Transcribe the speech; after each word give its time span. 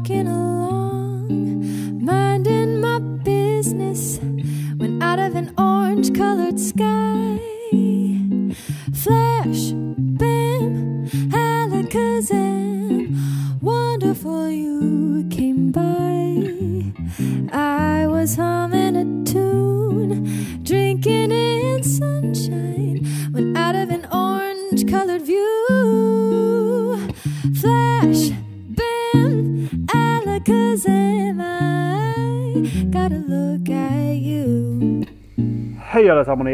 walking 0.00 0.28
along, 0.28 0.59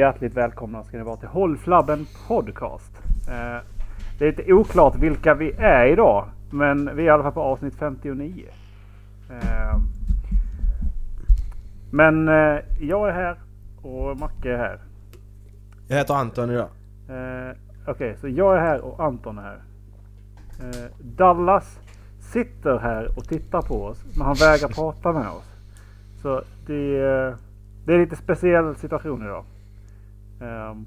hjärtligt 0.07 0.35
välkomna 0.37 0.85
ska 0.85 0.97
ni 0.97 1.03
vara 1.03 1.17
till 1.17 1.29
Håll 1.29 1.57
Flabben 1.57 2.07
Podcast. 2.29 2.93
Eh, 3.29 3.63
det 4.19 4.25
är 4.25 4.31
lite 4.37 4.53
oklart 4.53 4.97
vilka 4.97 5.35
vi 5.35 5.53
är 5.53 5.87
idag. 5.87 6.25
Men 6.51 6.97
vi 6.97 7.03
är 7.03 7.07
i 7.07 7.11
alla 7.11 7.23
fall 7.23 7.33
på 7.33 7.43
avsnitt 7.43 7.75
59. 7.75 8.45
Eh, 9.31 9.79
men 11.93 12.29
eh, 12.29 12.59
jag 12.81 13.09
är 13.09 13.13
här 13.13 13.37
och 13.83 14.19
Macke 14.21 14.53
är 14.53 14.57
här. 14.59 14.79
Jag 15.89 15.97
heter 15.97 16.15
Anton 16.15 16.51
idag. 16.51 16.69
Eh, 17.09 17.57
Okej, 17.87 18.17
så 18.21 18.29
jag 18.29 18.57
är 18.57 18.61
här 18.61 18.81
och 18.85 19.01
Anton 19.05 19.39
är 19.39 19.43
här. 19.43 19.61
Eh, 20.61 20.91
Dallas 21.01 21.79
sitter 22.21 22.79
här 22.79 23.19
och 23.19 23.25
tittar 23.29 23.63
på 23.63 23.85
oss. 23.85 24.05
Men 24.17 24.27
han 24.27 24.35
vägrar 24.35 24.69
prata 24.75 25.13
med 25.13 25.29
oss. 25.29 25.51
Så 26.23 26.43
det, 26.67 26.99
är- 26.99 27.37
det 27.87 27.95
är 27.95 27.99
lite 27.99 28.17
speciell 28.17 28.77
situation 28.77 29.23
idag. 29.25 29.45
Ehm, 30.41 30.87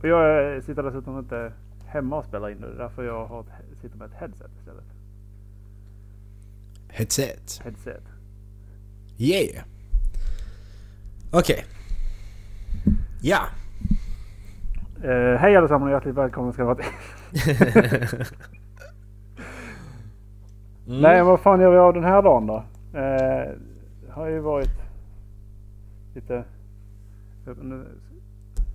och 0.00 0.08
jag 0.08 0.62
sitter 0.64 0.82
dessutom 0.82 1.18
inte 1.18 1.52
hemma 1.86 2.18
och 2.18 2.24
spelar 2.24 2.50
in 2.50 2.64
är 2.64 2.68
därför 2.68 3.04
jag 3.04 3.26
har 3.26 3.40
ett, 3.40 3.78
sitter 3.80 3.98
med 3.98 4.06
ett 4.06 4.14
headset 4.14 4.50
istället. 4.58 4.84
Headset. 6.88 7.60
Headset. 7.64 8.02
Yeah! 9.18 9.64
Okej. 11.32 11.64
Ja. 13.22 13.40
Eh, 15.02 15.40
hej 15.40 15.56
allesammans 15.56 15.88
och 15.88 15.90
hjärtligt 15.90 16.14
välkomna 16.14 16.52
ska 16.52 16.62
ni 16.62 16.66
vara 16.66 16.76
till. 16.76 16.86
Mm. 20.88 21.00
Nej, 21.00 21.22
vad 21.22 21.40
fan 21.40 21.60
gör 21.60 21.70
vi 21.70 21.78
av 21.78 21.94
den 21.94 22.04
här 22.04 22.22
dagen 22.22 22.46
då? 22.46 22.64
Eh, 22.98 23.48
har 24.10 24.26
ju 24.26 24.40
varit 24.40 24.80
lite... 26.14 26.44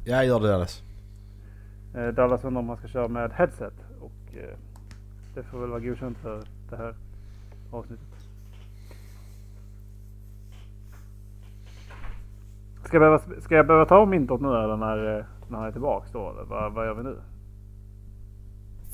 Jag 0.06 0.26
gör 0.26 0.40
det 0.40 0.48
Dallas. 0.48 0.84
Eh, 1.96 2.08
Dallas 2.08 2.44
undrar 2.44 2.60
om 2.60 2.66
man 2.66 2.78
ska 2.78 2.88
köra 2.88 3.08
med 3.08 3.32
headset 3.32 3.74
och 4.02 4.38
eh, 4.38 4.58
det 5.36 5.44
får 5.44 5.60
väl 5.60 5.70
vara 5.70 5.80
godkänt 5.80 6.18
för 6.18 6.44
det 6.70 6.78
här 6.78 6.96
avsnittet. 7.72 8.08
Ska 12.86 12.98
jag 12.98 13.02
behöva, 13.02 13.42
ska 13.42 13.56
jag 13.56 13.68
behöva 13.68 13.86
ta 13.86 14.06
mintot 14.06 14.42
nu 14.42 14.48
eller 14.48 14.78
när, 14.78 15.18
eh, 15.18 15.26
när 15.48 15.58
han 15.58 15.68
är 15.68 15.72
tillbaks 15.72 16.12
då? 16.12 16.30
Eller 16.30 16.44
vad, 16.44 16.74
vad 16.74 16.86
gör 16.86 16.94
vi 16.94 17.04
nu? 17.04 17.22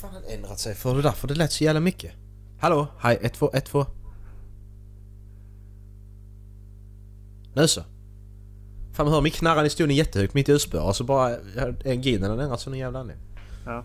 Fan 0.02 0.10
han 0.14 0.24
ändrat 0.38 0.60
sig 0.60 0.76
för 0.76 0.96
det 0.96 1.02
därför 1.02 1.28
det 1.28 1.36
lät 1.36 1.52
så 1.52 1.64
jävla 1.64 1.80
mycket. 1.80 2.14
Hallå? 2.60 2.88
Hej, 3.00 3.20
1, 3.22 3.34
2, 3.34 3.50
1, 3.54 3.66
2. 3.66 3.86
Nu 7.56 7.68
så. 7.68 7.82
Fan 9.00 9.06
man 9.06 9.14
hör 9.14 9.22
mig 9.22 9.32
knarran 9.32 9.66
i 9.66 9.70
stolen 9.70 9.96
jättehögt 9.96 10.34
mitt 10.34 10.50
i 10.50 10.52
utspår 10.52 10.88
och 10.88 10.96
så 10.96 11.04
bara 11.04 11.30
är 11.86 11.94
ginen 11.94 12.30
den 12.30 12.40
ändrat 12.40 12.60
sig 12.60 12.72
någon 12.72 12.80
jävla 12.80 13.00
anledning. 13.00 13.26
Ja. 13.66 13.84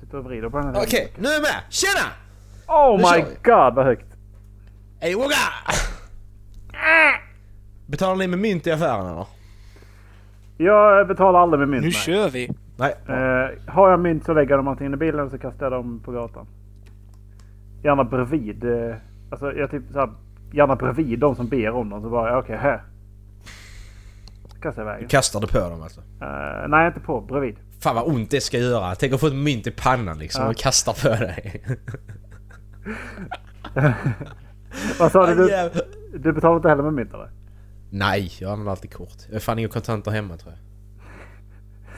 Sitter 0.00 0.18
och 0.18 0.24
vrider 0.24 0.48
på 0.48 0.56
den 0.56 0.66
här. 0.66 0.82
Okej, 0.82 1.12
nu 1.18 1.28
är 1.28 1.32
jag 1.32 1.42
med! 1.42 1.62
Tjena! 1.70 2.06
Oh 2.66 2.96
nu 2.96 3.02
my 3.02 3.22
god 3.42 3.74
vad 3.74 3.84
högt! 3.84 4.06
Ey 5.00 5.14
Wogga! 5.14 5.36
Betalar 7.86 8.16
ni 8.16 8.26
med 8.26 8.38
mynt 8.38 8.66
i 8.66 8.70
affären 8.70 9.06
eller? 9.06 9.26
Jag 10.56 11.08
betalar 11.08 11.40
aldrig 11.40 11.58
med 11.58 11.68
mynt. 11.68 11.82
Nu 11.82 11.88
nej. 11.88 11.92
kör 11.92 12.30
vi! 12.30 12.50
Nej. 12.76 12.94
Eh, 13.08 13.72
har 13.72 13.90
jag 13.90 14.00
mynt 14.00 14.24
så 14.24 14.34
lägger 14.34 14.50
jag 14.50 14.58
dem 14.58 14.68
antingen 14.68 14.94
i 14.94 14.96
bilen 14.96 15.30
så 15.30 15.38
kastar 15.38 15.66
jag 15.66 15.72
dem 15.72 16.00
på 16.04 16.12
gatan. 16.12 16.46
Gärna 17.82 18.04
bredvid. 18.04 18.64
Eh, 18.64 18.96
alltså 19.30 19.52
jag 19.52 19.70
typ 19.70 19.82
såhär, 19.92 20.10
gärna 20.52 20.76
bredvid 20.76 21.18
de 21.18 21.34
som 21.34 21.48
ber 21.48 21.70
om 21.70 21.90
dem. 21.90 22.02
Så 22.02 22.10
bara, 22.10 22.30
ja, 22.30 22.38
okej 22.38 22.56
här. 22.56 22.82
Kastar 24.62 24.82
jag 24.82 24.90
iväg. 24.90 25.08
Du 25.40 25.46
på 25.46 25.58
dem 25.58 25.82
alltså? 25.82 26.00
Eh, 26.00 26.68
nej 26.68 26.86
inte 26.86 27.00
på, 27.00 27.20
bredvid. 27.20 27.56
Fan 27.80 27.94
vad 27.94 28.08
ont 28.08 28.30
det 28.30 28.40
ska 28.40 28.58
göra. 28.58 28.94
Tänk 28.94 29.12
att 29.12 29.20
få 29.20 29.26
ett 29.26 29.34
mynt 29.34 29.66
i 29.66 29.70
pannan 29.70 30.18
liksom 30.18 30.44
Ja. 30.44 30.50
och 30.50 30.56
kasta 30.56 30.92
på 30.92 31.08
dig. 31.08 31.64
Vad 34.98 35.12
sa 35.12 35.26
du? 35.26 35.34
Du, 35.34 35.70
du 36.18 36.32
betalar 36.32 36.56
inte 36.56 36.68
heller 36.68 36.82
med 36.82 36.92
mynt 36.92 37.14
eller? 37.14 37.30
Nej, 37.90 38.30
jag 38.40 38.50
använder 38.52 38.70
alltid 38.70 38.92
kort. 38.94 39.16
Jag 39.28 39.34
har 39.34 39.40
fan 39.40 39.58
inga 39.58 39.68
kontanter 39.68 40.10
hemma 40.10 40.36
tror 40.36 40.52
jag. 40.52 40.58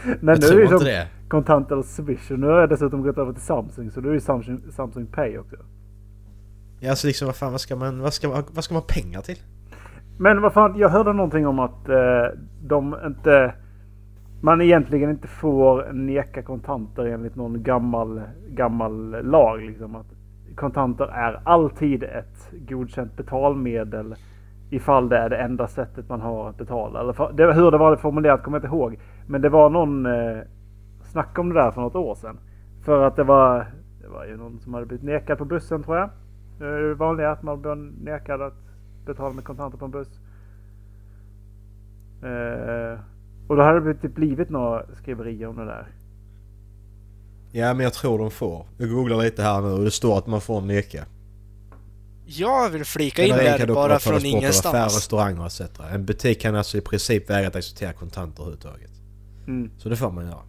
Nej 0.07 0.17
jag 0.21 0.25
nu 0.27 0.33
är 0.33 0.41
tror 0.51 0.59
det 0.59 0.75
inte 0.75 0.85
det. 0.85 1.09
kontant 1.29 1.71
eller 1.71 1.83
swish. 1.83 2.31
Och 2.31 2.39
nu 2.39 2.47
har 2.47 2.61
jag 2.61 2.69
dessutom 2.69 3.03
gått 3.03 3.19
över 3.19 3.33
till 3.33 3.43
Samsung. 3.43 3.91
Så 3.91 4.01
nu 4.01 4.09
är 4.09 4.13
det 4.15 4.21
Samsung, 4.21 4.63
Samsung 4.73 5.07
Pay 5.07 5.39
också. 5.39 5.57
Ja, 6.81 6.91
alltså 6.91 7.07
liksom 7.07 7.27
vad 7.27 7.37
fan, 7.37 7.53
vad 7.53 7.61
ska 7.61 7.77
man, 7.77 8.01
vad 8.01 8.15
ska 8.15 8.29
man, 8.29 8.45
vad 8.51 8.65
ska 8.65 8.75
man 8.75 8.83
ha 8.83 8.89
pengar 8.89 9.21
till? 9.21 9.39
Men 10.19 10.43
vad 10.43 10.53
fan, 10.53 10.75
jag 10.77 10.89
hörde 10.89 11.13
någonting 11.13 11.47
om 11.47 11.59
att 11.59 11.89
eh, 11.89 12.27
de 12.63 12.97
inte... 13.07 13.55
Man 14.41 14.61
egentligen 14.61 15.11
inte 15.11 15.29
får 15.29 15.93
neka 15.93 16.43
kontanter 16.43 17.05
enligt 17.05 17.37
någon 17.37 17.63
gammal, 17.63 18.23
gammal 18.49 19.25
lag. 19.31 19.61
Liksom. 19.61 19.97
Att 19.97 20.07
kontanter 20.55 21.05
är 21.05 21.41
alltid 21.45 22.03
ett 22.03 22.51
godkänt 22.69 23.17
betalmedel 23.17 24.15
ifall 24.71 25.09
det 25.09 25.17
är 25.17 25.29
det 25.29 25.37
enda 25.37 25.67
sättet 25.67 26.09
man 26.09 26.21
har 26.21 26.49
att 26.49 26.57
betala. 26.57 27.01
Eller 27.01 27.13
för, 27.13 27.33
det, 27.33 27.53
hur 27.53 27.71
det 27.71 27.79
var 27.79 27.97
formulerat 27.97 28.43
kommer 28.43 28.59
jag 28.59 28.65
inte 28.65 28.77
ihåg. 28.77 28.99
Men 29.27 29.41
det 29.41 29.49
var 29.49 29.71
någon 29.71 30.07
eh, 30.07 30.39
snack 31.03 31.39
om 31.39 31.49
det 31.49 31.55
där 31.55 31.71
för 31.71 31.81
något 31.81 31.95
år 31.95 32.15
sedan. 32.15 32.39
För 32.85 33.07
att 33.07 33.17
det 33.17 33.25
var, 33.25 33.67
det 34.03 34.09
var 34.09 34.25
ju 34.25 34.37
någon 34.37 34.61
som 34.61 34.75
hade 34.75 34.87
blivit 34.87 35.05
nekad 35.05 35.39
på 35.39 35.45
bussen 35.45 35.83
tror 35.83 35.97
jag. 35.97 36.05
Eh, 36.05 36.11
det 36.59 36.91
är 36.91 36.95
vanligt 36.95 37.27
att 37.27 37.43
man 37.43 37.61
blir 37.61 37.93
nekad 38.05 38.43
att 38.43 38.65
betala 39.07 39.35
med 39.35 39.45
kontanter 39.45 39.79
på 39.79 39.85
en 39.85 39.91
buss. 39.91 40.09
Eh, 42.23 43.01
och 43.49 43.57
då 43.57 43.63
hade 43.63 43.81
det 43.81 43.95
typ 44.01 44.15
blivit 44.15 44.51
några 44.51 44.87
skriverier 45.03 45.47
om 45.47 45.57
det 45.57 45.65
där. 45.65 45.87
Ja, 47.53 47.75
men 47.75 47.85
jag 47.85 47.93
tror 47.93 48.19
de 48.19 48.31
får. 48.31 48.67
Jag 48.79 48.91
googlar 48.91 49.23
lite 49.23 49.43
här 49.43 49.61
nu 49.61 49.69
och 49.69 49.85
det 49.85 49.91
står 49.91 50.19
att 50.19 50.27
man 50.27 50.41
får 50.41 50.61
neka. 50.61 51.05
Jag 52.27 52.71
vill 52.71 52.85
flika 52.85 53.25
in 53.25 53.37
där 53.37 53.67
bara 53.67 53.99
från 53.99 54.13
av 54.13 54.17
Affärer, 54.17 54.31
ingenstans. 54.31 54.95
restauranger 54.97 55.47
etc. 55.47 55.61
En 55.93 56.05
butik 56.05 56.41
kan 56.41 56.55
alltså 56.55 56.79
i 56.79 56.81
princip 56.81 57.31
vägra 57.31 57.49
att 57.49 57.57
acceptera 57.57 57.93
kontanter 57.93 58.43
överhuvudtaget. 58.43 58.91
Mm. 59.47 59.71
Så 59.79 59.89
det 59.89 59.97
får 59.97 60.11
man 60.11 60.25
göra. 60.27 60.43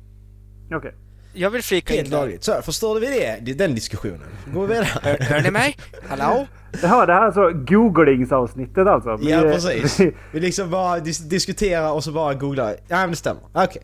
Okej. 0.73 0.93
Jag 1.35 1.49
vill 1.49 1.63
flika 1.63 1.93
in 1.93 1.99
Helt 1.99 2.11
lagligt. 2.11 2.43
Så, 2.43 2.61
förstår 2.61 2.99
vi 2.99 3.05
det? 3.05 3.37
Det 3.41 3.51
är 3.51 3.55
Den 3.55 3.75
diskussionen. 3.75 4.21
Går 4.53 4.61
vi 4.61 4.67
vidare? 4.67 4.87
Hör, 5.03 5.17
hör 5.19 5.41
ni 5.41 5.51
mig? 5.51 5.77
Hallå? 6.09 6.47
Det 6.81 6.87
här, 6.87 7.07
det 7.07 7.13
här 7.13 7.21
är 7.21 7.25
alltså 7.25 7.49
googlingsavsnittet 7.51 8.87
alltså. 8.87 9.15
Vi- 9.17 9.31
Ja, 9.31 9.41
precis. 9.41 9.99
Vi 10.31 10.39
liksom 10.39 10.69
bara 10.71 10.97
dis- 10.99 11.29
diskuterar 11.29 11.91
och 11.91 12.03
så 12.03 12.11
bara 12.11 12.33
googlar. 12.33 12.75
Ja, 12.87 12.97
men 12.97 13.09
det 13.09 13.15
stämmer. 13.15 13.41
Okej. 13.53 13.81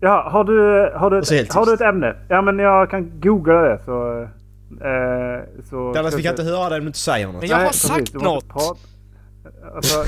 Ja, 0.00 0.28
har 0.32 0.44
du, 0.44 0.90
har, 0.98 1.10
du 1.10 1.24
så 1.24 1.34
ett, 1.34 1.52
har 1.52 1.66
du 1.66 1.74
ett 1.74 1.80
ämne? 1.80 2.16
Ja 2.28 2.42
men 2.42 2.58
jag 2.58 2.90
kan 2.90 3.20
googla 3.20 3.54
det 3.54 3.80
så... 3.84 4.22
Eh, 4.84 5.64
så 5.70 5.92
Dallas, 5.92 6.14
vi 6.14 6.22
kan 6.22 6.30
inte 6.32 6.42
höra 6.42 6.68
dig 6.68 6.78
om 6.78 6.84
du 6.84 6.86
inte 6.86 6.98
säger 6.98 7.26
något. 7.26 7.40
Men 7.40 7.48
jag 7.50 7.56
har 7.56 7.66
precis, 7.66 7.88
sagt 7.90 8.14
något. 8.14 8.44
Alltså, 9.74 9.98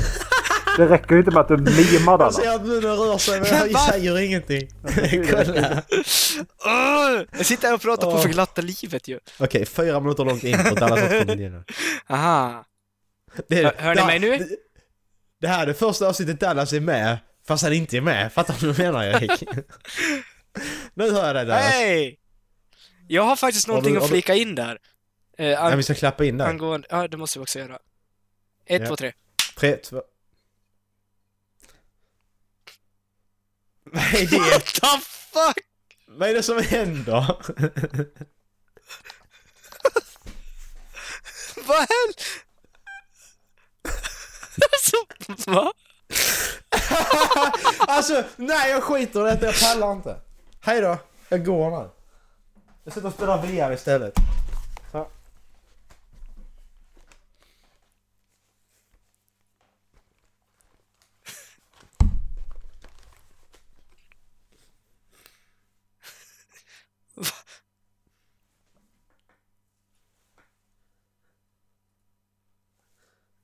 det 0.76 0.86
räcker 0.88 1.12
ju 1.14 1.18
inte 1.18 1.30
med 1.30 1.40
att 1.40 1.48
du 1.48 1.56
mimar 1.56 1.72
Jag 2.12 2.18
Dallas. 2.18 2.36
ser 2.36 2.54
att 2.54 2.62
munnen 2.66 2.96
rör 2.96 3.18
sig 3.18 3.40
men 3.40 3.70
jag 3.70 3.80
säger 3.80 4.18
ingenting. 4.18 4.68
Kolla. 5.30 5.82
Jag 7.36 7.46
sitter 7.46 7.66
här 7.68 7.74
och 7.74 7.80
pratar 7.82 8.10
på 8.10 8.18
för 8.18 8.28
glatta 8.28 8.62
livet 8.62 9.08
ju. 9.08 9.18
Okej, 9.38 9.66
fyra 9.66 10.00
minuter 10.00 10.24
långt 10.24 10.44
in 10.44 10.58
på 10.68 10.74
Dallas 10.74 11.00
har 11.00 11.18
kommit 11.20 11.38
igenom. 11.38 11.64
Aha. 12.08 12.64
Det, 13.48 13.64
Hör- 13.64 13.74
hör 13.78 13.94
ni 13.94 14.00
det- 14.00 14.06
mig 14.06 14.18
nu? 14.18 14.38
Det, 14.38 14.48
det 15.40 15.48
här 15.48 15.62
är 15.62 15.66
det 15.66 15.74
första 15.74 16.08
avsnittet 16.08 16.40
Dallas 16.40 16.72
är 16.72 16.80
med, 16.80 17.18
fast 17.48 17.62
han 17.62 17.72
inte 17.72 17.96
är 17.96 18.00
med. 18.00 18.32
Fattar 18.32 18.54
du 18.60 18.66
vad 18.66 18.78
jag 18.78 18.92
menar 18.94 19.04
Erik? 19.04 19.42
nu 20.94 21.10
hör 21.12 21.26
jag 21.26 21.36
dig 21.36 21.44
Dallas. 21.46 21.64
Hej! 21.64 22.18
Jag 23.08 23.22
har 23.22 23.36
faktiskt 23.36 23.66
Har 23.66 23.74
någonting 23.74 23.92
du- 23.92 23.98
att 23.98 24.02
har 24.02 24.08
du- 24.08 24.12
flika 24.14 24.34
in 24.34 24.54
där. 24.54 24.78
Eh, 25.38 25.46
Ja, 25.46 25.58
ang- 25.70 25.76
vi 25.76 25.82
ska 25.82 25.94
klappa 25.94 26.24
in 26.24 26.38
där. 26.38 26.46
angående... 26.46 26.86
Ja, 26.90 27.08
det 27.08 27.16
måste 27.16 27.38
vi 27.38 27.42
också 27.44 27.58
göra. 27.58 27.78
Ett, 28.66 28.82
Ja. 28.82 28.88
två, 28.88 28.96
tre. 28.96 29.12
Tre, 29.58 29.76
två... 29.76 30.02
Vad 33.96 34.14
är 34.14 34.26
det? 34.26 34.38
What 34.38 34.64
the 34.64 35.00
fuck? 35.32 35.58
Vad 36.06 36.28
är 36.28 36.34
det 36.34 36.42
som 36.42 36.62
händer? 36.62 37.36
Vad 41.66 41.78
händer? 41.78 42.24
Alltså, 44.72 45.50
va? 45.50 45.72
alltså, 47.78 48.24
nej 48.36 48.70
jag 48.70 48.82
skiter 48.82 49.28
i 49.28 49.30
detta, 49.30 49.46
jag 49.46 49.60
pallar 49.60 49.92
inte. 49.92 50.16
Hej 50.60 50.80
då, 50.80 50.98
jag 51.28 51.44
går 51.44 51.70
nu. 51.70 51.90
Jag 52.84 52.94
sitter 52.94 53.08
och 53.08 53.14
spelar 53.14 53.42
VR 53.42 53.72
istället. 53.72 54.14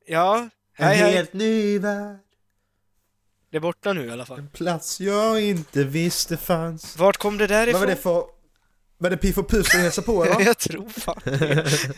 Ja, 0.06 0.49
En 0.76 0.87
hej 0.87 0.96
hej. 0.96 1.12
helt 1.12 1.32
ny 1.32 1.78
värld. 1.78 2.19
Det 3.50 3.56
är 3.56 3.60
borta 3.60 3.93
nu 3.93 4.06
i 4.06 4.10
alla 4.10 4.26
fall. 4.26 4.38
En 4.38 4.49
plats 4.49 5.00
jag 5.00 5.40
inte 5.43 5.84
visste 5.84 6.37
fanns. 6.37 6.96
Vart 6.99 7.16
kom 7.16 7.38
det 7.38 7.46
där 7.46 7.66
Vad 7.72 7.81
var 7.81 7.81
ifrån? 7.81 7.88
det 7.90 7.96
för... 8.02 8.25
Var 8.99 9.10
det 9.10 9.16
Piff 9.16 9.38
och 9.38 9.49
Puff 9.50 9.66
som 9.70 9.81
hälsade 9.81 10.06
på 10.06 10.25
eller? 10.26 10.40
Jag 10.46 10.58
tror 10.58 10.88
fan 10.88 11.20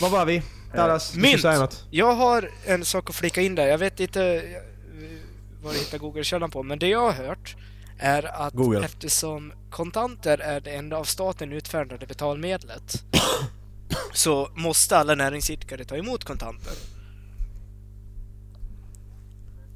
Var 0.00 0.10
var 0.10 0.26
vi? 0.26 0.42
Dallas, 0.74 1.14
Mynt. 1.14 1.40
säga 1.40 1.58
något. 1.58 1.84
Jag 1.90 2.14
har 2.14 2.50
en 2.66 2.84
sak 2.84 3.10
att 3.10 3.16
flika 3.16 3.40
in 3.40 3.54
där. 3.54 3.66
Jag 3.66 3.78
vet 3.78 4.00
inte 4.00 4.22
eh, 4.24 4.42
vad 5.62 5.74
du 5.74 5.78
hittar 5.78 5.98
Google-källan 5.98 6.50
på, 6.50 6.62
men 6.62 6.78
det 6.78 6.88
jag 6.88 7.00
har 7.12 7.24
hört 7.26 7.56
är 7.98 8.22
att 8.46 8.54
Google. 8.54 8.84
eftersom 8.84 9.52
kontanter 9.70 10.38
är 10.38 10.60
det 10.60 10.70
enda 10.70 10.96
av 10.96 11.04
staten 11.04 11.52
utfärdade 11.52 12.06
betalmedlet 12.06 12.92
så 14.12 14.48
måste 14.54 14.96
alla 14.96 15.14
näringsidkare 15.14 15.84
ta 15.84 15.96
emot 15.96 16.24
kontanter. 16.24 16.72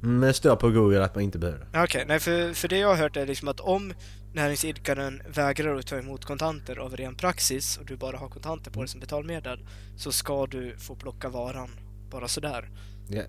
Men 0.01 0.21
det 0.21 0.33
står 0.33 0.55
på 0.55 0.69
Google 0.69 1.03
att 1.05 1.15
man 1.15 1.23
inte 1.23 1.39
behöver 1.39 1.59
det. 1.71 1.83
Okej, 1.83 2.05
nej 2.07 2.19
för, 2.19 2.53
för 2.53 2.67
det 2.67 2.77
jag 2.77 2.87
har 2.87 2.95
hört 2.95 3.17
är 3.17 3.25
liksom 3.25 3.47
att 3.47 3.59
om 3.59 3.93
näringsidkaren 4.33 5.21
vägrar 5.35 5.75
att 5.75 5.87
ta 5.87 5.97
emot 5.97 6.25
kontanter 6.25 6.77
av 6.79 6.95
ren 6.97 7.15
praxis 7.15 7.77
och 7.77 7.85
du 7.85 7.97
bara 7.97 8.17
har 8.17 8.27
kontanter 8.29 8.71
på 8.71 8.79
dig 8.79 8.87
som 8.87 8.99
betalmedel 8.99 9.59
så 9.97 10.11
ska 10.11 10.45
du 10.45 10.75
få 10.77 10.95
plocka 10.95 11.29
varan 11.29 11.69
bara 12.11 12.27
sådär. 12.27 12.69
Ja. 13.09 13.21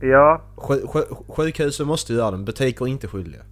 Ja, 0.00 0.42
Sj- 0.56 0.84
sj- 0.84 1.32
sjukhusen 1.32 1.86
måste 1.86 2.12
ju 2.12 2.18
göra 2.18 2.30
det, 2.30 2.36
men 2.36 2.44
butiker 2.44 2.84
är 2.84 2.88
inte 2.88 3.08
skyldiga. 3.08 3.42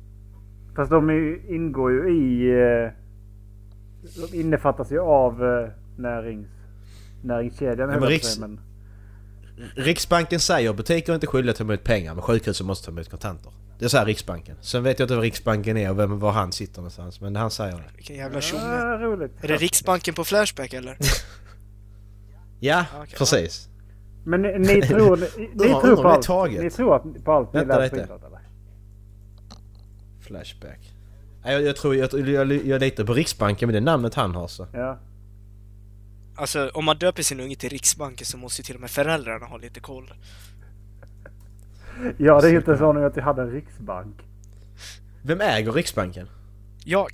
fast 0.77 0.91
de 0.91 1.09
är 1.11 1.55
ingår 1.55 1.93
ju 1.93 1.99
i... 2.11 2.51
eh, 2.51 2.93
De 4.31 4.41
innefattas 4.41 4.93
ju 4.93 5.01
av 5.01 5.45
eh, 5.45 5.69
närings, 5.99 6.47
näringskedjan. 7.27 7.89
men 7.89 8.03
att 8.03 8.09
riks- 8.11 8.41
men, 8.41 8.61
Riksbanken 9.77 10.41
säger 10.41 10.71
att 10.71 10.77
butiker 10.77 11.13
är 11.13 11.15
inte 11.15 11.27
skyldiga 11.27 11.51
att 11.51 11.57
ta 11.59 11.65
emot 11.65 11.85
pengar, 11.85 12.15
men 12.15 12.23
sjukhusen 12.23 12.67
måste 12.67 12.87
ta 12.87 12.93
emot 12.93 13.09
kontanter. 13.11 13.53
Det 13.79 13.89
säger 13.89 14.05
Riksbanken. 14.07 14.57
Sen 14.61 14.83
vet 14.83 14.99
jag 14.99 15.05
inte 15.07 15.15
vad 15.15 15.23
Riksbanken 15.25 15.77
är 15.77 15.91
och 15.91 15.99
vem, 15.99 16.19
var 16.19 16.33
han 16.33 16.53
sitter 16.53 16.77
någonstans, 16.77 17.21
men 17.21 17.37
han 17.37 17.51
säger 17.51 17.77
det. 17.77 17.85
Vilken 17.97 18.17
jävla 18.17 18.41
tjomme. 18.41 18.63
ah, 18.65 18.99
roligt. 18.99 19.33
Är 19.45 19.49
det 19.49 19.57
Riksbanken 19.57 20.15
på 20.15 20.25
Flashback 20.25 20.73
eller? 20.75 20.99
Ja, 22.61 22.85
Okej, 23.03 23.15
precis. 23.19 23.69
Men 24.25 24.43
ni, 24.43 24.59
ni 24.59 24.83
tror, 24.87 25.17
ni, 25.17 25.51
ni 25.55 25.69
tror 25.81 25.97
på 25.97 26.09
allt? 26.09 26.23
taget. 26.27 26.63
Ni 26.63 26.71
tror 26.71 26.97
att, 26.97 27.25
på 27.25 27.33
allt 27.33 27.53
ni 27.53 27.59
Vänta 27.59 27.79
lite. 27.79 27.97
eller? 28.03 28.41
Flashback. 30.21 30.93
Nej, 31.45 31.53
Jag, 31.55 31.63
jag 31.63 31.77
tror, 31.77 31.97
jag, 31.97 32.29
jag, 32.29 32.53
jag 32.67 32.81
litar 32.81 33.05
på 33.05 33.13
Riksbanken 33.15 33.67
med 33.69 33.75
det 33.75 33.81
namnet 33.81 34.15
han 34.15 34.35
har 34.35 34.49
så. 34.49 34.67
Ja. 34.73 34.99
Alltså 36.37 36.71
om 36.75 36.85
man 36.85 36.97
döper 36.99 37.23
sin 37.23 37.41
unge 37.41 37.57
till 37.57 37.71
Riksbanken 37.71 38.27
så 38.27 38.37
måste 38.39 38.61
ju 38.63 38.65
till 38.65 38.75
och 38.75 38.81
med 38.81 38.91
föräldrarna 38.91 39.47
ha 39.47 39.57
lite 39.57 39.81
koll. 39.81 40.13
Ja, 42.19 42.41
det 42.41 42.51
är 42.51 42.57
inte 42.57 42.79
så 42.79 42.93
nu 42.93 43.05
att 43.05 43.17
jag 43.17 43.23
hade 43.25 43.43
en 43.43 43.51
riksbank. 43.51 44.15
Vem 45.23 45.41
äger 45.41 45.73
Riksbanken? 45.73 46.29
Jag? 46.85 47.09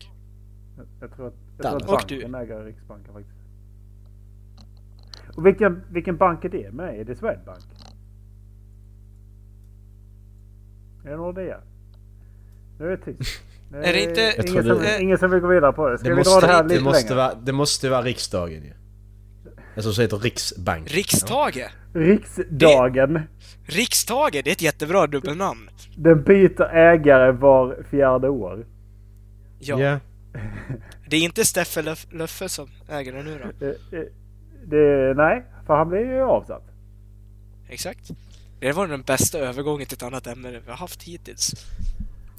Jag 1.01 1.15
tror 1.17 1.27
att, 1.27 1.35
jag 1.59 1.67
tror 1.67 1.77
att 1.77 1.83
Och 1.83 1.89
banken 1.89 2.35
äger 2.35 2.65
Riksbanken 2.65 3.13
faktiskt. 3.15 3.37
Och 5.37 5.47
vilken, 5.47 5.83
vilken 5.91 6.17
bank 6.17 6.45
är 6.45 6.49
det 6.49 6.73
med? 6.73 7.01
Är 7.01 7.05
det 7.05 7.17
Swedbank? 7.17 7.65
Är 11.05 11.11
det 11.11 11.17
Nordea? 11.17 11.59
Nu 12.79 12.87
är 12.87 12.91
det 12.91 12.97
tyst. 13.17 13.41
Är 13.75 13.93
det 13.93 14.03
inte- 14.03 14.21
Jag 14.21 14.35
Ingen, 14.49 14.63
tror 14.65 14.75
som, 14.75 14.83
det- 14.83 15.01
ingen 15.03 15.19
som 15.19 15.31
vill 15.31 15.41
gå 15.41 15.49
vidare 15.49 15.73
på 15.73 15.89
det. 15.89 15.99
Ska 15.99 16.09
Det 16.09 16.15
vi 16.15 16.19
måste, 16.21 16.41
dra 16.41 16.47
det 16.47 16.53
här 16.53 16.63
det, 16.63 16.69
lite 16.69 16.85
måste 16.85 17.03
längre? 17.03 17.15
vara, 17.17 17.35
det 17.35 17.53
måste 17.53 17.89
vara 17.91 18.03
riksdagen 18.03 18.63
ju. 18.65 18.73
Alltså 19.77 19.93
så 19.93 20.03
heter 20.03 20.19
Riksbank. 20.19 20.91
Rikstage? 20.91 21.69
Riksdagen. 21.95 23.21
Rikstage, 23.67 24.31
det 24.33 24.47
är 24.51 24.53
ett 24.53 24.63
jättebra 24.63 25.07
dubbelnamn. 25.07 25.71
Den 25.97 26.23
byter 26.23 26.63
ägare 26.75 27.33
var 27.33 27.85
fjärde 27.91 28.29
år. 28.29 28.67
Ja. 29.59 29.81
Ja. 29.81 29.99
Det 31.09 31.17
är 31.17 31.21
inte 31.21 31.45
Steffe 31.45 31.83
Löf- 31.83 32.15
Löffe 32.17 32.49
som 32.49 32.69
äger 32.89 33.13
den 33.13 33.25
nu 33.25 33.39
då? 33.59 33.67
Eh, 33.67 33.73
eh, 34.01 34.07
Det, 34.67 35.15
nej, 35.17 35.45
för 35.67 35.75
han 35.77 35.89
blir 35.89 36.01
ju 36.01 36.23
avsatt. 36.23 36.63
Exakt. 37.69 38.11
Det 38.61 38.73
var 38.73 38.87
den 38.87 39.03
bästa 39.03 39.39
övergången 39.39 39.87
till 39.87 39.97
ett 39.97 40.03
annat 40.03 40.27
ämne 40.27 40.51
vi 40.51 40.71
har 40.71 40.77
haft 40.77 41.03
hittills. 41.03 41.55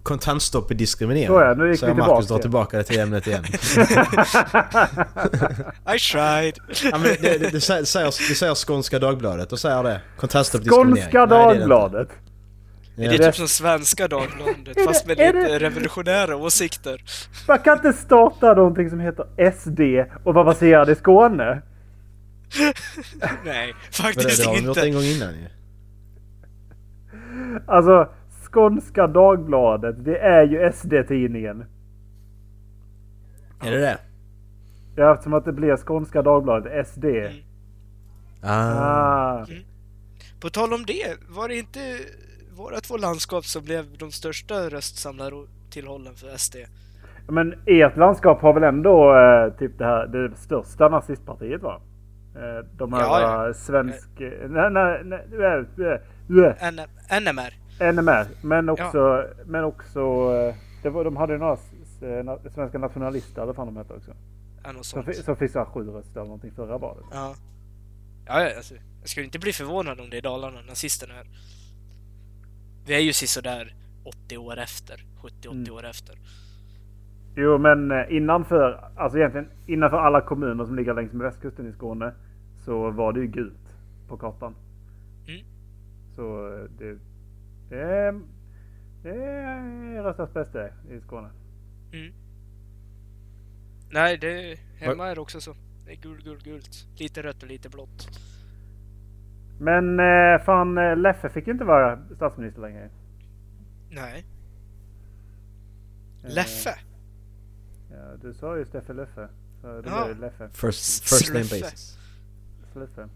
Kontantstopp 0.03 0.71
är 0.71 0.75
diskriminering. 0.75 1.27
Så 1.27 1.33
ja, 1.41 1.53
nu 1.53 1.69
gick 1.71 1.79
Så 1.79 1.85
vi 1.85 1.89
jag 1.89 1.97
Marcus 1.97 2.27
tillbaka. 2.27 2.33
drar 2.33 2.39
tillbaka 2.41 2.77
det 2.77 2.83
till 2.83 2.99
ämnet 2.99 3.27
igen. 3.27 3.43
I 5.95 5.99
tried! 6.11 6.53
ja, 6.83 6.97
men 6.97 7.01
det, 7.21 7.37
det, 7.37 7.49
det, 7.49 7.61
säger, 7.61 8.05
det 8.29 8.35
säger 8.35 8.55
Skånska 8.55 8.99
Dagbladet 8.99 9.51
och 9.51 9.59
säger 9.59 9.83
det. 9.83 10.01
Kontantstopp 10.17 10.63
diskriminering. 10.63 11.03
Skånska 11.03 11.25
Nej, 11.25 11.27
det 11.27 11.35
är 11.35 11.47
det 11.47 11.53
inte. 11.53 11.59
Dagbladet. 11.59 12.09
Det 12.95 13.05
är 13.05 13.11
Ja. 13.11 13.17
typ 13.17 13.35
som 13.35 13.47
Svenska 13.47 14.07
Dagbladet 14.07 14.83
fast 14.85 15.05
med 15.05 15.19
är 15.19 15.33
lite 15.33 15.47
det- 15.47 15.59
revolutionära 15.59 16.35
åsikter. 16.35 17.01
Man 17.47 17.59
kan 17.59 17.77
inte 17.77 17.93
starta 17.93 18.53
någonting 18.53 18.89
som 18.89 18.99
heter 18.99 19.25
SD 19.51 19.79
och 20.23 20.33
vara 20.33 20.45
baserad 20.45 20.89
i 20.89 20.95
Skåne. 20.95 21.61
Nej, 23.45 23.45
Men 23.45 23.45
det, 23.45 23.73
faktiskt 23.97 24.43
det 24.43 24.49
har 24.49 24.55
de 24.55 24.61
gjort 24.65 24.77
inte. 24.77 24.87
en 24.87 24.93
gång 24.93 25.03
innan 25.03 25.33
ju. 25.33 25.47
Alltså, 27.67 28.09
Skånska 28.53 29.07
Dagbladet, 29.07 30.05
det 30.05 30.17
är 30.17 30.43
ju 30.43 30.71
SD-tidningen. 30.71 31.65
Är 33.65 33.71
det 33.71 33.77
det? 33.79 33.97
Ja, 34.95 35.11
eftersom 35.13 35.33
att 35.33 35.45
det 35.45 35.53
blir 35.53 35.77
Skånska 35.77 36.21
Dagbladet, 36.21 36.87
SD. 36.87 37.05
Mm. 37.05 37.31
Ah. 38.43 39.39
Ah. 39.41 39.45
På 40.41 40.49
tal 40.49 40.73
om 40.73 40.85
det, 40.85 41.17
var 41.29 41.47
det 41.47 41.55
inte 41.55 41.79
våra 42.57 42.79
två 42.79 42.97
landskap 42.97 43.45
som 43.45 43.63
blev 43.63 43.85
de 43.97 44.11
största 44.11 44.69
röstsamlartillhållen 44.69 46.15
för 46.15 46.37
SD? 46.37 46.55
Men 47.27 47.53
ert 47.65 47.97
landskap 47.97 48.41
har 48.41 48.53
väl 48.53 48.63
ändå 48.63 49.15
eh, 49.17 49.53
typ 49.59 49.77
det 49.77 49.85
här, 49.85 50.07
det 50.07 50.35
största 50.37 50.89
nazistpartiet 50.89 51.61
va? 51.61 51.81
Eh, 52.35 52.65
de 52.77 52.93
här 52.93 53.01
Ja, 53.01 53.21
ja. 53.21 53.47
eh, 53.47 53.53
svensk... 53.53 54.21
eh, 54.21 54.49
Nej, 54.49 54.69
nej, 54.71 55.01
nej, 55.05 55.19
eh, 55.33 55.85
eh, 55.87 56.45
eh, 56.45 56.67
N- 56.67 57.23
NMR. 57.23 57.62
NMR. 57.91 58.27
Men 58.41 58.69
också, 58.69 59.25
men 59.45 59.63
också... 59.63 60.31
Det 60.83 60.89
var, 60.89 61.03
de 61.03 61.17
hade 61.17 61.33
ju 61.33 61.39
några 61.39 61.57
eh, 62.01 62.51
svenska 62.53 62.77
nationalister, 62.77 63.41
eller 63.41 63.53
vad 63.53 63.67
de 63.67 63.77
hette 63.77 63.93
också. 63.93 64.11
Som, 64.81 65.03
som 65.13 65.35
fick 65.35 65.51
sju 65.51 65.89
röster 65.89 66.19
eller 66.19 66.23
någonting 66.23 66.51
förra 66.51 66.77
valet. 66.77 67.05
Ja. 67.11 67.35
Ja, 68.25 68.41
ja, 68.43 68.55
alltså, 68.57 68.75
jag 68.99 69.09
skulle 69.09 69.25
inte 69.25 69.39
bli 69.39 69.53
förvånad 69.53 69.99
om 69.99 70.09
det 70.09 70.17
är 70.17 70.21
Dalarna 70.21 70.61
nazisterna 70.61 71.13
är. 71.13 71.27
Vi 72.85 72.93
är 72.93 72.99
ju 72.99 73.13
sådär 73.13 73.75
80 74.03 74.37
år 74.37 74.57
efter. 74.59 75.05
70-80 75.21 75.51
Mm. 75.51 75.73
år 75.73 75.85
efter. 75.85 76.15
Jo 77.35 77.57
men 77.57 77.91
eh, 77.91 78.05
innanför, 78.09 78.89
alltså 78.95 79.17
egentligen 79.17 79.47
innanför 79.67 79.97
alla 79.97 80.21
kommuner 80.21 80.65
som 80.65 80.75
ligger 80.75 80.93
längs 80.93 81.13
med 81.13 81.25
västkusten 81.25 81.69
i 81.69 81.73
Skåne 81.73 82.13
så 82.65 82.91
var 82.91 83.13
det 83.13 83.19
ju 83.19 83.27
gult 83.27 83.75
på 84.07 84.17
kartan. 84.17 84.55
Mm. 85.27 85.45
Så 86.15 86.47
eh, 86.53 86.63
det, 86.77 86.97
det, 87.69 87.79
är- 87.81 88.21
det 89.03 89.25
är 89.25 90.03
röstas 90.03 90.33
bäst 90.33 90.53
det 90.53 90.73
i 90.89 91.01
Skåne. 91.01 91.29
Nej, 93.91 94.17
det, 94.17 94.59
hemma 94.77 95.07
är 95.07 95.15
det 95.15 95.21
också 95.21 95.41
så. 95.41 95.55
Det 95.85 95.91
är 95.91 95.95
gul, 95.95 96.23
gul, 96.23 96.41
gult. 96.43 96.87
Lite 96.99 97.23
rött 97.23 97.43
och 97.43 97.49
lite 97.49 97.69
blått. 97.69 98.19
Men 99.59 99.99
eh, 99.99 100.45
fan 100.45 100.77
eh, 100.77 100.97
Leffe 100.97 101.29
fick 101.29 101.47
ju 101.47 101.53
inte 101.53 101.65
vara 101.65 101.99
statsminister 102.15 102.61
längre. 102.61 102.89
Nej. 103.89 104.25
Eh, 106.23 106.33
Leffe? 106.33 106.75
Ja, 107.91 108.15
du 108.21 108.33
sa 108.33 108.57
ju 108.57 108.65
Steffe 108.65 108.93
Leffe. 108.93 109.29
Så 109.61 109.81
det 109.81 109.89
Ja. 109.89 110.05
blev 110.05 110.19
Leffe. 110.19 110.49
First, 110.49 111.03
first 111.09 111.33
name 111.33 111.39
basis. 111.43 111.97
Leffe. 112.75 113.09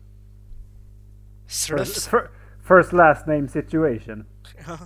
Sluff. 1.47 2.09
First, 2.67 2.69
fir- 2.69 2.81
first 2.83 2.93
last 2.93 3.27
name 3.27 3.47
situation. 3.47 4.25
Ja. 4.67 4.77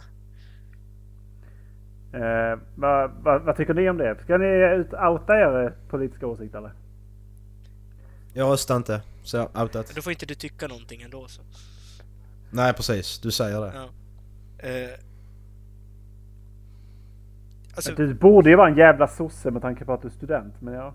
Eh, 2.14 2.60
vad, 2.76 3.12
vad, 3.12 3.42
vad 3.42 3.58
tycker 3.58 3.74
ni 3.74 3.90
om 3.90 3.98
det? 3.98 4.18
Ska 4.24 4.38
ni 4.38 4.46
ut, 4.76 4.94
outa 4.94 5.36
er 5.40 5.74
politiska 5.90 6.28
åsikt 6.28 6.56
eller? 6.56 6.72
Jag 8.34 8.52
röstar 8.52 8.76
inte. 8.76 9.02
Så 9.24 9.44
outat. 9.44 9.96
Då 9.96 10.02
får 10.02 10.12
inte 10.14 10.26
du 10.26 10.36
tycka 10.36 10.68
någonting 10.68 11.02
ändå 11.02 11.28
så. 11.28 11.42
Nej 12.52 12.74
precis, 12.74 13.20
du 13.20 13.32
säger 13.32 13.62
det. 13.62 13.74
Ja. 13.76 13.90
Eh, 14.70 15.00
alltså, 17.76 17.96
Du 17.96 18.14
borde 18.14 18.50
ju 18.50 18.56
vara 18.56 18.70
en 18.70 18.78
jävla 18.78 19.08
sosse 19.08 19.52
med 19.52 19.62
tanke 19.62 19.86
på 19.86 19.94
att 19.94 20.02
du 20.02 20.08
är 20.08 20.12
student. 20.12 20.62
Men 20.62 20.74
ja. 20.74 20.94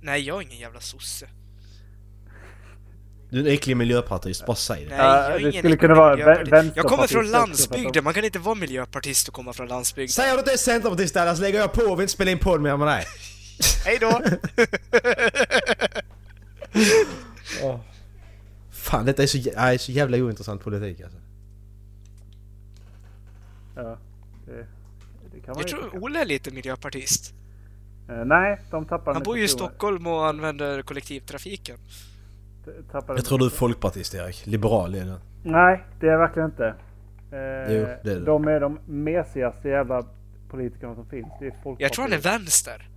nej 0.00 0.22
jag 0.22 0.36
är 0.36 0.42
ingen 0.42 0.58
jävla 0.58 0.80
sosse. 0.80 1.26
Du 3.32 3.38
är 3.40 3.44
en 3.46 3.52
äcklig 3.52 3.76
miljöpartist, 3.76 4.46
bara 4.46 4.56
säg 4.56 4.84
det. 4.84 4.96
Nej, 4.96 4.98
Ja, 4.98 5.22
jag 5.22 5.30
är 5.30 5.34
det 5.34 5.40
ingen 5.40 5.52
skulle 5.52 5.68
äcklig 5.74 5.80
kunna 5.80 5.94
vara 5.94 6.16
Jag 6.74 6.86
kommer 6.86 7.06
från 7.06 7.30
landsbygden, 7.30 7.92
de- 7.92 8.02
man 8.02 8.14
kan 8.14 8.24
inte 8.24 8.38
vara 8.38 8.54
miljöpartist 8.54 9.28
och 9.28 9.34
komma 9.34 9.52
från 9.52 9.68
landsbygden. 9.68 10.08
Säger 10.08 10.32
du 10.34 10.38
att 10.38 10.44
du 10.46 10.52
är 10.52 10.56
centerpartist 10.56 11.14
Dallas 11.14 11.40
lägger 11.40 11.58
jag 11.58 11.72
på 11.72 11.82
och 11.82 11.98
vill 11.98 12.02
inte 12.02 12.12
spela 12.12 12.30
in 12.30 12.38
podd 12.38 12.60
mer 12.60 12.76
med 12.76 12.88
dig. 12.88 13.04
Hej 13.84 13.98
då! 14.00 14.20
Fan 18.70 19.06
detta 19.06 19.22
är 19.22 19.26
så, 19.26 19.38
jä- 19.38 19.52
nej, 19.56 19.78
så 19.78 19.92
jävla 19.92 20.16
ointressant 20.16 20.62
politik 20.64 21.00
alltså. 21.00 21.18
Ja, 23.76 23.98
det, 24.46 24.66
det 25.34 25.40
kan 25.40 25.54
man 25.54 25.58
Jag 25.58 25.68
tror. 25.68 26.04
Olle 26.04 26.20
är 26.20 26.24
lite 26.24 26.50
miljöpartist. 26.50 27.34
Eh, 28.08 28.24
nej, 28.24 28.60
de 28.70 28.84
tappar 28.86 29.14
Han 29.14 29.22
bor 29.22 29.38
ju 29.38 29.44
i. 29.44 29.48
Stockholm 29.48 30.06
och 30.06 30.26
använder 30.26 30.82
kollektivtrafiken. 30.82 31.78
T- 32.64 32.70
tappar 32.92 33.14
Jag 33.14 33.24
tror 33.24 33.38
du 33.38 33.44
är 33.44 33.50
folkpartist 33.50 34.14
Erik. 34.14 34.46
Liberal 34.46 34.94
är 34.94 35.04
det. 35.04 35.18
Nej, 35.42 35.84
det 36.00 36.06
är 36.06 36.10
jag 36.10 36.18
verkligen 36.18 36.50
inte. 36.50 36.66
Eh, 36.66 37.74
Jo, 37.74 37.86
det 38.04 38.10
är 38.10 38.14
det. 38.14 38.20
De 38.24 38.48
är 38.48 38.60
de 38.60 38.78
mesigaste 38.86 39.68
jävla 39.68 40.02
politikerna 40.50 40.94
som 40.94 41.06
finns. 41.06 41.28
Det 41.40 41.46
är. 41.46 41.54
Jag 41.78 41.92
tror 41.92 42.02
han 42.02 42.12
är 42.12 42.18
vänster. 42.18 42.88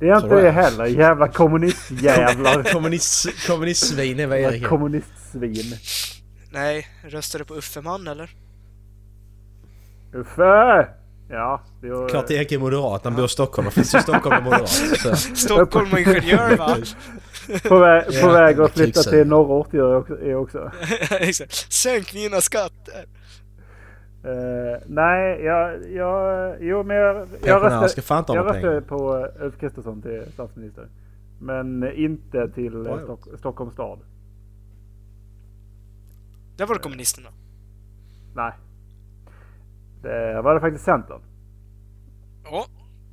Det 0.00 0.08
är 0.08 0.16
inte 0.16 0.28
du 0.36 0.42
det 0.42 0.50
heller. 0.50 0.86
Jävla 0.86 1.28
kommunistjävlar. 1.28 2.62
Kommunist, 2.72 3.46
kommunistsvin 3.46 4.20
är 4.20 4.26
vad 4.26 4.38
Erik 4.38 4.62
är. 4.62 4.66
kommunistsvin. 4.68 5.76
Nej, 6.52 6.86
röstade 7.04 7.44
på 7.44 7.54
Uffeman 7.54 8.06
eller? 8.08 8.30
Uffe! 10.12 10.88
Ja, 11.28 11.62
det 11.80 11.88
är 11.88 12.08
Klart 12.08 12.30
Erik 12.30 12.52
är 12.52 12.58
moderat, 12.58 13.04
han 13.04 13.14
bor 13.16 13.24
i 13.24 13.28
Stockholm. 13.28 13.64
Det 13.64 13.70
finns 13.70 13.94
ju 13.94 13.98
Stockholm 14.00 14.36
är 14.36 14.40
moderat. 14.44 14.68
Stockholm 15.38 15.92
och 15.92 15.98
ingenjör 16.00 16.56
va? 16.56 16.76
på, 17.68 17.78
väg, 17.78 18.20
på 18.22 18.28
väg 18.28 18.60
att 18.60 18.72
flytta 18.72 19.02
till 19.02 19.26
norrort 19.26 19.74
gör 19.74 19.92
jag 19.92 20.00
också. 20.00 20.20
Är 20.20 20.34
också. 20.34 20.70
Sänk 21.68 22.14
mina 22.14 22.40
skatter! 22.40 23.06
Eh, 24.24 24.82
nej, 24.86 25.44
jag, 25.44 25.90
jag, 25.92 26.56
jo 26.60 26.82
men 26.82 26.96
jag, 26.96 27.28
jag 27.44 27.62
röstade, 27.62 28.34
jag 28.34 28.46
röstade 28.46 28.80
på 28.82 29.28
Ulf 29.40 29.58
Kristersson 29.60 30.02
till 30.02 30.24
statsminister. 30.32 30.88
Men 31.40 31.92
inte 31.96 32.48
till 32.48 32.72
gjort. 32.72 33.02
Stock, 33.04 33.38
Stockholms 33.38 33.72
stad. 33.74 33.98
Där 36.56 36.66
var 36.66 36.74
det 36.74 36.80
kommunisterna. 36.80 37.28
Nej. 38.34 38.52
Det 40.02 40.42
var 40.42 40.54
det 40.54 40.60
faktiskt 40.60 40.84
Centern. 40.84 41.20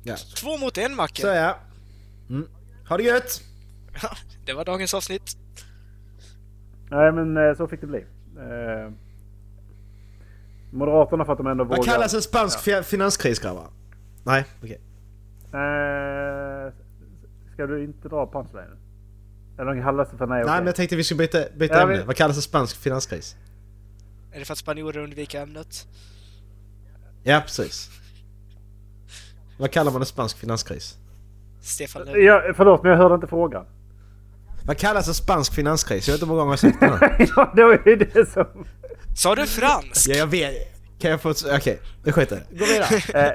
Ja, 0.02 0.16
två 0.36 0.58
mot 0.58 0.78
en 0.78 0.90
Så 0.90 0.96
Macke. 0.96 1.26
ja. 1.26 1.56
Mm. 2.28 2.48
Ha 2.88 2.96
det 2.96 3.02
gött! 3.02 3.42
Det 4.46 4.52
var 4.52 4.64
dagens 4.64 4.94
avsnitt. 4.94 5.36
Nej 6.90 7.12
men 7.12 7.36
eh, 7.36 7.56
så 7.56 7.66
fick 7.68 7.80
det 7.80 7.86
bli. 7.86 7.98
Eh, 8.38 8.92
Moderaterna 10.72 11.24
för 11.24 11.32
att 11.32 11.38
de 11.38 11.46
ändå 11.46 11.64
Vad 11.64 11.78
vågar. 11.78 11.92
kallas 11.92 12.14
en 12.14 12.22
spansk 12.22 12.60
fi- 12.60 12.82
finanskris 12.82 13.38
grabbar? 13.38 13.66
Nej, 14.24 14.44
okej. 14.62 14.80
Eh, 15.44 16.72
ska 17.54 17.66
du 17.66 17.84
inte 17.84 18.08
dra 18.08 18.26
punchlinen? 18.32 18.76
Eller 19.58 19.74
de 19.74 19.82
kallas 19.82 20.10
det 20.10 20.16
för 20.16 20.26
nej 20.26 20.44
Nej 20.44 20.56
men 20.56 20.66
jag 20.66 20.74
tänkte 20.76 20.96
vi 20.96 21.04
skulle 21.04 21.18
byta, 21.18 21.38
byta 21.56 21.74
Ja, 21.74 21.82
ämne. 21.82 21.96
vi- 21.98 22.02
Vad 22.04 22.16
kallas 22.16 22.36
en 22.36 22.42
spansk 22.42 22.76
finanskris? 22.76 23.36
Är 24.32 24.38
det 24.38 24.44
för 24.44 24.52
att 24.52 24.58
spanjorer 24.58 24.98
undviker 25.00 25.42
ämnet? 25.42 25.86
Ja 27.22 27.40
precis. 27.44 27.90
Vad 29.58 29.70
kallar 29.70 29.92
man 29.92 30.02
en 30.02 30.06
spansk 30.06 30.38
finanskris? 30.38 30.96
Stefan 31.60 32.02
Löfven. 32.02 32.24
Ja, 32.24 32.42
förlåt 32.56 32.82
men 32.82 32.90
jag 32.92 32.98
hörde 32.98 33.14
inte 33.14 33.26
frågan. 33.26 33.64
Vad 34.70 34.78
kallas 34.78 35.08
en 35.08 35.14
spansk 35.14 35.54
finanskris? 35.54 36.08
Jag 36.08 36.14
vet 36.14 36.22
inte 36.22 36.32
hur 36.32 36.36
många 36.36 36.44
gånger 36.44 36.58
jag 36.62 36.88
har 36.90 36.98
sagt 37.00 37.18
det 37.18 37.32
ja 37.36 37.52
det 37.56 37.64
var 37.64 37.78
ju 37.86 37.96
det 37.96 38.28
som... 38.28 38.44
Sa 39.16 39.34
du 39.34 39.46
fransk? 39.46 40.08
Ja 40.08 40.14
jag 40.18 40.26
vet. 40.26 40.52
Kan 41.00 41.10
jag 41.10 41.20
få. 41.20 41.30
Okej, 41.30 41.80
det 42.04 42.12
skiter 42.12 42.36
jag 42.36 42.56
i. 42.56 42.58
Gå 42.58 42.64
vidare. 42.64 43.26
Eh, 43.26 43.32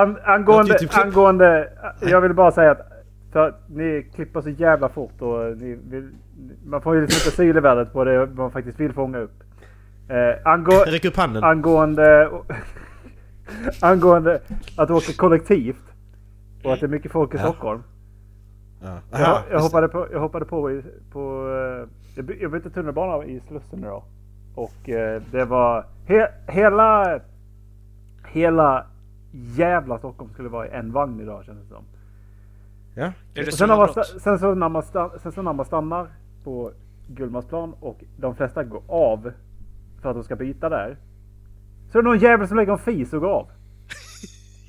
an, 0.00 0.18
angående, 0.24 0.72
Något 0.72 0.82
YouTube-klipp? 0.82 1.04
angående... 1.04 1.68
Jag 2.00 2.20
vill 2.20 2.34
bara 2.34 2.52
säga 2.52 2.70
att 2.70 2.80
för 3.32 3.48
att 3.48 3.60
ni 3.68 4.10
klipper 4.14 4.40
så 4.40 4.48
jävla 4.48 4.88
fort 4.88 5.22
och 5.22 5.56
ni 5.56 5.78
vill, 5.90 6.10
man 6.66 6.82
får 6.82 6.94
ju 6.94 7.00
liksom 7.00 7.20
inte 7.26 7.36
syrevärdet 7.36 7.92
på 7.92 8.04
det 8.04 8.26
man 8.26 8.50
faktiskt 8.50 8.80
vill 8.80 8.92
fånga 8.92 9.18
upp. 9.18 9.42
Eh, 10.08 10.52
angå, 10.52 10.84
Räck 10.86 11.04
upp 11.04 11.16
handen. 11.16 11.44
angående... 11.44 12.30
angående 13.80 14.40
att 14.76 14.90
åka 14.90 15.12
kollektivt 15.12 15.82
och 16.64 16.72
att 16.72 16.80
det 16.80 16.86
är 16.86 16.90
mycket 16.90 17.12
folk 17.12 17.34
i 17.34 17.36
Ja. 17.36 17.42
Stockholm. 17.42 17.82
Ja. 18.82 18.98
Jag, 19.10 19.42
jag, 19.50 19.60
hoppade 19.60 19.88
på, 19.88 20.06
jag 20.12 20.20
hoppade 20.20 20.44
på, 20.44 20.82
på 21.12 21.48
eh, 21.48 21.88
jag, 22.16 22.24
by- 22.24 22.38
jag 22.40 22.50
bytte 22.50 22.70
tunnelbana 22.70 23.24
i 23.24 23.40
Slussen 23.48 23.78
idag. 23.78 24.02
Och 24.54 24.88
eh, 24.88 25.22
det 25.30 25.44
var 25.44 25.86
he, 26.06 26.28
hela, 26.48 27.20
hela 28.28 28.86
jävla 29.32 29.98
Stockholm 29.98 30.30
skulle 30.32 30.48
vara 30.48 30.66
i 30.66 30.70
en 30.70 30.92
vagn 30.92 31.20
idag 31.20 31.44
kändes 31.44 31.64
det 31.68 31.74
som. 31.74 31.84
Ja. 32.94 33.04
Är 33.04 33.12
det 33.34 33.46
Och 33.46 33.52
sen, 33.54 33.68
när 33.68 33.76
man, 33.76 33.88
sen, 34.20 34.38
så 34.38 34.54
när 34.54 34.68
man 34.68 34.82
sta- 34.82 35.18
sen 35.22 35.32
så 35.32 35.42
när 35.42 35.52
man 35.52 35.66
stannar 35.66 36.06
på 36.44 36.72
Gullmarsplan 37.08 37.74
och 37.80 38.00
de 38.16 38.36
flesta 38.36 38.64
går 38.64 38.82
av 38.88 39.32
för 40.02 40.10
att 40.10 40.16
de 40.16 40.24
ska 40.24 40.36
byta 40.36 40.68
där. 40.68 40.96
Så 41.92 41.98
är 41.98 42.02
det 42.02 42.08
någon 42.08 42.18
jävel 42.18 42.48
som 42.48 42.56
lägger 42.56 42.72
en 42.72 42.78
fis 42.78 43.12
och 43.12 43.20
går 43.20 43.28
av. 43.30 43.48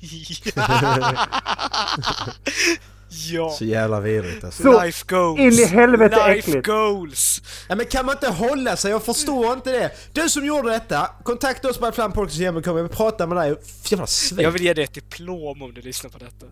ja! 3.28 3.50
Så 3.50 3.64
jävla 3.64 4.00
vidrigt 4.00 4.44
alltså. 4.44 4.62
Så 4.62 4.82
Life 4.82 5.04
goals! 5.08 5.40
in 5.40 5.52
i 5.52 5.64
helvete 5.64 6.16
Life 6.16 6.38
äckligt. 6.38 6.66
goals! 6.66 7.42
Ja, 7.68 7.76
men 7.76 7.86
kan 7.86 8.06
man 8.06 8.14
inte 8.14 8.28
hålla 8.28 8.76
sig? 8.76 8.90
Jag 8.90 9.02
förstår 9.02 9.52
inte 9.52 9.72
det. 9.72 9.90
Du 10.12 10.28
som 10.28 10.44
gjorde 10.44 10.70
detta, 10.70 11.10
kontakta 11.22 11.68
oss 11.68 11.78
på 11.78 11.92
Flampodcast 11.92 12.64
kommer 12.64 12.82
vi 12.82 12.88
prata 12.88 13.26
med 13.26 13.36
dig. 13.36 13.56
Jävla 13.84 14.06
svin. 14.06 14.40
Jag 14.40 14.50
vill 14.50 14.62
ge 14.62 14.74
dig 14.74 14.84
ett 14.84 14.94
diplom 14.94 15.62
om 15.62 15.74
du 15.74 15.80
lyssnar 15.80 16.10
på 16.10 16.18
detta. 16.18 16.46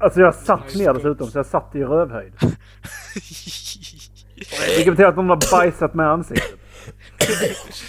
Alltså 0.00 0.20
jag 0.20 0.34
satt 0.34 0.74
ner 0.74 0.94
dessutom 0.94 1.30
så 1.30 1.38
jag 1.38 1.46
satt 1.46 1.74
i 1.74 1.78
rövhöjd. 1.78 2.32
Vilket 4.76 4.92
betyder 4.92 5.08
att 5.08 5.16
någon 5.16 5.28
har 5.28 5.50
bajsat 5.50 5.94
med 5.94 6.06
ansiktet. 6.10 6.58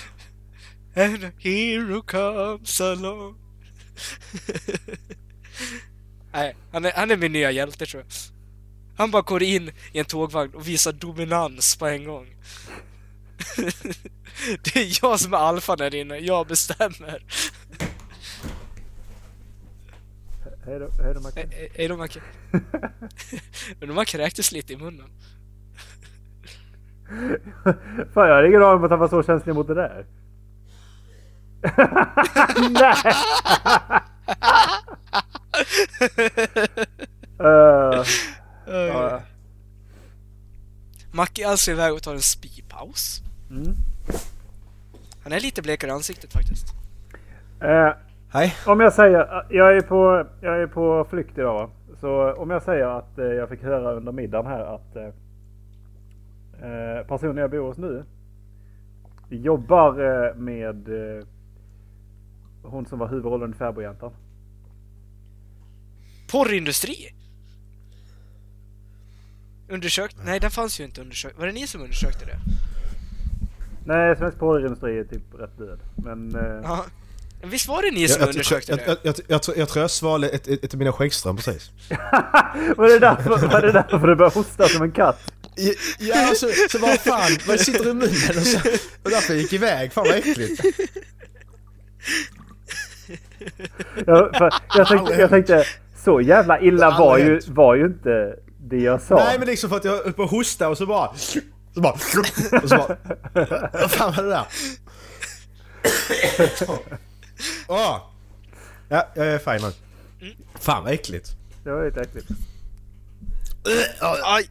And 0.95 1.23
a 1.23 1.31
hero 1.39 2.01
comes 2.01 2.81
along. 2.81 3.35
Nej, 6.31 6.55
han 6.71 6.86
är, 6.86 6.91
han 6.95 7.12
är 7.12 7.17
min 7.17 7.31
nya 7.31 7.51
hjälte 7.51 7.86
tror 7.86 8.03
jag. 8.03 8.12
Han 8.98 9.12
bara 9.12 9.21
går 9.21 9.43
in 9.43 9.71
i 9.91 10.00
en 10.00 10.05
tågvagn 10.05 10.53
och 10.55 10.67
visar 10.67 10.91
dominans 10.91 11.75
på 11.77 11.88
en 11.88 12.05
gång. 12.05 12.36
Det 14.63 14.75
är 14.75 15.00
jag 15.03 15.19
som 15.19 15.33
är 15.33 15.38
alfan 15.38 15.77
där 15.77 15.95
inne, 15.95 16.17
jag 16.17 16.48
bestämmer. 16.48 17.24
Hej 20.65 20.79
då, 20.79 20.89
hej 21.03 21.13
då 21.13 21.19
Macke. 21.21 21.48
Hej- 21.75 21.88
då 21.88 21.98
Macke. 21.98 22.21
Men 23.79 23.88
de 23.88 23.98
har 23.98 24.05
kräktes 24.05 24.51
lite 24.51 24.74
i 24.74 24.77
munnen. 24.77 25.09
Fan 28.13 28.27
jag 28.27 28.36
hade 28.36 28.48
ingen 28.48 28.63
aning 28.63 28.77
om 28.77 28.83
att 28.83 28.91
han 28.91 29.00
var 29.00 29.07
så 29.07 29.24
känslig 29.24 29.55
mot 29.55 29.67
det 29.67 29.74
där. 29.74 30.05
Nej! 32.69 33.13
uh, 37.41 38.03
ja. 38.67 39.21
Macke 41.11 41.43
är 41.43 41.47
alltså 41.47 41.71
iväg 41.71 41.93
och 41.93 42.03
tar 42.03 42.13
en 42.13 42.21
spypaus. 42.21 43.21
mm. 43.49 43.73
Han 45.23 45.33
är 45.33 45.39
lite 45.39 45.61
blekare 45.61 45.91
i 45.91 45.93
ansiktet 45.93 46.33
faktiskt. 46.33 46.67
Eh, 47.61 47.93
Hej. 48.29 48.55
om 48.67 48.79
jag 48.79 48.93
säger, 48.93 49.45
jag 49.49 49.77
är 49.77 49.81
på, 49.81 50.25
jag 50.41 50.61
är 50.61 50.67
på 50.67 51.05
flykt 51.09 51.37
idag 51.37 51.53
va? 51.53 51.69
Så 51.99 52.33
om 52.33 52.49
jag 52.49 52.63
säger 52.63 52.85
att 52.85 53.17
eh, 53.17 53.25
jag 53.25 53.49
fick 53.49 53.63
höra 53.63 53.93
under 53.93 54.11
middagen 54.11 54.45
här 54.45 54.75
att 54.75 54.95
eh, 54.95 55.05
eh, 56.69 57.05
personen 57.07 57.37
jag 57.37 57.51
bor 57.51 57.67
hos 57.67 57.77
nu 57.77 58.03
jobbar 59.29 59.99
eh, 59.99 60.35
med 60.35 60.87
eh, 60.89 61.25
hon 62.63 62.85
som 62.85 62.99
var 62.99 63.07
huvudrollen 63.07 63.51
i 63.51 63.53
Fäbodjäntan. 63.53 64.11
Porrindustri! 66.31 67.13
Undersökt? 69.69 70.15
Nej, 70.25 70.39
den 70.39 70.51
fanns 70.51 70.79
ju 70.79 70.83
inte 70.83 71.01
undersökt. 71.01 71.39
Var 71.39 71.45
det 71.45 71.51
ni 71.51 71.67
som 71.67 71.81
undersökte 71.81 72.25
det? 72.25 72.39
Nej, 73.86 74.15
svensk 74.17 74.39
porrindustri 74.39 75.00
är 75.00 75.03
typ 75.03 75.33
rätt 75.39 75.57
död. 75.57 75.79
Men 75.95 76.36
eh, 76.36 76.41
Ja. 76.63 76.86
Visst 77.43 77.67
var 77.67 77.81
det 77.81 77.91
ni 77.91 78.07
som 78.07 78.19
jag, 78.21 78.27
undersökte 78.29 78.71
jag, 78.71 78.79
det? 78.79 78.86
jag, 78.88 78.98
jag, 79.03 79.15
jag, 79.27 79.43
tror- 79.43 79.57
jag 79.57 79.69
tror 79.69 79.81
jag 79.81 79.91
svalde 79.91 80.29
ett, 80.29 80.48
ett, 80.48 80.63
ett 80.63 80.74
av 80.74 80.77
mina 80.79 80.91
skäggstrån 80.93 81.36
precis. 81.36 81.71
Var 82.77 82.88
det 82.88 83.00
därför, 83.00 83.48
var 83.48 83.62
det 83.62 83.71
därför 83.71 84.07
du 84.07 84.15
började 84.15 84.36
hosta 84.36 84.67
som 84.67 84.83
en 84.83 84.91
katt? 84.91 85.33
Ja, 85.55 85.74
ja 86.00 86.33
så, 86.36 86.48
så 86.69 86.79
vad 86.79 87.00
fan, 87.00 87.31
vad 87.48 87.59
sitter 87.59 87.89
i 87.89 87.93
munnen 87.93 88.38
och 88.38 88.43
så... 88.48 88.59
Och 89.03 89.09
därför 89.09 89.33
gick 89.33 89.53
iväg, 89.53 89.93
fan 89.93 90.05
vad 90.07 90.15
äckligt. 90.17 90.62
Jag, 94.05 94.36
för, 94.38 94.53
jag, 94.75 94.88
tänkte, 94.88 95.13
jag 95.13 95.29
tänkte, 95.29 95.65
så 96.09 96.21
jävla 96.21 96.61
illa 96.61 96.99
var 96.99 97.17
ju, 97.17 97.31
hänt. 97.31 97.47
var 97.47 97.75
ju 97.75 97.85
inte 97.85 98.35
det 98.59 98.77
jag 98.77 99.01
sa. 99.01 99.15
Nej 99.15 99.39
men 99.39 99.47
liksom 99.47 99.69
för 99.69 99.77
att 99.77 99.85
jag 99.85 100.03
höll 100.03 100.13
på 100.13 100.23
att 100.23 100.31
hosta 100.31 100.69
och 100.69 100.77
så 100.77 100.85
bara... 100.85 101.13
Så 101.73 101.81
bara... 101.81 101.93
Och 102.63 102.69
så 102.69 102.77
bara... 102.77 102.97
Vad 103.73 103.91
fan 103.91 104.13
var 104.15 104.23
det 104.23 104.29
där? 104.29 104.45
Åh! 107.67 108.01
Ja, 108.89 109.07
jag 109.15 109.27
är 109.27 109.37
fine 109.39 109.71
nu. 110.19 110.35
Fan 110.59 110.83
vad 110.83 110.93
äckligt. 110.93 111.29
Det 111.63 111.71
var 111.71 111.85
lite 111.85 112.01
äckligt. 112.01 112.27
Aj! 114.23 114.49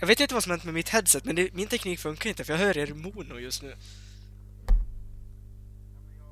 Jag 0.00 0.06
vet 0.06 0.20
inte 0.20 0.34
vad 0.34 0.42
som 0.42 0.50
hänt 0.50 0.64
med 0.64 0.74
mitt 0.74 0.88
headset, 0.88 1.24
men 1.24 1.36
det, 1.36 1.54
min 1.54 1.66
teknik 1.66 2.00
funkar 2.00 2.30
inte 2.30 2.44
för 2.44 2.52
jag 2.52 2.60
hör 2.60 2.78
er 2.78 2.94
mono 2.94 3.38
just 3.38 3.62
nu. 3.62 3.74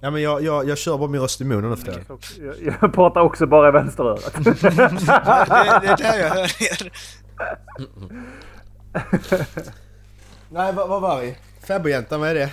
Ja 0.00 0.10
men 0.10 0.22
jag, 0.22 0.42
jag, 0.42 0.68
jag 0.68 0.78
kör 0.78 0.98
bara 0.98 1.08
min 1.08 1.20
röst 1.20 1.40
i 1.40 1.44
munnen 1.44 1.72
efter 1.72 1.92
det. 1.92 2.00
Jag, 2.44 2.76
jag 2.82 2.92
pratar 2.94 3.20
också 3.20 3.46
bara 3.46 3.68
i 3.68 3.72
vänsterörat. 3.72 4.34
Det, 4.44 4.50
det 4.62 4.82
är 5.88 5.96
där 5.96 6.18
jag 6.18 6.28
hör 6.28 6.62
er. 6.62 6.92
Nej 10.50 10.72
vad, 10.72 10.88
vad 10.88 11.02
var 11.02 11.20
vi? 11.20 11.36
Fäbodjäntan, 11.66 12.20
vad 12.20 12.28
är 12.28 12.34
det? 12.34 12.50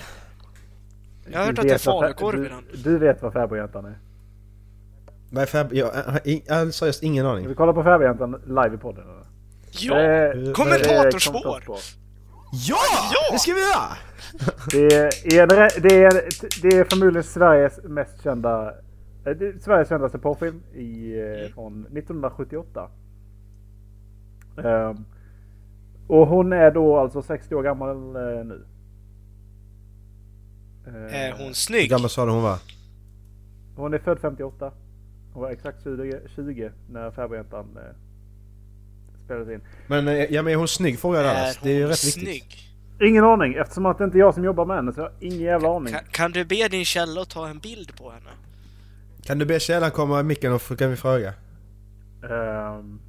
Jag 1.30 1.38
har 1.38 1.46
hört 1.46 1.56
Du 1.56 1.60
att 1.60 1.68
det 1.68 1.72
är 1.74 1.78
vet 1.78 1.86
vad 1.86 1.96
fä- 1.96 2.00
falukorv 2.00 2.44
i 2.44 2.48
den. 2.48 2.64
du, 2.72 2.76
du 2.82 2.98
vet 2.98 3.22
vad 3.22 3.32
fäbodjäntan 3.32 3.84
är. 3.84 3.98
Vad 5.30 5.42
är 5.42 5.46
fäb... 5.46 5.72
Jag 5.74 5.86
har 5.86 6.70
seriöst 6.70 7.02
ingen 7.02 7.24
Ska 7.24 7.30
aning. 7.32 7.48
vi 7.48 7.54
kolla 7.54 7.72
på 7.72 7.82
fäbodjäntan 7.84 8.42
live 8.46 8.74
i 8.74 8.78
podden? 8.78 9.04
eller? 9.04 9.24
Ja! 9.70 10.00
Eh, 10.00 10.52
Kommentatorspår! 10.52 11.78
Ja! 12.52 12.76
Ja! 13.12 13.32
Det 13.32 13.38
ska 13.38 13.52
vi 13.54 13.60
göra! 13.60 13.96
Det 14.70 14.96
är, 14.96 15.80
det, 15.80 16.02
är, 16.04 16.12
det 16.62 16.76
är 16.78 16.84
förmodligen 16.84 17.24
Sveriges 17.24 17.80
mest 17.84 18.22
kända... 18.22 18.74
eh, 19.24 19.36
Sveriges 19.60 19.88
kändaste 19.88 20.18
porrfilm 20.18 20.62
i, 20.74 21.18
eh, 21.20 21.54
från 21.54 21.80
1978. 21.86 22.90
Ehm, 24.64 25.04
och 26.06 26.26
hon 26.26 26.52
är 26.52 26.70
då 26.70 26.98
alltså 26.98 27.22
60 27.22 27.54
år 27.54 27.62
gammal 27.62 27.96
eh, 28.16 28.44
nu. 28.44 28.64
Eh, 30.86 31.14
Är 31.20 31.32
hon 31.32 31.46
Hur 31.46 31.52
snygg? 31.52 31.90
gammal 31.90 32.10
sa 32.10 32.24
du 32.26 32.30
hon 32.32 32.42
var? 32.42 32.58
hon 33.76 33.94
är 33.94 33.98
född 33.98 34.18
58. 34.18 34.72
Hon 35.32 35.42
var 35.42 35.50
exakt 35.50 35.82
20, 35.82 36.20
20 36.36 36.70
när 36.90 37.10
Fäbodjäntan 37.10 37.66
eh, 37.76 37.96
spelades 39.28 39.48
in. 39.54 39.60
Men, 39.86 40.08
eh, 40.08 40.14
ja, 40.14 40.42
men 40.42 40.52
är 40.52 40.56
hon 40.56 40.68
snygg 40.68 40.98
frågar 40.98 41.20
jag 41.22 41.30
Är 41.30 41.34
Dallas. 41.34 41.58
Det 41.62 41.70
är 41.70 41.74
ju 41.74 41.86
rätt 41.86 42.04
viktigt. 42.04 42.22
snygg? 42.22 42.64
Ingen 43.02 43.24
aning 43.24 43.54
eftersom 43.54 43.86
att 43.86 43.98
det 43.98 44.04
inte 44.04 44.18
är 44.18 44.20
jag 44.20 44.34
som 44.34 44.44
jobbar 44.44 44.64
med 44.66 44.76
henne 44.76 44.92
så 44.92 45.00
jag 45.00 45.04
har 45.04 45.12
ingen 45.20 45.38
jävla 45.40 45.76
aning. 45.76 45.92
Kan, 45.94 46.04
kan 46.10 46.32
du 46.32 46.44
be 46.44 46.68
din 46.68 46.84
källa 46.84 47.20
att 47.20 47.30
ta 47.30 47.48
en 47.48 47.58
bild 47.58 47.96
på 47.96 48.10
henne? 48.10 48.30
Kan 49.26 49.38
du 49.38 49.44
be 49.46 49.60
källan 49.60 49.90
komma 49.90 50.20
i 50.20 50.22
micken 50.22 50.52
och 50.52 50.78
kan 50.78 50.90
vi 50.90 50.96
fråga? 50.96 51.32
Ehm. 52.30 53.00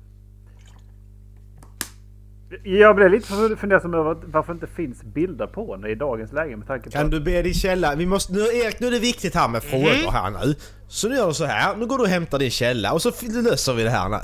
jag 2.63 2.95
blev 2.95 3.11
lite 3.11 3.27
fundersam 3.57 3.93
över 3.93 4.17
varför 4.25 4.53
det 4.53 4.55
inte 4.57 4.67
finns 4.75 5.03
bilder 5.03 5.47
på 5.47 5.75
henne 5.75 5.89
i 5.89 5.95
dagens 5.95 6.31
läge 6.33 6.57
med 6.57 6.67
tanke 6.67 6.85
på 6.85 6.91
Kan 6.91 7.05
att- 7.05 7.11
du 7.11 7.19
be 7.21 7.41
din 7.41 7.53
källa? 7.53 7.95
Vi 7.95 8.05
måste, 8.05 8.33
nu, 8.33 8.39
Erik, 8.39 8.79
nu 8.79 8.87
är 8.87 8.91
det 8.91 8.99
viktigt 8.99 9.35
här 9.35 9.47
med 9.47 9.63
frågor 9.63 10.11
här 10.11 10.29
nu. 10.45 10.55
Så 10.87 11.09
nu 11.09 11.15
gör 11.15 11.27
du 11.27 11.33
så 11.33 11.45
här. 11.45 11.75
Nu 11.75 11.85
går 11.85 11.97
du 11.97 12.03
och 12.03 12.09
hämtar 12.09 12.39
din 12.39 12.51
källa 12.51 12.93
och 12.93 13.01
så 13.01 13.11
löser 13.43 13.73
vi 13.73 13.83
det 13.83 13.89
här 13.89 14.09
nu. 14.09 14.17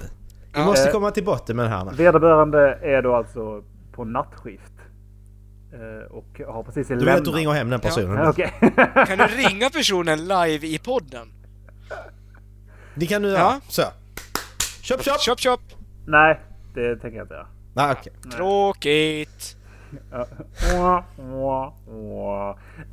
Vi 0.56 0.62
Ja. 0.62 0.66
måste 0.66 0.88
Eh. 0.90 0.94
komma 0.94 1.12
till 1.12 1.24
botten 1.26 1.56
med 1.56 1.66
det 1.66 1.70
här 1.70 1.86
nu. 1.86 1.92
Vederbörande 1.92 2.60
är 2.82 3.02
då 3.02 3.16
alltså 3.16 3.64
på 3.92 4.04
nattskift. 4.04 4.72
Eh, 5.74 6.12
och 6.12 6.42
har 6.54 6.64
precis 6.64 6.88
Du 6.88 6.96
vill 6.96 7.06
lämnat. 7.06 7.20
att 7.20 7.26
du 7.26 7.32
ringer 7.32 7.52
hem 7.52 7.70
den 7.70 7.80
personen? 7.80 8.16
Ja, 8.18 8.30
Okej. 8.30 8.54
Kan 9.08 9.18
du 9.18 9.26
ringa 9.26 9.70
personen 9.70 10.20
live 10.28 10.68
i 10.68 10.80
podden? 10.86 11.28
Det 12.96 13.06
kan 13.06 13.22
du 13.22 13.28
göra. 13.28 13.40
Ja. 13.40 13.60
Så. 13.70 13.82
Köp, 14.82 15.04
köp! 15.04 15.20
Köp, 15.22 15.40
köp! 15.40 15.60
Nej, 16.08 16.40
det 16.74 16.96
tänker 16.96 17.18
jag 17.18 17.26
inte 17.26 17.34
göra. 17.34 17.48
Nej, 17.74 17.96
okej. 18.00 18.14
Tråkigt! 18.38 19.58
Ja, 20.72 21.02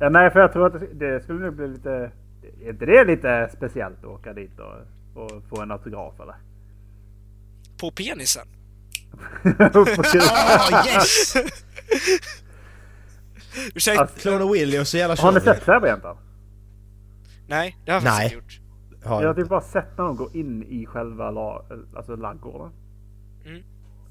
nej, 0.09 0.31
för 0.31 0.39
jag 0.39 0.53
tror 0.53 0.65
att 0.67 0.79
det- 0.79 0.93
det 0.93 1.23
skulle 1.23 1.39
nog 1.45 1.55
bli 1.55 1.67
lite... 1.67 2.11
Är 2.65 2.69
inte 2.69 2.85
det 2.85 3.03
lite 3.05 3.49
speciellt 3.57 3.97
att 3.99 4.05
åka 4.05 4.33
dit 4.33 4.51
och, 4.59 5.23
och 5.23 5.31
få 5.49 5.61
en 5.61 5.71
autograf 5.71 6.13
eller? 6.19 6.35
På 7.77 7.91
penisen? 7.91 8.47
Oh, 9.73 10.87
yes! 10.87 11.33
Ursäkta? 13.75 14.01
Alltså, 14.01 14.19
Clone 14.19 14.51
Willy 14.53 14.79
och 14.79 14.87
så 14.87 14.97
jävla 14.97 15.15
har 15.15 15.31
ni 15.31 15.39
sett 15.41 15.63
Fäbodjäntan? 15.63 16.17
Nej, 17.47 17.77
det 17.85 17.91
har 17.91 18.01
jag 18.01 18.03
faktiskt 18.03 18.33
inte 18.33 18.35
gjort. 18.35 18.59
Har 19.03 19.11
Jag 19.11 19.19
har 19.19 19.23
jag. 19.23 19.35
typ 19.35 19.49
bara 19.49 19.61
sett 19.61 19.97
när 19.97 20.05
de 20.05 20.15
går 20.15 20.35
in 20.37 20.63
i 20.63 20.85
själva 20.85 21.31
la, 21.31 21.65
alltså 21.95 22.15
laggården. 22.15 22.71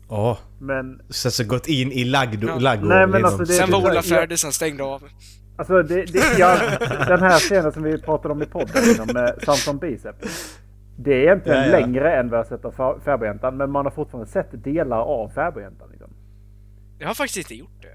Åh. 0.09 0.39
Men 0.61 1.01
Så 1.09 1.31
så 1.31 1.45
gått 1.45 1.67
in 1.69 1.93
i 1.93 2.03
Ja. 2.03 2.09
laggården 2.59 2.89
Nej, 2.89 3.07
men 3.07 3.09
inom- 3.21 3.25
alltså 3.25 3.39
det- 3.45 3.53
Sen 3.53 3.71
var 3.71 3.81
det- 3.81 3.87
Ola 3.87 3.95
jag- 3.95 4.05
färdig, 4.05 4.39
sen 4.39 4.53
stängde 4.53 4.85
av. 4.85 5.03
alltså 5.57 5.83
det, 5.83 6.05
det, 6.05 6.39
ja, 6.39 6.59
den 7.07 7.21
här 7.21 7.39
scenen 7.39 7.73
som 7.73 7.83
vi 7.83 7.99
pratade 8.03 8.35
om 8.35 8.43
i 8.43 8.47
podden 8.47 8.85
liksom, 8.85 9.07
med 9.15 9.39
Samson 9.45 9.79
Bicep. 9.79 10.17
Det 10.97 11.15
är 11.15 11.23
egentligen 11.23 11.59
Ja, 11.59 11.65
ja. 11.67 11.79
längre 11.81 12.17
än 12.17 12.29
vad 12.31 12.39
jag 12.39 12.47
sett 12.47 12.65
av 12.65 13.01
Fäbodjäntan. 13.05 13.57
Men 13.57 13.71
man 13.71 13.87
har 13.87 13.91
fortfarande 13.91 14.31
sett 14.31 14.65
delar 14.65 14.99
av 14.99 15.29
Fäbodjäntan. 15.29 15.89
Liksom. 15.91 16.11
Jag 16.99 17.07
har 17.07 17.15
faktiskt 17.15 17.37
inte 17.39 17.55
gjort 17.55 17.83
det. 17.83 17.89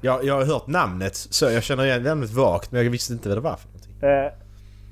Jag, 0.00 0.24
jag 0.24 0.34
har 0.34 0.44
hört 0.44 0.66
namnet, 0.66 1.16
så 1.16 1.44
jag 1.44 1.62
känner 1.62 1.84
igen 1.84 2.02
namnet 2.02 2.30
vagt 2.30 2.72
men 2.72 2.84
jag 2.84 2.90
visste 2.90 3.12
inte 3.12 3.28
vad 3.28 3.38
det 3.38 3.42
var 3.42 3.56
för 3.56 3.68
någonting. 3.68 4.08
Eh, 4.08 4.32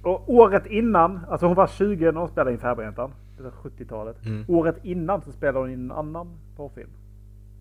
och 0.02 0.30
året 0.34 0.66
innan, 0.66 1.20
alltså 1.28 1.46
hon 1.46 1.56
var 1.56 1.66
20 1.66 2.12
när 2.12 2.20
hon 2.20 2.28
spelade 2.28 2.52
in 2.52 2.58
Fäbodjäntan. 2.58 3.12
Det 3.36 3.42
var 3.42 3.50
70-talet. 3.50 4.24
Mm. 4.24 4.44
Året 4.48 4.76
innan 4.82 5.22
så 5.22 5.32
spelade 5.32 5.58
hon 5.58 5.70
in 5.70 5.84
en 5.84 5.92
annan 5.92 6.38
porrfilm. 6.56 6.90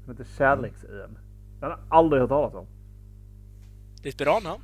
Som 0.06 0.12
heter 0.14 0.26
Kärleksön. 0.38 1.18
Den 1.60 1.70
har 1.70 1.70
jag 1.70 1.80
aldrig 1.90 2.22
hört 2.22 2.30
talas 2.30 2.54
om. 2.54 2.66
Det 4.02 4.10
är 4.10 4.12
ett 4.12 4.18
bra 4.18 4.40
namn. 4.44 4.64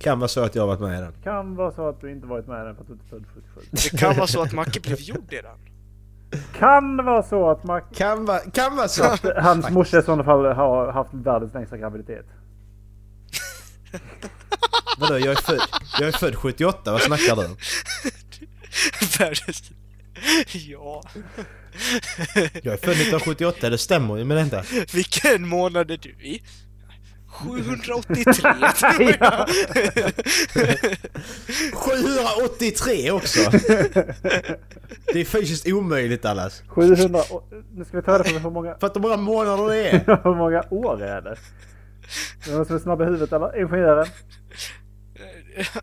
Kan 0.00 0.18
vara 0.18 0.28
så 0.28 0.40
att 0.40 0.54
jag 0.54 0.62
har 0.62 0.66
varit 0.66 0.80
med 0.80 0.98
i 0.98 1.00
den. 1.00 1.12
Kan 1.22 1.56
vara 1.56 1.72
så 1.72 1.88
att 1.88 2.00
du 2.00 2.12
inte 2.12 2.26
varit 2.26 2.46
med 2.46 2.62
i 2.62 2.64
den 2.64 2.74
för 2.74 2.82
att 2.82 2.88
du 2.88 2.92
inte 2.92 3.06
född 3.06 3.24
77. 3.34 3.60
Det 3.70 3.98
kan 3.98 4.16
vara 4.16 4.26
så 4.26 4.42
att 4.42 4.52
Macke 4.52 4.80
blev 4.80 5.00
gjord 5.00 5.32
i 5.32 5.36
den. 5.36 5.58
Kan 6.58 6.96
vara 6.96 7.22
så 7.22 7.50
att 7.50 7.64
Mac 7.64 7.80
Kan 7.94 8.24
vara, 8.24 8.38
kan 8.38 8.76
vara 8.76 8.88
så. 8.88 9.16
Hans 9.36 9.70
morsa 9.70 9.98
i 9.98 10.02
sådana 10.02 10.24
fall 10.24 10.44
har 10.44 10.92
haft 10.92 11.14
världens 11.14 11.54
längsta 11.54 11.76
graviditet. 11.76 12.26
Vadå, 14.98 15.18
jag 15.18 15.30
är 15.32 15.34
född, 15.34 15.60
jag 15.98 16.08
är 16.08 16.12
född 16.12 16.34
78, 16.34 16.92
vad 16.92 17.02
snackar 17.02 17.36
du 17.36 17.44
om? 17.44 17.56
Världens... 19.18 19.70
Ja. 20.52 21.02
Jag 22.62 22.74
är 22.74 22.76
född 22.76 22.94
1978, 22.94 23.70
det 23.70 23.78
stämmer 23.78 24.16
ju 24.16 24.24
med 24.24 24.36
detta. 24.36 24.62
Vilken 24.94 25.48
månad 25.48 25.90
är 25.90 25.96
du 25.96 26.10
i? 26.10 26.42
783 27.40 28.24
tror 28.74 29.16
jag. 29.20 29.48
783 31.74 33.10
också! 33.10 33.50
Det 35.12 35.20
är 35.20 35.24
fysiskt 35.24 35.68
omöjligt 35.68 36.24
allas. 36.24 36.62
700... 36.68 37.18
och- 37.30 37.48
Nu 37.74 37.84
ska 37.84 37.96
vi 37.96 38.02
ta 38.02 38.12
reda 38.18 38.24
på 38.24 38.30
hur 38.38 38.50
många, 38.50 38.74
Fattar 38.80 38.94
hur 39.00 39.08
många 39.08 39.16
månader 39.16 39.68
det 39.68 39.88
är? 39.90 40.20
hur 40.24 40.34
många 40.34 40.64
år 40.70 41.02
är 41.02 41.20
det? 41.22 41.30
Är 41.30 42.50
det 42.50 42.56
någon 42.56 42.66
som 42.66 42.76
är 42.76 42.80
snabb 42.80 43.00
i 43.00 43.04
huvudet 43.04 43.32
eller? 43.32 43.60
Ingenjören? 43.60 44.06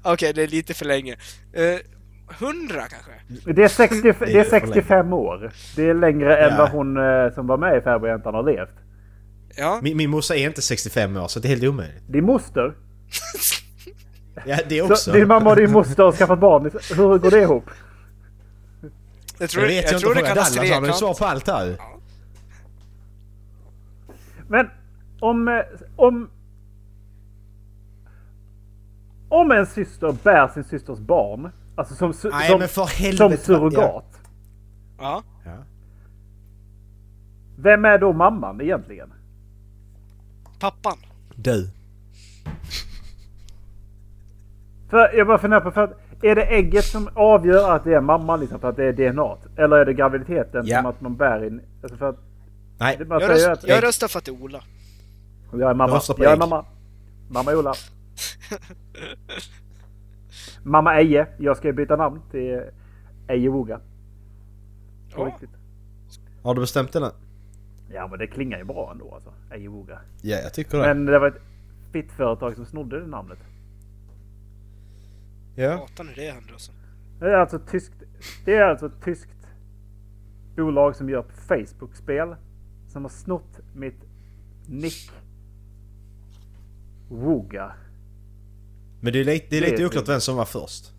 Okej, 0.01 0.33
det 0.33 0.43
är 0.43 0.47
lite 0.47 0.73
för 0.73 0.85
länge. 0.85 1.17
Eh, 1.53 1.79
100 2.39 2.81
kanske? 2.89 3.11
Det 3.53 3.63
är, 3.63 3.67
60, 3.67 4.01
det 4.01 4.09
är 4.09 4.13
för 4.13 4.49
65 4.49 5.13
år. 5.13 5.51
Det 5.75 5.89
är 5.89 5.93
längre 5.93 6.37
än 6.37 6.57
vad 6.57 6.69
hon 6.69 6.97
eh, 6.97 7.33
som 7.33 7.47
var 7.47 7.57
med 7.57 7.77
i 7.77 7.81
Fäbodjäntan 7.81 8.33
har 8.33 8.43
levt. 8.43 8.69
Ja. 9.57 9.79
Min, 9.83 9.97
min 9.97 10.09
morsa 10.09 10.35
är 10.35 10.47
inte 10.47 10.61
65 10.61 11.17
år 11.17 11.27
så 11.27 11.39
det 11.39 11.47
är 11.47 11.49
helt 11.49 11.63
omöjligt. 11.63 12.03
Din 12.07 12.25
moster. 12.25 12.73
Ja, 14.45 14.57
det 14.69 14.77
Så 14.79 14.91
också. 14.91 15.11
din 15.11 15.27
mamma 15.27 15.49
och 15.49 15.55
din 15.55 15.71
moster 15.71 16.03
har 16.03 16.11
skaffat 16.11 16.39
barn. 16.39 16.63
Hur 16.95 17.17
går 17.17 17.31
det 17.31 17.41
ihop? 17.41 17.69
Jag 19.39 19.49
tror, 19.49 19.63
Jag 19.63 19.71
jag 19.73 19.81
vet 19.81 19.91
jag 19.91 20.01
tror 20.01 20.17
inte, 20.17 20.29
det 20.29 20.35
Dallas, 20.35 20.57
han 20.57 20.83
har 20.83 20.87
ju 20.87 20.93
svar 20.93 21.13
trekant. 21.13 21.17
på 21.19 21.25
allt 21.25 21.47
här 21.47 21.65
ju. 21.65 21.77
Men 24.47 24.69
om... 25.19 25.63
Om... 25.95 26.29
Om 29.29 29.51
en 29.51 29.65
syster 29.65 30.17
bär 30.23 30.47
sin 30.47 30.63
systers 30.63 30.99
barn. 30.99 31.49
Alltså 31.75 31.95
som, 31.95 32.31
Nej 32.31 32.47
som, 32.49 32.59
men 32.59 32.67
för 32.67 32.85
som 32.85 33.03
helvete. 33.03 33.43
surrogat. 33.43 34.19
Ja. 34.99 35.23
Ja. 35.45 35.57
Vem 37.57 37.85
är 37.85 37.97
då 37.97 38.13
mamman 38.13 38.61
egentligen? 38.61 39.13
Pappan. 40.59 40.97
Du. 41.35 41.69
För 44.89 45.13
jag 45.17 45.27
bara 45.27 45.37
funderar 45.37 45.61
på, 45.61 45.71
för 45.71 45.83
att 45.83 45.93
är 46.21 46.35
det 46.35 46.43
ägget 46.45 46.85
som 46.85 47.09
avgör 47.13 47.75
att 47.75 47.83
det 47.83 47.93
är 47.93 48.01
mamman 48.01 48.39
liksom 48.39 48.59
för 48.59 48.69
att 48.69 48.75
det 48.75 48.83
är 48.85 48.93
DNA? 49.11 49.37
Eller 49.57 49.77
är 49.77 49.85
det 49.85 49.93
graviditeten 49.93 50.65
Ja. 50.65 50.77
som 50.77 50.85
att 50.85 51.01
man 51.01 51.15
bär 51.15 51.47
in? 51.47 51.61
Alltså 51.83 51.97
för 51.97 52.09
att 52.09 52.15
Nej, 52.79 52.97
Jag, 53.09 53.21
röst, 53.29 53.47
att 53.47 53.67
jag 53.67 53.83
röstar 53.83 54.07
för 54.07 54.19
att 54.19 54.25
det 54.25 54.31
är 54.31 54.43
Ola. 54.43 54.61
jag 55.51 55.61
är 55.69 55.73
mamma. 55.73 55.99
på 55.99 56.15
Jag 56.23 56.31
är 56.33 56.37
mamma. 56.37 56.65
Mamma 57.29 57.51
Ola. 57.53 57.73
mamma 60.63 60.95
Eje. 60.95 61.27
Jag 61.37 61.57
ska 61.57 61.71
byta 61.71 61.95
namn 61.95 62.21
till 62.31 62.61
Eje 63.27 63.49
Woga. 63.49 63.79
Ja. 65.15 65.37
har 66.43 66.55
du 66.55 66.61
bestämt 66.61 66.93
det 66.93 66.99
nu? 66.99 67.09
Ja 67.93 68.07
men 68.07 68.19
det 68.19 68.27
klingar 68.27 68.57
ju 68.57 68.63
bra 68.63 68.91
ändå 68.91 69.13
alltså. 69.13 69.33
Eje 69.51 69.67
Woga. 69.67 69.99
Ja, 70.21 70.37
jag 70.37 70.53
tycker 70.53 70.77
det. 70.77 70.83
Men 70.83 71.05
det 71.05 71.19
var 71.19 71.27
ett 71.27 71.41
fittföretag 71.91 72.55
som 72.55 72.65
snodde 72.65 72.99
det 72.99 73.07
namnet. 73.07 73.39
Ja. 75.55 75.77
Satan 75.77 76.05
när 76.05 76.15
det 76.15 76.31
händer 76.31 76.53
alltså. 76.53 76.71
Det 77.19 77.25
är 77.25 77.37
alltså 77.37 77.59
tyskt, 77.59 78.03
det 78.45 78.55
är 78.55 78.63
alltså 78.63 78.85
ett 78.85 79.03
tyskt 79.03 79.47
bolag 80.55 80.95
som 80.95 81.09
gör 81.09 81.25
Facebook-spel. 81.47 82.35
Som 82.87 83.03
har 83.03 83.09
snott 83.09 83.59
mitt 83.75 84.05
nick. 84.67 85.11
Woga. 87.09 87.71
Men 89.01 89.13
det 89.13 89.19
är 89.19 89.23
lite, 89.23 89.47
det 89.49 89.57
är 89.57 89.61
Det 89.61 89.69
lite 89.69 89.83
är 89.83 89.85
oklart 89.85 90.09
vem 90.09 90.21
som 90.21 90.35
var 90.35 90.45
först. 90.45 90.91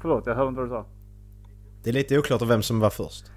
Förlåt, 0.00 0.26
jag 0.26 0.34
hörde 0.34 0.48
inte 0.48 0.60
vad 0.60 0.68
du 0.68 0.72
sa. 0.72 0.86
Det 1.82 1.90
är 1.90 1.94
lite 1.94 2.18
oklart 2.18 2.42
vem 2.42 2.62
som 2.62 2.80
var 2.80 2.90
först. 2.90 3.30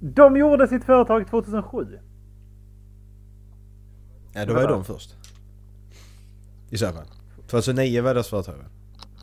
De 0.00 0.36
gjorde 0.36 0.68
sitt 0.68 0.84
företag 0.84 1.28
2007. 1.30 1.98
Ja, 4.34 4.46
då 4.46 4.54
var 4.54 4.60
ju 4.60 4.66
de 4.66 4.84
först. 4.84 5.16
I 6.70 6.78
så 6.78 6.86
fall. 6.92 7.06
2009 7.46 8.02
var 8.02 8.14
deras 8.14 8.28
företag 8.28 8.52
va? 8.56 8.64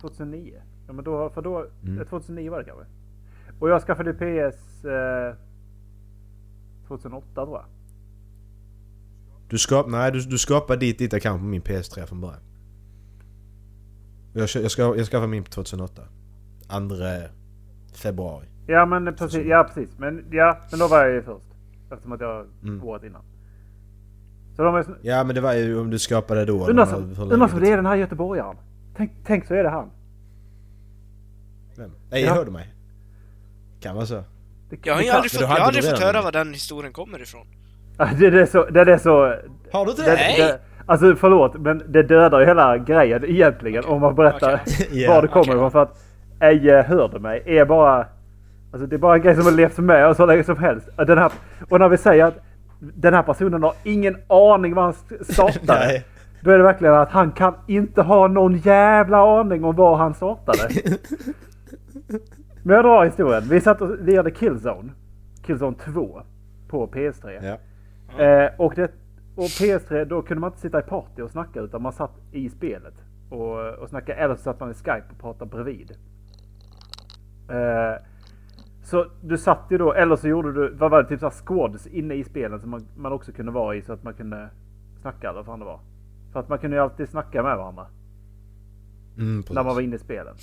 2009. 0.01 0.53
Ja 0.87 0.93
men 0.93 1.05
då, 1.05 1.29
för 1.29 1.41
då, 1.41 1.65
Mm. 1.83 1.99
eh, 2.01 2.07
2009 2.07 2.49
var 2.51 2.59
det 2.59 2.65
kanske. 2.65 2.85
Och 3.59 3.69
jag 3.69 3.81
skaffade 3.81 4.13
PS 4.13 4.85
eh, 4.85 5.35
2008 6.87 7.27
tror 7.45 7.57
jag. 7.57 7.65
Du, 9.49 9.57
skap, 9.57 9.87
nej, 9.89 10.11
du, 10.11 10.19
du 10.21 10.37
skapade 10.37 10.79
ditt, 10.79 10.99
ditt 10.99 11.13
account 11.13 11.39
på 11.39 11.45
min 11.45 11.61
PS3 11.61 12.05
från 12.05 12.21
början. 12.21 12.41
Jag, 14.33 14.49
jag, 14.55 14.71
ska, 14.71 14.81
jag 14.81 15.05
skaffade 15.05 15.27
min 15.27 15.43
på 15.43 15.49
2008. 15.51 16.01
2 16.67 16.95
februari. 17.93 18.45
Ja 18.67 18.85
men 18.85 19.15
precis, 19.15 19.45
ja 19.45 19.63
precis. 19.63 19.89
Men, 19.99 20.25
ja, 20.31 20.57
men 20.71 20.79
då 20.79 20.87
var 20.87 21.03
jag 21.05 21.11
ju 21.13 21.21
först. 21.23 21.45
Eftersom 21.91 22.11
att 22.11 22.21
jag 22.21 22.45
Mm. 22.63 22.83
året 22.83 23.03
innan. 23.03 23.21
Så 24.55 24.63
de 24.63 24.75
är, 24.75 24.85
Ja 25.01 25.23
men 25.23 25.35
det 25.35 25.41
var 25.41 25.53
ju 25.53 25.79
om 25.79 25.89
du 25.89 25.99
skapade 25.99 26.45
då. 26.45 26.53
undrar 26.53 26.85
länge 26.85 27.47
som 27.49 27.59
det 27.59 27.71
är 27.71 27.75
den 27.75 27.85
här 27.85 27.95
göteborgaren. 27.95 28.55
Tänk, 28.97 29.11
tänk 29.25 29.47
så 29.47 29.53
är 29.53 29.63
det 29.63 29.69
han. 29.69 29.89
Vem? 31.77 31.91
Nej, 32.11 32.21
Ja. 32.21 32.27
jag 32.27 32.35
hörde 32.35 32.51
mig. 32.51 32.69
Kan 33.79 33.95
vara 33.95 34.05
så. 34.05 34.23
Det, 34.69 34.77
Jag 34.83 34.93
har 34.95 35.01
ju 35.01 35.09
aldrig 35.09 35.31
fått, 35.31 35.41
jag 35.41 35.49
aldrig 35.49 35.83
du 35.83 35.89
fått 35.89 35.99
höra 35.99 36.21
var 36.21 36.31
den 36.31 36.53
historien 36.53 36.93
kommer 36.93 37.21
ifrån. 37.21 37.47
Det, 38.19 38.29
det 38.29 38.41
är 38.41 38.45
så... 38.45 38.65
Det, 38.65 38.81
är 38.81 38.97
så 38.97 39.35
Har 39.71 39.85
du 39.85 39.91
inte 39.91 40.03
det? 40.03 40.13
Nej. 40.13 40.35
det, 40.39 40.59
alltså 40.85 41.15
förlåt 41.15 41.53
men 41.59 41.83
det 41.87 42.03
dödar 42.03 42.39
ju 42.39 42.45
hela 42.45 42.77
grejen 42.77 43.25
egentligen 43.25 43.85
om 43.85 44.01
man 44.01 44.15
berättar 44.15 44.61
Ja, 44.91 45.09
var 45.13 45.21
det 45.21 45.27
kommer 45.27 45.53
ifrån. 45.55 45.71
För 45.71 45.81
att 45.83 46.03
Eje 46.39 46.81
hörde 46.81 47.19
mig 47.19 47.43
är 47.45 47.65
bara... 47.65 48.07
Alltså 48.75 48.87
det 48.87 48.95
är 48.95 48.97
bara 48.97 49.15
en 49.15 49.21
grej 49.21 49.35
som 49.35 49.45
har 49.45 49.51
levt 49.51 49.77
med 49.77 50.07
oss 50.07 50.17
så 50.17 50.25
länge 50.25 50.43
som 50.43 50.57
helst. 50.57 50.89
Den 50.97 51.17
här, 51.17 51.31
och 51.69 51.79
när 51.79 51.89
vi 51.89 51.97
säger 51.97 52.25
att 52.25 52.37
den 52.79 53.13
här 53.13 53.23
personen 53.23 53.63
har 53.63 53.73
ingen 53.83 54.17
aning 54.27 54.73
vad 54.73 54.83
han 54.83 54.93
startade. 55.21 56.03
Då 56.41 56.51
är 56.51 56.57
det 56.57 56.63
verkligen 56.63 56.93
att 56.93 57.11
han 57.11 57.31
kan 57.31 57.53
inte 57.67 58.01
ha 58.01 58.27
någon 58.27 58.57
jävla 58.57 59.39
aning 59.39 59.63
om 59.63 59.75
var 59.75 59.95
han 59.97 60.13
startade. 60.13 60.69
Men 62.63 62.75
jag 62.75 62.85
drar 62.85 63.05
historien. 63.05 63.43
Vi 63.49 63.61
satt 63.61 63.81
och 63.81 64.03
lirade 64.03 64.31
Killzone. 64.31 64.91
Killzone 65.45 65.75
2. 65.93 66.21
På 66.67 66.87
PS3. 66.87 67.57
Ja. 68.17 68.23
Eh, 68.23 68.51
och, 68.57 68.73
det, 68.75 68.91
och 69.35 69.43
PS3 69.43 70.05
då 70.05 70.21
kunde 70.21 70.41
man 70.41 70.49
inte 70.49 70.61
sitta 70.61 70.79
i 70.79 70.83
party 70.83 71.21
och 71.21 71.31
snacka 71.31 71.59
utan 71.59 71.81
man 71.81 71.93
satt 71.93 72.15
i 72.31 72.49
spelet. 72.49 72.93
Och, 73.29 73.69
och 73.69 73.89
snackade 73.89 74.19
eller 74.19 74.35
så 74.35 74.41
satt 74.41 74.59
man 74.59 74.71
i 74.71 74.73
Skype 74.73 75.03
och 75.11 75.19
pratade 75.21 75.51
bredvid. 75.51 75.91
Eh, 77.49 78.01
så 78.85 79.05
du 79.21 79.37
satt 79.37 79.65
ju 79.69 79.77
då, 79.77 79.93
eller 79.93 80.15
så 80.15 80.27
gjorde 80.27 80.53
du, 80.53 80.69
vad 80.69 80.91
var 80.91 81.03
det, 81.03 81.09
typ 81.09 81.19
såhär 81.19 81.33
squads 81.45 81.87
inne 81.87 82.13
i 82.13 82.23
spelen 82.23 82.59
som 82.59 82.69
man, 82.69 82.87
man 82.97 83.11
också 83.11 83.31
kunde 83.31 83.51
vara 83.51 83.75
i 83.75 83.81
så 83.81 83.93
att 83.93 84.03
man 84.03 84.13
kunde 84.13 84.49
snacka 85.01 85.29
eller 85.29 85.37
vad 85.37 85.45
fan 85.45 85.59
det 85.59 85.65
var. 85.65 85.79
För 86.33 86.39
att 86.39 86.49
man 86.49 86.57
kunde 86.57 86.77
ju 86.77 86.83
alltid 86.83 87.09
snacka 87.09 87.43
med 87.43 87.57
varandra 87.57 87.85
Mm, 89.17 89.43
när 89.49 89.63
man 89.63 89.75
var 89.75 89.81
inne 89.81 89.95
i 89.95 89.99
spelen. 89.99 90.35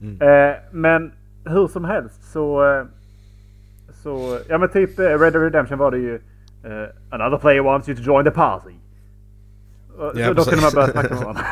Mm. 0.00 0.22
Eh, 0.22 0.56
men 0.70 1.12
hur 1.44 1.68
som 1.68 1.84
helst 1.84 2.32
så... 2.32 2.64
Eh, 2.64 2.84
så 4.02 4.38
ja 4.48 4.58
men 4.58 4.68
typ 4.68 4.98
eh, 4.98 5.02
Red 5.02 5.32
Dead 5.32 5.42
Redemption 5.42 5.78
var 5.78 5.90
det 5.90 5.98
ju... 5.98 6.14
Eh, 6.64 6.88
Another 7.10 7.38
player 7.38 7.60
wants 7.60 7.88
you 7.88 7.96
to 7.96 8.02
join 8.02 8.24
the 8.24 8.30
party. 8.30 8.74
Ja, 9.98 10.12
så 10.26 10.32
då 10.32 10.34
precis. 10.34 10.50
kunde 10.50 10.64
man 10.64 10.72
börja 10.74 10.88
snacka 10.88 11.14
med 11.14 11.22
varandra. 11.22 11.42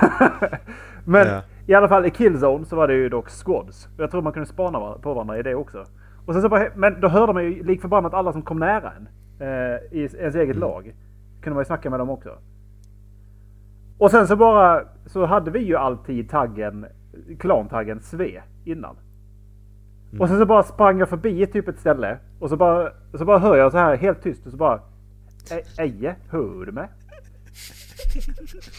men 1.05 1.27
Ja. 1.27 1.43
I 1.67 1.75
alla 1.75 1.89
fall 1.89 2.07
i 2.07 2.11
Killzone 2.11 2.65
så 2.65 2.77
var 2.77 2.89
det 2.89 2.95
ju 2.95 3.09
dock 3.09 3.29
squads. 3.31 3.89
Jag 3.99 4.11
tror 4.11 4.23
man 4.23 4.33
kunde 4.33 4.47
spana 4.49 4.79
på 5.03 5.15
varandra 5.15 5.39
i 5.39 5.43
det 5.43 5.55
också. 5.55 5.85
Och 6.27 6.33
sen 6.33 6.43
så 6.43 6.49
bara, 6.49 6.69
men 6.75 7.01
då 7.01 7.09
hörde 7.09 7.33
man 7.33 7.45
ju 7.45 7.65
lik 7.65 7.81
förbannat 7.81 8.15
alla 8.15 8.33
som 8.33 8.43
kom 8.43 8.59
nära 8.59 8.93
en. 8.97 9.09
Eh, 9.41 9.99
I 9.99 10.09
ens 10.19 10.35
eget 10.35 10.57
lag. 10.57 10.95
Kunde 11.41 11.55
man 11.55 11.61
ju 11.61 11.65
snacka 11.67 11.91
med 11.91 12.01
dem 12.01 12.11
också. 12.11 12.39
Och 13.99 14.11
sen 14.11 14.27
så 14.27 14.37
bara 14.37 14.85
så 15.07 15.27
hade 15.27 15.51
vi 15.51 15.59
ju 15.61 15.77
alltid 15.77 16.31
taggen, 16.31 16.87
klantaggen 17.39 18.01
Sve 18.01 18.43
innan. 18.65 18.97
Och 20.21 20.29
sen 20.29 20.39
så 20.39 20.47
bara 20.47 20.63
sprang 20.63 20.99
jag 20.99 21.09
förbi 21.09 21.47
typ 21.47 21.69
ett 21.69 21.79
ställe 21.79 22.19
och 22.41 22.49
så 22.51 22.57
bara, 22.57 22.91
så 23.19 23.25
bara 23.25 23.39
hör 23.39 23.57
jag 23.57 23.73
så 23.73 23.79
här 23.79 23.97
helt 23.97 24.23
tyst 24.23 24.47
och 24.47 24.51
så 24.53 24.57
bara 24.59 24.81
"E- 25.51 25.65
Eje, 25.83 26.17
hör 26.31 26.67
du 26.67 26.73
mig? 26.73 26.89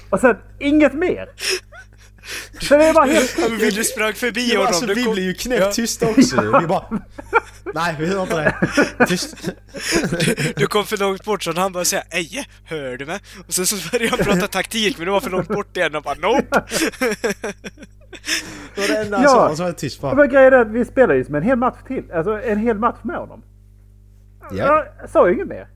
Och 0.10 0.19
sen 0.19 0.36
inget 0.60 0.93
mer. 0.93 1.30
Så 2.61 2.77
det 2.77 2.85
är 2.85 2.93
bara 2.93 3.05
helt... 3.05 3.35
Ja, 3.41 3.49
men 3.49 3.57
vi 3.57 3.69
du 3.71 3.83
sprang 3.83 4.13
förbi 4.13 4.49
Ja, 4.49 4.57
honom. 4.57 4.67
alltså, 4.67 4.85
du 4.85 4.93
vi 4.93 5.03
kom- 5.03 5.13
blir 5.13 5.23
ju 5.23 5.33
knäppt 5.33 5.77
Ja. 6.01 6.07
också. 6.09 6.41
Vi 6.61 6.67
bara... 6.67 6.99
Nej, 7.73 7.95
vi 7.99 8.05
hör 8.05 8.21
inte 8.21 8.35
det. 8.97 9.05
Tyst. 9.05 9.35
Du 10.55 10.67
kom 10.67 10.85
för 10.85 10.97
långt 10.97 11.23
bort 11.25 11.43
så 11.43 11.53
han 11.59 11.73
bara 11.73 11.85
säga 11.85 12.01
Eje, 12.11 12.45
hör 12.63 12.97
du 12.97 13.05
mig? 13.05 13.19
Och 13.47 13.53
sen 13.53 13.65
så 13.65 13.75
började 13.91 14.17
jag 14.17 14.25
prata 14.27 14.47
taktik 14.47 14.97
men 14.97 15.05
det 15.05 15.11
var 15.11 15.19
för 15.19 15.29
långt 15.29 15.47
bort 15.47 15.77
igen 15.77 15.95
och 15.95 16.03
bara 16.03 16.15
nope! 16.15 16.63
Det 18.75 18.81
var 18.81 18.88
det 18.88 18.97
enda 19.01 19.17
han 19.17 19.23
Ja. 19.23 19.29
sa, 19.29 19.49
och 19.49 19.57
så 19.57 19.63
var 19.63 19.69
det 19.69 19.77
tyst 19.77 20.01
bara. 20.01 20.15
Men 20.15 20.29
grejen 20.29 20.53
är 20.53 20.57
att 20.57 20.67
vi 20.67 20.85
spelar 20.85 21.15
ju 21.15 21.25
som 21.25 21.35
en 21.35 21.43
hel 21.43 21.57
match 21.57 21.77
till. 21.88 22.11
Alltså 22.11 22.41
en 22.41 22.59
hel 22.59 22.77
match 22.79 22.99
med 23.03 23.15
honom. 23.15 23.43
Ja. 24.51 24.85
Jag 25.01 25.09
sa 25.09 25.27
ju 25.27 25.33
inget 25.33 25.47
mer. 25.47 25.67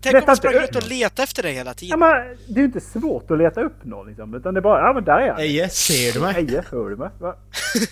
Tänk 0.00 0.14
om 0.14 0.20
Leta 0.20 0.26
han 0.30 0.36
sprang 0.36 0.52
inte 0.54 0.64
ut 0.64 0.76
och 0.84 0.88
letade 0.90 1.22
efter 1.22 1.42
dig 1.42 1.52
hela 1.52 1.70
Ja, 1.70 1.74
tiden. 1.74 1.98
men, 1.98 2.10
det 2.48 2.54
är 2.54 2.58
ju 2.58 2.64
inte 2.64 2.80
svårt 2.80 3.30
att 3.30 3.38
leta 3.38 3.60
upp 3.62 3.84
någon 3.84 4.06
liksom. 4.06 4.34
Utan 4.34 4.54
det 4.54 4.60
är 4.60 4.62
bara, 4.62 4.86
ja 4.86 4.92
men 4.92 5.04
där 5.04 5.18
är 5.20 5.30
han. 5.30 5.40
Eje, 5.40 5.68
ser 5.68 6.12
du 6.12 6.20
mig? 6.20 6.34
Eje, 6.36 6.64
hör 6.70 6.90
du 6.90 6.96
mig? 6.96 7.08
Va? 7.18 7.34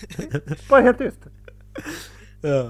Bara 0.69 0.81
helt 0.81 0.97
tyst. 0.97 1.17
Ja. 2.41 2.69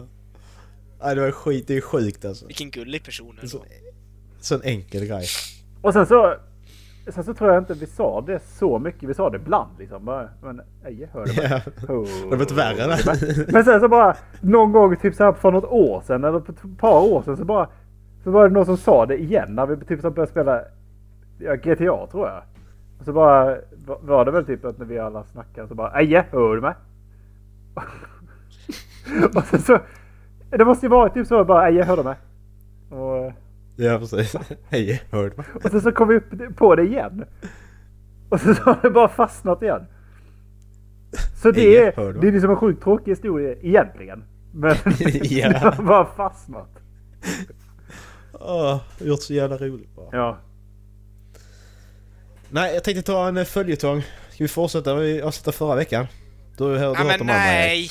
Nej, 1.01 1.15
det 1.15 1.21
var 1.21 1.31
skit, 1.31 1.67
det 1.67 1.77
är 1.77 1.81
sjukt 1.81 2.25
alltså. 2.25 2.45
Vilken 2.47 2.71
gullig 2.71 3.03
person 3.03 3.29
En 3.31 3.35
ändå. 3.37 3.47
sån, 3.47 3.61
sån 4.39 4.61
enkel 4.63 5.05
grej. 5.05 5.25
Och 5.81 5.93
sen 5.93 6.05
så... 6.05 6.35
Sen 7.13 7.23
så 7.23 7.33
tror 7.33 7.53
jag 7.53 7.61
inte 7.61 7.73
vi 7.73 7.85
sa 7.87 8.21
det 8.21 8.39
så 8.59 8.79
mycket. 8.79 9.09
Vi 9.09 9.13
sa 9.13 9.29
det 9.29 9.37
ibland 9.37 9.79
liksom. 9.79 10.05
Bara, 10.05 10.29
men 10.43 10.61
Eje, 10.85 11.09
hör 11.13 11.25
du 11.25 11.33
mig? 11.33 11.47
Ja. 11.51 11.61
Det 11.81 11.87
har 11.87 12.27
blivit 12.29 12.51
värre 12.51 12.83
eller? 12.83 13.51
Men 13.51 13.65
sen 13.65 13.79
så 13.79 13.87
bara 13.87 14.17
någon 14.41 14.71
gång 14.71 14.95
typ 14.97 15.15
så 15.15 15.23
här 15.23 15.33
för 15.33 15.51
något 15.51 15.63
år 15.63 16.01
sedan 16.07 16.23
eller 16.23 16.37
ett 16.37 16.77
par 16.77 16.99
år 17.01 17.23
sedan 17.23 17.37
så 17.37 17.45
bara 17.45 17.69
så 18.27 18.31
var 18.31 18.47
det 18.47 18.53
någon 18.53 18.65
som 18.65 18.77
sa 18.77 19.05
det 19.05 19.21
igen 19.21 19.55
när 19.55 19.65
vi 19.65 19.85
typ 19.85 20.01
började 20.01 20.27
spela 20.27 20.61
ja, 21.39 21.55
GTA 21.55 22.07
tror 22.11 22.27
jag. 22.27 22.41
Och 22.99 23.05
så 23.05 23.13
bara 23.13 23.57
va- 23.85 23.99
var 24.01 24.25
det 24.25 24.31
väl 24.31 24.45
typ 24.45 24.65
att 24.65 24.77
när 24.77 24.85
vi 24.85 24.99
alla 24.99 25.23
snackade 25.23 25.67
så 25.67 25.75
bara 25.75 25.99
Eje, 25.99 26.25
hör 26.31 26.55
du 26.55 26.61
mig? 26.61 26.73
och 29.35 29.43
sen 29.43 29.59
så 29.59 29.79
det 30.49 30.65
måste 30.65 30.85
ju 30.85 30.89
vara 30.89 31.09
typ 31.09 31.27
så 31.27 31.43
bara 31.45 31.69
Eje, 31.69 31.83
hör 31.83 31.97
du 31.97 32.03
mig? 32.03 32.15
Och, 32.89 33.33
Ja, 33.75 33.99
precis. 33.99 34.35
Hej, 34.69 35.01
hör 35.11 35.23
du 35.29 35.35
mig? 35.37 35.45
och 35.63 35.71
sen 35.71 35.81
så 35.81 35.91
kom 35.91 36.07
vi 36.07 36.15
upp 36.15 36.55
på 36.55 36.75
det 36.75 36.83
igen. 36.83 37.25
Och 38.29 38.39
så 38.41 38.53
har 38.53 38.77
det 38.81 38.89
bara 38.89 39.07
fastnat 39.07 39.61
igen. 39.61 39.85
Så 41.41 41.51
det 41.51 41.61
Eje, 41.61 41.87
är, 41.87 42.13
det 42.13 42.27
är 42.27 42.31
liksom 42.31 42.49
en 42.49 42.55
sjukt 42.57 42.83
tråkig 42.83 43.11
historia 43.11 43.55
egentligen. 43.61 44.23
Men 44.53 44.75
det 44.99 45.57
har 45.57 45.83
bara 45.83 46.05
fastnat. 46.05 46.69
Åh, 48.39 48.79
gjort 48.99 49.21
så 49.21 49.33
jävla 49.33 49.57
roligt 49.57 49.95
bara. 49.95 50.07
Ja. 50.11 50.37
Nej, 52.49 52.73
jag 52.73 52.83
tänkte 52.83 53.01
ta 53.01 53.27
en 53.27 53.37
eh, 53.37 53.43
följetong. 53.45 54.01
Ska 54.29 54.43
vi 54.43 54.47
fortsätta? 54.47 54.95
Vi 54.95 55.21
avslutade 55.21 55.57
förra 55.57 55.75
veckan. 55.75 56.07
Du 56.57 56.63
har 56.63 56.71
ju 56.71 56.77
hört 56.77 56.97
Ja 56.99 57.03
men 57.03 57.21
om 57.21 57.27
nej! 57.27 57.89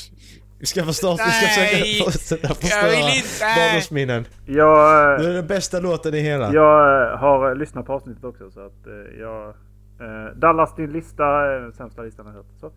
Vi 0.59 0.65
ska 0.65 0.85
förstås, 0.85 1.19
vi 1.19 1.31
ska 1.31 1.61
Nej! 1.61 1.93
försöka 1.93 2.03
fortsätta 2.03 2.47
Jag 2.47 2.57
förstöra 2.57 3.55
barndomsminnen. 3.55 4.25
Jag, 4.45 5.19
Det 5.19 5.29
är 5.29 5.33
den 5.33 5.47
bästa 5.47 5.79
låten 5.79 6.13
i 6.13 6.19
hela. 6.19 6.53
jag 6.53 7.17
har 7.17 7.55
lyssnat 7.55 7.85
på 7.85 7.93
avsnittet 7.93 8.23
också 8.23 8.51
så 8.51 8.65
att 8.65 8.87
eh, 8.87 9.19
jag... 9.19 9.47
Eh, 9.49 10.35
Dallas, 10.35 10.75
din 10.75 10.91
lista 10.91 11.23
är 11.23 11.59
den 11.59 11.73
sämsta 11.73 12.01
listan 12.01 12.25
jag 12.25 12.33
hört. 12.33 12.45
Så. 12.59 12.71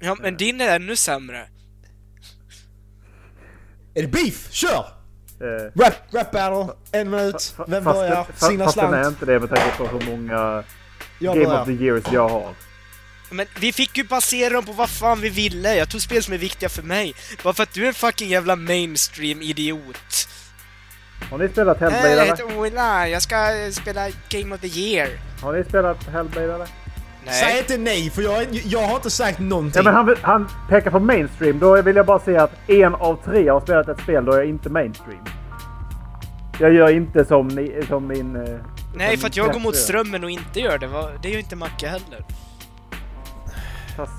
Ja, 0.00 0.16
men 0.20 0.36
din 0.36 0.60
är 0.60 0.76
ännu 0.76 0.96
sämre. 0.96 1.46
Är 3.94 4.02
det 4.02 4.08
beef? 4.08 4.50
Kör! 4.50 4.84
Eh, 5.42 5.82
Rap, 5.84 5.94
rap 6.14 6.30
battle, 6.32 6.74
en 6.92 7.10
minut. 7.10 7.54
Vem 7.66 7.84
fast 7.84 7.98
börjar? 7.98 8.10
det- 8.10 8.32
fa- 8.44 8.48
Sina 8.48 8.64
Fast 8.64 8.76
den 8.76 8.94
är 8.94 9.02
slant. 9.02 9.06
inte 9.22 9.26
det 9.32 9.40
med 9.40 9.48
tanke 9.48 9.76
på 9.76 9.86
hur 9.86 10.10
många 10.16 10.64
Jag 11.18 11.36
Game 11.38 11.60
of 11.60 11.66
the. 11.66 11.72
Years 11.72 12.04
jag 12.12 12.28
har. 12.28 12.54
Men 13.30 13.46
vi 13.60 13.72
fick 13.72 13.96
ju 13.98 14.04
basera 14.04 14.54
dem 14.54 14.64
på 14.64 14.72
vad 14.72 14.90
fan 14.90 15.20
vi 15.20 15.28
ville. 15.28 15.74
Jag 15.76 15.88
tog 15.88 16.00
spel 16.02 16.22
som 16.22 16.34
är 16.34 16.38
viktiga 16.38 16.68
för 16.68 16.82
mig. 16.82 17.14
Bara 17.42 17.54
för 17.54 17.62
att 17.62 17.72
du 17.74 17.84
är 17.84 17.88
en 17.88 17.94
fucking 17.94 18.28
jävla 18.30 18.56
mainstream-idiot. 18.56 20.28
Har 21.30 21.38
ni 21.38 21.48
spelat 21.48 21.80
Hellblade 21.80 22.08
jag 22.08 22.12
eller? 22.12 22.24
heter 22.26 22.58
Ola. 22.58 23.08
Jag 23.08 23.22
ska 23.22 23.36
spela 23.72 24.08
Game 24.28 24.54
of 24.54 24.60
the 24.60 24.66
Year. 24.66 25.08
Har 25.42 25.52
ni 25.52 25.64
spelat 25.64 26.04
Hellblade 26.04 26.54
eller? 26.54 26.68
Säg 27.26 27.48
Nej. 27.48 27.58
inte 27.58 27.78
nej 27.78 28.10
för 28.10 28.22
jag, 28.22 28.46
jag 28.52 28.82
har 28.88 28.96
inte 28.96 29.10
sagt 29.10 29.38
någonting. 29.38 29.72
Ja 29.74 29.82
men 29.82 29.94
han, 29.94 30.16
han 30.22 30.48
pekar 30.68 30.90
på 30.90 30.98
mainstream. 31.00 31.58
Då 31.58 31.82
vill 31.82 31.96
jag 31.96 32.06
bara 32.06 32.18
säga 32.18 32.42
att 32.42 32.70
en 32.70 32.94
av 32.94 33.18
tre 33.24 33.48
har 33.48 33.60
spelat 33.60 33.88
ett 33.88 34.00
spel 34.00 34.24
då 34.24 34.32
är 34.32 34.36
jag 34.36 34.46
inte 34.46 34.68
mainstream. 34.68 35.24
Jag 36.60 36.72
gör 36.74 36.88
inte 36.90 37.24
som, 37.24 37.48
ni, 37.48 37.82
som 37.88 38.06
min... 38.06 38.36
eh, 38.36 38.42
Nej, 38.96 39.10
som 39.10 39.20
för 39.20 39.28
att 39.28 39.36
jag 39.36 39.52
går 39.52 39.60
mot 39.60 39.76
strömmen 39.76 40.24
och 40.24 40.30
inte 40.30 40.60
gör 40.60 40.78
det. 40.78 40.88
Det 41.22 41.28
gör 41.28 41.38
inte 41.38 41.56
Macke 41.56 41.86
heller. 41.88 42.24
Fast 43.96 44.12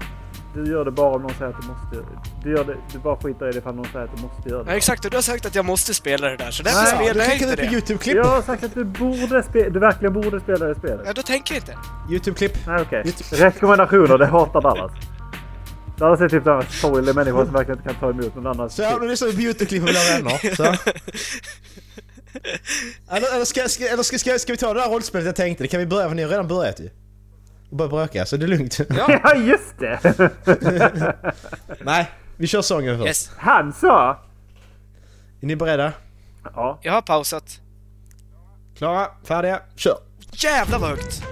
du 0.53 0.71
gör 0.71 0.85
det 0.85 0.91
bara 0.91 1.15
om 1.15 1.21
någon 1.21 1.33
säger 1.33 1.51
att 1.51 1.61
du 1.61 1.67
måste. 1.67 2.09
Du, 2.43 2.51
gör 2.51 2.63
det, 2.63 2.75
du 2.93 2.99
bara 2.99 3.17
skiter 3.17 3.49
i 3.49 3.51
det 3.51 3.57
ifall 3.57 3.75
någon 3.75 3.85
säger 3.85 4.05
att 4.05 4.15
du 4.15 4.21
måste 4.21 4.49
göra 4.49 4.63
det. 4.63 4.71
Ja, 4.71 4.77
exakt. 4.77 5.05
Och 5.05 5.11
du 5.11 5.17
har 5.17 5.21
sagt 5.21 5.45
att 5.45 5.55
jag 5.55 5.65
måste 5.65 5.93
spela 5.93 6.29
det 6.29 6.37
där, 6.37 6.51
så 6.51 6.63
därför 6.63 6.85
spelar 6.85 7.13
du 7.13 7.19
jag 7.19 7.33
inte 7.33 7.45
ut 7.45 7.55
på 7.55 7.55
det. 7.55 7.67
YouTube-klipp. 7.67 8.15
Jag 8.15 8.23
har 8.23 8.41
sagt 8.41 8.63
att 8.63 8.73
du 8.73 8.83
borde 8.83 9.43
spela, 9.43 9.69
du 9.69 9.79
verkligen 9.79 10.13
borde 10.13 10.39
spela 10.39 10.65
det 10.65 10.75
spelet. 10.75 11.01
Ja, 11.05 11.13
då 11.13 11.21
tänker 11.21 11.53
jag 11.53 11.61
inte. 11.61 11.77
YouTube-klipp. 12.09 12.67
Nej 12.67 12.81
okej. 12.81 13.13
Rekommendationer, 13.31 14.17
det 14.17 14.25
hatar 14.25 14.61
Dallas. 14.61 14.91
Dallas 15.97 16.21
är 16.21 16.29
typ 16.29 16.43
den 16.43 16.63
sorglig 16.69 17.15
människa 17.15 17.45
som 17.45 17.53
verkligen 17.53 17.79
inte 17.79 17.93
kan 17.93 17.99
ta 17.99 18.09
emot 18.09 18.35
någon 18.35 18.47
annans 18.47 18.75
Så 18.75 18.99
nu 18.99 19.07
lyssnar 19.07 19.27
vi 19.27 19.35
på 19.35 19.41
YouTube-klipp 19.41 19.83
med 19.83 19.93
våra 19.93 20.17
vänner. 20.17 20.55
Så. 20.55 20.63
Eller, 23.11 23.35
eller, 23.35 23.45
ska, 23.45 23.69
ska, 23.69 23.87
eller 23.87 24.03
ska, 24.03 24.19
ska, 24.19 24.39
ska 24.39 24.53
vi 24.53 24.57
ta 24.57 24.73
det 24.73 24.79
där 24.79 24.89
rollspelet 24.89 25.25
jag 25.25 25.35
tänkte? 25.35 25.63
Det 25.63 25.67
kan 25.67 25.79
vi 25.79 25.85
börja 25.85 26.07
för 26.07 26.15
ni 26.15 26.23
har 26.23 26.29
redan 26.29 26.47
börjat 26.47 26.79
ju. 26.79 26.89
Och 27.73 27.77
börja 27.77 27.89
bråka, 27.89 28.25
så 28.25 28.38
det 28.38 28.45
är 28.45 28.47
lugnt. 28.47 28.79
Ja. 28.89 29.19
Ja 29.23 29.36
just 29.36 29.79
det! 29.79 29.99
Nej, 31.83 32.12
vi 32.38 32.47
kör 32.47 32.62
sången 32.62 32.97
först. 32.97 33.07
Yes. 33.07 33.31
Han 33.38 33.73
sa... 33.73 34.19
Är 35.41 35.47
ni 35.47 35.55
beredda? 35.55 35.93
Ja. 36.43 36.79
Jag 36.81 36.93
har 36.93 37.01
pausat. 37.01 37.59
Klara? 38.77 39.07
Färdiga? 39.23 39.62
Kör! 39.75 39.97
Jävlar 40.31 40.79
vad 40.79 40.89
högt! 40.89 41.23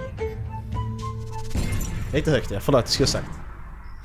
Lite 2.12 2.30
högt 2.30 2.50
ja, 2.50 2.60
förlåt, 2.60 2.84
det 2.84 2.90
skulle 2.90 3.02
jag 3.02 3.08
sagt. 3.08 3.30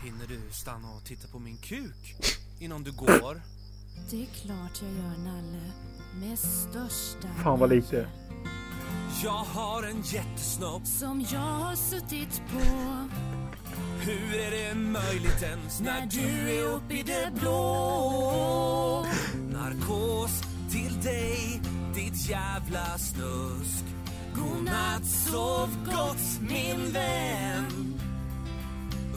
Hinner 0.04 0.26
du 0.28 0.40
stanna 0.52 0.88
och 0.90 1.06
titta 1.06 1.28
på 1.28 1.40
min 1.40 1.58
kuk 1.58 2.16
innan 2.60 2.84
du 2.84 2.92
går? 2.92 3.42
Det 4.10 4.22
är 4.22 4.28
klart 4.46 4.82
jag 4.82 4.92
gör, 4.92 5.18
Nalle. 5.24 5.72
Med 6.14 6.40
största 6.40 7.28
Fan 7.44 7.60
vad 7.60 7.70
lite. 7.70 8.08
Jag 9.24 9.32
har 9.32 9.84
en 9.84 10.02
jättesnopp, 10.02 10.88
Som 10.88 11.26
jag 11.32 11.40
har 11.40 11.76
suttit 11.76 12.42
på. 12.52 12.60
Hur 14.00 14.40
är 14.40 14.52
det 14.52 14.76
möjligt 14.76 15.44
ens 15.44 15.80
när 15.80 16.06
du 16.06 16.58
är 16.58 16.64
uppe 16.64 16.94
i 16.94 17.04
det 17.04 17.32
blå. 17.40 19.06
Narkos 19.52 20.44
till 20.72 21.02
dig, 21.02 21.62
ditt 21.96 22.30
jävla 22.30 22.98
snusk. 22.98 23.86
Godnatt, 24.36 25.06
sov 25.06 25.70
gott 25.86 26.40
min 26.42 26.94
vän. 26.94 28.00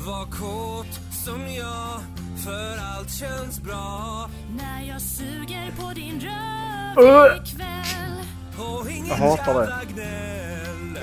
Var 0.06 0.24
kåt 0.24 1.00
som 1.24 1.54
jag, 1.54 2.00
för 2.44 2.76
allt 2.78 3.10
känns 3.10 3.60
bra. 3.60 4.30
När 4.56 4.88
jag 4.88 5.00
suger 5.00 5.72
på 5.80 5.92
din 5.94 6.20
röv 6.20 7.42
ikväll. 7.42 8.10
Jag 9.08 9.16
hatar 9.16 9.54
det. 9.54 11.00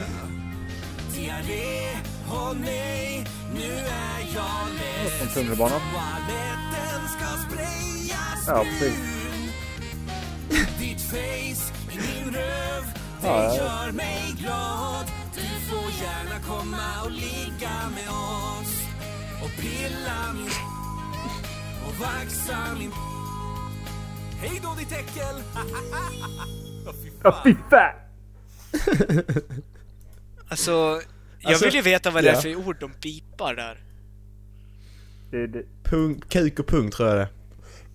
Från 5.19 5.27
tunnelbanan. 5.33 5.81
Ja, 8.47 8.63
precis. 8.63 8.99
Ditt 10.79 11.01
face 11.01 11.73
i 11.91 11.97
min 11.97 12.33
röv, 12.33 12.83
det 13.21 13.27
Ja, 13.27 13.43
ja. 13.43 13.55
gör 13.55 13.91
mig 13.91 14.35
glad 14.37 15.05
Du 15.35 15.41
får 15.69 15.91
gärna 16.01 16.39
komma 16.47 17.01
och 17.03 17.11
ligga 17.11 17.89
med 17.95 18.09
oss 18.09 18.81
Och 19.43 19.61
pilla 19.61 20.33
min 20.33 20.49
och 21.87 21.95
vaxa 21.99 22.57
min 22.79 22.91
Hej 24.39 24.59
då 24.63 24.73
ditt 24.79 24.91
äckel! 24.91 25.43
Ja 27.23 27.41
fy 27.43 27.55
fan! 27.69 27.93
Alltså, 30.49 30.71
jag 30.71 31.01
Alltså, 31.51 31.65
vill 31.65 31.75
ju 31.75 31.81
veta 31.81 32.11
vad 32.11 32.23
det 32.23 32.29
är 32.29 32.33
ja. 32.33 32.41
för 32.41 32.55
ord 32.67 32.77
de 32.79 32.91
pipar 32.93 33.55
där. 33.55 33.77
Det, 35.31 35.47
det, 35.47 35.63
Pung, 35.83 36.19
kuk 36.29 36.59
och 36.59 36.67
pung 36.67 36.91
tror 36.91 37.09
jag 37.09 37.17
det 37.17 37.21
är. 37.21 37.27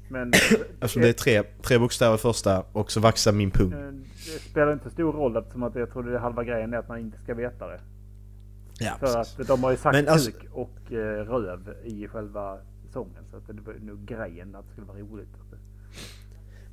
men 0.08 0.32
Eftersom 0.80 1.02
det 1.02 1.08
är 1.08 1.12
tre, 1.12 1.42
tre 1.42 1.78
bokstäver 1.78 2.16
första 2.16 2.62
och 2.72 2.90
så 2.92 3.00
vaxar 3.00 3.32
min 3.32 3.50
pung. 3.50 3.72
eh, 3.72 3.78
det 4.32 4.38
spelar 4.50 4.72
inte 4.72 4.90
stor 4.90 5.12
roll 5.12 5.36
eftersom 5.36 5.62
att 5.62 5.74
jag 5.74 5.92
tror 5.92 6.02
det 6.02 6.14
är 6.14 6.18
halva 6.18 6.44
grejen 6.44 6.72
är 6.74 6.78
att 6.78 6.88
man 6.88 6.98
inte 6.98 7.18
ska 7.18 7.34
veta 7.34 7.66
det. 7.68 7.80
Ja, 8.78 8.96
För 9.00 9.18
att 9.20 9.46
de 9.46 9.62
har 9.64 9.70
ju 9.70 9.76
sagt 9.76 9.92
Men 9.96 10.08
alltså- 10.08 10.30
kuk 10.30 10.48
och 10.52 10.92
eh, 10.92 11.24
röv 11.24 11.74
i 11.84 12.08
själva 12.08 12.58
sången. 12.92 13.24
Så 13.30 13.36
att 13.36 13.46
det 13.46 13.52
var 13.66 13.74
nog 13.74 14.04
grejen 14.06 14.54
att 14.54 14.64
det 14.66 14.72
skulle 14.72 14.86
vara 14.86 14.98
roligt. 14.98 15.28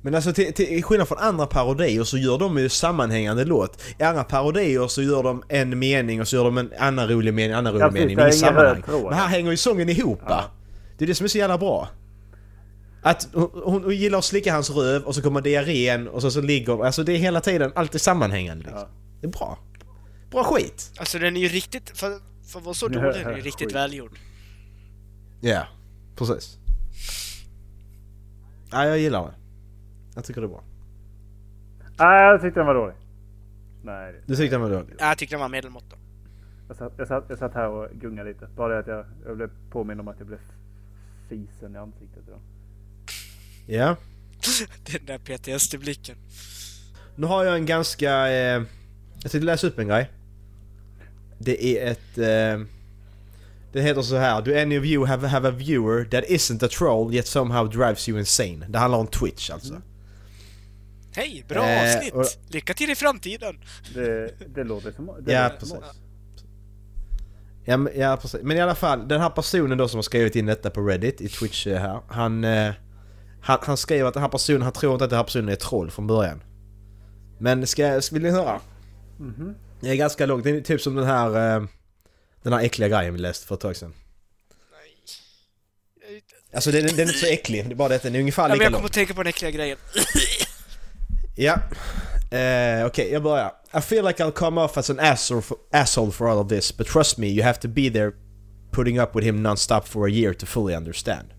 Men 0.02 0.14
alltså 0.14 0.32
till, 0.32 0.52
till 0.54 0.68
i 0.68 0.82
skillnad 0.82 1.08
från 1.08 1.18
andra 1.18 1.46
parodier 1.46 2.04
så 2.04 2.18
gör 2.18 2.38
de 2.38 2.58
ju 2.58 2.68
sammanhängande 2.68 3.44
låt. 3.44 3.82
I 3.98 4.02
andra 4.02 4.24
parodier 4.24 4.88
så 4.88 5.02
gör 5.02 5.22
de 5.22 5.42
en 5.48 5.78
mening 5.78 6.20
och 6.20 6.28
så 6.28 6.36
gör 6.36 6.44
de 6.44 6.58
en 6.58 6.72
annan 6.78 7.08
rolig 7.08 7.34
mening, 7.34 7.52
annan 7.56 7.72
rolig 7.72 7.92
mening. 7.92 8.16
det 8.16 8.22
är 8.22 8.26
är 8.26 8.30
sammanhang. 8.30 8.82
Men 8.86 9.12
här 9.12 9.26
hänger 9.26 9.50
ju 9.50 9.56
sången 9.56 9.88
ihop 9.88 10.18
Ja. 10.22 10.28
va? 10.28 10.44
Det 10.98 11.04
är 11.04 11.06
det 11.06 11.14
som 11.14 11.24
är 11.24 11.28
så 11.28 11.38
jävla 11.38 11.58
bra. 11.58 11.88
Att 13.02 13.28
hon, 13.32 13.50
hon, 13.64 13.84
hon 13.84 13.96
gillar 13.96 14.18
att 14.18 14.24
slicka 14.24 14.52
hans 14.52 14.70
röv 14.70 15.02
och 15.02 15.14
så 15.14 15.22
kommer 15.22 15.40
diarrén 15.40 16.08
och 16.08 16.22
så, 16.22 16.30
så 16.30 16.40
ligger 16.40 16.72
hon... 16.72 16.86
Alltså 16.86 17.02
det 17.04 17.12
är 17.12 17.16
hela 17.18 17.40
tiden 17.40 17.72
alltid 17.74 18.00
sammanhängande 18.00 18.64
liksom. 18.64 18.80
Ja. 18.80 18.88
Det 19.20 19.26
är 19.26 19.30
bra. 19.30 19.58
Bra 20.30 20.44
skit! 20.44 20.90
Alltså 20.98 21.18
den 21.18 21.36
är 21.36 21.40
ju 21.40 21.48
riktigt, 21.48 21.98
för, 21.98 22.18
för 22.52 22.58
att 22.58 22.64
vara 22.64 22.74
så 22.74 22.88
dålig, 22.88 23.12
den 23.12 23.26
är 23.26 23.30
ju 23.30 23.34
skit. 23.34 23.44
riktigt 23.44 23.72
välgjord. 23.74 24.18
Ja, 25.40 25.66
precis. 26.16 26.56
Ja, 28.70 28.86
jag 28.86 28.98
gillar 28.98 29.22
det. 29.26 29.34
Jag 30.14 30.24
tycker 30.24 30.40
det 30.40 30.46
är 30.46 30.48
bra. 30.48 30.62
Nej, 31.98 32.22
jag 32.22 32.40
tyckte 32.40 32.60
den 32.60 32.66
var 32.66 32.74
dålig. 32.74 32.94
Nej, 33.82 34.12
det- 34.12 34.18
Du 34.26 34.36
tyckte 34.36 34.54
den 34.54 34.60
var 34.62 34.70
dålig? 34.70 34.94
Ja, 34.98 35.06
Jag 35.08 35.18
tyckte 35.18 35.34
den 35.34 35.40
var 35.40 35.48
medelmått 35.48 35.84
då. 35.90 35.96
jag 36.68 36.76
satt, 36.76 36.92
jag, 36.96 37.08
satt, 37.08 37.24
jag 37.28 37.38
satt 37.38 37.54
här 37.54 37.68
och 37.68 37.90
gungade 37.92 38.28
lite. 38.28 38.48
Bara 38.56 38.72
det 38.74 38.78
att 38.80 38.86
jag, 38.86 39.04
jag 39.26 39.36
blev 39.36 39.50
påmind 39.70 40.00
om 40.00 40.08
att 40.08 40.18
jag 40.18 40.26
blev 40.26 40.38
fisen 41.28 41.74
i 41.74 41.78
ansiktet 41.78 42.22
idag. 42.28 42.40
Ja. 43.66 43.96
Den 44.92 45.06
där 45.06 45.18
PTSD-blicken. 45.18 46.16
Nu 47.16 47.26
har 47.26 47.44
jag 47.44 47.54
en 47.56 47.66
ganska... 47.66 48.28
Eh, 48.28 48.62
jag 49.22 49.30
tänkte 49.32 49.38
läsa 49.38 49.66
upp 49.66 49.78
en 49.78 49.88
grej. 49.88 50.10
Det 51.38 51.64
är 51.78 51.90
ett... 51.90 52.18
Eh, 52.18 52.66
det 53.72 53.82
heter 53.82 54.02
så 54.02 54.16
här. 54.16 54.42
Do 54.42 54.54
any 54.62 54.78
of 54.78 54.84
you 54.84 55.06
have, 55.06 55.28
have 55.28 55.48
a 55.48 55.50
viewer 55.50 56.04
that 56.04 56.24
isn't 56.24 56.64
a 56.64 56.68
troll 56.78 57.14
yet 57.14 57.26
somehow 57.26 57.70
drives 57.70 58.08
you 58.08 58.18
insane? 58.18 58.66
Det 58.68 58.78
handlar 58.78 58.98
om 58.98 59.06
Twitch 59.06 59.50
alltså. 59.50 59.74
Hej, 61.14 61.44
bra 61.48 61.64
Eh, 61.68 61.94
avsnitt! 61.96 62.14
och- 62.14 62.26
Lycka 62.48 62.74
till 62.74 62.90
i 62.90 62.94
framtiden! 62.94 63.60
Det, 63.94 64.34
det 64.54 64.64
låter 64.64 64.92
som 64.92 65.06
det 65.20 65.32
Ja, 65.32 65.42
låter 65.42 65.54
precis. 65.56 65.68
som 65.68 65.78
oss. 65.78 65.96
Ja, 67.64 67.76
men- 67.76 67.92
ja 68.00 68.16
precis. 68.22 68.40
Men 68.42 68.56
i 68.56 68.60
alla 68.60 68.74
fall, 68.74 69.08
den 69.08 69.20
här 69.20 69.30
personen 69.30 69.78
då 69.78 69.88
som 69.88 69.98
har 69.98 70.02
skrivit 70.02 70.36
in 70.36 70.46
detta 70.46 70.70
på 70.70 70.80
Reddit 70.80 71.20
i 71.20 71.28
Twitch 71.28 71.66
eh, 71.66 71.80
här. 71.80 72.00
Han, 72.08 72.44
eh, 72.44 72.72
han, 73.42 73.58
han 73.62 73.76
skrev 73.76 74.06
att 74.06 74.14
den 74.14 74.22
här 74.22 74.30
personen, 74.30 74.62
han 74.62 74.72
tror 74.72 74.92
inte 74.92 75.04
att 75.04 75.10
den 75.10 75.16
här 75.16 75.24
personen 75.24 75.48
är 75.48 75.56
troll 75.56 75.90
från 75.90 76.06
början. 76.06 76.42
Men 77.38 77.66
ska, 77.66 78.00
ska 78.00 78.14
vill 78.14 78.22
ni 78.22 78.30
höra? 78.30 78.60
Mhm. 79.18 79.54
Det 79.80 79.88
är 79.90 79.94
ganska 79.94 80.26
långt, 80.26 80.44
det 80.44 80.50
är 80.50 80.60
typ 80.60 80.80
som 80.80 80.94
den 80.94 81.06
här... 81.06 81.56
Eh, 81.56 81.64
den 82.42 82.52
här 82.52 82.60
äckliga 82.60 82.88
grejen 82.88 83.14
vi 83.14 83.20
läste 83.20 83.46
för 83.46 83.54
ett 83.54 83.60
tag 83.60 83.76
sedan. 83.76 83.94
Alltså 86.54 86.70
den, 86.70 86.86
den 86.86 86.96
är 86.98 87.02
inte 87.02 87.12
så 87.14 87.26
äcklig, 87.26 87.64
det 87.68 87.72
är 87.72 87.76
bara 87.76 87.88
det 87.88 87.94
att 87.96 88.02
den 88.02 88.14
är 88.14 88.20
ungefär 88.20 88.42
Ja, 88.42 88.48
men 88.48 88.54
lika 88.58 88.64
jag 88.64 88.72
lång. 88.72 88.78
kommer 88.78 88.88
att 88.88 88.92
tänka 88.92 89.14
på 89.14 89.22
den 89.22 89.28
äckliga 89.30 89.50
grejen. 89.50 89.78
Ja. 91.40 91.58
Eh, 92.30 92.86
Okej, 92.86 93.12
jag 93.12 93.22
börjar. 93.22 93.52
I 93.78 93.80
feel 93.80 94.04
like 94.04 94.24
I'll 94.24 94.32
come 94.32 94.60
off 94.60 94.78
as 94.78 94.90
an 94.90 94.98
asshole 94.98 95.40
for, 95.40 95.56
asshole 95.72 96.10
for 96.10 96.28
all 96.28 96.38
of 96.38 96.48
this, 96.48 96.76
but 96.76 96.86
trust 96.86 97.18
me, 97.18 97.28
you 97.28 97.42
have 97.42 97.60
to 97.60 97.68
be 97.68 97.90
there 97.90 98.12
putting 98.72 99.00
up 99.00 99.14
with 99.14 99.24
him 99.24 99.42
non-stop 99.42 99.88
for 99.88 100.06
a 100.06 100.10
year 100.10 100.34
to 100.34 100.46
fully 100.46 100.74
understand. 100.74 101.32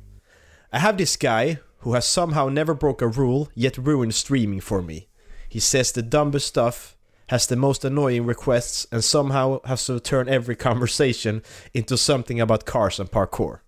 I 0.74 0.80
have 0.80 0.98
this 0.98 1.18
guy 1.18 1.60
who 1.80 1.94
has 1.94 2.06
somehow 2.06 2.50
never 2.50 2.74
broke 2.74 3.02
a 3.04 3.08
rule, 3.08 3.50
yet 3.54 3.78
ruined 3.78 4.16
streaming 4.16 4.62
for 4.62 4.82
me. 4.82 5.08
He 5.50 5.60
says 5.60 5.92
the 5.92 6.02
dumbest 6.02 6.48
stuff, 6.48 6.98
has 7.28 7.46
the 7.46 7.56
most 7.56 7.86
annoying 7.86 8.26
requests 8.26 8.88
and 8.92 9.04
somehow 9.04 9.60
has 9.66 9.86
to 9.86 10.00
turn 10.00 10.28
every 10.28 10.56
conversation 10.70 11.44
into 11.74 11.96
something 11.96 12.42
about 12.42 12.66
cars 12.66 13.00
and 13.00 13.12
parkour. 13.12 13.60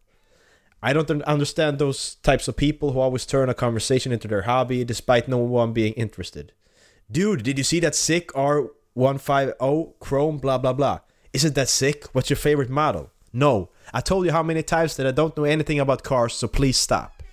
I 0.85 0.91
don't 0.91 1.09
understand 1.23 1.79
those 1.79 2.15
types 2.15 2.49
of 2.49 2.57
people 2.57 2.91
who 2.91 2.99
always 2.99 3.25
turn 3.25 3.47
a 3.47 3.53
conversation 3.53 4.11
into 4.11 4.27
their 4.27 4.41
hobby 4.41 4.83
despite 4.83 5.29
no 5.29 5.37
one 5.37 5.71
being 5.71 5.93
interested. 5.93 6.51
Dude, 7.09 7.43
did 7.43 7.57
you 7.57 7.63
see 7.63 7.79
that 7.79 7.95
sick 7.95 8.33
R150 8.33 9.93
Chrome 10.01 10.39
blah 10.39 10.57
blah 10.57 10.73
blah? 10.73 10.99
Isn't 11.31 11.55
that 11.55 11.69
sick? 11.69 12.07
What's 12.11 12.29
your 12.29 12.37
favorite 12.37 12.69
model? 12.69 13.11
No. 13.31 13.69
I 13.93 14.01
told 14.01 14.25
you 14.25 14.33
how 14.33 14.43
many 14.43 14.61
times 14.61 14.97
that 14.97 15.07
I 15.07 15.11
don't 15.11 15.37
know 15.37 15.45
anything 15.45 15.79
about 15.79 16.03
cars, 16.03 16.33
so 16.33 16.49
please 16.49 16.75
stop. 16.75 17.23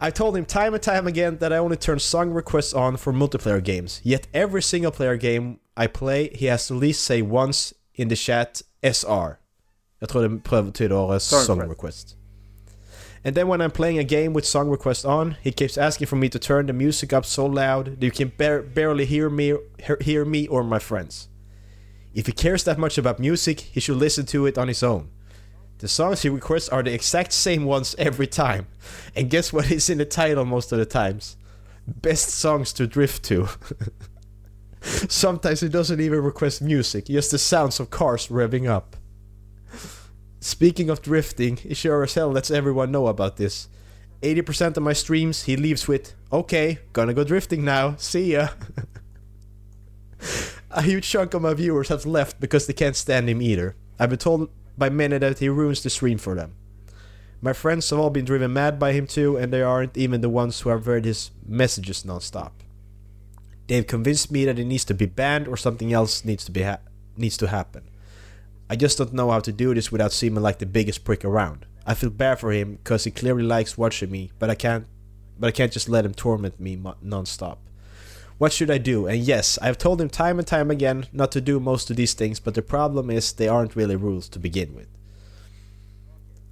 I 0.00 0.10
told 0.10 0.36
him 0.38 0.46
time 0.46 0.72
and 0.72 0.82
time 0.82 1.06
again 1.06 1.36
that 1.38 1.52
I 1.52 1.58
only 1.58 1.76
turn 1.76 1.98
song 1.98 2.30
requests 2.30 2.72
on 2.72 2.96
for 2.96 3.12
multiplayer 3.12 3.62
games. 3.62 4.00
Yet 4.02 4.26
every 4.32 4.62
single 4.62 4.90
player 4.90 5.18
game 5.18 5.60
I 5.76 5.86
play, 5.86 6.30
he 6.34 6.46
has 6.46 6.66
to 6.68 6.74
at 6.74 6.80
least 6.80 7.04
say 7.04 7.20
once 7.20 7.74
in 7.94 8.08
the 8.08 8.16
chat 8.16 8.62
SR. 8.82 9.38
Jag 10.04 10.08
tror 10.10 10.22
det 10.22 11.20
Song 11.20 11.44
song 11.44 11.60
request. 11.60 12.16
And 13.24 13.34
then 13.34 13.48
when 13.48 13.62
I'm 13.62 13.70
playing 13.70 13.98
a 13.98 14.04
game 14.04 14.34
with 14.34 14.44
song 14.44 14.68
request 14.68 15.06
on, 15.06 15.36
he 15.42 15.50
keeps 15.50 15.78
asking 15.78 16.08
for 16.08 16.16
me 16.16 16.28
to 16.28 16.38
turn 16.38 16.66
the 16.66 16.74
music 16.74 17.14
up 17.14 17.24
so 17.24 17.46
loud 17.46 17.86
that 17.86 18.02
you 18.02 18.10
can 18.10 18.30
bar- 18.36 18.60
barely 18.60 19.06
hear 19.06 19.30
me, 19.30 19.54
hear 20.02 20.26
me 20.26 20.46
or 20.46 20.62
my 20.62 20.78
friends. 20.78 21.28
If 22.12 22.26
he 22.26 22.32
cares 22.32 22.64
that 22.64 22.76
much 22.76 22.98
about 22.98 23.18
music, 23.18 23.60
he 23.60 23.80
should 23.80 23.96
listen 23.96 24.26
to 24.26 24.44
it 24.44 24.58
on 24.58 24.68
his 24.68 24.82
own. 24.82 25.08
The 25.78 25.88
songs 25.88 26.20
he 26.20 26.28
requests 26.28 26.68
are 26.68 26.82
the 26.82 26.92
exact 26.92 27.32
same 27.32 27.64
ones 27.64 27.94
every 27.96 28.26
time. 28.26 28.66
And 29.16 29.30
guess 29.30 29.54
what 29.54 29.70
is 29.70 29.88
in 29.88 29.96
the 29.96 30.04
title 30.04 30.44
most 30.44 30.70
of 30.70 30.78
the 30.78 30.84
times? 30.84 31.38
Best 31.86 32.28
songs 32.28 32.74
to 32.74 32.86
drift 32.86 33.24
to. 33.24 33.48
Sometimes 35.08 35.60
he 35.60 35.70
doesn't 35.70 35.98
even 35.98 36.20
request 36.20 36.60
music, 36.60 37.06
just 37.06 37.30
the 37.30 37.38
sounds 37.38 37.80
of 37.80 37.88
cars 37.88 38.28
revving 38.28 38.68
up. 38.68 38.96
Speaking 40.44 40.90
of 40.90 41.00
drifting, 41.00 41.56
he 41.56 41.72
sure 41.72 42.02
as 42.02 42.12
hell 42.12 42.30
lets 42.30 42.50
everyone 42.50 42.92
know 42.92 43.06
about 43.06 43.38
this. 43.38 43.66
80% 44.20 44.76
of 44.76 44.82
my 44.82 44.92
streams 44.92 45.44
he 45.44 45.56
leaves 45.56 45.88
with, 45.88 46.14
okay, 46.30 46.80
gonna 46.92 47.14
go 47.14 47.24
drifting 47.24 47.64
now, 47.64 47.96
see 47.96 48.32
ya. 48.32 48.48
A 50.70 50.82
huge 50.82 51.08
chunk 51.08 51.32
of 51.32 51.40
my 51.40 51.54
viewers 51.54 51.88
have 51.88 52.04
left 52.04 52.40
because 52.40 52.66
they 52.66 52.74
can't 52.74 52.94
stand 52.94 53.30
him 53.30 53.40
either. 53.40 53.74
I've 53.98 54.10
been 54.10 54.18
told 54.18 54.50
by 54.76 54.90
many 54.90 55.16
that 55.16 55.38
he 55.38 55.48
ruins 55.48 55.82
the 55.82 55.88
stream 55.88 56.18
for 56.18 56.34
them. 56.34 56.56
My 57.40 57.54
friends 57.54 57.88
have 57.88 57.98
all 57.98 58.10
been 58.10 58.26
driven 58.26 58.52
mad 58.52 58.78
by 58.78 58.92
him 58.92 59.06
too, 59.06 59.38
and 59.38 59.50
they 59.50 59.62
aren't 59.62 59.96
even 59.96 60.20
the 60.20 60.28
ones 60.28 60.60
who 60.60 60.68
have 60.68 60.86
read 60.86 61.06
his 61.06 61.30
messages 61.46 62.02
nonstop. 62.02 62.52
They've 63.66 63.86
convinced 63.86 64.30
me 64.30 64.44
that 64.44 64.58
it 64.58 64.66
needs 64.66 64.84
to 64.84 64.94
be 64.94 65.06
banned 65.06 65.48
or 65.48 65.56
something 65.56 65.94
else 65.94 66.22
needs 66.22 66.44
to 66.44 66.52
be 66.52 66.70
needs 67.16 67.38
to 67.38 67.48
happen. 67.48 67.88
I 68.74 68.76
just 68.76 68.98
don't 68.98 69.12
know 69.12 69.30
how 69.30 69.40
to 69.40 69.52
do 69.52 69.72
this 69.74 69.92
without 69.92 70.12
seeming 70.12 70.42
like 70.42 70.58
the 70.58 70.66
biggest 70.66 71.04
prick 71.04 71.24
around. 71.24 71.58
I 71.86 71.94
feel 71.94 72.10
bad 72.10 72.40
for 72.40 72.50
him 72.52 72.68
because 72.82 73.04
he 73.04 73.10
clearly 73.20 73.44
likes 73.44 73.78
watching 73.78 74.10
me, 74.10 74.30
but 74.40 74.50
I 74.50 74.56
can't 74.56 74.84
but 75.38 75.48
I 75.48 75.52
can't 75.52 75.72
just 75.72 75.88
let 75.88 76.04
him 76.04 76.14
torment 76.14 76.58
me 76.58 76.76
non-stop. 77.02 77.58
What 78.38 78.52
should 78.52 78.70
I 78.70 78.78
do? 78.78 79.06
And 79.06 79.18
yes, 79.18 79.58
I've 79.62 79.78
told 79.78 80.00
him 80.00 80.08
time 80.08 80.38
and 80.40 80.46
time 80.46 80.70
again 80.70 81.06
not 81.12 81.30
to 81.32 81.40
do 81.40 81.60
most 81.60 81.90
of 81.90 81.96
these 81.96 82.14
things, 82.14 82.40
but 82.40 82.54
the 82.54 82.62
problem 82.62 83.10
is 83.10 83.32
they 83.32 83.48
aren't 83.48 83.76
really 83.76 83.96
rules 83.96 84.28
to 84.30 84.38
begin 84.40 84.74
with. 84.76 84.88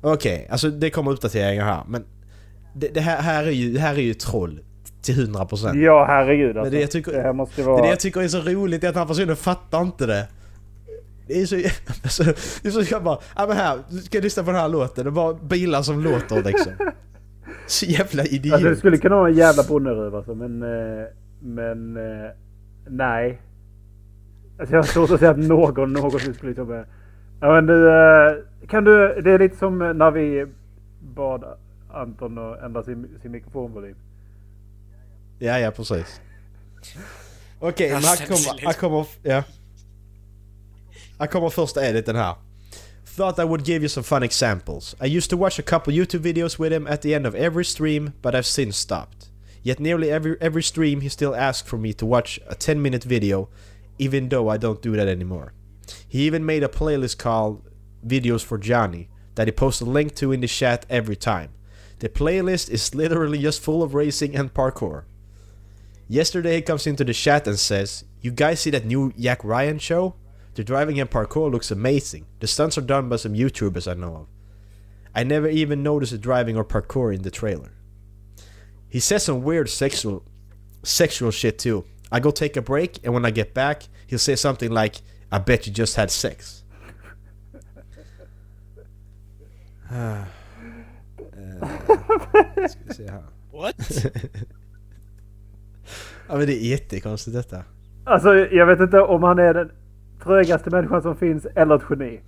Okej, 0.03 0.47
alltså 0.51 0.71
det 0.71 0.91
kommer 0.91 1.11
uppdateringar 1.13 1.65
här, 1.65 1.83
men 1.89 2.05
det, 2.75 2.89
det, 2.89 3.01
här, 3.01 3.23
här, 3.23 3.45
är 3.45 3.51
ju, 3.51 3.73
det 3.73 3.81
här 3.81 3.95
är 3.95 4.01
ju 4.03 4.15
troll 4.15 4.61
till 5.03 5.27
100%. 5.27 5.77
Ja, 5.83 6.05
herregud 6.09 6.57
alltså. 6.57 6.71
det 6.71 6.81
jag 6.81 6.91
tycker- 6.91 7.13
det 7.13 7.23
här 7.23 7.33
måste 7.33 7.61
ju 7.61 7.65
Det, 7.67 7.71
vara... 7.73 7.83
det 7.83 7.89
jag 7.89 8.01
tycker 8.01 8.21
är 8.21 8.29
så 8.29 8.41
roligt 8.41 8.85
är 8.85 8.89
att 8.89 8.95
här 8.95 9.07
personen 9.07 9.37
fattar 9.37 9.83
inte 9.83 10.07
det. 10.07 10.29
Det 11.27 11.41
är 11.41 11.47
så... 11.47 11.57
Alltså, 12.03 12.25
det 12.63 12.65
är 12.69 12.71
så 12.71 12.95
jag 12.95 13.03
bara, 13.03 13.19
ja 13.37 13.47
men 13.47 13.57
här, 13.57 13.79
du 13.91 13.99
ska 13.99 14.21
lyssna 14.21 14.43
på 14.43 14.51
den 14.51 14.61
här 14.61 14.69
låten. 14.69 15.05
Det 15.05 15.09
är 15.09 15.13
bara 15.13 15.35
bilar 15.35 15.83
som 15.83 16.01
låter 16.01 16.43
liksom. 16.45 16.73
Så 17.67 17.87
jävla 17.87 18.25
idiot. 18.25 18.55
Alltså 18.55 18.69
det 18.69 18.77
skulle 18.77 18.97
kunna 18.99 19.17
vara 19.17 19.29
en 19.29 19.35
jävla 19.37 19.63
bonneröv 19.63 20.15
alltså, 20.15 20.35
men... 20.35 20.63
eh, 20.63 21.07
Men... 21.41 21.97
eh, 21.97 22.31
Nej. 22.89 23.41
Alltså 24.59 24.75
jag 24.75 24.83
har 24.83 24.87
svårt 24.87 25.11
att 25.11 25.19
säga 25.19 25.31
att 25.31 25.39
någon 25.39 25.93
någonsin 25.93 26.35
skulle 26.35 26.53
eh, 26.53 26.85
Ja 27.41 27.53
men 27.53 27.67
du... 27.67 27.89
eh, 27.89 28.35
Kan 28.69 28.85
du... 28.85 29.21
Det 29.25 29.31
är 29.31 29.39
lite 29.39 29.57
som 29.57 29.79
när 29.79 30.11
vi 30.11 30.47
bad 31.01 31.45
Anton 31.93 32.39
att 32.39 32.63
ändra 32.63 32.83
sin, 32.83 33.19
sin 33.23 33.33
mikrofonvolym. 33.33 33.97
Ja, 35.39 35.59
ja 35.59 35.71
precis. 35.71 36.21
Okej, 37.59 37.93
men 37.93 38.03
här 38.03 38.27
kommer, 38.27 38.67
här 38.67 38.73
kommer, 38.73 39.07
ja. 39.23 39.43
Här 41.23 41.27
kommer 41.29 41.47
edit 41.47 41.77
editen 41.77 42.17
här. 42.17 42.35
Thought 43.17 43.39
I 43.39 43.45
would 43.45 43.65
give 43.65 43.83
you 43.83 43.89
some 43.89 44.03
fun 44.03 44.23
examples. 44.23 44.97
I 45.01 45.07
used 45.17 45.31
to 45.31 45.37
watch 45.37 45.59
a 45.59 45.63
couple 45.63 45.93
YouTube 45.93 46.23
videos 46.23 46.59
with 46.59 46.73
him 46.73 46.87
at 46.89 47.03
the 47.03 47.15
end 47.15 47.27
of 47.27 47.35
every 47.35 47.65
stream, 47.65 48.13
but 48.23 48.35
I've 48.35 48.47
since 48.47 48.77
stopped. 48.77 49.31
Yet 49.63 49.79
nearly 49.79 50.11
every 50.11 50.37
every 50.41 50.65
stream 50.65 51.01
he 51.01 51.09
still 51.09 51.37
asks 51.37 51.69
for 51.69 51.79
me 51.79 51.93
to 51.93 52.07
watch 52.07 52.41
a 52.49 52.57
10 52.57 52.83
minute 52.83 53.05
video, 53.05 53.49
even 53.99 54.31
though 54.31 54.49
I 54.49 54.57
don't 54.57 54.83
do 54.83 54.97
that 54.97 55.07
anymore. 55.07 55.53
He 56.09 56.27
even 56.27 56.45
made 56.45 56.65
a 56.65 56.69
playlist 56.69 57.19
called 57.19 57.63
Videos 58.05 58.45
for 58.45 58.59
Johnny 58.59 59.09
that 59.37 59.47
he 59.47 59.53
posts 59.53 59.81
a 59.81 59.85
link 59.85 60.17
to 60.17 60.33
in 60.33 60.41
the 60.41 60.49
chat 60.49 60.87
every 60.91 61.17
time. 61.17 61.51
The 62.01 62.09
playlist 62.09 62.69
is 62.69 62.97
literally 62.97 63.39
just 63.39 63.63
full 63.63 63.85
of 63.85 63.95
racing 63.95 64.35
and 64.35 64.53
parkour. 64.53 65.05
Yesterday 66.09 66.57
he 66.57 66.63
comes 66.63 66.89
into 66.89 67.05
the 67.05 67.15
chat 67.15 67.47
and 67.47 67.61
says, 67.61 68.05
You 68.21 68.33
guys 68.33 68.59
see 68.59 68.71
that 68.71 68.87
new 68.87 69.13
Jack 69.17 69.45
Ryan 69.45 69.79
show? 69.79 70.17
The 70.55 70.65
driving 70.65 71.01
and 71.01 71.11
parkour 71.11 71.51
looks 71.51 71.71
amazing. 71.71 72.27
The 72.41 72.47
stunts 72.47 72.77
are 72.77 72.83
done 72.83 73.09
by 73.09 73.17
some 73.17 73.35
YouTubers 73.35 73.91
I 73.91 73.95
know 73.95 74.17
of. 74.17 74.27
I 75.15 75.25
never 75.25 75.49
even 75.49 75.83
noticed 75.83 76.13
the 76.13 76.19
driving 76.19 76.57
or 76.57 76.65
parkour 76.65 77.15
in 77.15 77.23
the 77.23 77.31
trailer. 77.31 77.73
He 78.89 79.01
says 79.01 79.25
some 79.25 79.43
weird 79.43 79.71
sexual 79.71 80.23
sexual 80.83 81.31
shit 81.31 81.59
too. 81.59 81.85
I 82.11 82.21
go 82.21 82.31
take 82.31 82.57
a 82.57 82.63
break 82.63 82.99
and 83.05 83.15
when 83.15 83.25
I 83.25 83.31
get 83.31 83.55
back, 83.55 83.85
he'll 84.07 84.19
say 84.19 84.37
something 84.37 84.71
like, 84.71 84.97
I 85.31 85.39
bet 85.39 85.67
you 85.67 85.73
just 85.73 85.97
had 85.97 86.11
sex. 86.11 86.65
Ska 92.69 92.79
vi 92.87 92.95
se 92.95 93.11
här. 93.11 93.23
What? 93.53 93.77
Ja 96.29 96.37
men 96.39 96.47
det 96.47 96.53
är 96.53 96.67
jättekonstigt 96.71 97.37
detta. 97.37 97.65
Alltså 98.05 98.35
jag 98.35 98.67
vet 98.67 98.81
inte 98.81 99.01
om 99.01 99.23
han 99.23 99.39
är 99.39 99.55
den 99.55 99.71
trögaste 100.25 100.71
människan 100.71 101.03
som 101.03 101.17
finns 101.17 101.47
eller 101.55 101.75
ett 101.77 101.83
geni. 101.91 102.21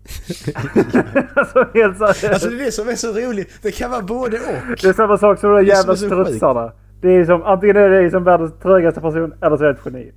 alltså 1.34 1.66
helt 1.74 1.96
seriöst. 1.98 2.24
Alltså 2.24 2.48
det 2.48 2.54
är 2.54 2.64
det 2.64 2.72
som 2.72 2.88
är 2.88 2.94
så 2.94 3.12
roligt. 3.12 3.58
Det 3.62 3.70
kan 3.72 3.90
vara 3.90 4.02
både 4.02 4.36
och. 4.36 4.76
Det 4.82 4.88
är 4.88 4.92
samma 4.92 5.18
sak 5.18 5.38
som 5.38 5.50
de 5.50 5.56
Det 5.56 5.62
är 5.72 5.76
jävla 5.76 5.96
strutsarna. 5.96 6.72
Det 7.00 7.08
är 7.14 7.24
som 7.24 7.42
antingen 7.42 7.76
är 7.76 7.88
det 7.88 8.10
som 8.10 8.24
världens 8.24 8.52
trögaste 8.62 9.00
person 9.00 9.34
eller 9.42 9.56
så 9.56 9.64
är 9.64 9.68
det 9.68 9.74
ett 9.74 9.80
geni. 9.86 10.12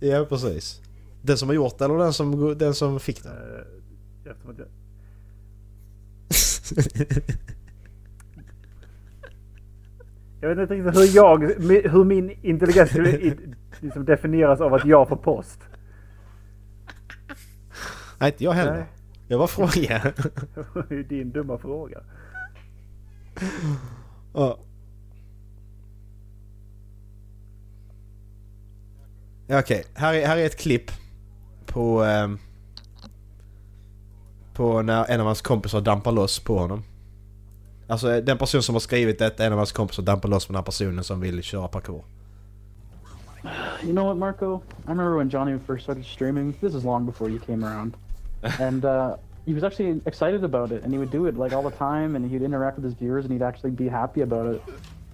Ja 0.00 0.26
precis. 0.28 0.80
Den 1.22 1.36
som 1.36 1.48
har 1.48 1.54
gjort 1.54 1.78
det 1.78 1.84
eller 1.84 1.98
den 1.98 2.12
som, 2.12 2.58
den 2.58 2.74
som 2.74 3.00
fick 3.00 3.22
det? 3.22 3.28
Eh, 3.28 4.30
eftersom 4.30 4.50
att 4.50 4.58
jag- 4.58 4.68
Jag 10.40 10.48
vet 10.48 10.58
inte 10.58 10.74
riktigt 10.74 10.96
hur 11.00 11.16
jag, 11.16 11.38
hur 11.90 12.04
min 12.04 12.30
intelligens 12.42 12.94
liksom 13.80 14.04
definieras 14.04 14.60
av 14.60 14.74
att 14.74 14.84
jag 14.84 15.08
får 15.08 15.16
post. 15.16 15.60
Nej 18.20 18.30
inte 18.30 18.44
jag 18.44 18.52
heller. 18.52 18.72
Nej. 18.72 18.86
Jag 19.28 19.40
bara 19.40 19.48
frågar. 19.48 20.02
Det 20.88 20.94
är 20.94 20.98
ju 20.98 21.02
din 21.02 21.30
dumma 21.30 21.58
fråga. 21.58 22.00
Ja. 24.34 24.58
Okej, 29.48 29.84
här, 29.94 30.14
är, 30.14 30.26
här 30.26 30.36
är 30.36 30.46
ett 30.46 30.58
klipp 30.58 30.90
på... 31.66 32.04
ehm, 32.04 32.38
på 34.60 34.82
när 34.82 35.10
en 35.10 35.20
av 35.20 35.26
hans 35.26 35.42
kompisar 35.42 35.80
dampar 35.80 36.12
loss 36.12 36.40
på 36.40 36.58
honom. 36.58 36.82
Alltså 37.88 38.20
den 38.20 38.38
person 38.38 38.62
som 38.62 38.74
har 38.74 38.80
skrivit 38.80 39.18
detta, 39.18 39.44
en 39.44 39.52
av 39.52 39.58
hans 39.58 39.72
kompisar 39.72 40.02
dampar 40.02 40.28
loss 40.28 40.46
på 40.46 40.52
den 40.52 40.58
här 40.58 40.64
personen 40.64 41.04
som 41.04 41.20
vill 41.20 41.42
köra 41.42 41.68
parkour. 41.68 42.04
You 43.82 43.92
know 43.92 44.06
what, 44.06 44.16
Marco? 44.16 44.60
I 44.86 44.90
remember 44.90 45.16
when 45.16 45.28
Johnny 45.28 45.58
first 45.66 45.82
started 45.82 46.04
streaming. 46.04 46.52
This 46.52 46.74
is 46.74 46.84
long 46.84 47.06
before 47.06 47.30
you 47.30 47.40
came 47.40 47.66
around, 47.66 47.94
and 48.42 48.84
uh, 48.84 49.16
he 49.46 49.54
was 49.54 49.64
actually 49.64 50.00
excited 50.06 50.44
about 50.44 50.72
it, 50.72 50.82
and 50.82 50.92
he 50.92 50.98
would 50.98 51.10
do 51.10 51.26
it 51.26 51.36
like 51.36 51.52
all 51.52 51.62
the 51.62 51.70
time, 51.70 52.16
and 52.16 52.30
he'd 52.30 52.42
interact 52.42 52.76
with 52.76 52.84
his 52.84 52.94
viewers, 52.94 53.24
and 53.24 53.32
he'd 53.32 53.42
actually 53.42 53.70
be 53.70 53.88
happy 53.88 54.20
about 54.20 54.46
it. 54.46 54.62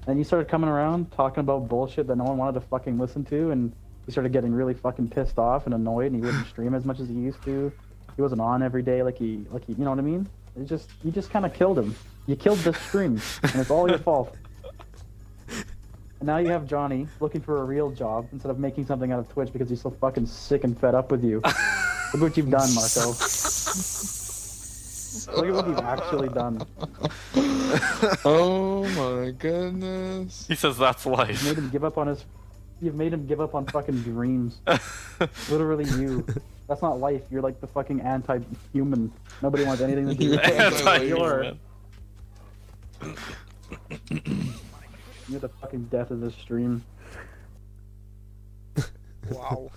And 0.07 0.19
he 0.19 0.25
started 0.25 0.49
coming 0.49 0.69
around 0.69 1.11
talking 1.13 1.41
about 1.41 1.69
bullshit 1.69 2.07
that 2.07 2.17
no 2.17 2.25
one 2.25 2.37
wanted 2.37 2.61
to 2.61 2.67
fucking 2.67 2.99
listen 2.99 3.25
to, 3.27 3.51
and 3.51 3.73
he 4.05 4.13
started 4.13 4.33
getting 4.33 4.53
really 4.53 4.75
fucking 4.75 5.09
pissed 5.09 5.39
off 5.39 5.67
and 5.67 5.75
annoyed, 5.75 6.13
and 6.13 6.17
he 6.17 6.21
wouldn't 6.21 6.47
stream 6.47 6.75
as 6.75 6.85
much 6.85 7.01
as 7.01 7.09
he 7.09 7.15
used 7.15 7.43
to. 7.43 7.73
He 8.15 8.23
wasn't 8.23 8.41
on 8.41 8.63
every 8.63 8.83
day 8.83 9.03
like 9.03 9.19
he, 9.19 9.45
like 9.51 9.65
he, 9.67 9.73
you 9.73 9.85
know 9.85 9.91
what 9.91 9.99
I 9.99 10.03
mean? 10.03 10.29
It 10.57 10.67
just, 10.67 10.91
you 11.05 11.11
just 11.11 11.31
kind 11.31 11.45
of 11.45 11.53
killed 11.53 11.79
him. 11.79 11.95
You 12.27 12.37
killed 12.37 12.59
the 12.61 12.73
stream, 12.73 13.21
and 13.43 13.57
it's 13.57 13.71
all 13.71 13.89
your 13.89 13.99
fault. 13.99 14.37
And 16.21 16.27
And 16.27 16.35
now 16.35 16.39
you 16.39 16.49
have 16.49 16.67
Johnny 16.67 17.07
looking 17.21 17.41
for 17.41 17.63
a 17.63 17.65
real 17.65 17.89
job 17.93 18.27
instead 18.33 18.51
of 18.51 18.59
making 18.59 18.85
something 18.85 19.13
out 19.13 19.21
of 19.21 19.29
Twitch 19.29 19.53
because 19.53 19.71
he's 19.71 19.81
so 19.81 19.91
fucking 19.91 20.27
sick 20.27 20.65
and 20.65 20.77
fed 20.77 20.93
up 20.93 21.13
with 21.13 21.23
you. 21.23 21.41
Look 22.13 22.23
what 22.23 22.37
you've 22.37 22.51
done, 22.51 22.75
Marco. 22.75 23.09
Look 25.35 25.47
at 25.47 25.55
what 25.55 25.67
you've 25.67 25.79
actually 25.81 26.29
done. 26.29 26.63
Oh 28.25 28.85
my 28.97 29.31
goodness. 29.33 30.47
He 30.47 30.55
says 30.55 30.79
that's 30.79 31.05
life. 31.07 31.43
You've 31.43 31.45
life. 31.45 31.57
made 31.57 31.59
him 31.59 31.71
give 31.71 31.85
up 31.85 31.99
on 31.99 32.07
his. 32.09 32.25
You've 32.81 32.95
made 32.95 33.13
him 33.13 33.27
give 33.27 33.41
up 33.41 33.55
on 33.55 33.67
fucking 33.67 34.03
dreams. 34.03 34.59
Literally, 35.51 35.85
you. 35.85 36.27
That's 36.69 36.83
not 36.83 37.01
life. 37.01 37.23
You're 37.31 37.43
like 37.43 37.61
the 37.61 37.67
fucking 37.67 38.01
anti-human. 38.01 39.13
Nobody 39.43 39.65
wants 39.65 39.81
anything 39.83 40.09
to 40.09 40.15
do 40.15 40.31
with 40.31 40.47
you. 40.47 40.53
Anti-human. 40.53 41.59
You're 45.29 45.41
the 45.41 45.49
fucking 45.49 45.85
death 45.85 46.11
of 46.11 46.21
this 46.21 46.35
stream. 46.35 46.85
Wow. 49.31 49.71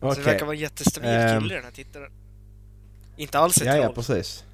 Okej. 0.00 0.14
Så 0.14 0.20
det 0.20 0.26
verkar 0.32 0.46
vara 0.46 0.54
en 0.56 0.60
jättestabil 0.60 1.10
Ehm. 1.10 1.40
kille 1.42 1.54
den 1.54 1.64
här 1.64 1.70
tittaren. 1.70 2.10
Inte 3.16 3.38
alls 3.38 3.56
ett 3.60 3.66
Ja, 3.66 3.76
ja, 3.76 3.82
troll. 3.82 3.94
precis. 3.94 4.44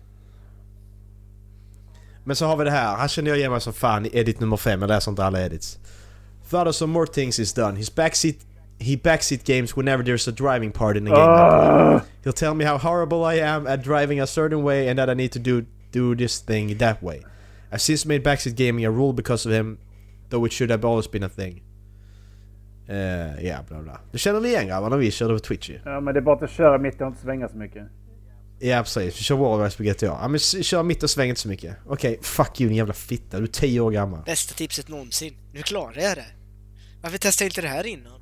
Men 2.25 2.37
så 2.37 2.47
har 2.47 2.57
vi 2.57 2.65
det 2.65 2.71
här. 2.71 2.97
Han 2.97 3.09
känner 3.09 3.31
jag 3.31 3.39
igen 3.39 3.51
mig 3.53 3.61
som 3.61 3.73
fan 3.73 4.07
i 4.07 4.11
edit 4.13 4.41
nummer 4.41 4.57
5. 4.57 4.81
Jag 4.81 4.89
läser 4.89 5.11
inte 5.11 5.25
alla 5.25 5.41
edits. 5.47 5.79
Thought 6.51 6.69
of 6.69 6.75
some 6.75 6.93
more 6.93 7.07
things 7.07 7.39
is 7.39 7.53
done. 7.55 7.79
His 7.79 7.95
backseat... 7.95 8.37
He 8.79 8.97
backseat 8.97 9.45
games 9.45 9.77
whenever 9.77 10.05
there's 10.05 10.29
a 10.29 10.33
driving 10.37 10.73
part 10.73 10.97
in 10.97 11.05
the 11.05 11.11
game. 11.11 11.23
Ah, 11.31 12.01
He'll 12.25 12.33
tell 12.35 12.55
me 12.55 12.65
how 12.65 12.77
horrible 12.79 13.25
I 13.37 13.41
am 13.41 13.67
at 13.67 13.83
driving 13.85 14.21
a 14.21 14.27
certain 14.27 14.63
way 14.63 14.89
and 14.89 14.99
that 14.99 15.09
I 15.09 15.15
need 15.15 15.33
to 15.33 15.39
do 15.39 15.65
do 15.93 16.15
this 16.15 16.41
thing 16.45 16.77
that 16.79 17.03
way. 17.03 17.23
I've 17.73 17.81
since 17.81 18.05
made 18.09 18.23
backseat 18.23 18.55
gaming 18.55 18.85
a 18.85 18.91
rule 18.91 19.13
because 19.15 19.47
of 19.49 19.53
him, 19.55 19.79
though 20.29 20.45
it 20.47 20.53
should 20.53 20.71
have 20.71 20.85
always 20.85 21.07
been 21.09 21.23
a 21.23 21.29
thing. 21.29 21.63
Uh, 22.91 23.45
ja, 23.47 23.59
bla 23.69 23.83
bla. 23.83 24.01
Du 24.13 24.19
känner 24.19 24.41
ni 24.41 24.49
igen 24.49 24.67
grabbar 24.67 24.91
när 24.91 24.97
vi 24.97 25.11
körde 25.11 25.35
på 25.35 25.39
Twitch 25.39 25.71
ju? 25.71 25.81
ja, 25.85 26.01
men 26.01 26.15
det 26.15 26.21
är 26.21 26.23
bara 26.23 26.45
att 26.45 26.51
köra 26.51 26.79
mitt 26.79 27.01
och 27.01 27.07
inte 27.07 27.21
svänga 27.21 27.49
så 27.49 27.57
mycket. 27.57 27.87
Ja 28.59 28.83
precis, 28.83 29.19
vi 29.19 29.23
kör 29.23 29.37
Warrior 29.37 29.69
Spaghetti 29.69 30.07
ja. 30.07 30.19
ja 30.23 30.29
men 30.29 30.39
kör 30.39 30.83
mitt 30.83 31.03
och 31.03 31.11
sväng 31.11 31.29
inte 31.29 31.41
så 31.41 31.49
mycket. 31.49 31.77
Okej, 31.87 32.19
fuck 32.23 32.61
you 32.61 32.69
din 32.69 32.77
jävla 32.77 32.95
fitta. 32.95 33.39
Du 33.39 33.43
är 33.43 33.49
10 33.49 33.81
år 33.81 33.91
gammal. 33.91 34.23
Bästa 34.27 34.55
tipset 34.55 34.89
någonsin. 34.89 35.35
Nu 35.53 35.63
klarar 35.63 36.01
jag 36.01 36.17
det. 36.17 36.27
Varför 37.03 37.19
testar 37.19 37.45
jag 37.45 37.51
inte 37.51 37.61
det 37.61 37.69
här 37.69 37.87
innan? 37.87 38.21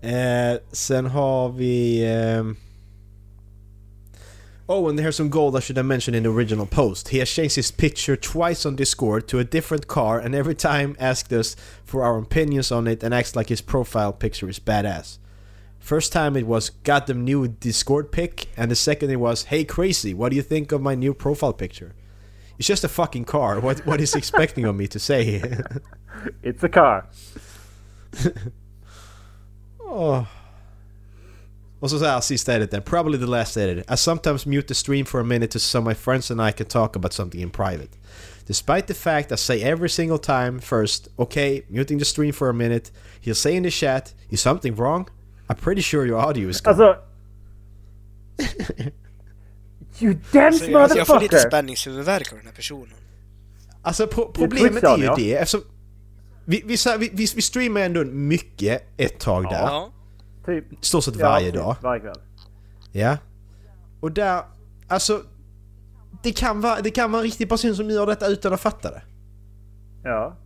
Eh, 0.00 0.60
sen 0.72 1.06
har 1.06 1.48
vi... 1.48 2.04
ehm, 2.06 2.56
Oh, 4.68 4.88
and 4.88 4.98
there's 4.98 5.14
some 5.16 5.28
gold 5.28 5.56
I 5.56 5.60
should 5.60 5.76
have 5.76 5.86
mentioned 5.86 6.16
in 6.16 6.24
the 6.24 6.30
original 6.30 6.66
post. 6.66 7.08
He 7.10 7.18
has 7.18 7.30
changed 7.30 7.54
his 7.54 7.70
picture 7.70 8.16
twice 8.16 8.66
on 8.66 8.74
Discord 8.74 9.28
to 9.28 9.38
a 9.38 9.44
different 9.44 9.86
car 9.86 10.18
and 10.18 10.34
every 10.34 10.56
time 10.56 10.96
asked 10.98 11.32
us 11.32 11.54
for 11.84 12.02
our 12.02 12.18
opinions 12.18 12.72
on 12.72 12.88
it 12.88 13.04
and 13.04 13.14
acts 13.14 13.36
like 13.36 13.48
his 13.48 13.60
profile 13.60 14.12
picture 14.12 14.48
is 14.48 14.58
badass. 14.58 15.18
First 15.78 16.12
time 16.12 16.36
it 16.36 16.48
was 16.48 16.70
got 16.70 17.06
them 17.06 17.24
new 17.24 17.46
Discord 17.46 18.10
pic 18.10 18.48
and 18.56 18.68
the 18.68 18.74
second 18.74 19.10
it 19.10 19.20
was 19.20 19.44
hey 19.44 19.64
crazy, 19.64 20.12
what 20.12 20.30
do 20.30 20.36
you 20.36 20.42
think 20.42 20.72
of 20.72 20.82
my 20.82 20.96
new 20.96 21.14
profile 21.14 21.52
picture? 21.52 21.94
It's 22.58 22.66
just 22.66 22.82
a 22.82 22.88
fucking 22.88 23.26
car. 23.26 23.60
What 23.60 23.86
what 23.86 24.00
is 24.00 24.14
he 24.14 24.18
expecting 24.18 24.64
of 24.64 24.74
me 24.74 24.88
to 24.88 24.98
say? 24.98 25.42
It's 26.42 26.64
a 26.64 26.68
car. 26.68 27.06
Oh. 29.88 30.26
Och 31.80 31.90
så 31.90 31.98
så 31.98 32.04
här 32.04 32.20
sista 32.20 32.54
editen, 32.54 32.82
probably 32.82 33.18
the 33.18 33.26
last 33.26 33.56
edit. 33.56 33.90
I 33.90 33.96
sometimes 33.96 34.46
mute 34.46 34.68
the 34.68 34.74
stream 34.74 35.06
for 35.06 35.20
a 35.20 35.24
minute 35.24 35.58
so 35.58 35.80
my 35.80 35.94
friends 35.94 36.30
and 36.30 36.48
I 36.48 36.52
can 36.52 36.66
talk 36.66 36.96
about 36.96 37.12
something 37.12 37.42
in 37.42 37.50
private. 37.50 37.88
Despite 38.46 38.86
the 38.86 38.94
fact 38.94 39.32
I 39.32 39.36
say 39.36 39.62
every 39.62 39.88
single 39.88 40.18
time 40.18 40.60
first, 40.60 41.08
okay, 41.18 41.62
muting 41.68 41.98
the 41.98 42.04
stream 42.04 42.32
for 42.32 42.48
a 42.48 42.52
minute, 42.52 42.90
he'll 43.20 43.34
say 43.34 43.56
in 43.56 43.62
the 43.62 43.70
chat, 43.70 44.14
is 44.30 44.40
something 44.40 44.76
wrong? 44.76 45.08
I'm 45.48 45.56
pretty 45.56 45.82
sure 45.82 46.06
your 46.06 46.18
audio 46.18 46.48
is 46.48 46.60
gone. 46.60 46.74
Alltså... 46.74 46.96
you 49.98 50.14
dense 50.32 50.64
Så 50.64 50.70
jag, 50.70 50.82
alltså, 50.82 50.98
jag 50.98 51.06
får 51.06 51.20
lite 51.20 51.34
motherfucker! 51.34 51.48
spänningshuvudvärk 51.48 52.32
av 52.32 52.38
den 52.38 52.46
här 52.46 52.54
personen. 52.54 52.96
Alltså 53.82 54.06
pro- 54.06 54.32
problemet 54.32 54.84
är 54.84 54.98
ju 54.98 55.10
det, 55.16 55.34
eftersom... 55.34 55.62
Vi, 56.44 56.62
vi, 56.66 56.76
vi, 56.98 57.26
vi 57.36 57.42
streamar 57.42 57.80
ändå 57.80 58.04
mycket 58.04 58.82
ett 58.96 59.18
tag 59.18 59.44
där. 59.44 59.60
Ja. 59.60 59.92
Typ. 60.46 60.64
Stort 60.80 61.04
sett 61.04 61.16
Ja, 61.16 61.28
varje 61.28 61.50
typ 61.50 61.60
dag. 61.60 61.76
Varje 61.82 62.00
kväll. 62.00 62.18
Ja. 62.92 63.16
Och 64.00 64.12
där, 64.12 64.42
alltså... 64.88 65.20
Det 66.22 66.32
kan, 66.32 66.60
vara, 66.60 66.80
det 66.80 66.90
kan 66.90 67.12
vara 67.12 67.20
en 67.20 67.24
riktig 67.24 67.48
person 67.48 67.74
som 67.76 67.90
gör 67.90 68.06
detta 68.06 68.26
utan 68.26 68.52
att 68.52 68.60
fatta 68.60 68.90
det. 68.90 69.02
Ja. 70.04 70.36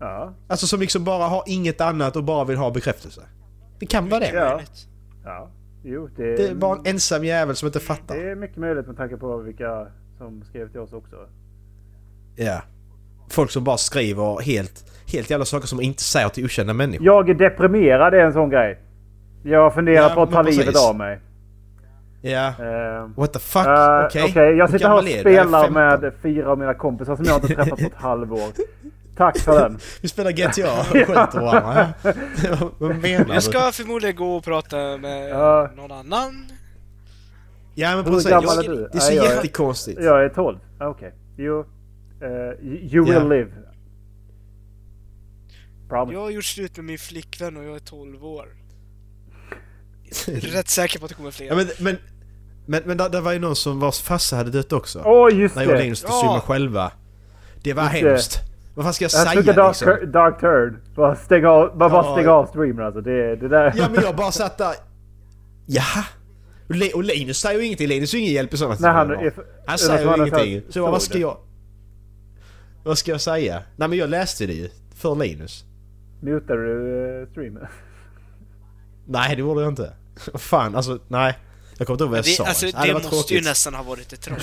Ja. 0.00 0.34
Alltså 0.48 0.66
som 0.66 0.80
liksom 0.80 1.04
bara 1.04 1.24
har 1.24 1.42
inget 1.46 1.80
annat 1.80 2.16
och 2.16 2.24
bara 2.24 2.44
vill 2.44 2.56
ha 2.56 2.70
bekräftelse. 2.70 3.20
Det 3.78 3.86
kan 3.86 4.08
vara 4.08 4.20
det. 4.20 4.30
Ja. 4.34 4.60
Ja. 5.24 5.50
Jo, 5.84 6.08
det, 6.16 6.36
Det 6.36 6.48
är 6.48 6.54
bara 6.54 6.76
en 6.76 6.86
ensam 6.86 7.24
jävel 7.24 7.56
som 7.56 7.66
inte 7.66 7.80
fattar. 7.80 8.16
det 8.16 8.30
är 8.30 8.34
mycket 8.34 8.56
möjligt 8.56 8.86
med 8.86 8.96
tanke 8.96 9.16
på 9.16 9.36
vilka 9.38 9.86
som 10.18 10.44
skrev 10.44 10.70
till 10.70 10.80
oss 10.80 10.92
också. 10.92 11.16
Ja. 12.36 12.62
Folk 13.28 13.50
som 13.50 13.64
bara 13.64 13.76
skriver 13.76 14.40
helt, 14.40 14.84
helt 15.12 15.30
jävla 15.30 15.44
saker 15.44 15.66
som 15.66 15.80
inte 15.80 16.02
säger 16.02 16.28
till 16.28 16.44
okända 16.44 16.72
människor. 16.72 17.06
Jag 17.06 17.30
är 17.30 17.34
deprimerad 17.34 18.14
är 18.14 18.18
en 18.18 18.32
sån 18.32 18.50
grej. 18.50 18.78
Jag 19.48 19.74
funderar 19.74 20.08
Ja, 20.08 20.14
på 20.14 20.22
att 20.22 20.30
ta 20.30 20.44
precis. 20.44 20.60
livet 20.60 20.76
av 20.88 20.96
mig. 20.96 21.20
Ja. 22.22 22.48
Uh, 22.48 23.10
What 23.16 23.32
the 23.32 23.38
fuck? 23.38 23.66
Okej, 24.06 24.22
Okej. 24.24 24.56
jag 24.56 24.66
Hur 24.68 24.72
sitter 24.72 24.88
här 24.88 24.96
och? 24.98 25.08
Jag 25.08 25.20
spelar 25.20 25.62
15. 25.64 25.72
med 25.74 26.12
fyra 26.22 26.50
av 26.50 26.58
mina 26.58 26.74
kompisar 26.74 27.16
som 27.16 27.24
jag 27.24 27.36
inte 27.36 27.46
träffat 27.54 27.78
på 27.78 27.86
ett 27.86 27.94
halvår. 27.94 28.48
Tack 29.16 29.38
för 29.38 29.60
den. 29.60 29.78
Vi 30.02 30.08
spelar 30.08 30.30
GTA 30.30 30.80
och 30.80 30.86
skjuter 31.06 31.40
varandra. 31.40 31.88
Vad 32.78 32.96
menar 32.96 33.24
du? 33.24 33.34
Jag 33.34 33.42
ska 33.42 33.72
förmodligen 33.72 34.16
gå 34.16 34.36
och 34.36 34.44
prata 34.44 34.76
med 34.96 35.30
Ja. 35.30 35.70
någon 35.76 35.92
annan. 35.92 36.46
Ja 37.74 37.96
men 37.96 38.04
Hur 38.04 38.12
precis. 38.12 38.30
gammal 38.30 38.56
Jag- 38.56 38.64
är 38.64 38.68
du? 38.68 38.88
Det 38.92 38.98
är 38.98 39.00
så 39.00 39.14
jag 39.14 39.24
jättekonstigt. 39.24 40.00
Jag 40.02 40.24
är 40.24 40.28
12. 40.28 40.58
Okej. 40.80 41.12
Jo. 41.36 41.60
eh, 42.20 42.66
you 42.66 43.04
will 43.04 43.14
Ja. 43.14 43.22
live. 43.24 43.50
Promise. 45.88 46.12
Jag 46.14 46.20
har 46.20 46.30
gjort 46.30 46.44
slut 46.44 46.76
med 46.76 46.84
min 46.84 46.98
flickvän 46.98 47.56
och 47.56 47.64
jag 47.64 47.74
är 47.74 47.78
12 47.80 48.24
år. 48.24 48.46
Rätt 50.26 50.68
säker 50.68 50.98
på 50.98 51.04
att 51.04 51.08
det 51.08 51.14
kommer 51.14 51.30
fler. 51.30 51.46
Ja, 51.46 51.54
men, 51.54 51.66
men, 51.80 51.96
men, 52.66 52.82
men 52.86 52.96
det, 52.96 53.08
det 53.08 53.20
var 53.20 53.32
ju 53.32 53.38
någon 53.38 53.56
som 53.56 53.80
vars 53.80 54.00
farsa 54.00 54.36
hade 54.36 54.50
dött 54.50 54.72
också. 54.72 55.02
Åh, 55.04 55.34
just 55.34 55.54
När 55.56 55.62
jag 55.62 55.70
och 55.70 55.76
det! 55.76 55.82
Linus 55.82 56.04
Ja. 56.08 56.12
streamade 56.12 56.40
själva. 56.40 56.92
Det 57.62 57.72
var 57.74 57.82
Just 57.82 58.02
det. 58.02 58.08
hemskt. 58.10 58.38
Vad 58.74 58.84
fan 58.84 58.94
ska 58.94 59.04
jag 59.04 59.10
Jag 59.12 59.28
säga 59.28 59.40
en 59.40 59.56
dark, 59.56 59.68
liksom? 59.80 60.12
dark 60.12 60.40
turn. 60.40 60.78
Bara 60.96 61.16
stänga 61.16 61.48
av, 61.50 61.78
bara, 61.78 61.88
bara 61.88 62.04
Ja. 62.06 62.12
stänga 62.14 62.30
av 62.30 62.46
streamen 62.46 62.86
alltså. 62.86 63.00
Det, 63.00 63.36
det 63.36 63.48
där... 63.48 63.72
Ja 63.76 63.88
men 63.94 64.02
jag 64.04 64.16
bara 64.16 64.32
satt 64.32 64.58
där... 64.58 64.74
Jaha? 65.66 66.04
Och 66.68 66.74
Le- 66.74 66.92
Och 66.92 67.04
Linus 67.04 67.38
säger 67.38 67.58
ju 67.60 67.66
ingenting. 67.66 67.88
Linus 67.88 68.14
är 68.14 68.18
ju 68.18 68.22
ingen 68.22 68.34
hjälp 68.34 68.54
i 68.54 68.56
sådana 68.56 68.76
Nej, 68.80 68.90
han, 68.92 69.06
situationer. 69.08 69.26
är, 69.26 69.44
Han 69.66 69.74
är 69.74 69.78
säger 69.78 69.98
som 69.98 70.08
han 70.08 70.18
ju 70.18 70.26
ingenting. 70.26 70.72
Så 70.72 70.78
jag 70.78 70.84
bara, 70.84 70.90
vad 70.92 71.02
ska 71.02 71.14
det. 71.14 71.20
jag... 71.20 71.36
Vad 72.84 72.98
ska 72.98 73.10
jag 73.10 73.20
säga? 73.20 73.62
Nej 73.76 73.88
men 73.88 73.98
jag 73.98 74.10
läste 74.10 74.46
det 74.46 74.52
ju. 74.52 74.68
För 74.96 75.14
Linus. 75.16 75.64
Mutar 76.20 76.54
du 76.56 77.20
eh, 77.22 77.28
streamen? 77.30 77.66
Nej 79.08 79.36
det 79.36 79.40
gjorde 79.40 79.60
jag 79.60 79.70
inte. 79.72 79.92
Fan 80.34 80.74
alltså, 80.76 80.98
nej. 81.08 81.38
Jag 81.78 81.86
kommer 81.86 81.94
inte 81.94 82.04
ihåg 82.04 82.10
vad 82.10 82.18
jag 82.18 82.24
det, 82.24 82.30
sa. 82.30 82.44
alltså, 82.44 82.66
Nej, 82.66 82.86
det 82.88 82.92
var 82.94 83.00
måste 83.00 83.16
ju 83.16 83.20
tråkigt. 83.40 83.44
nästan 83.44 83.74
ha 83.74 83.82
varit 83.82 84.12
ett 84.12 84.20
troll. 84.20 84.38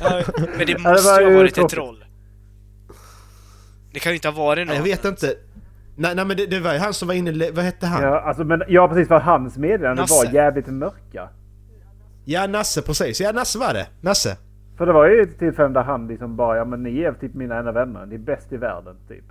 Ja, 0.00 0.22
men 0.56 0.58
det 0.58 0.64
det 0.64 0.78
måste 0.78 1.06
var 1.08 1.20
ju 1.20 1.24
ha 1.24 1.30
ju 1.30 1.36
varit 1.36 1.48
ett 1.50 1.54
tråkigt. 1.54 1.74
troll. 1.74 2.04
Det 3.92 4.00
kan 4.00 4.12
ju 4.12 4.16
inte 4.16 4.28
ha 4.28 4.44
varit 4.44 4.66
någon. 4.66 4.76
jag 4.76 4.82
vet 4.82 5.04
inte. 5.04 5.34
Nej, 5.96 6.14
nej 6.14 6.24
men 6.24 6.36
det, 6.36 6.46
det 6.46 6.60
var 6.60 6.72
ju 6.72 6.78
han 6.78 6.94
som 6.94 7.08
var 7.08 7.14
inne... 7.14 7.50
Vad 7.50 7.64
hette 7.64 7.86
han? 7.86 8.02
Ja, 8.02 8.08
Ja, 8.08 8.20
alltså, 8.20 8.44
men, 8.44 8.62
ja 8.68 8.88
precis 8.88 9.08
för 9.08 9.18
hans 9.18 9.56
meddelande 9.56 10.02
Nasse. 10.02 10.14
var 10.26 10.34
jävligt 10.34 10.66
mörka. 10.66 11.28
Nasse 12.48 12.82
precis. 12.82 13.20
Ja 13.20 13.32
Nasse 13.32 13.58
var 13.58 13.74
det. 13.74 13.86
Nasse. 14.00 14.36
För 14.78 14.86
det 14.86 14.92
var 14.92 15.06
ju 15.08 15.22
ett 15.22 15.38
tillfälle 15.38 15.68
där 15.74 15.82
han 15.82 16.06
liksom 16.08 16.36
bara, 16.36 16.56
ja 16.56 16.64
men 16.64 16.82
ni 16.82 17.02
är 17.02 17.12
typ 17.12 17.34
mina 17.34 17.58
enda 17.58 17.72
vänner. 17.72 18.06
Ni 18.06 18.14
är 18.14 18.18
bäst 18.18 18.52
i 18.52 18.56
världen 18.56 18.96
typ. 19.08 19.24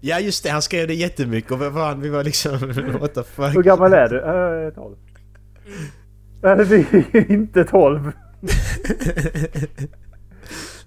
Ja 0.00 0.20
just 0.20 0.44
det, 0.44 0.50
han 0.50 0.62
skrev 0.62 0.86
det 0.88 0.94
jättemycket 0.94 1.52
och 1.52 1.58
fan, 1.58 2.00
vi 2.00 2.08
var 2.08 2.24
liksom... 2.24 2.52
What 3.00 3.14
the 3.14 3.22
fuck? 3.22 3.54
Hur 3.56 3.62
gammal 3.62 3.92
är 3.92 4.08
du? 4.08 4.16
Uh, 4.16 4.74
12. 4.74 4.96
Nej, 6.42 6.64
vi 6.64 6.86
är 7.18 7.30
inte 7.32 7.64
12. 7.64 8.12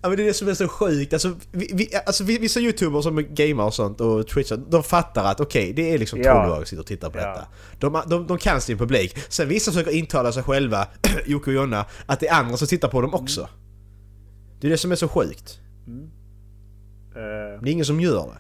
Ja 0.01 0.09
men 0.09 0.18
det 0.18 0.24
är 0.24 0.28
det 0.28 0.34
som 0.34 0.47
är 0.47 0.53
så 0.53 0.68
sjukt. 0.68 1.14
Alltså, 1.14 1.36
vi, 1.51 1.72
vi, 1.74 1.89
alltså 2.05 2.24
vi- 2.24 2.38
vissa 2.38 2.59
youtubers 2.59 3.03
som 3.03 3.26
gamer 3.30 3.64
och 3.64 3.74
sånt 3.74 4.01
och 4.01 4.28
twitchar, 4.28 4.57
de 4.70 4.84
fattar 4.84 5.24
att 5.26 5.39
okej, 5.39 5.74
det 5.76 5.93
är 5.93 5.97
liksom 5.97 6.22
Ja. 6.22 6.34
12 6.45 6.51
år 6.53 6.55
som 6.57 6.66
sitter 6.66 6.80
och 6.82 6.86
tittar 6.88 7.09
på 7.09 7.18
Ja. 7.20 7.28
detta. 7.28 7.47
De, 7.80 8.09
de, 8.09 8.28
de 8.28 8.38
kan 8.38 8.61
sin 8.61 8.78
publik. 8.78 9.18
Sen 9.30 9.47
vissa 9.47 9.72
försöker 9.72 9.91
intala 9.91 10.32
sig 10.32 10.43
själva, 10.43 10.88
Jocke 11.26 11.49
och 11.49 11.55
Jonna, 11.55 11.86
att 12.05 12.20
det 12.20 12.28
är 12.28 12.34
andra 12.39 12.57
som 12.57 12.68
tittar 12.68 12.88
på 12.88 13.01
dem 13.01 13.14
också. 13.14 13.49
Det 14.61 14.68
är 14.68 14.72
det 14.72 14.78
som 14.78 14.91
är 14.91 14.95
så 14.95 15.07
sjukt. 15.07 15.59
Eh, 17.16 17.61
Det 17.64 17.70
är 17.70 17.72
ingen 17.72 17.86
som 17.86 17.99
gör 17.99 18.28
det. 18.28 18.38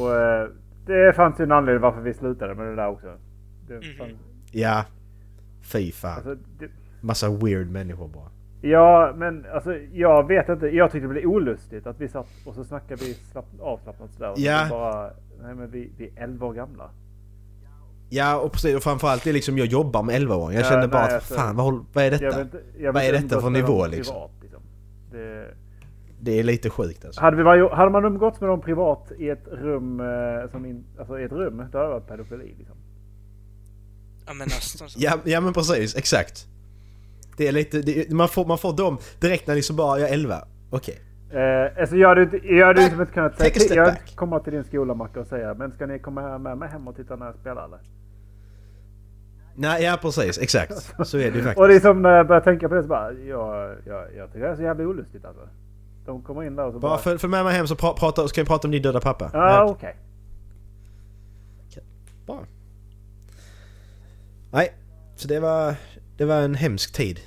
Och 0.00 0.14
eh, 0.14 0.48
det 0.86 1.12
fanns 1.16 1.40
ju 1.40 1.44
en 1.44 1.52
anledning 1.52 1.82
varför 1.82 2.00
vi 2.00 2.14
slutade 2.14 2.54
med 2.54 2.66
det 2.66 2.76
där 2.76 2.88
också. 2.88 3.06
Det 3.68 3.74
Mhm. 3.74 3.82
fanns, 3.98 4.12
Ja. 4.52 4.84
Fy 5.62 5.92
fan. 5.92 6.12
alltså, 6.14 6.34
det, 6.58 6.68
Massa 7.00 7.30
weird 7.30 7.70
människor 7.70 8.08
bara. 8.08 8.30
Ja, 8.60 9.12
men 9.16 9.46
alltså 9.54 9.74
jag 9.92 10.28
vet 10.28 10.48
inte. 10.48 10.66
Jag 10.66 10.90
tyckte 10.92 11.06
det 11.08 11.12
blev 11.12 11.26
olustigt 11.26 11.86
att 11.86 12.00
vi 12.00 12.08
satt 12.08 12.26
och 12.46 12.54
så 12.54 12.64
snackade 12.64 13.04
vi 13.04 13.14
slapp, 13.14 13.46
avslappnat 13.60 14.10
sådär. 14.12 14.30
Och 14.30 14.38
så 14.38 14.44
Ja. 14.44 14.66
Bara, 14.70 15.10
nej 15.42 15.54
men 15.54 15.70
vi, 15.70 15.92
vi 15.98 16.04
är 16.16 16.22
11 16.24 16.46
år 16.46 16.54
gamla. 16.54 16.90
Ja 18.10 18.38
och 18.40 18.52
precis 18.52 18.76
och 18.76 18.82
framförallt 18.82 19.24
det 19.24 19.30
är 19.30 19.34
liksom 19.34 19.58
jag 19.58 19.66
jobbar 19.66 20.02
med 20.02 20.14
11-åringar. 20.14 20.52
Jag 20.52 20.66
Ja, 20.66 20.70
kände 20.70 20.86
nej, 20.86 20.88
bara 20.88 21.02
att 21.02 21.12
alltså, 21.12 21.34
fan 21.34 21.56
vad, 21.56 21.84
vad 21.92 22.04
är 22.04 22.10
Jag 22.12 22.20
detta? 22.20 22.36
vet 22.38 22.54
inte- 22.54 22.90
Vad 22.92 23.02
är 23.02 23.12
detta 23.12 23.40
för 23.40 23.50
nivå, 23.50 23.86
liksom? 23.86 24.14
Privat, 24.14 24.30
liksom. 24.42 24.60
Det, 25.12 25.54
Det 26.24 26.38
är 26.38 26.42
lite 26.44 26.70
sjukt 26.70 27.04
alltså. 27.04 27.20
hade, 27.20 27.36
vi 27.36 27.44
bara, 27.44 27.74
hade 27.74 27.90
man 27.90 28.04
umgåtts 28.04 28.40
med 28.40 28.50
dem 28.50 28.60
privat 28.60 29.12
i 29.18 29.28
ett 29.28 29.48
rum, 29.52 30.00
eh, 30.00 30.50
som 30.50 30.66
in, 30.66 30.84
alltså 30.98 31.18
i 31.20 31.24
ett 31.24 31.32
rum, 31.32 31.56
då 31.72 31.78
hade 31.78 31.88
det 31.90 31.94
varit 31.94 32.06
pedofili 32.08 32.54
liksom. 32.58 32.76
Ja 34.26 34.34
men 34.34 34.46
nästan 34.46 34.88
så. 34.88 34.98
Ja, 35.02 35.12
ja 35.24 35.40
men 35.40 35.52
precis, 35.52 35.96
exakt. 35.96 36.46
Det 37.36 37.48
är 37.48 37.52
lite, 37.52 37.82
det, 37.82 38.10
man, 38.10 38.28
får, 38.28 38.46
man 38.46 38.58
får 38.58 38.76
dem 38.76 38.98
direkt 39.20 39.46
när 39.46 39.54
liksom 39.54 39.76
bara 39.76 39.98
jag 39.98 40.08
är 40.08 40.14
11. 40.14 40.34
Okej. 40.70 40.98
Eh, 41.30 41.80
alltså 41.80 41.96
jag 41.96 42.08
hade, 42.08 42.22
inte- 42.22 42.36
jag 42.54 42.66
hade 42.66 42.82
inte 42.82 43.06
kunnat 43.06 43.38
säga 43.38 43.50
till, 43.50 43.76
jag 43.76 43.84
hade 43.84 43.92
back. 43.92 44.12
komma 44.16 44.40
till 44.40 44.52
din 44.52 44.64
skola 44.64 44.94
Macke 44.94 45.20
och 45.20 45.26
säga 45.26 45.54
Men 45.54 45.72
ska 45.72 45.86
ni 45.86 45.98
komma 45.98 46.38
med 46.38 46.58
mig 46.58 46.68
hem 46.68 46.88
och 46.88 46.96
titta 46.96 47.16
när 47.16 47.26
jag 47.26 47.34
spelar 47.34 47.64
eller? 47.64 47.78
Nej, 49.54 49.82
ja 49.84 49.98
precis, 50.02 50.38
exakt. 50.38 50.94
Så 51.08 51.18
är 51.18 51.30
det 51.30 51.38
ju 51.38 51.38
Och 51.38 51.44
faktiskt. 51.44 51.68
det 51.68 51.74
är 51.74 51.80
som 51.80 52.02
när 52.02 52.16
jag 52.16 52.26
börjar 52.26 52.40
tänka 52.42 52.68
på 52.68 52.74
det 52.74 52.82
så 52.82 52.88
bara 52.88 53.12
jag, 53.12 53.76
jag, 53.86 54.14
jag 54.16 54.32
tycker 54.32 54.46
det 54.46 54.52
är 54.52 54.56
så 54.56 54.62
jävla 54.62 54.84
olustigt 54.84 55.24
alltså. 55.24 55.48
De 56.04 56.22
kommer 56.22 56.42
in 56.44 56.56
där 56.56 56.66
och 56.66 56.72
så 56.72 56.78
bara... 56.78 56.90
Bara 56.90 56.98
följ 56.98 57.18
följ 57.18 57.30
med 57.30 57.44
mig 57.44 57.54
hem 57.56 57.66
så 57.66 57.76
pra, 57.76 57.92
prata, 57.92 58.28
ska 58.28 58.42
vi 58.42 58.46
prata 58.46 58.68
om 58.68 58.72
din 58.72 58.82
döda 58.82 59.00
pappa. 59.00 59.30
Ja 59.32 59.64
okej. 59.64 59.96
Bra. 62.26 62.46
Nej, 64.52 64.74
så 65.16 65.28
det 65.28 65.40
var, 65.40 65.74
det 66.16 66.24
var 66.24 66.40
en 66.42 66.54
hemsk 66.54 66.92
tid. 66.92 67.20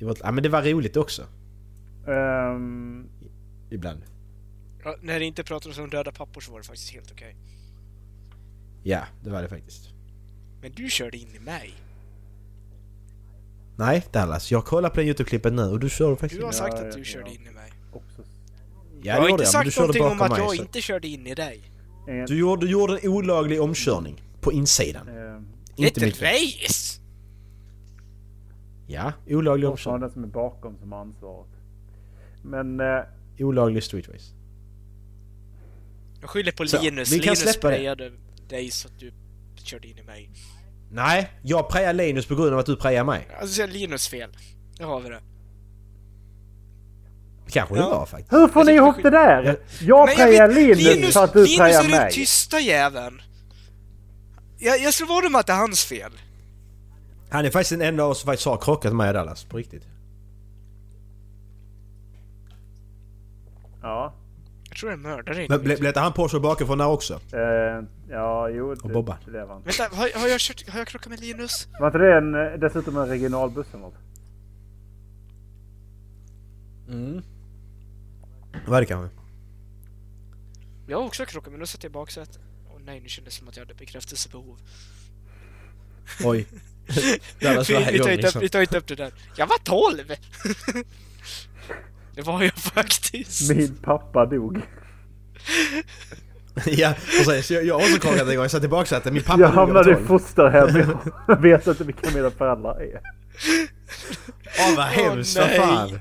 vårt- 0.00 0.20
Ja 0.22 0.30
men 0.32 0.42
det 0.42 0.48
var 0.48 0.62
roligt 0.62 0.96
också. 0.96 1.22
Ehm, 2.08 3.08
Ibland. 3.70 4.02
Ja, 4.84 4.96
när 5.02 5.18
det 5.18 5.24
inte 5.24 5.44
pratades 5.44 5.78
om 5.78 5.90
döda 5.90 6.12
pappor 6.12 6.40
så 6.40 6.52
var 6.52 6.58
det 6.58 6.64
faktiskt 6.66 6.90
helt 6.92 7.12
okej. 7.12 7.36
Ja, 8.82 9.00
det 9.24 9.30
var 9.30 9.42
det 9.42 9.48
faktiskt. 9.48 9.88
Men 10.62 10.72
du 10.72 10.88
körde 10.90 11.16
in 11.18 11.34
i 11.36 11.38
mig. 11.38 11.74
Nej 13.76 14.04
Dallas, 14.12 14.50
jag 14.50 14.64
kollar 14.64 14.90
på 14.90 14.96
den 14.96 15.06
Youtube-klippet 15.06 15.52
nu 15.52 15.62
och 15.62 15.80
du 15.80 15.90
körde 15.90 16.16
faktiskt 16.16 16.40
Du 16.40 16.44
har 16.44 16.52
sagt 16.52 16.74
att 16.78 16.92
du 16.92 17.04
körde 17.04 17.30
in 17.30 17.46
i 17.46 17.50
mig. 17.50 17.72
Också. 17.96 18.22
Ja, 18.22 18.26
jag 19.02 19.16
det 19.16 19.20
har 19.22 19.28
inte 19.28 19.46
sagt 19.46 19.76
någonting 19.78 20.02
om 20.02 20.08
bakom 20.18 20.22
att 20.24 20.30
mig. 20.38 20.40
jag 20.40 20.56
så- 20.56 20.62
inte 20.62 20.80
körde 20.80 21.08
in 21.08 21.26
i 21.26 21.34
dig. 21.34 21.60
En, 22.08 22.26
Du 22.26 22.38
gjorde, 22.38 22.66
du 22.66 22.72
gjorde 22.72 22.98
en 22.98 23.08
olaglig 23.08 23.62
omkörning. 23.62 24.22
På 24.40 24.52
insidan. 24.52 25.08
ehm, 25.08 25.46
Inte 25.76 26.00
Ett 26.00 26.06
mitt 26.06 26.16
fel. 26.16 26.28
race! 26.34 27.00
Ja, 28.86 29.12
olaglig 29.28 29.68
omkörning. 29.68 29.76
fortfarande 29.76 30.06
den 30.06 30.12
som 30.12 30.24
är 30.24 30.28
bakom 30.28 30.78
som 30.78 30.92
har 30.92 31.00
ansvaret. 31.00 31.50
Men 32.42 32.80
eh, 32.80 32.86
Olaglig 33.38 33.82
street 33.82 34.08
race. 34.08 34.34
Jag 36.20 36.30
skyller 36.30 36.52
på 36.52 36.66
Så, 36.66 36.82
Linus. 36.82 37.12
vi 37.12 37.16
kan 37.18 37.24
Linus 37.24 37.38
släppa 37.38 37.68
det. 37.68 37.74
sprayade 37.74 38.12
dig 38.48 38.70
så 38.70 38.88
att 38.88 38.98
du 38.98 39.12
körde 39.56 39.88
in 39.88 39.98
i 39.98 40.02
mig. 40.02 40.30
Nej, 40.90 41.30
jag 41.42 41.68
prejar 41.68 41.92
Linus 41.92 42.26
på 42.26 42.34
grund 42.34 42.52
av 42.52 42.58
att 42.58 42.66
du 42.66 42.76
prejar 42.76 43.04
mig. 43.04 43.28
Alltså 43.40 43.56
det 43.56 43.68
är 43.68 43.72
Linus 43.72 44.08
fel. 44.08 44.30
Nu 44.78 44.84
har 44.84 45.00
vi 45.00 45.08
det. 45.08 45.20
Kanske 47.52 47.74
det 47.74 47.80
Ja. 47.80 47.88
var 47.88 48.06
faktiskt. 48.06 48.32
hur 48.32 48.48
får 48.48 48.64
ni 48.64 48.72
ihop 48.72 48.96
det 49.02 49.10
där? 49.10 49.42
Ja. 49.44 49.54
Jag 49.80 50.16
prejar 50.16 50.48
Linus 50.48 51.12
för 51.14 51.24
att 51.24 51.32
du 51.32 51.38
Linus 51.44 51.58
prejar 51.58 51.78
är 51.84 51.88
den 51.88 51.90
mig. 52.00 52.12
tysta 52.12 52.60
jäveln. 52.60 53.22
Jag, 54.58 54.78
jag 54.80 54.94
slår 54.94 55.06
vad 55.06 55.26
om 55.26 55.34
att 55.34 55.46
det 55.46 55.52
är 55.52 55.56
hans 55.56 55.84
fel. 55.84 56.12
Han 57.30 57.44
är 57.44 57.50
faktiskt 57.50 57.70
den 57.70 57.82
enda 57.88 58.04
av 58.04 58.10
oss 58.10 58.20
som 58.20 58.26
faktiskt 58.26 58.46
har 58.46 58.56
krockat 58.56 58.92
med 58.92 58.96
mig 59.06 59.12
Dallas. 59.12 59.44
På 59.44 59.56
riktigt. 59.56 59.82
Ja. 63.82 64.14
Jag 64.68 64.78
tror 64.78 64.90
jag 64.92 64.98
mördade 65.00 65.34
dig. 65.38 65.46
Men 65.48 65.58
ble- 65.60 65.62
blev 65.78 65.84
inte 65.86 66.00
han 66.00 66.12
påkörd 66.12 66.42
bakifrån 66.42 66.78
där 66.78 66.86
också? 66.86 67.14
Eh, 67.32 67.84
ja, 68.10 68.48
jo. 68.48 68.74
Det, 68.74 68.88
Bobba. 68.88 69.16
det 69.32 69.38
han. 69.48 69.62
Vänta, 69.62 69.96
har, 69.96 70.20
har, 70.20 70.28
jag 70.28 70.40
kört, 70.40 70.68
har 70.68 70.78
jag 70.78 70.88
krockat 70.88 71.08
med 71.10 71.20
Linus? 71.20 71.68
Var 71.80 71.86
inte 71.86 71.98
det 71.98 72.16
en, 72.18 72.34
eh, 72.34 72.58
dessutom 72.58 72.96
en 72.96 73.08
regionalbuss 73.08 73.66
eller 73.72 73.82
något? 73.82 73.94
Mm. 76.88 77.22
Vad 78.66 78.76
är 78.76 78.80
det 78.80 78.86
kanske? 78.86 79.16
Jag 80.86 80.98
har 80.98 81.06
också 81.06 81.24
krockat 81.24 81.50
men 81.52 81.60
då 81.60 81.66
satt 81.66 81.82
jag 81.82 81.90
i 81.90 81.92
baksätet. 81.92 82.38
Åh 82.70 82.80
nej, 82.84 83.00
nu 83.00 83.08
kändes 83.08 83.34
det 83.34 83.38
som 83.38 83.48
att 83.48 83.56
jag 83.56 83.64
hade 83.64 83.74
bekräftelsebehov. 83.74 84.58
Oj. 86.24 86.46
Dallas 87.40 87.70
vi, 87.70 87.74
tar 87.74 87.90
inte 87.90 87.98
upp, 87.98 88.22
liksom. 88.22 88.40
vi 88.40 88.48
tar 88.48 88.60
inte 88.60 88.78
upp 88.78 88.86
det 88.86 88.94
där. 88.94 89.12
Jag 89.36 89.46
var 89.46 89.58
12! 89.58 90.12
det 92.14 92.22
var 92.22 92.42
jag 92.42 92.54
faktiskt. 92.54 93.50
Min 93.50 93.76
pappa 93.76 94.26
dog. 94.26 94.60
ja, 96.66 96.94
precis. 97.18 97.50
Jag, 97.50 97.64
jag 97.64 97.74
har 97.74 97.80
också 97.80 97.98
krockat 97.98 98.20
en 98.20 98.26
gång. 98.26 98.42
Jag 98.42 98.50
satt 98.50 98.64
i 98.64 98.68
baksätet. 98.68 99.12
Min 99.12 99.22
pappa 99.22 99.40
jag 99.40 99.50
dog 99.50 99.58
hamnade 99.58 99.92
i 99.92 100.04
fosterhem. 100.06 100.98
Jag 101.28 101.42
vet 101.42 101.66
inte 101.66 101.84
vilka 101.84 102.10
mina 102.10 102.30
föräldrar 102.30 102.82
är. 102.82 103.00
Åh 104.58 104.76
vad 104.76 104.86
hemskt, 104.86 105.38
vad 105.38 105.46
nej. 105.46 105.58
fan. 105.58 106.00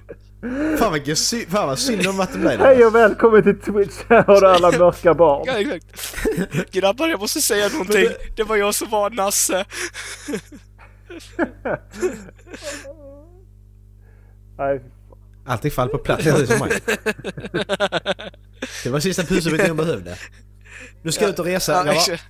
Fan 0.80 0.94
vilken 0.94 1.16
sy- 1.16 1.46
fan 1.50 1.68
vad 1.68 1.80
synd 1.80 2.08
om 2.08 2.20
att 2.20 2.34
det 2.34 2.39
blev 2.39 2.60
Hej 2.60 2.78
det. 2.78 2.86
och 2.86 2.96
välkommen 2.96 3.44
till 3.44 3.60
Twitch. 3.74 3.94
Här 4.10 4.24
har 4.24 4.42
du 4.42 4.48
alla 4.48 4.72
mörka 4.80 5.14
barn. 5.14 5.44
Ja, 5.48 5.54
exakt. 5.54 6.72
Grabbar, 6.72 7.08
jag 7.08 7.20
måste 7.20 7.42
säga 7.42 7.70
någonting. 7.70 8.08
Det 8.36 8.44
var 8.44 8.56
jag 8.56 8.76
som 8.76 8.89
var 8.89 9.10
Nasse. 9.10 9.66
Nej, 14.58 14.82
Allting 15.46 15.72
faller 15.72 15.92
på 15.92 15.98
plats 15.98 16.24
precis 16.24 16.50
som 16.50 16.60
mig. 16.68 16.80
Det 18.84 18.89
var 18.89 19.00
sista 19.00 19.24
pusselbiten 19.24 19.68
jag 19.68 19.76
behövde. 19.76 20.16
Nu 21.04 21.12
ska 21.12 21.24
jag 21.24 21.30
ut 21.32 21.39
och 21.39 21.46
resa. 21.46 21.92
Exakt. 21.94 22.24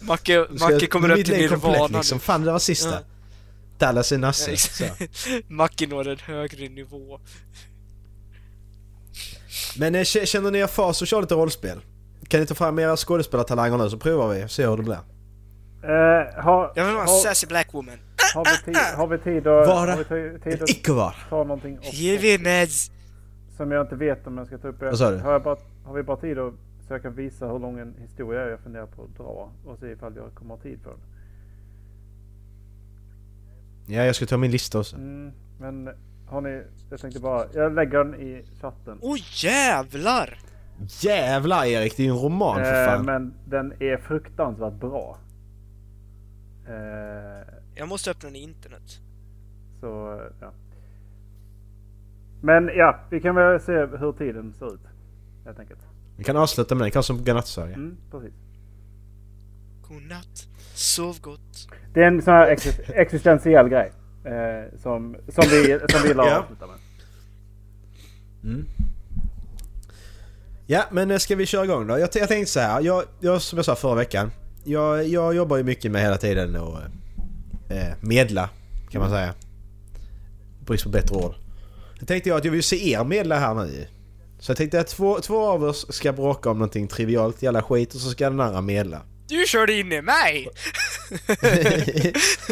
Macke, 0.00 0.46
Macke 0.50 0.86
kommer 0.86 1.10
upp 1.10 1.24
till 1.24 1.36
nirvana 1.36 1.86
liksom. 1.98 2.20
Fan 2.20 2.44
det 2.44 2.52
var 2.52 2.58
sista. 2.58 2.90
Ja. 2.90 2.98
Dallas 3.78 4.12
är 4.12 4.18
Nasse. 4.18 4.56
Så. 4.56 4.84
Macke 5.48 5.86
når 5.86 6.08
en 6.08 6.18
högre 6.18 6.68
nivå. 6.68 7.20
Men 9.78 9.94
eh, 9.94 10.04
känner 10.04 10.50
ni 10.50 10.58
er 10.58 10.66
fas 10.66 11.02
och 11.02 11.08
kör 11.08 11.20
lite 11.20 11.34
rollspel? 11.34 11.80
Kan 12.28 12.40
ni 12.40 12.46
ta 12.46 12.54
fram 12.54 12.78
era 12.78 12.96
skådespelartalanger 12.96 13.78
nu 13.78 13.90
så 13.90 13.98
provar 13.98 14.34
vi 14.34 14.44
och 14.44 14.50
ser 14.50 14.68
hur 14.68 14.76
det 14.76 14.82
blir. 14.82 14.98
Eh, 15.82 16.44
har, 16.44 16.72
Jag 16.74 16.84
vill 16.84 16.94
vara 16.94 17.02
en 17.02 17.08
har, 17.08 17.18
sassy 17.22 17.46
black 17.46 17.74
woman. 17.74 17.98
har, 18.34 18.44
vi 18.44 18.64
tid, 18.72 18.76
har 18.96 19.06
vi 19.06 19.18
tid 19.18 19.46
att, 19.46 19.66
Vara 19.68 19.92
En 20.44 20.62
att 20.62 20.70
icke-var. 20.70 21.16
ta 21.30 21.36
någonting 21.36 21.78
Givinez. 21.82 22.90
som 23.56 23.70
jag 23.70 23.84
inte 23.84 23.96
vet 23.96 24.26
om 24.26 24.38
jag 24.38 24.46
ska 24.46 24.58
ta 24.58 24.68
upp? 24.68 24.80
Vad 24.80 24.98
sa 24.98 25.10
du? 25.10 25.16
Har, 25.18 25.32
jag 25.32 25.42
bara, 25.42 25.56
har 25.84 25.94
vi 25.94 26.02
bara 26.02 26.16
tid 26.16 26.38
att 26.38 26.54
så 26.88 26.94
jag 26.94 27.02
kan 27.02 27.14
visa 27.14 27.46
hur 27.46 27.58
lång 27.58 27.78
en 27.78 27.94
historia 28.00 28.40
är 28.40 28.48
jag 28.48 28.60
funderar 28.60 28.86
på 28.86 29.02
att 29.02 29.16
dra 29.16 29.50
och 29.66 29.78
se 29.80 29.86
ifall 29.90 30.16
jag 30.16 30.34
kommer 30.34 30.54
ha 30.54 30.62
tid 30.62 30.78
för 30.84 30.90
den? 30.90 31.00
Ja, 33.88 34.04
jag 34.04 34.16
ska 34.16 34.26
ta 34.26 34.36
min 34.36 34.50
lista 34.50 34.78
också. 34.78 34.96
Mm, 34.96 35.32
men 35.60 35.88
har 36.26 36.40
ni, 36.40 36.62
jag 36.90 37.00
tänkte 37.00 37.20
bara, 37.20 37.46
jag 37.54 37.74
lägger 37.74 38.04
den 38.04 38.14
i 38.14 38.44
chatten. 38.60 38.98
Oj 39.02 39.20
jävlar! 39.44 40.38
Jävlar 41.00 41.64
Erik, 41.64 41.96
det 41.96 42.02
är 42.02 42.04
ju 42.04 42.10
en 42.12 42.18
roman 42.18 42.54
för 42.56 42.82
Eh, 42.82 42.86
fan. 42.86 43.04
men 43.04 43.34
den 43.44 43.72
är 43.72 43.96
fruktansvärt 43.96 44.74
bra. 44.74 45.18
Eh, 46.68 47.54
Jag 47.74 47.88
måste 47.88 48.10
öppna 48.10 48.26
den 48.28 48.36
i 48.36 48.42
internet. 48.42 49.00
så, 49.80 50.20
ja. 50.40 50.52
Men 52.42 52.70
ja, 52.76 53.00
vi 53.10 53.20
kan 53.20 53.34
väl 53.34 53.60
se 53.60 53.72
hur 53.72 54.12
tiden 54.12 54.52
ser 54.58 54.74
ut. 54.74 54.80
Helt 55.44 55.58
enkelt. 55.58 55.80
Vi 56.16 56.24
kan 56.24 56.36
avsluta 56.36 56.74
med 56.74 56.84
den, 56.84 56.90
kanske 56.90 57.06
som 57.06 57.24
godnattsaga. 57.24 57.74
Mm, 57.74 57.96
precis. 58.10 58.32
Godnatt. 59.88 60.48
Sov 60.78 61.20
gott. 61.20 61.68
Det 61.94 62.02
är 62.02 62.06
en 62.06 62.22
sån 62.22 62.34
här 62.34 62.50
exist- 62.50 62.90
existentiell 62.94 63.68
grej. 63.68 63.92
Eh, 64.24 64.78
som, 64.82 65.16
som 65.28 65.44
vi, 65.50 65.78
som 65.88 66.02
vi 66.02 66.14
la 66.14 66.38
avsluta 66.38 66.66
med. 66.66 66.76
Mm. 68.44 68.66
Ja, 70.66 70.84
men 70.90 71.10
eh, 71.10 71.18
ska 71.18 71.36
vi 71.36 71.46
köra 71.46 71.64
igång 71.64 71.86
då? 71.86 71.98
Jag, 71.98 72.08
jag 72.14 72.28
tänkte 72.28 72.46
så 72.46 72.60
här. 72.60 72.80
Jag, 72.80 73.04
jag, 73.20 73.42
som 73.42 73.56
jag 73.56 73.64
sa 73.64 73.74
förra 73.74 73.94
veckan. 73.94 74.30
Jag, 74.64 75.08
jag 75.08 75.34
jobbar 75.34 75.56
ju 75.56 75.62
mycket 75.62 75.90
med 75.92 76.02
hela 76.02 76.16
tiden 76.16 76.56
och 76.56 76.78
eh, 77.68 77.94
medla, 78.00 78.50
kan 78.90 79.00
man 79.00 79.10
säga. 79.10 79.34
Brist 80.66 80.84
på 80.84 80.90
bättre 80.90 81.16
ord. 81.16 81.34
Då 82.00 82.06
tänkte 82.06 82.28
jag 82.28 82.38
att 82.38 82.44
jag 82.44 82.52
vill 82.52 82.62
se 82.62 82.92
er 82.92 83.04
medla 83.04 83.38
här 83.38 83.54
nu 83.54 83.86
Så 84.38 84.50
jag 84.50 84.56
tänkte 84.56 84.80
att 84.80 84.88
två, 84.88 85.20
två 85.20 85.46
av 85.46 85.64
oss 85.64 85.92
ska 85.92 86.12
bråka 86.12 86.50
om 86.50 86.58
någonting 86.58 86.88
trivialt, 86.88 87.42
jävla 87.42 87.62
skit, 87.62 87.94
och 87.94 88.00
så 88.00 88.10
ska 88.10 88.30
den 88.30 88.40
andra 88.40 88.60
medla. 88.60 89.02
Du 89.28 89.46
körde 89.46 89.72
in 89.72 89.92
i 89.92 90.02
mig! 90.02 90.48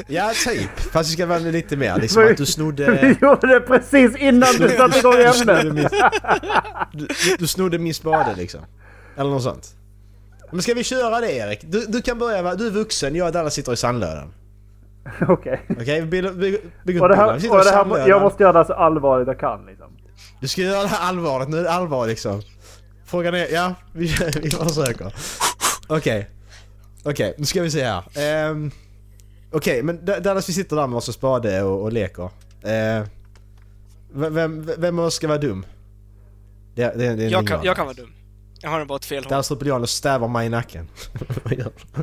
ja, 0.07 0.33
typ. 0.45 0.81
Fast 0.93 1.11
det 1.11 1.13
ska 1.13 1.27
vara 1.27 1.39
lite 1.39 1.77
mer 1.77 2.01
liksom 2.01 2.23
att 2.23 2.37
du 2.37 2.43
Vi 2.43 2.47
snodde... 2.47 3.17
gjorde 3.23 3.47
det 3.47 3.61
precis 3.61 4.17
innan 4.17 4.55
du 4.59 4.69
satte 4.69 4.99
igång 4.99 5.13
Du 5.13 5.53
ämnet. 5.53 5.93
du, 6.93 7.09
du 7.39 7.47
snodde 7.47 7.79
min 7.79 7.95
spade 7.95 8.35
liksom. 8.37 8.61
Eller 9.17 9.31
något 9.31 9.43
sånt. 9.43 9.69
Men 10.51 10.63
ska 10.63 10.75
vi 10.75 10.85
köra 10.85 11.21
det 11.21 11.33
Erik? 11.33 11.61
Du, 11.63 11.87
du 11.87 12.03
kan 12.03 12.19
börja 12.19 12.43
va? 12.43 12.55
Du 12.55 12.67
är 12.67 12.71
vuxen, 12.71 13.15
jag 13.15 13.27
och 13.27 13.33
Dallas 13.33 13.55
sitter 13.55 13.73
i 13.73 13.77
sandlådan. 13.77 14.35
Okej. 15.29 15.67
Okej, 15.81 16.01
vi, 16.01 16.21
vi, 16.21 16.31
vi, 16.31 16.51
vi 16.83 16.85
det 16.85 16.93
inte 16.93 17.09
på 17.09 17.15
här, 17.15 17.35
Vi 17.35 17.41
sitter 17.41 17.57
här, 17.57 17.65
samlar 17.65 18.09
jag 18.09 18.23
måste 18.23 18.43
göra 18.43 18.59
det 18.59 18.65
så 18.65 18.73
allvarligt 18.73 19.29
jag 19.29 19.41
kan 19.41 19.67
liksom. 19.67 19.87
Du 20.41 20.49
ska 20.49 20.63
göra 20.63 20.83
det 20.83 20.89
här 20.89 21.09
allvarligt, 21.09 21.49
nu 21.49 21.59
är 21.59 21.63
det 21.63 21.71
allvar 21.71 22.07
liksom. 22.07 22.43
Frågan 23.07 23.35
är, 23.35 23.53
ja, 23.53 23.75
vi, 23.93 24.07
vi 24.43 24.51
försöker. 24.51 25.15
Okej. 25.87 26.31
Okej, 27.07 27.35
nu 27.39 27.45
ska 27.47 27.63
vi 27.63 27.71
se 27.71 27.85
här. 27.85 28.05
Ehm, 28.15 28.71
Okej, 29.51 29.83
men 29.83 30.05
där- 30.05 30.21
Dallas 30.21 30.49
vi 30.49 30.53
sitter 30.53 30.77
där 30.77 30.87
med 30.87 30.95
varsin 30.95 31.15
spade 31.15 31.63
och, 31.63 31.83
och 31.83 31.93
leker. 31.93 32.23
Uh, 32.23 33.07
vem, 34.15 34.71
vem, 34.79 34.99
av 34.99 35.05
oss 35.05 35.15
ska 35.15 35.29
vara 35.29 35.39
dum? 35.39 35.67
Det, 36.75 36.83
det, 36.99 37.15
det 37.15 37.25
är 37.25 37.31
Jag 37.31 37.47
kan, 37.49 37.65
jag 37.65 37.77
kan 37.77 37.87
vara 37.87 37.95
dum. 37.97 38.13
Jag 38.61 38.71
har 38.71 38.79
den 38.79 38.87
bara 38.89 38.95
åt 38.95 39.05
fel 39.05 39.25
håll. 39.25 39.31
Dallas 39.31 39.51
upp 39.51 39.63
och 39.63 39.89
stävar 39.89 40.29
mig 40.29 40.47
i 40.47 40.49
nacken. 40.51 40.89
Vad 41.45 41.53
gör 41.59 41.65
du? 41.95 42.03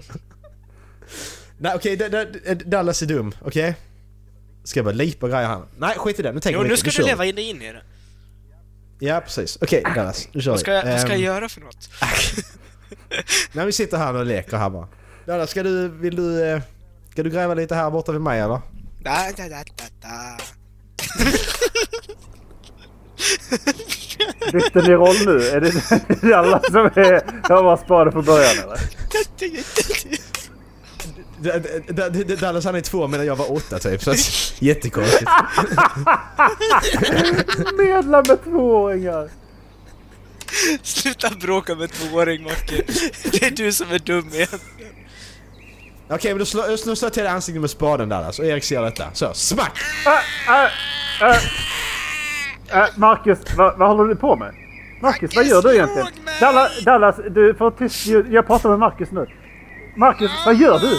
Nej 1.57 1.73
okej, 1.75 1.95
da- 1.97 2.55
Dallas 2.65 3.01
är 3.01 3.05
dum, 3.05 3.33
okej? 3.41 3.75
Ska 4.63 4.77
jag 4.79 4.85
bara 4.85 4.91
lipa 4.95 5.27
grejer 5.27 5.47
här? 5.47 5.61
Nej 5.77 5.95
skit 5.97 6.19
i 6.19 6.21
det, 6.23 6.31
nu 6.31 6.39
tänker 6.39 6.57
Jo, 6.59 6.63
vi 6.63 6.69
nu 6.69 6.77
ska 6.77 6.89
du 6.89 6.97
vi. 6.97 7.03
leva 7.03 7.25
in 7.25 7.37
in 7.37 7.61
i 7.61 7.71
det. 7.71 7.81
Ja 8.99 9.21
precis. 9.21 9.57
Okej 9.61 9.83
Dallas, 9.95 10.27
nu 10.31 10.41
kör 10.41 10.51
Vad 10.51 10.57
vi. 10.59 10.61
ska 10.61 10.73
jag, 10.73 10.85
vad 10.91 10.99
ska 10.99 11.09
jag 11.09 11.17
Ehm, 11.17 11.23
göra 11.25 11.49
för 11.49 11.61
något? 11.61 11.89
När 13.51 13.65
vi 13.65 13.71
sitter 13.71 13.97
här 13.97 14.15
och 14.15 14.25
leker 14.25 14.57
här 14.57 14.69
bara. 14.69 14.87
Dallas, 15.25 15.49
ska 15.49 15.63
du, 15.63 15.87
vill 15.87 16.15
du, 16.15 16.45
eh, 16.45 16.61
ska 17.11 17.23
du 17.23 17.29
gräva 17.29 17.53
lite 17.53 17.75
här 17.75 17.91
borta 17.91 18.11
vid 18.11 18.21
mig 18.21 18.39
eller? 18.39 18.61
Da, 19.03 19.31
da, 19.37 19.43
da, 19.49 19.63
da, 19.75 19.83
da. 20.01 20.37
Bytte 24.51 24.81
ni 24.81 24.89
roll 24.89 25.15
nu? 25.25 25.47
Är 25.47 25.61
det, 25.61 26.35
alla 26.35 26.61
som 26.61 26.85
är... 26.85 27.23
Jag 27.49 27.63
bara 27.63 27.77
sparade 27.77 28.11
på 28.11 28.21
början 28.21 28.57
eller? 28.63 28.79
Dallas 32.41 32.65
han 32.65 32.75
är 32.75 32.81
två 32.81 33.07
medan 33.07 33.25
jag 33.25 33.35
var 33.35 33.51
åtta 33.51 33.79
typ, 33.79 34.03
så 34.03 34.13
jättekonstigt. 34.59 35.31
Medlem 37.77 38.23
med 38.27 38.43
tvååringar! 38.43 39.29
Sluta 40.83 41.29
bråka 41.29 41.75
med 41.75 41.91
tvååring 41.91 42.43
Macke. 42.43 42.83
Det 43.31 43.43
är 43.43 43.51
du 43.51 43.71
som 43.71 43.91
är 43.91 43.99
dum 43.99 44.29
igen. 44.33 44.47
Okej 46.09 46.31
men 46.31 46.39
då 46.39 46.45
slår 46.45 46.65
jag 46.69 46.79
slår 46.79 46.97
jag 47.01 47.13
till 47.13 47.27
ansiktet 47.27 47.61
med 47.61 47.69
spaden 47.69 48.09
Dallas 48.09 48.39
och 48.39 48.45
Erik 48.45 48.63
ser 48.63 48.81
detta. 48.81 49.05
Så, 49.13 49.33
smack! 49.33 49.79
Äh, 50.05 50.63
äh, 51.23 51.31
äh. 51.31 51.37
Äh, 52.73 52.85
Marcus, 52.95 53.39
vad, 53.57 53.77
vad 53.77 53.89
håller 53.89 54.09
du 54.09 54.15
på 54.15 54.35
med? 54.35 54.53
Marcus, 55.01 55.35
vad 55.35 55.45
gör 55.45 55.61
du 55.61 55.73
egentligen? 55.73 56.07
Dallas, 56.39 56.83
Dallas, 56.83 57.15
du 57.29 57.53
får 57.53 57.71
tyst. 57.71 58.07
Jag 58.31 58.47
pratar 58.47 58.69
med 58.69 58.79
Marcus 58.79 59.11
nu. 59.11 59.25
Marcus, 59.95 60.31
vad 60.45 60.55
gör 60.55 60.79
du? 60.79 60.97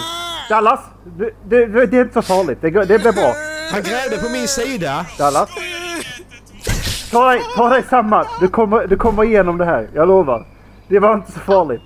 Dallas, 0.49 0.79
du, 1.17 1.35
det, 1.45 1.85
det 1.85 1.97
är 1.97 2.01
inte 2.01 2.13
så 2.13 2.21
farligt. 2.21 2.57
Det, 2.61 2.69
det 2.69 2.99
blir 2.99 3.11
bra. 3.11 3.33
Han 3.71 3.83
grävde 3.83 4.17
på 4.17 4.29
min 4.29 4.47
sida! 4.47 5.05
Dallas. 5.17 5.49
Ta 7.15 7.29
dig, 7.31 7.41
ta 7.55 7.69
dig 7.69 7.83
samman. 7.89 8.25
Du 8.39 8.47
kommer, 8.47 8.87
du 8.87 8.95
kommer 8.97 9.23
igenom 9.23 9.57
det 9.57 9.65
här. 9.65 9.89
Jag 9.93 10.07
lovar. 10.07 10.45
Det 10.87 10.99
var 10.99 11.13
inte 11.15 11.31
så 11.31 11.39
farligt. 11.39 11.81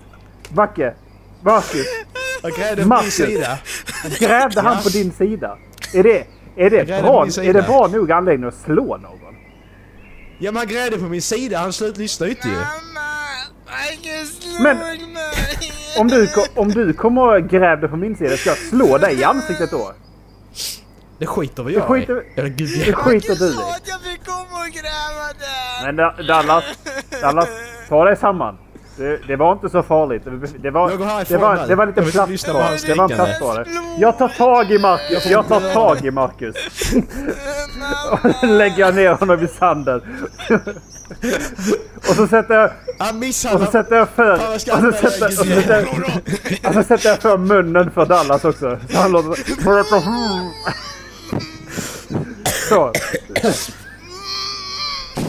Macke. 0.53 0.93
Marcus. 1.41 1.85
Grävde 2.57 2.81
på 2.81 2.87
Marcus. 2.87 3.13
sida. 3.15 3.57
Grävde 4.19 4.61
han 4.61 4.83
på 4.83 4.89
din 4.89 5.11
sida? 5.11 5.57
Är 5.93 6.03
det, 6.03 6.23
är 6.55 6.69
det, 6.69 6.85
bra, 7.01 7.25
är 7.25 7.53
det 7.53 7.61
bra 7.61 7.87
nog 7.87 8.11
anledning 8.11 8.47
att 8.47 8.55
slå 8.55 8.97
någon? 8.97 9.35
Ja 10.39 10.51
men 10.51 10.55
han 10.57 10.67
grävde 10.67 10.97
på 10.97 11.03
min 11.03 11.21
sida, 11.21 11.57
han 11.57 11.73
slut 11.73 11.97
lyssnade 11.97 12.31
inte 12.31 12.47
ju. 12.47 12.55
Men 14.63 14.77
om 15.99 16.07
du, 16.07 16.27
om 16.55 16.69
du 16.69 16.93
kommer 16.93 17.21
och 17.35 17.49
grävde 17.49 17.87
på 17.87 17.95
min 17.97 18.15
sida, 18.15 18.37
ska 18.37 18.49
jag 18.49 18.57
slå 18.57 18.97
dig 18.97 19.19
i 19.19 19.23
ansiktet 19.23 19.71
då? 19.71 19.93
Det 21.19 21.25
skiter 21.25 21.63
Det 21.63 21.71
jag 21.71 21.83
skiter- 21.83 22.21
i. 22.21 22.39
Eller 22.39 22.49
gud 22.49 22.69
Det 22.85 22.93
skiter 22.93 23.35
du 23.35 23.47
i. 23.49 23.55
att 24.29 24.49
komma 24.49 24.61
och 24.61 24.71
gräva 24.73 25.27
där! 25.39 25.85
Men 25.85 25.95
Da- 25.95 26.23
Dallas, 26.27 26.63
Dallas, 27.21 27.49
ta 27.89 28.05
dig 28.05 28.15
samman. 28.17 28.57
Det, 28.97 29.17
det 29.27 29.35
var 29.35 29.51
inte 29.53 29.69
så 29.69 29.83
farligt. 29.83 30.23
Det, 30.59 30.71
var, 30.71 30.89
Jag 30.89 30.99
går 30.99 31.05
det, 31.29 31.37
var, 31.37 31.67
det 31.67 31.75
var 31.75 31.85
lite 31.85 32.01
plats 32.01 32.45
på 32.45 32.53
det. 32.87 32.95
var 32.95 33.03
en 33.11 33.15
plats 33.15 33.39
på 33.39 33.53
det. 33.53 33.65
Jag 33.97 34.17
tar 34.17 34.27
tag 34.27 34.71
i 34.71 34.79
Marcus. 34.79 35.25
Jag 35.25 35.47
tar 35.47 35.73
tag 35.73 36.05
i 36.05 36.11
Marcus. 36.11 36.55
Och 38.11 38.47
lägger 38.47 38.79
jag 38.79 38.95
ner 38.95 39.11
honom 39.13 39.43
i 39.43 39.47
sanden. 39.47 40.01
Och 41.97 42.15
så 42.15 42.27
sätter 42.27 42.53
jag, 42.53 42.71
Han 42.99 43.19
och 43.53 43.59
så 43.65 43.65
sätter 43.71 43.95
jag 43.95 44.09
för... 44.09 44.33
Och 44.33 44.39
så 44.39 44.59
sätter, 44.91 45.25
och 45.27 45.33
så 45.33 45.43
sätter, 45.43 45.87
och 46.67 46.73
så 46.73 46.83
sätter 46.83 47.09
jag 47.09 47.19
för 47.19 47.37
munnen 47.37 47.91
för 47.91 48.05
Dallas 48.05 48.45
också. 48.45 48.79
Så 48.89 48.97
han 48.97 49.11
låter... 49.11 49.29
Så. 52.69 52.93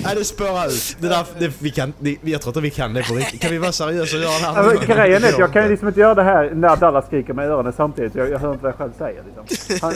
Nej 0.05 0.15
det 0.15 0.25
spårar 0.25 0.67
ut. 0.67 0.97
Det 1.01 1.09
där, 1.09 1.27
det, 1.39 1.53
vi 1.59 1.71
kan, 1.71 1.93
det, 1.99 2.17
jag 2.23 2.41
tror 2.43 2.51
inte 2.51 2.61
vi 2.61 2.71
kan 2.71 2.95
det 2.95 3.03
på 3.09 3.15
riktigt. 3.15 3.41
Kan 3.41 3.51
vi 3.51 3.59
vara 3.59 3.73
seriösa 3.73 4.17
och 4.17 4.23
göra 4.23 4.33
det 4.39 4.47
här? 4.47 4.71
Alltså, 4.71 4.87
grejen 4.87 5.25
är 5.25 5.29
att 5.29 5.39
jag 5.39 5.53
kan 5.53 5.63
ju 5.63 5.69
liksom 5.69 5.89
inte 5.89 6.01
göra 6.01 6.15
det 6.15 6.23
här 6.23 6.51
när 6.55 6.77
Dallas 6.77 7.07
skriker 7.07 7.33
med 7.33 7.49
öronen 7.49 7.73
samtidigt. 7.77 8.15
Jag, 8.15 8.31
jag 8.31 8.39
hör 8.39 8.53
inte 8.53 8.63
vad 8.63 8.73
jag 8.73 8.79
själv 8.79 8.93
säger 8.99 9.23
liksom. 9.25 9.79
Han, 9.83 9.95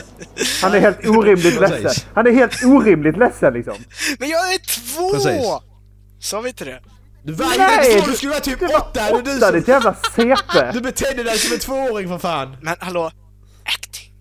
han 0.62 0.74
är 0.74 0.80
helt 0.80 1.06
orimligt 1.06 1.60
ledsen. 1.60 2.04
Han 2.14 2.26
är 2.26 2.30
helt 2.32 2.64
orimligt 2.64 3.16
ledsen 3.16 3.52
liksom. 3.54 3.74
Men 4.18 4.28
jag 4.28 4.54
är 4.54 4.58
två! 4.58 5.10
Precis. 5.14 5.46
Sa 6.20 6.40
vi 6.40 6.48
inte 6.48 6.64
det? 6.64 6.80
Du 7.22 7.32
var 7.32 7.46
Nej, 7.58 8.02
du- 8.04 8.10
du 8.10 8.16
skulle 8.16 8.30
vara 8.30 8.40
typ 8.40 8.60
var 8.60 8.76
åtta! 8.76 9.00
Är 9.00 9.12
det 9.12 9.22
du 9.22 9.36
åtta 9.36 9.46
som... 9.46 9.54
ditt 9.58 9.68
jävla 9.68 9.94
CP! 9.94 10.72
Du 10.72 10.80
betedde 10.80 11.22
dig 11.22 11.38
som 11.38 11.54
en 11.54 11.58
tvååring 11.60 12.08
för 12.08 12.18
fan! 12.18 12.56
Men 12.62 12.76
hallå? 12.80 13.10
Acting. 13.64 14.12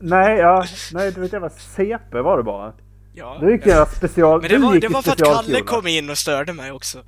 Nej, 0.00 0.38
ja. 0.38 0.64
Nej, 0.92 1.12
du 1.12 1.20
vet 1.20 1.32
jävla 1.32 1.50
CP 1.50 2.20
var 2.20 2.36
det 2.36 2.42
bara. 2.42 2.72
Ja. 3.18 3.38
Du 3.40 3.52
gick 3.52 3.66
jävla 3.66 3.86
special... 3.86 4.40
Men 4.40 4.50
det 4.50 4.58
var, 4.58 4.74
det 4.74 4.88
var 4.88 5.02
för 5.02 5.12
att 5.12 5.22
Kalle 5.22 5.60
kom 5.60 5.86
in 5.86 6.10
och 6.10 6.18
störde 6.18 6.52
mig 6.52 6.72
också. 6.72 6.98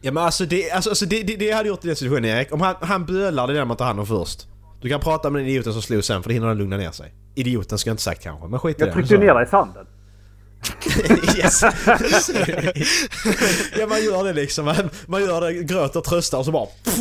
Ja 0.00 0.12
men 0.12 0.22
alltså 0.24 0.46
det, 0.46 0.70
alltså, 0.70 0.90
alltså, 0.90 1.06
det, 1.06 1.22
det, 1.22 1.36
det 1.36 1.44
jag 1.44 1.56
hade 1.56 1.68
gjort 1.68 1.84
i 1.84 1.86
den 1.86 1.96
situationen 1.96 2.24
Erik, 2.24 2.52
om 2.52 2.60
han, 2.60 2.74
han 2.80 3.06
bölar 3.06 3.46
det 3.46 3.52
är 3.52 3.58
det 3.58 3.64
man 3.64 3.76
tar 3.76 3.84
hand 3.84 4.00
om 4.00 4.06
först. 4.06 4.46
Du 4.80 4.88
kan 4.88 5.00
prata 5.00 5.30
med 5.30 5.42
den 5.42 5.48
idioten 5.48 5.72
som 5.72 5.82
slog 5.82 6.04
sen 6.04 6.22
för 6.22 6.28
det 6.28 6.34
hinner 6.34 6.46
han 6.46 6.58
lugna 6.58 6.76
ner 6.76 6.90
sig. 6.90 7.14
Idioten 7.34 7.78
ska 7.78 7.90
jag 7.90 7.92
inte 7.92 8.02
sagt 8.02 8.22
kanske, 8.22 8.48
men 8.48 8.60
skit 8.60 8.76
i 8.78 8.80
Jag 8.80 8.88
det. 8.88 8.92
tryckte 8.92 9.18
ner 9.18 9.34
dig 9.34 9.44
i 9.44 9.48
sanden. 9.48 9.86
yes. 11.38 11.62
ja 13.78 13.86
man 13.88 14.04
gör 14.04 14.24
det 14.24 14.32
liksom, 14.32 14.64
man, 14.64 14.90
man 15.06 15.20
gör 15.22 15.40
det, 15.40 15.52
gråter, 15.52 16.00
tröstar 16.00 16.38
och 16.38 16.44
så 16.44 16.52
bara 16.52 16.66
Pff, 16.66 16.94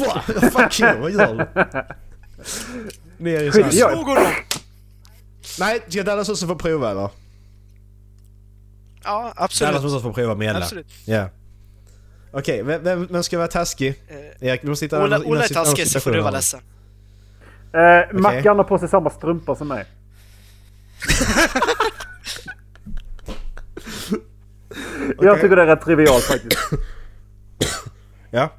Fuck 0.53 0.79
you, 0.79 0.99
vad 1.01 1.11
gör 1.11 1.35
du? 1.35 1.45
Ner 3.23 3.43
i 3.43 3.51
Skit, 3.51 3.61
sanden. 3.61 3.79
jag, 3.79 3.91
Slog 3.91 4.07
honom! 4.07 4.23
Nej, 5.59 5.79
ska 5.87 6.03
Dallas 6.03 6.29
också 6.29 6.47
få 6.47 6.55
prova 6.55 6.91
eller? 6.91 7.09
Ja, 9.03 9.33
absolut. 9.35 9.73
Dallas 9.73 9.83
måste 9.83 9.99
få 10.07 10.13
prova 10.13 10.35
medla. 10.35 10.59
Absolut. 10.59 10.87
Ja. 11.05 11.29
Okej, 12.31 12.63
vem, 12.63 12.83
vem, 12.83 13.07
vem 13.11 13.23
ska 13.23 13.37
vara 13.37 13.47
taskig? 13.47 14.01
Eh, 14.07 14.47
Erik, 14.47 14.63
vi 14.63 14.67
måste 14.69 14.85
hitta 14.85 15.03
Ola, 15.03 15.19
Ola 15.25 15.43
är 15.43 15.47
taskig 15.53 15.87
så 15.87 15.99
får 15.99 16.11
du 16.11 16.21
vara 16.21 16.31
ledsen. 16.31 16.59
eh, 17.73 18.19
Mackan 18.19 18.57
har 18.57 18.63
på 18.63 18.77
sig 18.79 18.89
samma 18.89 19.09
strumpor 19.09 19.55
som 19.55 19.67
mig. 19.67 19.85
Jag 25.19 25.31
Okej. 25.31 25.41
tycker 25.41 25.55
det 25.55 25.61
är 25.61 25.65
rätt 25.65 25.81
trivialt 25.81 26.23
faktiskt. 26.23 26.59
Ja. 28.33 28.49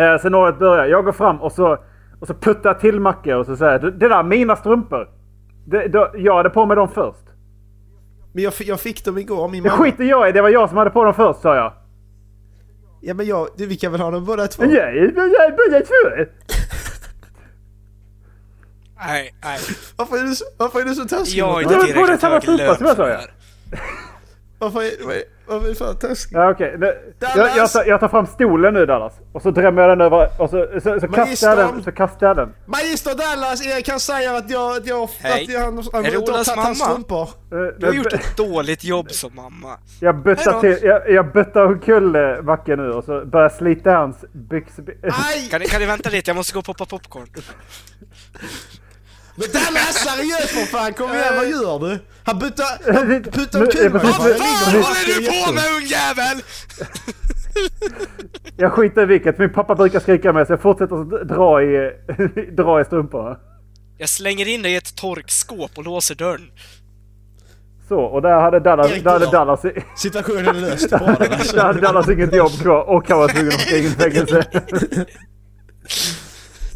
Eh, 0.00 0.18
scenariot 0.18 0.58
börjar. 0.58 0.84
Jag 0.86 1.04
går 1.04 1.12
fram 1.12 1.40
och 1.40 1.52
så, 1.52 1.78
och 2.20 2.26
så 2.26 2.34
puttar 2.34 2.70
jag 2.70 2.80
till 2.80 3.00
Macke 3.00 3.34
och 3.34 3.46
så 3.46 3.56
säger 3.56 3.72
jag, 3.72 3.82
det 3.82 4.08
där 4.08 4.18
är 4.18 4.22
mina 4.22 4.56
strumpor. 4.56 5.08
Det, 5.66 5.88
då, 5.88 6.10
jag 6.16 6.36
hade 6.36 6.50
på 6.50 6.66
mig 6.66 6.76
dem 6.76 6.88
först. 6.94 7.24
Men 8.32 8.44
jag, 8.44 8.52
jag 8.58 8.80
fick 8.80 9.04
dem 9.04 9.18
igår, 9.18 9.48
min 9.48 9.62
Det 9.62 9.68
mamma. 9.68 9.82
skiter 9.82 10.04
jag 10.04 10.28
i, 10.28 10.32
det 10.32 10.42
var 10.42 10.48
jag 10.48 10.68
som 10.68 10.78
hade 10.78 10.90
på 10.90 11.04
dem 11.04 11.14
först 11.14 11.40
sa 11.40 11.56
jag. 11.56 11.72
Ja 13.00 13.14
men 13.14 13.26
jag, 13.26 13.48
du, 13.56 13.66
vi 13.66 13.76
kan 13.76 13.92
väl 13.92 14.00
ha 14.00 14.10
dem 14.10 14.24
båda 14.24 14.46
två? 14.46 14.64
Jag 14.64 15.14
började 15.56 15.86
två. 15.86 15.94
Nej, 19.06 19.34
nej. 19.42 19.58
Varför 19.96 20.16
är 20.16 20.22
du 20.22 20.34
så, 20.34 20.44
varför 20.56 20.80
är 20.80 20.84
du 20.84 20.94
så 20.94 21.04
taskig? 21.04 21.38
Jag 21.38 21.46
har 21.46 21.62
båda 21.94 22.16
lön 22.56 22.78
som 22.78 22.86
jag 22.86 22.96
det 22.96 23.08
ja. 23.08 23.16
här. 23.16 23.30
Varför 24.58 24.82
är, 24.82 25.06
vad 25.06 25.14
är, 25.14 25.22
varför 25.50 25.66
är 25.66 25.68
du 25.68 25.74
så 25.74 25.94
taskig? 25.94 26.36
Ja 26.36 26.50
okej. 26.50 26.76
Det- 26.78 26.98
Jag, 27.36 27.56
jag, 27.56 27.72
tar, 27.72 27.84
jag 27.84 28.00
tar 28.00 28.08
fram 28.08 28.26
stolen 28.26 28.74
nu 28.74 28.86
Dallas. 28.86 29.12
Och 29.32 29.42
så 29.42 29.50
drämmer 29.50 29.82
jag 29.82 29.90
den 29.90 30.00
över 30.00 30.28
och 30.38 30.50
så, 30.50 30.66
så, 30.82 31.00
så, 31.00 31.08
kastar 31.08 31.48
jag 31.48 31.58
den. 31.58 31.82
Så 31.82 31.92
kastar 31.92 32.26
jag 32.26 32.36
den. 32.36 32.54
Magister 32.66 33.14
Dallas, 33.14 33.66
Erik 33.66 33.88
han 33.88 34.00
säger 34.00 34.34
att 34.34 34.50
jag, 34.50 34.76
att 34.76 34.86
jag, 34.86 35.08
Hej. 35.20 35.42
att 35.42 35.48
jag, 35.48 35.60
han, 35.60 35.84
han, 35.92 36.04
Är 36.04 36.10
det 36.10 36.16
har 36.16 36.22
Olas 36.22 36.56
mamma? 36.56 37.26
Eh, 37.52 37.58
Du 37.78 37.86
har 37.86 37.92
gjort 37.92 38.12
ett 38.12 38.36
dåligt 38.36 38.84
jobb 38.84 39.10
som 39.10 39.34
mamma. 39.34 39.78
Jag 40.00 40.22
då. 40.52 40.60
till, 40.60 40.78
jag, 40.82 41.10
jag 41.10 41.32
buttar 41.32 41.64
omkull 41.66 42.16
eh, 42.16 42.42
Macke 42.42 42.76
nu 42.76 42.90
och 42.90 43.04
så 43.04 43.24
börjar 43.24 43.44
jag 43.44 43.52
slita 43.52 43.90
hans 43.90 44.16
byxor. 44.32 44.84
Aj! 45.02 45.48
Kan 45.50 45.60
ni, 45.60 45.66
kan 45.66 45.80
ni 45.80 45.86
vänta 45.86 46.10
lite? 46.10 46.30
Jag 46.30 46.36
måste 46.36 46.52
gå 46.52 46.58
och 46.58 46.64
poppa 46.66 46.84
popcorn. 46.84 47.26
Men 49.40 49.48
Dallas 49.52 49.94
seriöst 49.94 50.48
för 50.48 50.64
fan, 50.66 50.92
kom 50.92 51.10
igen 51.14 51.36
vad 51.36 51.48
gör 51.48 51.78
du? 51.78 51.98
Han 52.24 52.40
puttar, 52.40 52.92
han 52.92 53.22
puttar 53.22 53.58
Nu- 53.58 53.64
omkull 53.64 53.90
mig. 53.92 54.02
nu- 54.02 54.08
och 54.78 54.84
håller 54.84 55.20
du 55.20 55.26
på 55.46 55.52
med 55.52 55.64
ungjävel? 55.76 56.42
Jag 58.56 58.72
skiter 58.72 59.02
i 59.02 59.06
vilket. 59.06 59.38
Min 59.38 59.52
pappa 59.52 59.74
brukar 59.74 60.00
skrika 60.00 60.32
med 60.32 60.46
så 60.46 60.52
jag 60.52 60.62
fortsätter 60.62 61.00
att 61.22 61.28
dra 61.28 61.62
i, 61.62 61.92
dra 62.56 62.80
i 62.80 62.84
strumporna. 62.84 63.36
Jag 63.98 64.08
slänger 64.08 64.48
in 64.48 64.62
dig 64.62 64.72
i 64.72 64.76
ett 64.76 64.96
torkskåp 64.96 65.70
och 65.78 65.84
låser 65.84 66.14
dörren. 66.14 66.50
Så, 67.88 68.00
och 68.00 68.22
där 68.22 68.40
hade 68.40 68.60
Dallas... 68.60 68.90
Där 69.02 69.10
hade. 69.10 69.26
Dallas, 69.26 69.60
Situationen 69.96 70.46
är 70.46 70.52
löst. 70.60 70.90
Där, 70.90 70.98
där 71.54 71.62
hade 71.64 71.80
Dallas 71.80 72.08
inget 72.08 72.34
jobb 72.34 72.52
kvar 72.52 72.82
och 72.88 73.08
han 73.08 73.18
var 73.18 73.28
tvungen 73.28 73.48
att 73.52 73.66
åka 73.66 73.76
in 73.76 73.90
fängelse. 73.90 74.44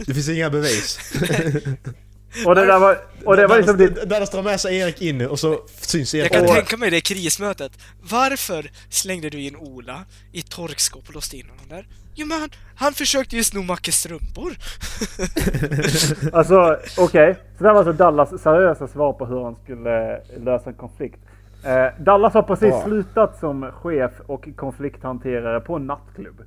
Det 0.06 0.14
finns 0.14 0.28
inga 0.28 0.50
bevis. 0.50 0.98
Och 2.46 2.54
det 2.54 2.66
där 2.66 2.78
var... 2.78 2.98
Och 3.24 3.36
det 3.36 3.46
var 3.46 3.56
liksom 3.56 3.76
ditt... 3.76 4.02
Dallas 4.02 4.30
drar 4.30 4.42
med 4.42 4.60
sig 4.60 4.76
Erik 4.78 5.02
in 5.02 5.26
och 5.28 5.38
så 5.40 5.60
syns 5.80 6.14
Jag 6.14 6.20
Erik. 6.20 6.32
kan 6.32 6.42
Och- 6.44 6.48
tänka 6.54 6.76
mig 6.76 6.90
det 6.90 7.00
krismötet. 7.00 7.72
Varför 8.10 8.70
slängde 8.88 9.30
du 9.30 9.40
in 9.40 9.56
Ola 9.56 10.04
i 10.32 10.38
ett 10.38 10.50
torkskåp 10.50 11.08
och 11.08 11.14
låste 11.14 11.36
in 11.36 11.48
honom 11.50 11.68
där? 11.68 11.86
Jo 12.14 12.26
men 12.26 12.40
han, 12.40 12.50
han 12.76 12.92
försökte 12.94 13.36
ju 13.36 13.44
sno 13.44 13.62
Mackes 13.62 13.96
strumpor. 13.96 14.52
Alltså, 16.32 16.78
okej. 16.98 17.34
Så 17.58 17.62
det 17.62 17.68
här 17.68 17.72
var 17.74 17.78
alltså 17.78 17.92
Dallas 17.92 18.42
seriösa 18.42 18.88
svar 18.88 19.12
på 19.12 19.26
hur 19.26 19.44
han 19.44 19.56
skulle 19.64 20.20
lösa 20.44 20.70
en 20.70 20.76
konflikt. 20.76 21.18
Eh, 21.64 22.02
Dallas 22.04 22.34
har 22.34 22.42
precis 22.42 22.68
Ja. 22.68 22.84
slutat 22.84 23.38
som 23.40 23.72
chef 23.72 24.12
och 24.26 24.48
konflikthanterare 24.56 25.60
på 25.60 25.76
en 25.76 25.86
nattklubb. 25.86 26.40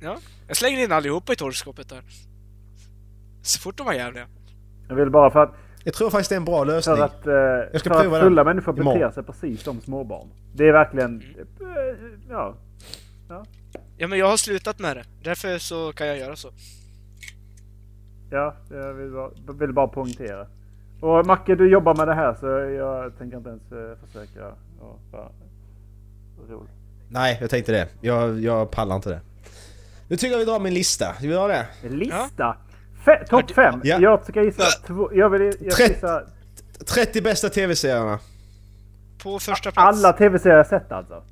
Ja, 0.00 0.18
jag 0.48 0.56
slänger 0.56 0.84
in 0.84 0.92
allihopa 0.92 1.32
i 1.32 1.36
torkskåpet 1.36 1.88
där. 1.88 2.02
Så 3.42 3.58
fort 3.60 3.76
de 3.76 3.86
var 3.86 3.92
jävliga. 3.92 4.26
Jag 4.88 4.94
vill 4.94 5.10
bara 5.10 5.30
för 5.30 5.42
att, 5.42 5.54
Jag 5.84 5.94
tror 5.94 6.10
faktiskt 6.10 6.28
det 6.30 6.34
är 6.34 6.36
en 6.36 6.44
bra 6.44 6.64
lösning. 6.64 6.96
för 6.96 7.04
att, 7.04 7.26
eh, 7.26 7.78
ska 7.78 7.90
för 7.94 8.00
prova 8.00 8.16
att 8.16 8.22
den 8.22 8.30
fulla 8.30 8.44
människor 8.44 8.80
imorgon. 8.80 8.98
beter 9.00 9.12
sig 9.14 9.22
precis 9.22 9.62
som 9.62 9.80
småbarn. 9.80 10.28
Det 10.54 10.68
är 10.68 10.72
verkligen... 10.72 11.22
eh, 11.60 11.96
Ja. 12.30 12.54
Ja 13.96 14.08
men 14.08 14.18
jag 14.18 14.26
har 14.26 14.36
slutat 14.36 14.78
med 14.78 14.96
det. 14.96 15.04
Därför 15.24 15.58
så 15.58 15.92
kan 15.92 16.06
jag 16.06 16.18
göra 16.18 16.36
så. 16.36 16.48
Ja, 18.30 18.54
jag 18.70 18.92
vill 18.94 19.10
bara, 19.10 19.30
vill 19.60 19.72
bara 19.72 19.88
poängtera. 19.88 20.46
Och 21.00 21.26
Macke, 21.26 21.54
du 21.54 21.70
jobbar 21.70 21.94
med 21.96 22.08
det 22.08 22.14
här 22.14 22.34
så 22.34 22.46
jag 22.74 23.18
tänker 23.18 23.36
inte 23.36 23.48
ens 23.50 23.72
eh, 23.72 24.06
försöka 24.06 24.40
ja, 24.80 24.96
vara 25.12 25.28
rolig. 26.50 26.70
Nej, 27.08 27.38
jag 27.40 27.50
tänkte 27.50 27.72
det. 27.72 27.88
Jag, 28.00 28.40
jag 28.40 28.70
pallar 28.70 28.96
inte 28.96 29.10
det. 29.10 29.20
Nu 30.08 30.16
tycker 30.16 30.32
jag 30.32 30.38
vi 30.38 30.44
drar 30.44 30.60
min 30.60 30.74
lista. 30.74 31.12
Ska 31.14 31.26
vi 31.28 31.34
dra 31.34 31.46
det? 31.48 31.66
Lista! 31.88 32.26
Fe- 32.36 32.56
Topp 33.28 33.50
fem! 33.50 33.80
Ja. 33.84 33.98
Jag 34.00 34.24
ska 34.24 34.42
gissa 34.42 34.64
två... 34.86 35.10
Jag 35.14 35.30
vill 35.30 35.42
jag 35.60 35.72
ska 35.72 35.84
Trett- 35.84 35.94
gissa 35.94 36.22
30 36.86 37.20
bästa 37.22 37.48
tv-serierna. 37.48 38.18
På 39.22 39.38
första 39.38 39.70
plats. 39.70 39.98
alla 39.98 40.12
tv-serier 40.12 40.56
jag 40.56 40.66
sett 40.66 40.92
alltså. 40.92 41.22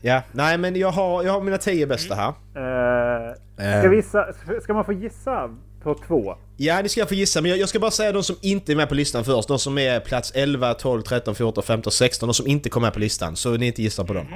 Ja, 0.00 0.22
nej 0.32 0.58
men 0.58 0.76
jag 0.76 0.90
har, 0.90 1.22
jag 1.22 1.32
har 1.32 1.40
mina 1.40 1.58
10 1.58 1.86
bästa 1.86 2.14
här. 2.14 2.28
Eh, 2.56 3.34
Eh. 3.58 3.80
ska, 3.80 3.88
vi 3.88 3.96
gissa, 3.96 4.26
ska 4.62 4.74
man 4.74 4.84
få 4.84 4.92
gissa 4.92 5.50
på 5.82 5.94
två? 5.94 6.36
Ja, 6.56 6.82
det 6.82 6.88
ska 6.88 7.00
jag 7.00 7.08
få 7.08 7.14
gissa, 7.14 7.40
men 7.40 7.50
jag, 7.50 7.58
jag 7.60 7.68
ska 7.68 7.78
bara 7.78 7.90
säga 7.90 8.12
de 8.12 8.22
som 8.22 8.36
inte 8.42 8.72
är 8.72 8.76
med 8.76 8.88
på 8.88 8.94
listan 8.94 9.24
först. 9.24 9.48
De 9.48 9.58
som 9.58 9.78
är 9.78 10.00
plats 10.00 10.32
11, 10.34 10.74
12, 10.74 11.02
13, 11.02 11.34
14, 11.34 11.62
15, 11.62 11.92
16. 11.92 12.26
De 12.28 12.34
som 12.34 12.46
inte 12.46 12.68
kom 12.68 12.82
med 12.82 12.92
på 12.92 12.98
listan, 12.98 13.36
så 13.36 13.50
ni 13.56 13.66
inte 13.66 13.82
gissar 13.82 14.04
på 14.04 14.12
dem. 14.12 14.26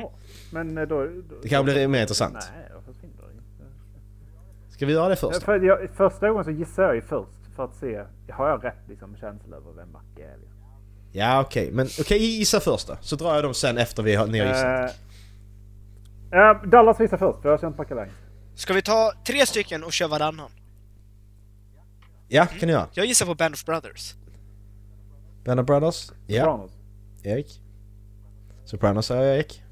Men 0.52 0.78
eh, 0.78 0.84
då... 0.84 1.04
då 1.04 1.10
Det 1.42 1.48
kan 1.48 1.64
bli 1.64 1.88
mer 1.88 2.00
intressant. 2.00 2.34
Nej. 2.34 2.69
Ska 4.80 4.86
vi 4.86 4.92
göra 4.92 5.08
det 5.08 5.16
först? 5.16 5.42
För 5.42 5.60
jag, 5.60 5.90
första 5.94 6.28
gången 6.28 6.44
så 6.44 6.50
gissar 6.50 6.82
jag 6.82 6.94
ju 6.94 7.00
först 7.00 7.46
för 7.56 7.64
att 7.64 7.74
se, 7.74 8.04
har 8.30 8.48
jag 8.48 8.64
rätt 8.64 8.88
liksom 8.88 9.16
känsla 9.16 9.56
över 9.56 9.72
vem 9.72 9.92
Macke 9.92 10.24
är? 10.24 10.36
Liksom. 10.36 10.58
Ja, 11.12 11.40
okej. 11.40 11.70
Men 11.72 11.88
okej, 12.00 12.18
gissa 12.18 12.60
först 12.60 12.88
då. 12.88 12.96
Så 13.00 13.16
drar 13.16 13.34
jag 13.34 13.44
dem 13.44 13.54
sen 13.54 13.78
efter 13.78 14.02
vi 14.02 14.14
har, 14.14 14.26
ni 14.26 14.38
har 14.38 14.46
gissat. 14.46 14.64
Eh, 14.64 14.96
ja, 16.30 16.62
Dallas 16.66 17.00
visar 17.00 17.16
först, 17.16 17.42
för 17.42 17.48
jag 17.48 17.56
har 17.56 17.60
känt 17.60 17.78
Macke 17.78 17.94
längst. 17.94 18.14
Ska 18.54 18.72
vi 18.72 18.82
ta 18.82 19.12
tre 19.26 19.46
stycken 19.46 19.84
och 19.84 19.92
köra 19.92 20.08
varannan? 20.08 20.50
Ja, 22.28 22.46
kan 22.46 22.66
ni 22.66 22.72
göra. 22.72 22.86
Jag 22.92 23.06
gissar 23.06 23.26
på 23.26 23.34
Band 23.34 23.54
of 23.54 23.64
Brothers. 23.64 24.14
Band 25.44 25.60
of 25.60 25.66
Brothers? 25.66 26.10
Ja. 26.26 26.44
Sopranos. 26.44 26.70
Erik? 27.22 27.62
Sopranos 28.64 29.06
säger 29.06 29.36
Erik. 29.36 29.62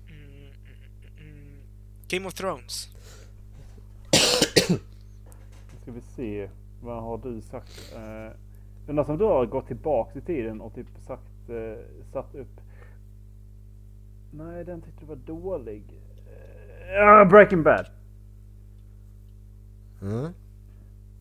Mm, 1.19 1.61
Game 2.09 2.27
of 2.29 2.35
Thrones. 2.35 2.89
Ska 5.89 5.95
vi 5.95 6.01
se. 6.01 6.51
Vad 6.81 7.03
har 7.03 7.19
du 7.19 7.41
sagt? 7.41 7.95
Uh, 7.97 8.31
undrar 8.87 9.05
som 9.05 9.19
du 9.19 9.25
har 9.25 9.47
gått 9.47 9.67
tillbaks 9.67 10.17
i 10.17 10.21
tiden 10.21 10.61
och 10.61 10.75
typ 10.75 10.87
sagt, 11.07 11.49
eh, 11.49 12.05
satt 12.13 12.35
upp. 12.35 12.61
Nej, 14.31 14.65
den 14.65 14.83
tyckte 14.83 15.01
du 15.01 15.07
var 15.07 15.17
dålig. 15.17 16.01
Eh, 16.27 16.93
ja, 16.93 17.25
Breaking 17.25 17.63
Bad. 17.63 17.87
Mm. 20.03 20.33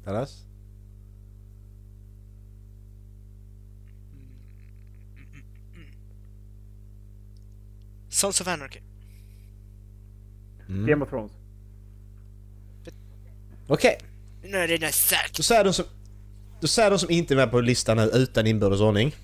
Dallas? 0.05 0.45
Sons 8.09 8.41
of 8.41 8.47
Anarchy. 8.47 8.79
Mm. 10.69 10.85
Game 10.85 11.03
of 11.03 11.09
Thrones. 11.09 11.31
Okej. 13.67 13.97
Nu 14.43 14.57
är 14.57 14.77
det 14.77 14.91
sagt. 14.91 15.37
Då 15.37 15.43
säger 15.43 15.63
de 15.63 15.73
som... 15.73 15.85
Då 16.61 16.67
säger 16.67 16.89
de 16.89 16.99
som 16.99 17.09
inte 17.09 17.33
är 17.33 17.35
med 17.35 17.51
på 17.51 17.59
listan 17.61 17.97
nu 17.97 18.03
utan 18.03 18.47
inbördes 18.47 18.79
ordning. 18.81 19.15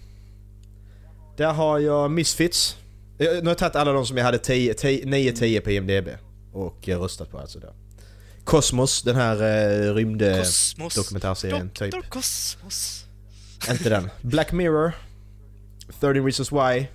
Där 1.38 1.54
har 1.54 1.80
jag 1.80 2.12
Misfits. 2.12 2.78
Jag- 3.18 3.34
Nu 3.36 3.42
har 3.42 3.48
jag 3.50 3.58
tagit 3.58 3.76
alla 3.76 3.92
de 3.92 4.06
som 4.06 4.18
jag 4.18 4.26
hade 4.26 4.38
10 4.40 4.74
10 4.74 5.06
9-10 5.06 5.60
på 5.60 5.72
IMDB. 5.72 6.08
Och 6.54 6.90
eh, 6.90 7.00
röstat 7.00 7.32
på 7.32 7.38
alltså 7.40 7.60
då. 7.60 7.74
Kosmos, 8.44 9.02
den 9.02 9.16
här 9.16 9.36
eh, 9.88 9.94
rymd... 9.94 10.24
Kosmos. 10.38 10.96
dokumentärserien, 10.96 11.70
typ. 11.70 12.10
Kosmos. 12.10 13.06
Inte 13.72 13.90
den. 13.90 14.10
Black 14.22 14.52
Mirror. 14.52 14.92
13 16.00 16.14
Reasons 16.26 16.52
Why. 16.52 16.88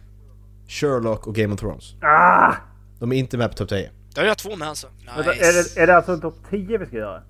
Sherlock 0.69 1.27
och 1.27 1.35
Game 1.35 1.55
of 1.55 1.61
Thrones. 1.61 1.95
Ah! 2.03 2.55
De 2.99 3.13
är 3.13 3.17
inte 3.17 3.37
med 3.37 3.51
på 3.51 3.57
topp 3.57 3.69
10. 3.69 3.91
Då 4.15 4.21
har 4.21 4.27
jag 4.29 4.39
två 4.39 4.57
med 4.57 4.69
alltså. 4.69 4.87
Nice. 4.99 5.13
Vänta, 5.17 5.35
är, 5.35 5.53
det, 5.53 5.81
är 5.83 5.87
det 5.87 5.97
alltså 5.97 6.13
en 6.13 6.21
topp 6.21 6.37
10 6.51 6.79
vi 6.79 6.87
ska 6.87 6.97
göra? 6.97 7.23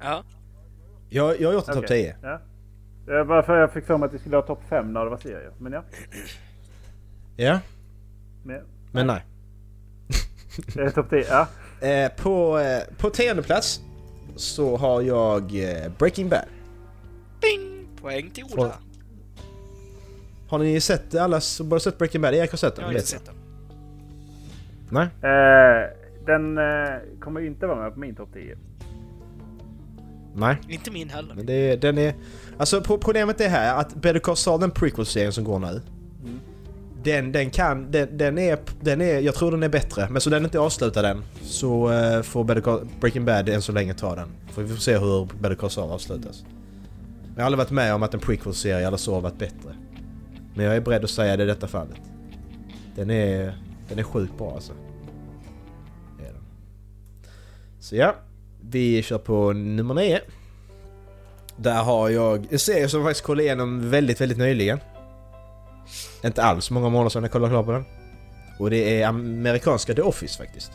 Ja. 0.00 0.24
Jag, 1.08 1.40
jag 1.40 1.48
har 1.48 1.54
gjort 1.54 1.68
en 1.68 1.74
topp 1.74 1.84
Okej, 1.84 2.02
10. 2.02 2.16
Ja. 2.22 2.40
Det 3.06 3.12
var 3.12 3.24
bara 3.24 3.42
för 3.42 3.56
jag 3.56 3.72
fick 3.72 3.86
för 3.86 3.98
mig 3.98 4.06
att 4.06 4.14
vi 4.14 4.18
skulle 4.18 4.36
ha 4.36 4.42
topp 4.42 4.62
5 4.68 4.92
när 4.92 5.04
det 5.04 5.10
var 5.10 5.16
serier. 5.16 5.52
Men 5.58 5.72
ja. 5.72 5.82
Ja, 7.36 7.60
Men, 8.42 8.60
men 8.92 9.06
nej. 9.06 9.24
är 10.76 10.84
det 10.84 10.90
topp 10.90 11.10
10? 11.10 11.24
Ja. 11.28 11.48
Eh, 11.80 12.12
på, 12.16 12.58
eh, 12.58 12.94
på 12.98 13.10
tionde 13.10 13.42
plats 13.42 13.80
så 14.36 14.76
har 14.76 15.02
jag 15.02 15.42
eh, 15.42 15.92
Breaking 15.98 16.28
Bad. 16.28 16.44
Bing! 17.40 17.88
Poäng 18.00 18.30
till 18.30 18.44
Ola. 18.44 18.72
Har 20.48 20.58
ni 20.58 20.80
sett 20.80 21.14
alla 21.14 21.40
som 21.40 21.68
bara 21.68 21.80
sett 21.80 21.98
Breaking 21.98 22.20
Bad? 22.22 22.34
Erik 22.34 22.50
har 22.50 22.56
sett 22.56 22.76
den? 22.76 22.82
Jag 22.82 22.88
har 22.88 22.94
inte 22.94 23.06
sett 23.06 23.24
den. 23.26 23.34
Nej? 24.90 25.04
Eh, 25.04 25.90
den 26.26 26.58
eh, 26.58 27.20
kommer 27.20 27.40
inte 27.40 27.66
vara 27.66 27.82
med 27.82 27.92
på 27.94 28.00
min 28.00 28.14
topp 28.14 28.28
10. 28.32 28.56
Nej. 30.36 30.56
Inte 30.68 30.90
min 30.90 31.08
heller. 31.08 31.34
Men 31.34 31.46
det, 31.46 31.76
den 31.76 31.98
är... 31.98 32.14
Alltså 32.58 32.80
pro- 32.80 32.98
problemet 32.98 33.40
är 33.40 33.48
här 33.48 33.74
att 33.80 33.94
Better 33.94 34.18
Call 34.18 34.36
Saul, 34.36 34.60
den 34.60 34.70
prequel-serien 34.70 35.32
som 35.32 35.44
går 35.44 35.58
nu. 35.58 35.80
Den, 37.02 37.32
den 37.32 37.50
kan... 37.50 37.90
Den, 37.90 38.18
den, 38.18 38.38
är, 38.38 38.58
den 38.80 39.00
är... 39.00 39.20
Jag 39.20 39.34
tror 39.34 39.50
den 39.50 39.62
är 39.62 39.68
bättre. 39.68 40.08
Men 40.10 40.20
så 40.20 40.30
den 40.30 40.44
inte 40.44 40.58
avslutar 40.58 41.02
den 41.02 41.22
så 41.42 41.92
eh, 41.92 42.22
får 42.22 42.44
Better 42.44 42.60
Call, 42.60 42.88
Breaking 43.00 43.24
Bad 43.24 43.48
än 43.48 43.62
så 43.62 43.72
länge 43.72 43.94
ta 43.94 44.14
den. 44.16 44.28
För 44.52 44.62
vi 44.62 44.68
får 44.68 44.80
se 44.80 44.98
hur 44.98 45.28
Better 45.40 45.54
Call 45.54 45.70
Saul 45.70 45.90
avslutas. 45.90 46.44
Men 46.44 47.34
jag 47.36 47.42
har 47.42 47.46
aldrig 47.46 47.58
varit 47.58 47.70
med 47.70 47.94
om 47.94 48.02
att 48.02 48.14
en 48.14 48.20
prequel-serie 48.20 48.86
eller 48.86 48.96
så 48.96 49.14
har 49.14 49.20
varit 49.20 49.38
bättre. 49.38 49.74
Men 50.54 50.64
jag 50.64 50.76
är 50.76 50.80
beredd 50.80 51.04
att 51.04 51.10
säga 51.10 51.36
det 51.36 51.42
i 51.42 51.46
detta 51.46 51.66
fallet. 51.66 52.00
Den 52.96 53.10
är... 53.10 53.58
Den 53.88 53.98
är 53.98 54.02
sjukt 54.02 54.38
bra 54.38 54.54
alltså. 54.54 54.72
Det 56.18 56.24
är 56.26 56.32
den. 56.32 56.42
Så 57.80 57.96
ja. 57.96 58.14
Vi 58.70 59.02
kör 59.02 59.18
på 59.18 59.52
nummer 59.52 59.94
9. 59.94 60.20
Där 61.56 61.82
har 61.82 62.08
jag 62.08 62.46
en 62.52 62.58
serie 62.58 62.88
som 62.88 63.00
jag 63.00 63.08
faktiskt 63.08 63.26
kollade 63.26 63.42
igenom 63.44 63.90
väldigt, 63.90 64.20
väldigt 64.20 64.38
nyligen. 64.38 64.78
Inte 66.24 66.42
alls 66.42 66.70
många 66.70 66.88
månader 66.88 67.10
sedan 67.10 67.22
jag 67.22 67.32
kollade 67.32 67.50
klart 67.52 67.66
på 67.66 67.72
den. 67.72 67.84
Och 68.58 68.70
det 68.70 69.02
är 69.02 69.06
amerikanska 69.08 69.94
The 69.94 70.02
Office 70.02 70.38
faktiskt. 70.38 70.72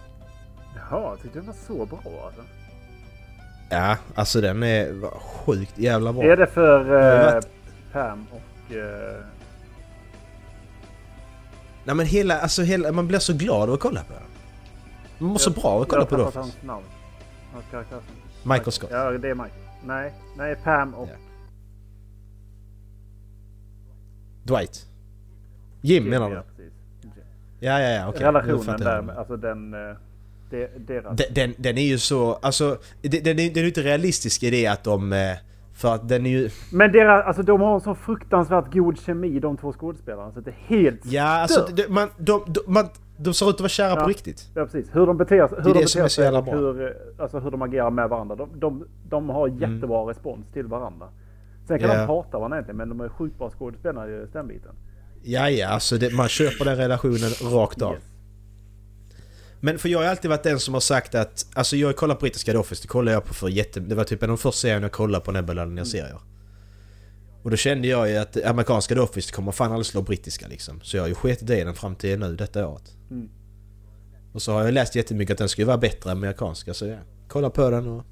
Jaha, 0.75 1.15
tyckte 1.21 1.39
den 1.39 1.47
var 1.47 1.55
så 1.67 1.85
bra 1.85 1.99
alltså. 2.25 2.41
Ja, 3.69 3.97
alltså 4.15 4.41
den 4.41 4.63
är 4.63 5.09
sjukt 5.19 5.77
jävla 5.77 6.13
bra. 6.13 6.23
Är 6.23 6.37
det 6.37 6.47
för 6.47 6.79
eh, 6.81 7.33
varit- 7.33 7.47
Pam 7.93 8.25
och... 8.31 8.75
Eh, 8.75 9.23
Nej 11.83 11.95
men 11.95 12.05
hela, 12.05 12.39
alltså 12.41 12.61
hela, 12.61 12.91
man 12.91 13.07
blir 13.07 13.19
så 13.19 13.33
glad 13.33 13.69
av 13.69 13.73
att 13.73 13.79
kolla 13.79 14.03
på 14.03 14.13
den. 14.13 14.23
Man 15.17 15.29
mår 15.29 15.37
så 15.37 15.49
bra 15.49 15.63
av 15.63 15.81
att 15.81 15.87
kolla 15.87 16.01
jag 16.01 16.09
på 16.09 16.15
The 16.15 16.21
Office. 16.21 16.39
hans 16.39 16.55
namn. 16.61 16.83
Hans 17.53 17.65
karaktär. 17.71 17.99
Michael 18.43 18.71
Scott. 18.71 18.89
Ja, 18.93 19.11
det 19.11 19.29
är 19.29 19.35
Mike. 19.35 19.55
Nej, 19.85 20.13
nej 20.37 20.55
Pam 20.63 20.93
och... 20.93 21.09
Ja. 21.09 21.15
Dwight. 24.55 24.85
Jim 25.81 26.03
menar 26.03 26.29
du? 26.29 26.35
Ja, 26.35 26.43
precis. 26.57 26.73
Ja, 27.59 27.79
ja, 27.81 27.89
ja, 27.89 28.07
okej. 28.09 28.19
Nu 28.19 28.25
Relationen 28.25 28.79
där, 28.79 29.01
med- 29.01 29.17
alltså 29.17 29.37
den... 29.37 29.73
eh, 29.73 29.79
Det, 30.49 30.87
deras... 30.87 31.17
Den, 31.17 31.33
den, 31.33 31.53
den 31.57 31.77
är 31.77 31.81
ju 31.87 31.97
så, 31.97 32.33
alltså, 32.33 32.77
den, 33.01 33.23
den, 33.23 33.39
är, 33.39 33.57
ju 33.61 33.67
inte 33.67 33.81
realistisk 33.81 34.43
i 34.43 34.49
det 34.49 34.67
att 34.67 34.83
de 34.83 35.13
eh, 35.13 35.37
För 35.73 35.95
att 35.95 36.09
den 36.09 36.25
är 36.25 36.29
ju... 36.29 36.49
Men 36.71 36.91
deras, 36.91 37.25
alltså, 37.25 37.43
de 37.43 37.61
har 37.61 37.75
en 37.75 37.81
så 37.81 37.95
fruktansvärt 37.95 38.73
god 38.73 38.99
kemi 38.99 39.39
de 39.39 39.57
två 39.57 39.73
skådespelarna. 39.73 40.31
Så 40.31 40.39
det 40.39 40.49
är 40.49 40.55
helt 40.67 41.05
Ja, 41.05 41.23
alltså 41.23 41.61
stört. 41.63 41.75
det, 41.75 41.89
man, 41.89 42.09
de, 42.17 42.43
de, 42.47 42.59
man, 42.73 42.89
de 43.21 43.33
ser 43.33 43.49
ut 43.49 43.53
att 43.55 43.59
vara 43.61 43.69
kära 43.69 43.89
Ja. 43.89 43.95
på 43.95 44.07
riktigt. 44.07 44.47
Ja, 44.55 44.65
precis. 44.65 44.95
Hur 44.95 45.05
de 45.07 45.17
beter, 45.17 45.35
hur 45.35 45.47
de 45.49 45.61
det 45.63 45.73
beter 45.73 45.85
som 45.87 46.01
är 46.01 46.07
så 46.07 46.09
sig 46.15 46.23
jävla 46.23 46.41
bra. 46.41 46.53
hur, 46.55 46.81
eh, 46.87 46.91
alltså, 47.23 47.39
hur 47.39 47.51
de 47.51 47.61
agerar 47.61 47.91
med 47.91 48.09
varandra. 48.09 48.35
De, 48.35 48.59
de, 48.59 48.85
de 49.09 49.29
har 49.29 49.47
jättebra 49.47 50.09
respons 50.09 50.45
till 50.53 50.65
varandra. 50.67 51.07
Sen 51.67 51.79
kan 51.79 51.89
Ja. 51.89 51.95
de 51.97 52.07
hata 52.07 52.37
varandra 52.37 52.57
egentligen, 52.57 52.77
men 52.77 52.89
de 52.89 53.01
är 53.01 53.09
sjukt 53.09 53.37
bra 53.37 53.49
skådespelare 53.49 54.23
i 54.23 54.25
den 54.33 54.47
biten. 54.47 54.71
Ja, 55.23 55.49
ja, 55.49 55.67
alltså 55.67 55.97
det, 55.97 56.13
man 56.13 56.27
köper 56.29 56.65
den 56.65 56.75
relationen 56.77 57.29
rakt 57.53 57.81
av. 57.81 57.93
Yes. 57.93 58.03
Men 59.61 59.79
för 59.79 59.89
jag 59.89 59.99
har 59.99 60.05
alltid 60.05 60.29
varit 60.29 60.43
den 60.43 60.59
som 60.59 60.73
har 60.73 60.81
sagt 60.81 61.15
att... 61.15 61.45
Alltså 61.55 61.75
jag 61.75 61.95
kollar 61.95 62.15
på 62.15 62.19
brittiska 62.21 62.51
The 62.51 62.57
Office, 62.57 62.81
det 62.83 62.87
kollar 62.87 63.11
jag 63.11 63.25
på 63.25 63.33
för 63.33 63.47
jätte... 63.49 63.79
Det 63.79 63.95
var 63.95 64.03
typ 64.03 64.23
en 64.23 64.29
av 64.29 64.37
de 64.37 64.41
första 64.41 64.57
serierna 64.61 64.81
jag 64.85 64.91
kollade 64.91 65.25
på 65.25 65.31
när 65.31 65.37
jag 65.39 65.45
började 65.45 65.71
ner 65.71 65.83
serier. 65.83 66.19
Och 67.49 67.51
då 67.51 67.57
kände 67.57 67.87
jag 67.87 68.09
ju 68.09 68.17
att 68.17 68.45
amerikanska 68.45 68.95
The 68.95 69.01
Office 69.01 69.33
kommer 69.33 69.51
fan 69.51 69.71
aldrig 69.71 69.85
slå 69.85 70.01
brittiska 70.01 70.47
liksom. 70.47 70.81
Så 70.81 70.97
jag 70.97 71.03
har 71.03 71.07
ju 71.07 71.15
skitit 71.15 71.49
i 71.49 71.63
den 71.63 71.73
fram 71.73 71.95
till 71.95 72.19
nu, 72.19 72.35
detta 72.35 72.67
året. 72.67 72.95
Mm. 73.11 73.29
Och 74.33 74.41
så 74.41 74.53
har 74.53 74.63
jag 74.63 74.73
läst 74.73 74.95
jättemycket 74.95 75.33
att 75.33 75.37
den 75.37 75.49
skulle 75.49 75.67
vara 75.67 75.77
bättre 75.77 76.11
än 76.11 76.17
amerikanska, 76.17 76.73
så 76.73 76.85
jag 76.85 76.99
kolla 77.27 77.49
på 77.49 77.69
den 77.69 77.87
och 77.87 78.03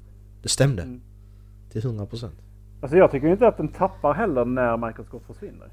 det 0.42 0.48
stämde. 0.48 0.82
Mm. 0.82 1.00
Till 1.72 1.82
100%. 1.82 2.30
Alltså 2.80 2.96
jag 2.96 3.10
tycker 3.10 3.28
inte 3.28 3.48
att 3.48 3.56
den 3.56 3.68
tappar 3.68 4.14
heller 4.14 4.44
när 4.44 4.86
Michael 4.86 5.08
Scott 5.08 5.22
försvinner. 5.26 5.68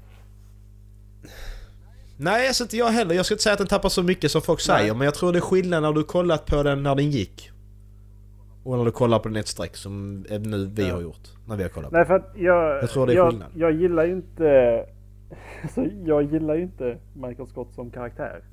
Nej, 2.16 2.48
alltså 2.48 2.64
inte 2.64 2.76
jag 2.76 2.88
heller. 2.88 3.14
Jag 3.14 3.26
ska 3.26 3.34
inte 3.34 3.42
säga 3.42 3.52
att 3.52 3.58
den 3.58 3.68
tappar 3.68 3.88
så 3.88 4.02
mycket 4.02 4.30
som 4.30 4.42
folk 4.42 4.60
säger, 4.60 4.94
men 4.94 5.04
jag 5.04 5.14
tror 5.14 5.32
det 5.32 5.38
är 5.38 5.40
skillnad 5.40 5.82
när 5.82 5.92
du 5.92 6.04
kollat 6.04 6.46
på 6.46 6.62
den 6.62 6.82
när 6.82 6.94
den 6.94 7.10
gick. 7.10 7.50
Och 8.66 8.78
när 8.78 8.84
du 8.84 8.90
kollar 8.90 9.18
på 9.18 9.28
den 9.28 9.36
ett 9.36 9.46
streck 9.48 9.76
som 9.76 10.20
nu 10.40 10.66
vi 10.66 10.88
Ja. 10.88 10.94
har 10.94 11.02
gjort. 11.02 11.28
När 11.48 11.56
vi 11.56 11.62
har 11.62 11.70
kollat 11.70 11.90
på 11.90 11.96
Nej 11.96 12.06
för 12.06 12.14
att 12.14 12.32
jag... 12.36 12.82
Jag 12.82 12.90
tror 12.90 13.06
det 13.06 13.12
är 13.12 13.16
jag, 13.16 13.30
skillnad. 13.30 13.48
jag 13.54 13.72
gillar 13.72 14.04
ju 14.04 14.12
inte... 14.12 14.86
Alltså 15.62 15.84
jag 16.04 16.22
gillar 16.22 16.54
ju 16.54 16.62
inte 16.62 16.98
Michael 17.14 17.48
Scott 17.48 17.74
som 17.74 17.90
karaktär. 17.90 18.44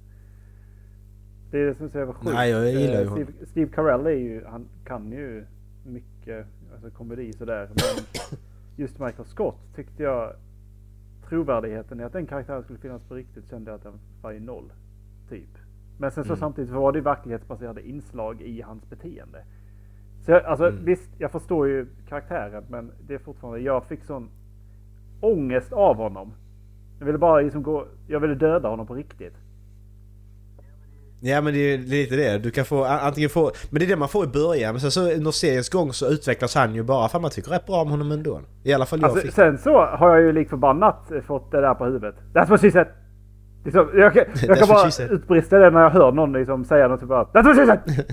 Det 1.51 1.57
är 1.59 1.65
det 1.65 1.75
som 1.75 1.85
är 1.85 1.89
så 1.89 1.97
jävla 1.97 2.13
sjukt. 2.13 2.33
Nej, 2.33 2.49
jag 2.51 2.71
gillar 2.71 2.99
ju 3.01 3.05
Eh, 3.05 3.11
Steve, 3.13 3.31
Steve 3.45 3.71
Carell 3.71 4.05
är 4.05 4.09
ju... 4.11 4.45
Han 4.45 4.65
kan 4.85 5.11
ju 5.11 5.45
mycket 5.85 6.45
alltså 6.73 6.89
komedi 6.89 7.33
sådär. 7.33 7.69
Men 7.69 8.05
just 8.75 8.99
Michael 8.99 9.25
Scott 9.27 9.57
tyckte 9.75 10.03
jag... 10.03 10.33
Trovärdigheten 11.29 11.99
i 11.99 12.03
att 12.03 12.13
den 12.13 12.25
karaktären 12.27 12.63
skulle 12.63 12.79
finnas 12.79 13.03
på 13.03 13.15
riktigt 13.15 13.49
kände 13.49 13.71
jag 13.71 13.75
att 13.77 13.83
den 13.83 13.99
var 14.21 14.31
i 14.31 14.39
noll. 14.39 14.71
Typ. 15.29 15.49
Men 15.97 16.11
sen 16.11 16.23
så 16.23 16.29
Mm. 16.29 16.39
samtidigt 16.39 16.71
var 16.71 16.91
det 16.91 17.01
verklighetsbaserade 17.01 17.87
inslag 17.89 18.41
i 18.41 18.61
hans 18.61 18.89
beteende. 18.89 19.43
Så 20.25 20.31
jag, 20.31 20.45
alltså 20.45 20.67
Mm. 20.67 20.85
visst, 20.85 21.09
jag 21.17 21.31
förstår 21.31 21.67
ju 21.67 21.85
karaktären 22.09 22.63
men 22.69 22.91
det 23.07 23.13
är 23.13 23.17
fortfarande, 23.19 23.59
jag 23.59 23.85
fick 23.85 24.03
sån 24.03 24.29
ångest 25.21 25.73
av 25.73 25.95
honom. 25.95 26.33
Jag 26.99 27.05
ville 27.05 27.17
bara 27.17 27.41
liksom 27.41 27.63
gå, 27.63 27.85
jag 28.07 28.19
ville 28.19 28.35
döda 28.35 28.69
honom 28.69 28.87
på 28.87 28.93
riktigt. 28.95 29.33
Ja 31.25 31.41
men 31.41 31.53
det 31.53 31.59
är 31.59 31.77
lite 31.77 32.15
det. 32.15 32.37
Du 32.37 32.51
kan 32.51 32.65
få 32.65 32.83
antingen 32.83 33.29
få... 33.29 33.51
Men 33.69 33.79
det 33.79 33.85
är 33.85 33.87
det 33.89 33.95
man 33.95 34.07
får 34.09 34.23
i 34.25 34.27
början. 34.27 34.73
Men 34.73 34.81
sen 34.81 34.91
så 34.91 35.11
under 35.11 35.31
seriens 35.31 35.69
gång 35.69 35.93
så 35.93 36.07
utvecklas 36.07 36.55
han 36.55 36.75
ju 36.75 36.83
bara. 36.83 37.09
För 37.09 37.19
man 37.19 37.31
tycker 37.31 37.51
rätt 37.51 37.65
bra 37.65 37.81
om 37.81 37.89
honom 37.89 38.11
ändå. 38.11 38.41
I 38.63 38.73
alla 38.73 38.85
fall 38.85 38.99
jag 39.01 39.09
Alltså, 39.09 39.25
fick. 39.25 39.33
sen 39.35 39.57
så 39.57 39.85
har 39.85 40.09
jag 40.09 40.21
ju 40.21 40.31
lik 40.31 40.49
förbannat 40.49 41.11
eh, 41.11 41.21
fått 41.21 41.51
det 41.51 41.61
där 41.61 41.73
på 41.73 41.85
huvudet. 41.85 42.15
That's 42.33 42.49
what 42.49 42.61
she 42.61 42.71
said! 42.71 42.87
Liksom, 43.65 43.89
jag 43.95 44.13
kan, 44.13 44.23
jag 44.47 44.57
kan 44.59 44.67
bara 44.67 45.05
utbrista 45.09 45.57
det 45.59 45.69
när 45.69 45.81
jag 45.81 45.89
hör 45.89 46.11
någon 46.11 46.33
liksom 46.33 46.65
säga 46.65 46.87
något 46.87 46.99
typ 46.99 47.09
bara 47.09 47.23
That's 47.23 47.43
what 47.43 47.55
she 47.55 47.65
said! 47.65 47.79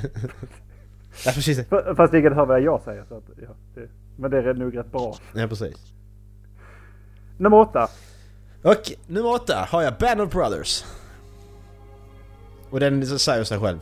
Ja 1.25 1.33
precis. 1.35 1.61
Fast 1.97 2.15
ingen 2.15 2.33
hör 2.33 2.47
vad 2.47 2.61
jag 2.61 2.83
säger. 2.83 3.05
Så 3.09 3.17
att, 3.17 3.25
ja, 3.43 3.49
det, 3.75 3.89
men 4.17 4.31
det 4.31 4.39
är 4.39 4.55
nog 4.55 4.77
rätt 4.77 4.93
bra. 4.93 5.15
Ja 5.35 5.47
precis. 5.47 5.93
Nummer 7.39 7.57
åtta. 7.59 7.89
Och 8.63 8.93
nummer 9.07 9.35
åtta 9.35 9.67
har 9.69 9.83
jag 9.83 9.95
Band 9.99 10.21
of 10.21 10.31
Brothers. 10.31 10.85
Och 12.71 12.81
den 12.81 13.07
säger 13.07 13.45
sig 13.45 13.59
själv. 13.59 13.79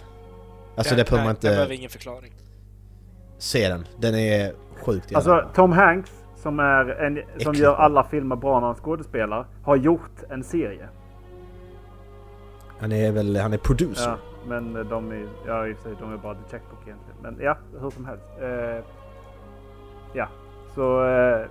Alltså 0.77 0.95
det 0.95 1.11
behöver 1.11 1.25
man 1.29 1.37
Den 1.41 1.51
behöver 1.51 1.63
inte 1.65 1.75
ingen 1.75 1.91
förklaring. 1.91 2.33
se 3.39 3.69
den. 3.69 3.87
Den 3.99 4.15
är 4.15 4.53
sjukt 4.85 5.11
jävla 5.13 5.33
Alltså. 5.35 5.51
Tom 5.55 5.73
Hanks 5.73 6.11
som, 6.37 6.61
är 6.61 6.89
en, 7.07 7.23
som 7.43 7.55
gör 7.55 7.75
alla 7.77 8.05
filmer 8.05 8.37
bra 8.37 8.61
när 8.61 8.67
han 8.67 8.77
skådespelar. 8.77 9.47
Har 9.65 9.77
gjort 9.77 10.23
en 10.31 10.45
serie. 10.45 10.89
Han 12.81 12.93
är 12.93 13.13
väl, 13.13 13.37
han 13.37 13.53
är 13.53 13.59
producer. 13.59 14.11
Ja, 14.11 14.17
men 14.49 14.89
de 14.89 15.11
är, 15.13 15.29
ja, 15.47 15.67
i 15.67 15.73
och 15.73 15.77
för 15.77 15.83
sig, 15.83 15.97
de 16.01 16.13
är 16.13 16.17
bara 16.17 16.35
the 16.35 16.51
checkbook 16.51 16.81
egentligen. 16.87 17.17
Men 17.23 17.39
ja, 17.41 17.57
hur 17.81 17.91
som 17.91 18.05
helst. 18.05 18.25
Eh, 18.41 18.85
ja, 20.13 20.29
så 20.75 21.05
eh, 21.09 21.47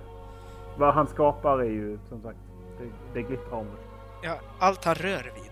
vad 0.78 0.94
han 0.94 1.06
skapar 1.06 1.58
är 1.58 1.64
ju 1.70 1.98
som 2.08 2.22
sagt, 2.22 2.38
det, 2.78 2.90
det 3.14 3.22
glittrar 3.22 3.56
om 3.58 3.66
det. 3.66 4.26
Ja, 4.28 4.34
allt 4.58 4.84
han 4.84 4.94
rör 4.94 5.22
vid 5.34 5.44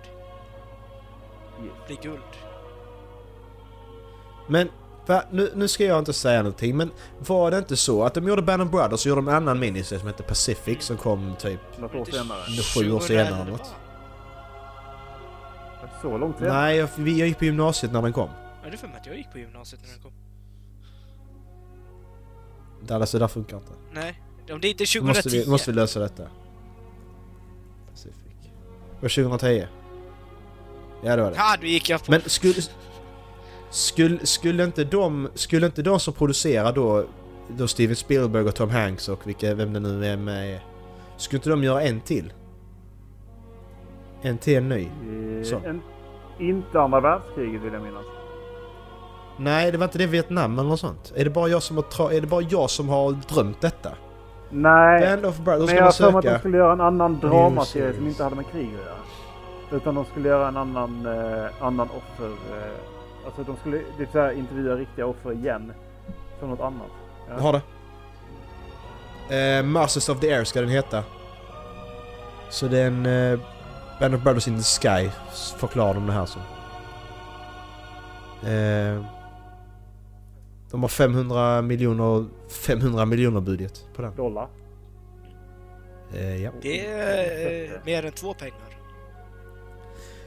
Yes. 1.65 1.73
blir 1.87 1.97
guld. 2.11 2.23
Men 4.49 4.69
va, 5.07 5.23
nu, 5.31 5.53
nu 5.55 5.69
ska 5.69 5.85
jag 5.85 5.99
inte 5.99 6.13
säga 6.13 6.39
någonting 6.43 6.77
men 6.77 6.91
var 7.19 7.51
det 7.51 7.59
inte 7.59 7.77
så 7.77 8.05
att 8.05 8.15
de 8.15 8.29
gjorde 8.29 8.43
Band 8.43 8.63
of 8.63 8.71
Brothers 8.71 9.01
så 9.01 9.09
gjorde 9.09 9.21
de 9.21 9.29
en 9.29 9.35
annan 9.35 9.59
miniserie 9.59 9.99
som 10.01 10.09
hette 10.09 10.23
Pacific 10.23 10.83
som 10.83 10.97
kom 10.97 11.35
typ 11.39 11.61
Något 11.79 11.95
år 11.95 12.05
senare. 12.05 12.39
sju 12.75 12.93
år 12.93 13.01
senare 13.01 13.27
eller 13.43 13.51
något? 13.51 13.75
Så 16.11 16.19
långt 16.19 16.39
senare. 16.39 16.55
Nej, 16.63 16.77
jag, 16.77 16.89
jag 16.99 17.29
gick 17.29 17.39
på 17.39 17.45
gymnasiet 17.45 17.93
när 17.93 18.03
den 18.03 18.13
kom. 18.13 18.29
Ja, 18.63 18.69
det 18.71 18.75
är 18.75 18.77
för 18.77 18.89
mig 18.89 18.97
att 19.01 19.07
jag 19.07 19.17
gick 19.17 19.33
på 19.33 19.39
gymnasiet 19.39 19.81
när 19.85 19.91
den 19.93 20.03
kom. 20.03 20.13
Dallas, 22.87 23.13
det 23.13 23.19
där 23.19 23.29
funkar 23.29 23.57
inte. 23.57 23.73
Nej, 23.93 24.23
om 24.51 24.61
det 24.61 24.69
är 24.69 24.71
inte 24.71 24.83
Nu 24.83 24.87
2010. 24.87 25.07
måste 25.07 25.29
vi, 25.29 25.51
måste 25.51 25.71
vi 25.71 25.77
lösa 25.77 26.01
detta. 26.01 26.23
Pacific. 27.91 28.51
Var 29.01 29.09
2010? 29.09 29.67
Ja 31.03 31.17
det 31.17 31.23
var 31.23 31.31
det. 31.31 31.37
Ja, 31.37 31.57
du 31.61 31.69
gick 31.69 31.89
jag 31.91 32.05
på. 32.05 32.11
Men 32.11 32.21
skulle... 32.27 32.55
Skulle, 33.71 34.27
skulle 34.27 34.65
inte 34.65 34.85
de... 34.85 35.29
Skulle 35.35 35.67
inte 35.67 35.83
de 35.83 36.01
som 36.01 36.15
producerar 36.15 36.73
då... 36.73 37.05
Då 37.57 37.69
Steven 37.69 37.97
Spielberg 37.97 38.45
och 38.45 38.55
Tom 38.55 38.71
Hanks 38.71 39.09
och 39.09 39.27
vilka, 39.27 39.55
vem 39.55 39.73
det 39.73 39.81
nu 39.81 40.07
är 40.07 40.17
med... 40.17 40.61
Skulle 41.17 41.39
inte 41.39 41.51
de 41.51 41.65
göra 41.65 41.83
en 41.83 42.01
till? 42.01 42.33
En 44.23 44.39
till 44.39 44.63
ny? 44.63 44.83
Eh, 44.83 45.45
Så. 45.45 45.57
En, 45.57 45.83
inte 46.39 46.81
andra 46.81 47.01
världskriget 47.01 47.63
vill 47.63 47.73
jag 47.73 47.83
minnas. 47.83 48.05
Nej, 49.37 49.73
det 49.73 49.79
var 49.79 49.85
inte 49.85 49.99
det 49.99 50.07
Vietnam 50.07 50.59
eller 50.59 50.69
något 50.69 50.81
sånt. 50.81 51.13
Är 51.17 51.25
det 51.25 51.31
bara 51.31 51.49
jag 51.49 51.63
som 51.63 51.77
har, 51.77 52.13
är 52.13 52.21
det 52.21 52.27
bara 52.27 52.43
jag 52.43 52.71
som 52.71 52.89
har 52.89 53.13
drömt 53.13 53.61
detta? 53.61 53.91
Nej, 54.51 55.07
Band 55.07 55.27
of 55.27 55.39
Brothers, 55.39 55.67
men 55.67 55.77
jag 55.77 55.85
har 55.85 55.93
för 55.93 56.19
att 56.19 56.25
de 56.25 56.39
skulle 56.39 56.59
göra 56.59 56.73
en 56.73 56.81
annan 56.81 57.21
dramaserie 57.21 57.95
som 57.95 58.07
inte 58.07 58.25
hade 58.25 58.37
med 58.37 58.51
krig 58.53 58.67
att 58.67 58.87
göra. 58.87 58.97
Utan 59.73 59.95
de 59.95 60.05
skulle 60.05 60.29
göra 60.29 60.49
en 60.49 60.57
annan, 60.57 61.07
eh, 61.07 61.45
annan 61.61 61.89
offer. 61.91 62.27
Eh, 62.27 63.27
alltså 63.27 63.43
de 63.43 63.57
skulle 63.57 63.77
det 63.77 63.85
vill 63.99 64.09
säga, 64.09 64.33
intervjua 64.33 64.75
riktiga 64.75 65.07
offer 65.07 65.33
igen. 65.33 65.73
För 66.41 66.47
något 66.47 66.61
annat. 66.61 66.91
Ja. 67.29 67.43
Har 67.43 67.53
det. 67.53 67.63
Eh, 69.59 69.65
Masters 69.65 70.09
of 70.09 70.21
the 70.21 70.35
Air 70.35 70.45
ska 70.45 70.61
den 70.61 70.71
heta. 70.71 71.03
Så 72.49 72.67
det 72.67 72.79
är 72.79 72.87
en... 72.87 73.07
Eh, 73.07 73.39
Band 74.01 74.15
of 74.15 74.23
Brothers 74.23 74.49
in 74.49 74.57
the 74.57 74.63
Sky 74.63 75.11
förklarar 75.59 75.95
de 75.95 76.07
det 76.07 76.13
här 76.13 76.27
som. 76.27 76.43
Eh, 78.43 79.05
de 80.71 80.83
har 80.83 80.89
500 80.89 81.63
miljoner... 81.63 82.27
500 82.49 83.05
miljoner 83.05 83.41
budget 83.41 83.85
på 83.95 84.03
den. 84.03 84.17
Dollar. 84.17 84.49
Eh, 86.15 86.43
ja. 86.43 86.51
Det 86.63 86.87
är 86.87 87.75
eh, 87.75 87.81
mer 87.85 88.05
än 88.05 88.13
två 88.13 88.35
pengar. 88.35 88.67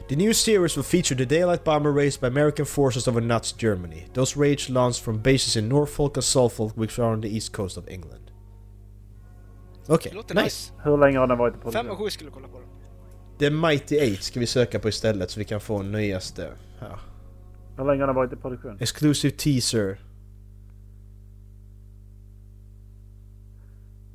The 0.09 0.15
new 0.15 0.33
series 0.33 0.77
will 0.77 0.83
feature 0.83 1.15
the 1.15 1.25
daylight 1.25 1.63
bomber 1.63 1.91
raised 1.91 2.19
by 2.19 2.27
American 2.27 2.65
forces 2.65 3.07
over 3.07 3.21
Nazi 3.21 3.55
Germany. 3.59 4.07
Those 4.13 4.39
raids 4.39 4.69
launched 4.69 5.03
from 5.03 5.21
bases 5.21 5.55
in 5.55 5.69
Norfolk 5.69 6.17
and 6.17 6.23
Suffolk 6.23 6.73
which 6.75 6.99
are 6.99 7.13
on 7.13 7.21
the 7.21 7.27
east 7.27 7.53
coast 7.53 7.77
of 7.77 7.87
England. 7.87 8.31
Okej, 9.87 10.11
låter 10.13 10.35
nice. 10.35 10.43
nice. 10.43 10.73
Hur 10.83 10.97
länge 10.97 11.19
har 11.19 11.27
den 11.27 11.37
varit 11.37 11.67
i 11.67 11.71
Fem 11.71 11.89
och 11.89 11.97
sju 11.97 12.09
skulle 12.09 12.31
kolla 12.31 12.47
på 12.47 12.59
den. 12.59 12.68
The 13.39 13.49
Mighty 13.49 13.95
Eight 13.95 14.23
ska 14.23 14.39
vi 14.39 14.45
söka 14.47 14.79
på 14.79 14.89
istället 14.89 15.31
så 15.31 15.39
vi 15.39 15.45
kan 15.45 15.59
få 15.61 15.81
nyaste. 15.81 16.51
Ja. 16.79 16.99
Hur 17.77 17.85
länge 17.85 17.99
har 18.01 18.07
den 18.07 18.15
varit 18.15 18.33
i 18.33 18.35
produktion? 18.35 18.77
Exclusive 18.79 19.35
teaser. 19.37 19.99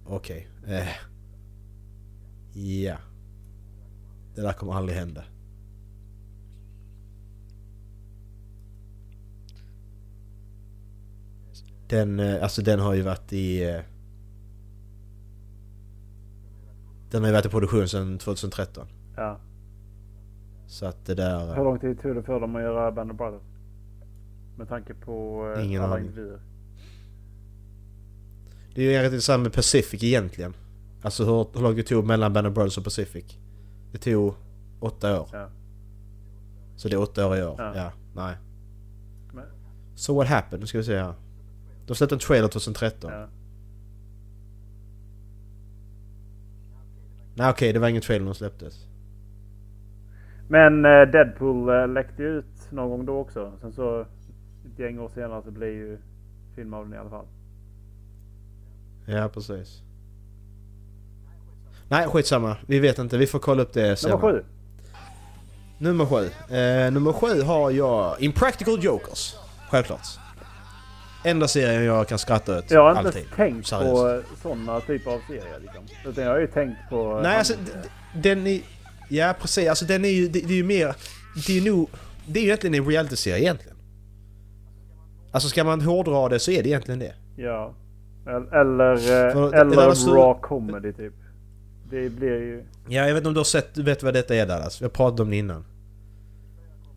Okej. 0.06 0.48
Eh. 0.66 0.88
Ja. 2.62 2.96
Det 4.34 4.42
där 4.42 4.52
kommer 4.52 4.74
aldrig 4.74 4.98
hända. 4.98 5.24
Den, 11.88 12.20
eh, 12.20 12.42
alltså 12.42 12.62
den 12.62 12.80
har 12.80 12.94
ju 12.94 13.02
varit 13.02 13.32
i... 13.32 13.64
eh, 13.64 13.80
Den 17.10 17.22
har 17.22 17.28
ju 17.28 17.32
varit 17.32 17.46
i 17.46 17.48
produktion 17.48 17.88
sedan 17.88 18.18
2013. 18.18 18.86
Ja. 19.16 19.38
Så 20.66 20.86
att 20.86 21.06
det 21.06 21.14
där... 21.14 21.54
Hur 21.56 21.64
lång 21.64 21.78
tid 21.78 22.00
tog 22.02 22.14
det 22.14 22.22
för 22.22 22.40
dem 22.40 22.56
att 22.56 22.62
göra 22.62 22.92
Band 22.92 23.10
of 23.10 23.16
Brothers? 23.16 23.42
Med 24.56 24.68
tanke 24.68 24.94
på 24.94 25.46
eh, 25.56 25.66
Ingen 25.66 25.82
alla 25.82 25.94
aning. 25.94 26.06
individer. 26.06 26.40
Det 28.74 28.80
är 28.80 28.84
ju 28.84 28.90
egentligen 28.90 29.22
samma 29.22 29.42
med 29.42 29.52
Pacific 29.52 30.02
egentligen. 30.02 30.54
Alltså 31.02 31.24
hur, 31.24 31.46
hur 31.54 31.60
långt 31.62 31.76
det 31.76 31.82
tog 31.82 32.04
mellan 32.06 32.32
Band 32.32 32.46
of 32.46 32.54
Brothers 32.54 32.78
och 32.78 32.84
Pacific. 32.84 33.38
Det 33.92 33.98
tog 33.98 34.34
åtta 34.80 35.20
år. 35.20 35.28
Ja. 35.32 35.48
Så 36.76 36.88
det 36.88 36.94
är 36.94 37.00
åtta 37.00 37.26
år 37.28 37.36
i 37.36 37.42
år. 37.42 37.54
Ja. 37.58 37.72
Ja, 37.76 37.92
nej. 38.14 38.36
Men- 39.32 39.44
So 39.94 40.14
what 40.14 40.28
happened? 40.28 40.60
Nu 40.60 40.66
ska 40.66 40.78
vi 40.78 40.84
se 40.84 40.98
här. 40.98 41.14
De 41.86 41.94
släppte 41.94 42.14
en 42.14 42.18
trailer 42.18 42.48
2013. 42.48 43.10
Ja. 43.12 43.28
Nej 47.36 47.50
okej, 47.50 47.72
det 47.72 47.78
var 47.78 47.88
ingen 47.88 48.02
trailer 48.02 48.24
de 48.26 48.34
släpptes. 48.34 48.86
Men 50.54 50.84
eh, 50.84 51.02
Deadpool 51.12 51.68
eh, 51.68 51.88
läckte 51.88 52.22
ju 52.22 52.28
ut 52.38 52.70
någon 52.70 52.90
gång 52.90 53.06
då 53.06 53.18
också. 53.18 53.52
Sen 53.60 53.72
så 53.72 54.00
ett 54.00 54.78
gäng 54.78 54.98
år 54.98 55.08
senare 55.14 55.42
så 55.44 55.50
blir 55.50 55.68
ju 55.72 55.98
film 56.56 56.74
av 56.74 56.84
den 56.84 56.94
i 56.94 56.96
alla 56.96 57.10
fall. 57.10 57.26
Ja, 59.06 59.28
precis. 59.28 59.82
Nej, 61.88 62.06
skitsamma. 62.08 62.56
Vi 62.66 62.78
vet 62.80 62.98
inte. 62.98 63.18
Vi 63.18 63.26
får 63.26 63.38
kolla 63.38 63.62
upp 63.62 63.72
det 63.72 63.96
sen. 63.96 64.10
Nummer 64.10 64.32
sju. 64.32 64.44
Nummer 65.78 66.06
sju. 66.06 66.54
Eh, 66.56 66.92
nummer 66.92 67.12
sju 67.12 67.42
har 67.42 67.70
jag 67.70 68.20
Impractical 68.20 68.84
Jokers. 68.84 69.34
Självklart. 69.70 70.06
Enda 71.24 71.48
serien 71.48 71.84
jag 71.84 72.08
kan 72.08 72.18
skratta 72.18 72.58
åt. 72.58 72.70
Jag 72.70 72.82
har 72.82 72.90
inte 72.90 73.00
alltid. 73.08 73.30
tänkt 73.36 73.66
Seriöst. 73.66 74.28
på 74.30 74.36
sådana 74.42 74.80
typer 74.80 75.10
av 75.10 75.20
serier 75.28 75.60
liksom. 75.62 75.84
Utan 76.10 76.24
jag 76.24 76.30
har 76.30 76.38
ju 76.38 76.46
tänkt 76.46 76.78
på... 76.90 77.20
Nej, 77.22 77.38
alltså 77.38 77.54
d- 77.54 77.70
d- 77.82 77.88
den 78.14 78.46
är... 78.46 78.60
Ja, 79.08 79.34
precis. 79.40 79.68
Alltså 79.68 79.84
den 79.84 80.04
är 80.04 80.08
ju... 80.08 80.28
Det, 80.28 80.40
det 80.40 80.52
är 80.52 80.56
ju 80.56 80.64
mer... 80.64 80.94
Det 81.46 81.52
är 81.52 81.60
ju 81.60 81.70
nog... 81.70 81.88
Det 82.26 82.38
är 82.38 82.42
ju 82.42 82.48
egentligen 82.48 82.74
en 82.74 82.90
reality-serie 82.90 83.40
egentligen. 83.40 83.76
Alltså 85.32 85.48
ska 85.48 85.64
man 85.64 85.80
hårdra 85.80 86.28
det 86.28 86.38
så 86.38 86.50
är 86.50 86.62
det 86.62 86.68
egentligen 86.68 86.98
det. 87.00 87.14
Ja. 87.36 87.74
Eller, 88.26 88.60
eller, 88.60 88.96
För 89.32 89.54
eh, 89.54 89.60
eller 89.60 89.94
så- 89.94 90.14
raw 90.14 90.40
comedy 90.42 90.92
typ. 90.92 91.12
Det 91.90 92.08
blir 92.08 92.28
ju... 92.28 92.64
Ja, 92.88 93.00
jag 93.06 93.06
vet 93.06 93.16
inte 93.16 93.28
om 93.28 93.34
du 93.34 93.40
har 93.40 93.44
sett... 93.44 93.74
Du 93.74 93.82
vet 93.82 94.02
vad 94.02 94.14
detta 94.14 94.34
är 94.34 94.46
Dallas? 94.46 94.80
Vi 94.80 94.84
har 94.84 94.90
pratat 94.90 95.20
om 95.20 95.30
det 95.30 95.36
innan. 95.36 95.64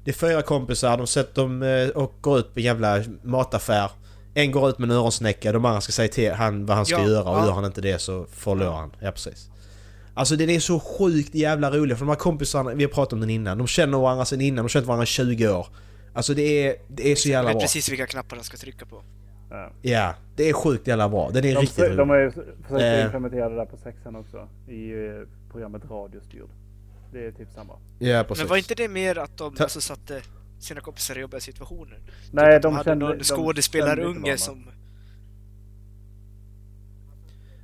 Det 0.03 0.11
är 0.11 0.15
fyra 0.15 0.41
kompisar, 0.41 0.97
de 0.97 1.07
sätter 1.07 1.41
dem 1.41 1.63
eh, 1.63 1.89
och 1.89 2.13
går 2.21 2.39
ut 2.39 2.53
på 2.53 2.59
en 2.59 2.65
jävla 2.65 3.03
mataffär. 3.23 3.91
En 4.33 4.51
går 4.51 4.69
ut 4.69 4.79
med 4.79 4.89
en 4.91 4.95
öronsnäcka, 4.97 5.51
de 5.51 5.65
andra 5.65 5.81
ska 5.81 5.91
säga 5.91 6.07
till 6.09 6.31
han 6.31 6.65
vad 6.65 6.75
han 6.77 6.85
ska 6.85 6.95
Ja, 7.01 7.07
göra 7.09 7.29
och 7.29 7.37
ja. 7.37 7.45
gör 7.45 7.51
han 7.53 7.65
inte 7.65 7.81
det 7.81 7.99
så 7.99 8.25
förlorar 8.25 8.71
han. 8.73 8.91
Ja, 8.99 9.11
precis. 9.11 9.49
Alltså 10.17 10.35
den 10.35 10.49
är 10.49 10.59
så 10.59 10.79
sjukt 10.79 11.35
jävla 11.35 11.71
rolig 11.71 11.97
för 11.97 12.05
de 12.05 12.09
här 12.09 12.15
kompisarna, 12.15 12.73
vi 12.73 12.83
har 12.83 12.91
pratat 12.91 13.13
om 13.13 13.19
den 13.19 13.29
innan, 13.29 13.57
de 13.57 13.67
känner 13.67 13.97
varandra 13.97 14.25
sen 14.25 14.41
innan, 14.41 14.55
de 14.55 14.61
har 14.61 14.67
känt 14.69 14.85
varandra 14.85 15.03
i 15.03 15.07
20 15.07 15.47
år. 15.47 15.67
Alltså 16.13 16.33
det 16.33 16.41
är, 16.67 16.75
det 16.87 17.11
är 17.11 17.15
så 17.15 17.29
Jag 17.29 17.33
jävla 17.33 17.47
vet 17.49 17.53
bra. 17.55 17.61
precis 17.61 17.89
vilka 17.89 18.07
knappar 18.07 18.35
de 18.37 18.43
ska 18.43 18.57
trycka 18.57 18.85
på. 18.85 19.01
Ja. 19.49 19.71
Ja, 19.81 20.15
det 20.35 20.49
är 20.49 20.53
sjukt 20.53 20.87
jävla 20.87 21.09
bra. 21.09 21.29
Den 21.33 21.45
är 21.45 21.53
De, 21.55 21.61
riktigt 21.61 21.77
de 21.77 21.83
rolig. 21.89 22.05
har 22.07 22.17
ju 22.19 22.31
försökt 22.31 22.81
Eh. 22.83 23.05
implementera 23.05 23.49
det 23.49 23.55
där 23.55 23.65
på 23.65 23.77
sexan 23.77 24.15
också. 24.15 24.37
I 24.71 24.91
eh, 24.91 25.27
programmet 25.51 25.81
Radiostyrd. 25.91 26.49
Det 27.13 27.25
är 27.25 27.31
typ 27.31 27.47
samma. 27.55 27.73
Ja, 27.99 28.23
precis. 28.27 28.41
Men 28.43 28.49
var 28.49 28.57
inte 28.57 28.75
det 28.75 28.87
mer 28.87 29.17
att 29.17 29.37
de 29.37 29.55
alltså, 29.59 29.81
satte 29.81 30.21
sina 30.59 30.81
kompisar 30.81 31.17
i 31.17 31.21
jobbiga 31.21 31.39
situationer? 31.41 31.99
Nej, 32.31 32.55
typ 32.55 32.61
de, 32.61 32.67
de 32.67 32.73
hade 32.75 32.89
kände- 32.89 33.05
någon 33.05 33.17
de 33.17 33.23
skådespelarunge 33.23 34.19
varandra. 34.19 34.37
som... 34.37 34.67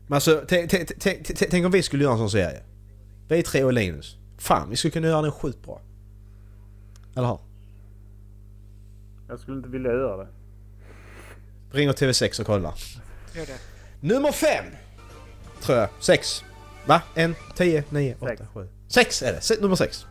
Men 0.07 0.15
alltså, 0.15 0.43
tänk, 1.49 1.65
om 1.65 1.71
vi 1.71 1.83
skulle 1.83 2.03
göra 2.03 2.13
en 2.13 2.19
sån 2.19 2.31
serie. 2.31 2.63
Vi 3.27 3.39
är 3.39 3.41
tre 3.43 3.63
och 3.63 3.73
Linus. 3.73 4.17
Fan, 4.37 4.69
vi 4.69 4.75
skulle 4.75 4.91
kunna 4.91 5.07
göra 5.07 5.21
den 5.21 5.31
sjukt 5.31 5.65
bra. 5.65 5.81
Eller 7.15 7.27
hur? 7.27 7.39
Jag 9.27 9.39
skulle 9.39 9.57
inte 9.57 9.69
vilja 9.69 9.91
göra 9.91 10.17
det. 10.23 10.27
Ringer 11.71 11.93
TV6 11.93 12.39
och 12.41 12.45
kollar. 12.47 12.73
Gör 13.35 13.45
det. 13.45 13.57
Nummer 13.99 14.31
fem! 14.31 14.65
Tror 15.61 15.77
jag. 15.77 15.89
Sex. 15.99 16.43
Va? 16.85 17.01
En, 17.15 17.35
tio, 17.55 17.83
nio, 17.89 18.15
Sex. 18.19 18.41
åtta, 18.41 18.47
sju. 18.53 18.67
Sex 18.87 19.21
är 19.23 19.33
det. 19.33 19.41
Se, 19.41 19.55
nummer 19.61 19.75
sex. 19.75 20.05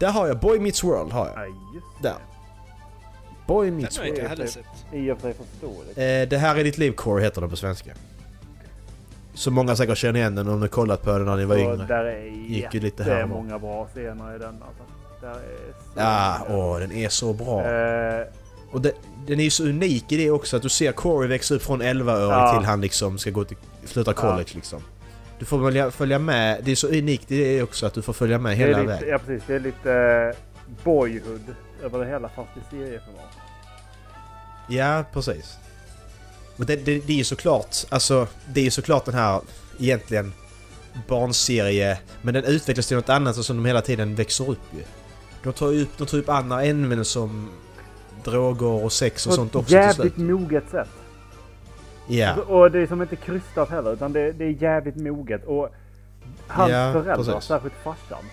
Där 0.00 0.10
har 0.10 0.26
jag 0.26 0.40
Boy 0.40 0.58
Meets 0.60 0.84
World. 0.84 1.12
Har 1.12 1.26
jag. 1.26 1.48
Just 1.74 2.02
Där. 2.02 2.16
Boy 3.46 3.66
Den 3.66 3.76
Meets 3.76 3.98
har 3.98 4.04
jag 4.04 4.10
World. 4.10 4.18
inte 4.22 4.28
heller 4.30 4.46
sett. 4.46 4.64
I 4.92 5.10
och 5.10 5.18
för 5.20 5.32
sig 5.32 5.46
förståeligt. 5.46 5.98
Eh, 5.98 6.28
det 6.30 6.38
här 6.38 6.56
är 6.56 6.64
ditt 6.64 6.78
liv 6.78 6.92
Corey 6.92 7.24
heter 7.24 7.40
den 7.40 7.50
på 7.50 7.56
svenska. 7.56 7.90
Så 9.40 9.50
många 9.50 9.76
säkert 9.76 9.98
känner 9.98 10.20
igen 10.20 10.34
den 10.34 10.48
om 10.48 10.60
ni 10.60 10.68
kollat 10.68 11.02
på 11.02 11.10
den 11.12 11.24
när 11.24 11.36
ni 11.36 11.44
var 11.44 11.56
yngre. 11.56 11.86
där 11.88 12.04
är 12.04 12.24
Gick 12.48 12.74
ju 12.74 12.80
lite 12.80 13.04
här 13.04 13.26
många 13.26 13.58
bra 13.58 13.86
scener 13.94 14.34
i 14.36 14.38
den 14.38 14.48
alltså. 14.62 14.82
Där 15.20 15.30
är 15.30 15.74
Ja, 15.94 16.36
många. 16.48 16.60
åh 16.60 16.78
den 16.78 16.92
är 16.92 17.08
så 17.08 17.32
bra. 17.32 17.64
Eh, 17.64 18.26
Och 18.72 18.80
det, 18.80 18.92
den 19.26 19.40
är 19.40 19.44
ju 19.44 19.50
så 19.50 19.64
unik 19.64 20.12
i 20.12 20.16
det 20.16 20.30
också 20.30 20.56
att 20.56 20.62
du 20.62 20.68
ser 20.68 20.92
Corey 20.92 21.28
växa 21.28 21.54
upp 21.54 21.62
från 21.62 21.82
11-årig 21.82 22.30
Ja. 22.32 22.52
till 22.58 22.66
han 22.66 22.80
liksom 22.80 23.18
ska 23.18 23.30
gå 23.30 23.44
till, 23.44 23.56
sluta 23.84 24.12
college 24.12 24.48
liksom. 24.54 24.82
Du 25.38 25.44
får 25.44 25.58
följa, 25.58 25.90
följa 25.90 26.18
med, 26.18 26.60
det 26.64 26.70
är 26.70 26.76
så 26.76 26.88
unikt 26.88 27.30
i 27.30 27.44
det 27.44 27.62
också 27.62 27.86
att 27.86 27.94
du 27.94 28.02
får 28.02 28.12
följa 28.12 28.38
med 28.38 28.56
hela 28.56 28.78
lite, 28.78 28.92
vägen. 28.92 29.08
Ja 29.08 29.18
precis, 29.18 29.42
det 29.46 29.54
är 29.54 29.60
lite 29.60 29.92
eh, 29.92 30.36
boyhood 30.84 31.54
över 31.82 31.98
det 31.98 32.06
hela 32.06 32.28
fast 32.28 32.48
i 32.56 32.60
serieformat. 32.70 33.30
Ja, 34.68 35.04
precis. 35.12 35.56
Men 36.60 36.66
det, 36.66 36.76
det, 36.76 37.06
det 37.06 37.12
är 37.12 37.16
ju 37.16 37.24
såklart, 37.24 37.76
alltså 37.88 38.26
det 38.52 38.60
är 38.60 38.64
ju 38.64 38.70
såklart 38.70 39.04
den 39.04 39.14
här 39.14 39.40
egentligen 39.78 40.32
barnserie, 41.08 41.98
men 42.22 42.34
den 42.34 42.44
utvecklas 42.44 42.86
till 42.86 42.96
något 42.96 43.08
annat 43.08 43.38
och 43.38 43.44
som 43.44 43.56
de 43.56 43.66
hela 43.66 43.80
tiden 43.82 44.14
växer 44.14 44.50
upp 44.50 44.58
ju. 44.76 44.82
De 45.42 45.52
tar 45.52 45.70
ju 45.70 45.82
upp, 45.82 45.88
de 45.98 46.06
tar 46.06 46.18
upp 46.18 46.28
andra 46.28 46.64
ämnen 46.64 47.04
som 47.04 47.48
droger 48.24 48.84
och 48.84 48.92
sex 48.92 49.26
och 49.26 49.30
På 49.30 49.36
sånt 49.36 49.54
också 49.54 49.66
till 49.68 49.74
jävligt 49.76 50.14
slut. 50.14 50.30
moget 50.30 50.70
sätt. 50.70 50.88
Ja, 52.06 52.34
Och 52.34 52.70
det 52.70 52.78
är 52.78 52.86
som 52.86 53.02
inte 53.02 53.16
krystat 53.16 53.70
heller 53.70 53.92
utan 53.92 54.12
det, 54.12 54.32
det 54.32 54.44
är 54.44 54.62
jävligt 54.62 54.96
moget. 54.96 55.44
Och 55.44 55.74
hans 56.48 56.70
Ja, 56.72 56.92
föräldrar, 56.92 57.16
precis. 57.16 57.44
särskilt 57.48 57.74
farsan. 57.84 58.24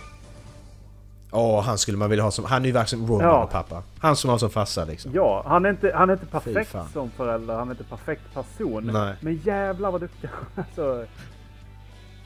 Åh, 1.31 1.61
han 1.63 1.77
skulle 1.77 1.97
man 1.97 2.09
vilja 2.09 2.23
ha 2.23 2.31
som... 2.31 2.45
Han 2.45 2.61
är 2.61 2.65
ju 2.65 2.71
verkligen 2.71 3.07
Roman 3.07 3.21
Ja. 3.27 3.47
pappa. 3.51 3.83
Han 3.99 4.15
som 4.15 4.29
har 4.29 4.37
som 4.37 4.49
farsa 4.49 4.85
liksom. 4.85 5.11
Ja, 5.15 5.43
han 5.47 5.65
är 5.65 5.69
inte, 5.69 5.91
han 5.95 6.09
är 6.09 6.13
inte 6.13 6.25
perfekt 6.25 6.75
som 6.93 7.11
förälder, 7.11 7.55
han 7.55 7.67
är 7.67 7.71
inte 7.71 7.83
perfekt 7.83 8.21
person. 8.33 8.89
Nej. 8.93 9.13
Men 9.21 9.41
jävlar 9.45 9.91
vad 9.91 10.01
duktig 10.01 10.29
alltså, 10.55 11.05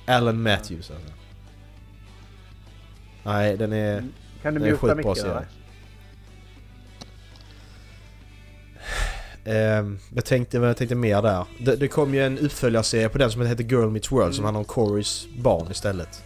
Alan 0.07 0.41
Matthews 0.43 0.91
alltså. 0.91 1.13
Nej, 3.23 3.57
den 3.57 3.73
är... 3.73 4.03
Kan 4.41 4.53
du 4.53 4.59
muta 4.59 5.15
serie. 5.15 5.31
eller? 5.31 5.45
Ehm, 9.79 9.99
jag, 10.15 10.25
tänkte, 10.25 10.57
jag 10.57 10.77
tänkte 10.77 10.95
mer 10.95 11.21
där. 11.21 11.45
Det, 11.59 11.75
det 11.75 11.87
kom 11.87 12.13
ju 12.13 12.25
en 12.25 12.37
uppföljarserie 12.39 13.09
på 13.09 13.17
den 13.17 13.31
som 13.31 13.41
heter 13.41 13.63
Girl 13.63 13.89
Meets 13.89 14.11
World 14.11 14.35
som 14.35 14.45
Mm. 14.45 14.55
handlar 14.55 14.59
om 14.59 14.65
Corys 14.89 15.27
barn 15.37 15.67
istället. 15.71 16.23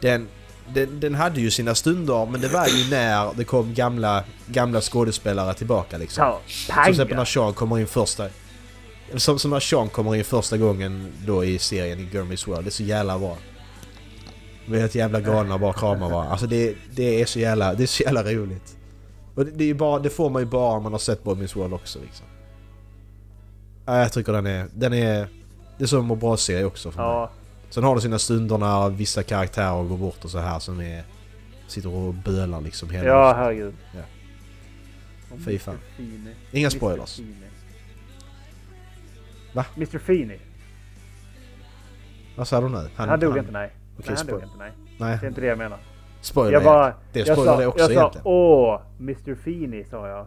Den, 0.00 0.28
den, 0.74 1.00
den 1.00 1.14
hade 1.14 1.40
ju 1.40 1.50
sina 1.50 1.74
stunder 1.74 2.26
men 2.26 2.40
det 2.40 2.48
var 2.48 2.66
ju 2.66 2.90
när 2.90 3.34
det 3.34 3.44
kom 3.44 3.74
gamla, 3.74 4.24
gamla 4.46 4.80
skådespelare 4.80 5.54
tillbaka 5.54 5.98
liksom. 5.98 6.24
Ja, 6.24 6.40
Som 6.46 6.82
till 6.84 6.90
exempel 6.90 7.16
när! 7.16 7.24
Sean 7.24 7.54
kommer 7.54 7.78
in 7.78 7.86
första... 7.86 8.26
Som, 9.16 9.38
som 9.38 9.50
när 9.50 9.60
Sean 9.60 9.88
kommer 9.88 10.16
in 10.16 10.24
första 10.24 10.56
gången 10.56 11.12
då 11.26 11.44
i 11.44 11.58
serien 11.58 12.00
i 12.00 12.22
Meets 12.22 12.48
World. 12.48 12.64
Det 12.64 12.68
är 12.68 12.70
så 12.70 12.82
jävla 12.82 13.18
bra. 13.18 13.36
De 14.66 14.74
är 14.74 14.80
helt 14.80 14.94
jävla 14.94 15.20
galna 15.20 15.54
och 15.54 15.60
bara 15.60 15.72
kramar 15.72 16.10
varandra. 16.10 16.32
Alltså 16.32 16.46
det, 16.46 16.74
det 16.94 17.20
är 17.20 17.26
så 17.26 17.38
jävla, 17.38 17.74
det 17.74 17.82
är 17.82 17.86
så 17.86 18.02
jävla 18.02 18.22
roligt. 18.22 18.76
Och 19.34 19.44
det, 19.44 19.50
det, 19.50 19.74
bara, 19.74 19.98
det 19.98 20.10
får 20.10 20.30
man 20.30 20.42
ju 20.42 20.46
bara 20.46 20.76
om 20.76 20.82
man 20.82 20.92
har 20.92 20.98
sett 20.98 21.24
Meets 21.24 21.56
World 21.56 21.74
också 21.74 21.98
liksom. 21.98 22.26
Ja, 23.86 23.98
jag 23.98 24.12
tycker 24.12 24.32
den 24.32 24.46
är... 24.46 24.68
Den 24.74 24.92
är... 24.92 25.28
Det 25.78 25.84
är 25.84 25.88
som 25.88 26.10
en 26.10 26.18
bra 26.18 26.36
serie 26.36 26.64
också 26.64 26.90
för 26.90 27.02
mig. 27.20 27.28
Sen 27.70 27.84
har 27.84 27.94
du 27.94 28.00
sina 28.00 28.18
stunder 28.18 28.58
när 28.58 28.90
vissa 28.90 29.22
karaktärer 29.22 29.84
går 29.84 29.96
bort 29.96 30.24
och 30.24 30.30
så 30.30 30.38
här 30.38 30.58
som 30.58 30.80
är... 30.80 31.04
Sitter 31.66 31.94
och 31.94 32.14
bölar 32.14 32.60
liksom 32.60 32.90
hela... 32.90 33.06
ja 33.08 33.34
herregud. 33.36 33.74
Ja. 33.94 34.02
Fy 35.44 35.58
fan. 35.58 35.78
Inga 36.52 36.70
spoilers. 36.70 37.20
Va? 39.52 39.64
Mr 39.76 39.98
Feeney. 39.98 40.38
Vad 42.36 42.48
sa 42.48 42.60
du 42.60 42.68
nu? 42.68 42.90
Han, 42.96 43.20
dog 43.20 43.38
inte 43.38 43.52
nej. 43.52 43.72
Okej, 43.98 44.04
nej, 44.08 44.16
han 44.16 44.26
dog 44.26 44.42
inte 44.42 44.56
nej. 44.58 44.72
Nej, 44.98 45.18
Det 45.20 45.26
är 45.26 45.28
inte 45.28 45.40
det 45.40 45.46
jag 45.46 45.58
menar. 45.58 45.78
spoiler 46.20 46.52
Jag 46.52 46.64
bara... 46.64 46.94
Det 47.12 47.18
jag 47.18 47.36
spoilar 47.36 47.54
sa, 47.54 47.60
det 47.60 47.66
också 47.66 47.92
jag 47.92 48.14
sa 48.14 48.20
åh, 48.24 48.80
Mr 49.00 49.34
Feeney 49.34 49.84
sa 49.84 50.08
jag. 50.08 50.26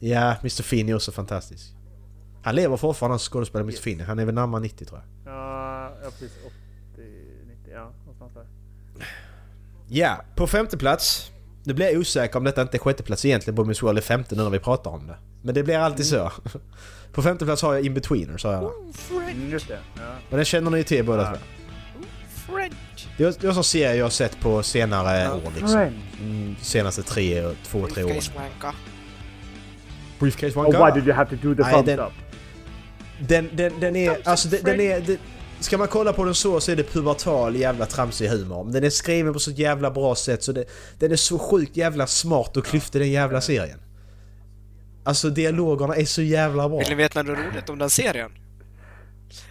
Ja, 0.00 0.36
Mr 0.40 0.62
Feeney 0.62 0.92
är 0.92 0.96
också 0.96 1.12
fantastisk. 1.12 1.74
Han 2.42 2.54
lever 2.54 2.76
fortfarande 2.76 3.12
han 3.12 3.18
skådespelare 3.18 3.64
Mr 3.64 3.78
Feeney. 3.82 4.06
Han 4.06 4.18
är 4.18 4.24
väl 4.24 4.34
närmare 4.34 4.60
90 4.60 4.84
tror 4.84 5.00
jag. 5.00 5.34
Ja, 5.34 5.90
ja 6.02 6.10
precis 6.10 6.32
80, 6.46 6.54
90, 6.54 6.67
ja 8.34 8.40
där. 8.40 9.06
Ja, 9.88 10.24
på 10.36 10.46
femte 10.46 10.78
plats. 10.78 11.30
Nu 11.64 11.74
blir 11.74 11.86
jag 11.90 12.00
osäker 12.00 12.36
om 12.38 12.44
detta 12.44 12.62
inte 12.62 12.76
är 12.76 12.78
sjätte 12.78 13.02
plats 13.02 13.24
egentligen. 13.24 13.54
Boy 13.54 13.66
Meets 13.66 13.82
World 13.82 13.98
är 13.98 14.02
femte 14.02 14.34
nu 14.36 14.42
när 14.42 14.50
vi 14.50 14.58
pratar 14.58 14.90
om 14.90 15.06
det. 15.06 15.16
Men 15.42 15.54
det 15.54 15.62
blir 15.62 15.78
alltid 15.78 16.06
så. 16.06 16.32
På 17.12 17.22
femte 17.22 17.44
plats 17.44 17.62
har 17.62 17.74
jag 17.74 17.86
In-Betweeners 17.86 18.44
har 18.44 18.52
jag 18.52 18.62
där. 18.62 19.16
Mm, 19.30 19.50
just 19.50 19.68
det. 19.68 19.78
Ja. 19.96 20.02
Och 20.30 20.36
den 20.36 20.44
känner 20.44 20.70
ni 20.70 20.76
ju 20.78 20.84
till 20.84 21.04
båda 21.04 21.22
Ja. 21.22 21.30
två. 21.32 21.38
French! 22.52 23.08
Det 23.16 23.24
är, 23.24 23.34
det 23.40 23.44
är 23.44 23.48
en 23.48 23.54
sån 23.54 23.64
serie 23.64 23.94
jag 23.94 24.04
har 24.04 24.10
sett 24.10 24.40
på 24.40 24.62
senare 24.62 25.30
år 25.32 25.40
liksom. 25.60 25.90
Mm, 26.20 26.56
senaste 26.62 27.02
tre, 27.02 27.42
två, 27.64 27.86
tre 27.86 28.04
åren. 28.04 28.14
Briefcase 28.14 28.32
wanka. 28.38 28.74
Briefcase 30.18 30.58
Oh, 30.58 30.86
why 30.86 31.00
did 31.00 31.06
you 31.08 31.16
have 31.16 31.30
to 31.30 31.36
do 31.48 31.54
the 31.54 31.62
Nej, 31.62 31.72
thumbs 31.72 31.86
den- 31.86 32.00
up? 32.00 32.12
Den, 33.20 33.50
den, 33.52 33.80
den 33.80 33.96
är, 33.96 34.28
alltså 34.28 34.48
den, 34.48 34.60
den 34.64 34.80
är... 34.80 35.00
Den, 35.00 35.18
ska 35.60 35.78
man 35.78 35.88
kolla 35.88 36.12
på 36.12 36.24
den 36.24 36.34
så 36.34 36.60
så 36.60 36.72
är 36.72 36.76
det 36.76 36.82
pubertal 36.84 37.56
jävla 37.56 37.86
tramsig 37.86 38.28
humor. 38.28 38.64
Men 38.64 38.72
den 38.72 38.84
är 38.84 38.90
skriven 38.90 39.32
på 39.32 39.38
så 39.38 39.50
jävla 39.50 39.90
bra 39.90 40.14
sätt 40.14 40.42
så 40.42 40.52
det, 40.52 40.64
den 40.98 41.12
är 41.12 41.16
så 41.16 41.38
sjukt 41.38 41.76
jävla 41.76 42.06
smart 42.06 42.56
och 42.56 42.66
klyftig 42.66 43.00
den 43.00 43.10
jävla 43.10 43.40
serien. 43.40 43.80
Alltså 45.04 45.30
dialogerna 45.30 45.96
är 45.96 46.04
så 46.04 46.22
jävla 46.22 46.68
bra. 46.68 46.78
Vill 46.78 46.88
ni 46.88 46.94
veta 46.94 47.22
något 47.22 47.38
roligt 47.38 47.68
om 47.68 47.78
den 47.78 47.90
serien? 47.90 48.30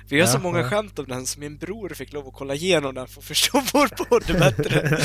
Vi 0.09 0.19
har 0.19 0.27
så 0.27 0.37
Ja, 0.37 0.41
många 0.41 0.59
ja. 0.59 0.69
skämt 0.69 0.99
om 0.99 1.05
den 1.05 1.25
så 1.25 1.39
min 1.39 1.57
bror 1.57 1.89
fick 1.89 2.13
lov 2.13 2.27
att 2.27 2.33
kolla 2.33 2.55
igenom 2.55 2.95
den 2.95 3.07
för 3.07 3.19
att 3.21 3.25
förstå 3.25 3.61
vår 3.73 3.87
podd 3.87 4.39
bättre. 4.39 4.97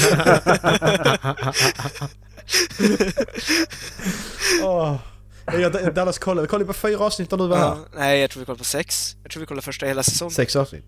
Åh. 4.65 4.97
Jag, 5.47 5.95
Dallas 5.95 6.19
kollade, 6.19 6.47
kollade 6.49 6.67
på 6.67 6.73
fyra 6.73 7.05
avsnitt 7.05 7.31
när 7.31 7.39
du 7.39 7.49
var 7.49 7.57
här. 7.57 7.65
Ja, 7.67 7.77
nej, 7.97 8.21
jag 8.21 8.31
tror 8.31 8.41
vi 8.41 8.45
kollade 8.47 8.59
på 8.59 8.65
sex. 8.65 9.17
Jag 9.23 9.31
tror 9.31 9.41
vi 9.41 9.47
kollade 9.47 9.63
första 9.65 9.87
hela 9.87 10.03
säsongen. 10.03 10.31
Sex 10.31 10.57
avsnitt. 10.57 10.85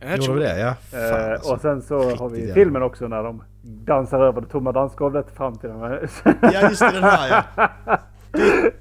Jag 0.00 0.10
Gjorde 0.10 0.22
tror 0.22 0.34
vi 0.34 0.40
det? 0.42 0.58
Ja. 0.58 0.74
Fan, 0.90 1.00
Eh, 1.00 1.32
alltså. 1.32 1.52
och 1.54 1.60
sen 1.60 1.82
så 1.82 2.10
har 2.16 2.28
vi 2.28 2.36
Riktigt 2.38 2.54
filmen 2.54 2.82
också 2.82 3.08
när 3.08 3.22
de 3.22 3.42
dansar 3.64 4.20
över 4.20 4.40
det 4.40 4.46
tomma 4.46 4.72
dansgolvet 4.72 5.26
fram 5.36 5.58
till 5.58 5.68
den. 5.68 5.80
Ja 5.80 6.68
just 6.68 6.80
det, 6.80 6.90
den 6.92 7.02
här 7.04 7.44
ja. 7.56 7.98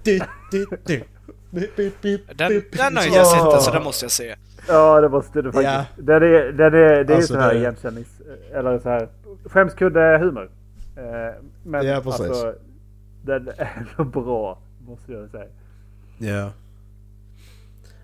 Du, 0.04 0.20
du, 0.52 0.66
du, 1.76 1.92
du. 2.02 2.18
Den, 2.36 2.64
den 2.72 2.98
har 2.98 3.16
jag 3.16 3.28
sett, 3.28 3.62
så 3.62 3.72
den 3.72 3.84
måste 3.84 4.06
jag 4.06 4.12
se. 4.12 4.36
Ja, 4.68 5.02
det 5.02 5.10
måste 5.10 5.42
du 5.42 5.52
faktiskt. 5.52 5.74
Ja. 5.74 5.86
Den 5.98 6.16
är, 6.24 6.52
den 6.52 6.74
är, 6.74 7.04
det 7.04 7.14
är 7.14 7.16
Alltså, 7.16 7.16
ju 7.16 7.22
sån 7.22 7.40
här 7.40 7.54
det- 7.54 7.60
igenkännings... 7.60 8.08
Eller 8.54 8.80
så 8.80 8.90
här 8.90 9.08
skämskudde-humor. 9.46 10.50
Eh, 10.98 11.04
men 11.64 11.86
Ja, 11.88 12.02
precis. 12.02 12.22
alltså, 12.22 12.54
den 13.26 13.48
är 13.58 13.86
så 13.98 14.04
bra, 14.04 14.60
måste 14.92 15.12
jag 15.12 15.30
säga. 15.32 15.46
Ja. 16.18 16.52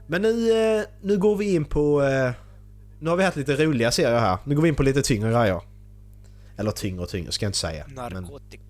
Men 0.07 0.21
nu, 0.21 0.51
eh, 0.77 0.83
nu 1.01 1.17
går 1.17 1.35
vi 1.35 1.53
in 1.55 1.65
på... 1.65 2.03
eh, 2.03 2.31
Nu 2.99 3.09
har 3.09 3.17
vi 3.17 3.23
haft 3.23 3.37
lite 3.37 3.55
roliga 3.65 3.91
serier 3.91 4.19
här. 4.19 4.37
Nu 4.43 4.55
går 4.55 4.61
vi 4.61 4.69
in 4.69 4.75
på 4.75 4.83
lite 4.83 5.01
tyngre 5.01 5.31
grejer. 5.31 5.61
Eller 6.57 6.71
tyngre 6.71 7.01
och 7.03 7.09
tyngre 7.09 7.31
ska 7.31 7.45
jag 7.45 7.49
inte 7.49 7.57
säga. 7.59 7.85
Men 7.87 8.13
Narkotika. 8.13 8.63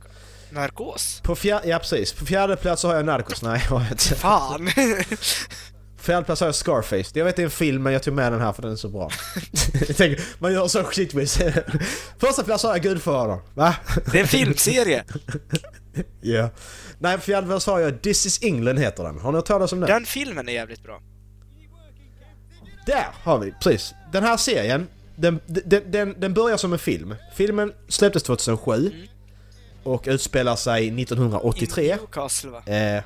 Narkos? 0.52 1.22
på 1.24 1.36
fjärde, 1.36 1.68
ja 1.68 1.80
precis. 1.80 2.14
På 2.14 2.26
fjärde 2.26 2.56
plats 2.56 2.82
så 2.82 2.88
har 2.88 2.96
jag 2.96 3.06
Narcos. 3.06 3.42
Nej, 3.42 3.62
jag 3.70 3.78
har 3.78 3.92
inte. 3.92 4.04
Fan! 4.16 4.70
På 5.98 6.04
fjärde 6.04 6.26
plats 6.26 6.42
har 6.42 6.48
jag 6.48 6.56
Scarface. 6.56 7.12
Jag 7.20 7.26
vet 7.26 7.36
det 7.36 7.42
är 7.42 7.44
en 7.44 7.50
film 7.50 7.84
men 7.84 7.94
jag 7.94 8.04
tog 8.04 8.14
med 8.14 8.32
den 8.32 8.42
här 8.42 8.54
för 8.54 8.62
den 8.62 8.72
är 8.72 8.76
så 8.76 8.90
bra. 8.90 9.10
Tänker, 9.98 10.22
man 10.40 10.54
gör 10.54 10.68
så 10.68 10.84
skitvis. 10.84 11.40
Första 12.18 12.44
plats 12.44 12.64
har 12.64 12.72
jag 12.72 12.82
Gudfadern. 12.82 13.40
Va? 13.54 13.76
Det 14.12 14.18
är 14.18 14.22
en 14.22 14.28
filmserie! 14.28 15.04
Ja. 16.22 16.50
Nej, 17.00 17.20
fjärde 17.20 17.48
plats 17.48 17.66
har 17.66 17.80
jag 17.80 18.02
This 18.02 18.26
is 18.26 18.44
England 18.44 18.78
heter 18.80 19.04
den. 19.04 19.20
Har 19.20 19.32
ni 19.32 19.36
hört 19.36 19.46
talas 19.46 19.74
om 19.74 19.80
den? 19.80 19.90
Den 19.90 20.06
filmen 20.06 20.50
är 20.50 20.54
jävligt 20.54 20.84
bra. 20.84 21.02
Där 22.86 23.06
har 23.24 23.40
vi, 23.40 23.52
precis. 23.64 23.94
Den 24.12 24.24
här 24.24 24.38
serien, 24.38 24.88
den, 25.16 25.40
den, 25.46 25.92
den, 25.92 26.16
den 26.20 26.34
börjar 26.34 26.58
som 26.58 26.74
en 26.74 26.80
film. 26.80 27.16
Filmen 27.36 27.74
släpptes 27.88 28.24
2007 28.24 28.88
Mm. 28.94 29.08
och 29.84 30.04
utspelar 30.08 30.56
sig 30.56 31.02
1983. 31.02 31.86
I 31.86 31.88
Newcastle 31.96 32.50
va? 32.50 32.62
Eh, 32.66 32.76
ja, 32.96 33.02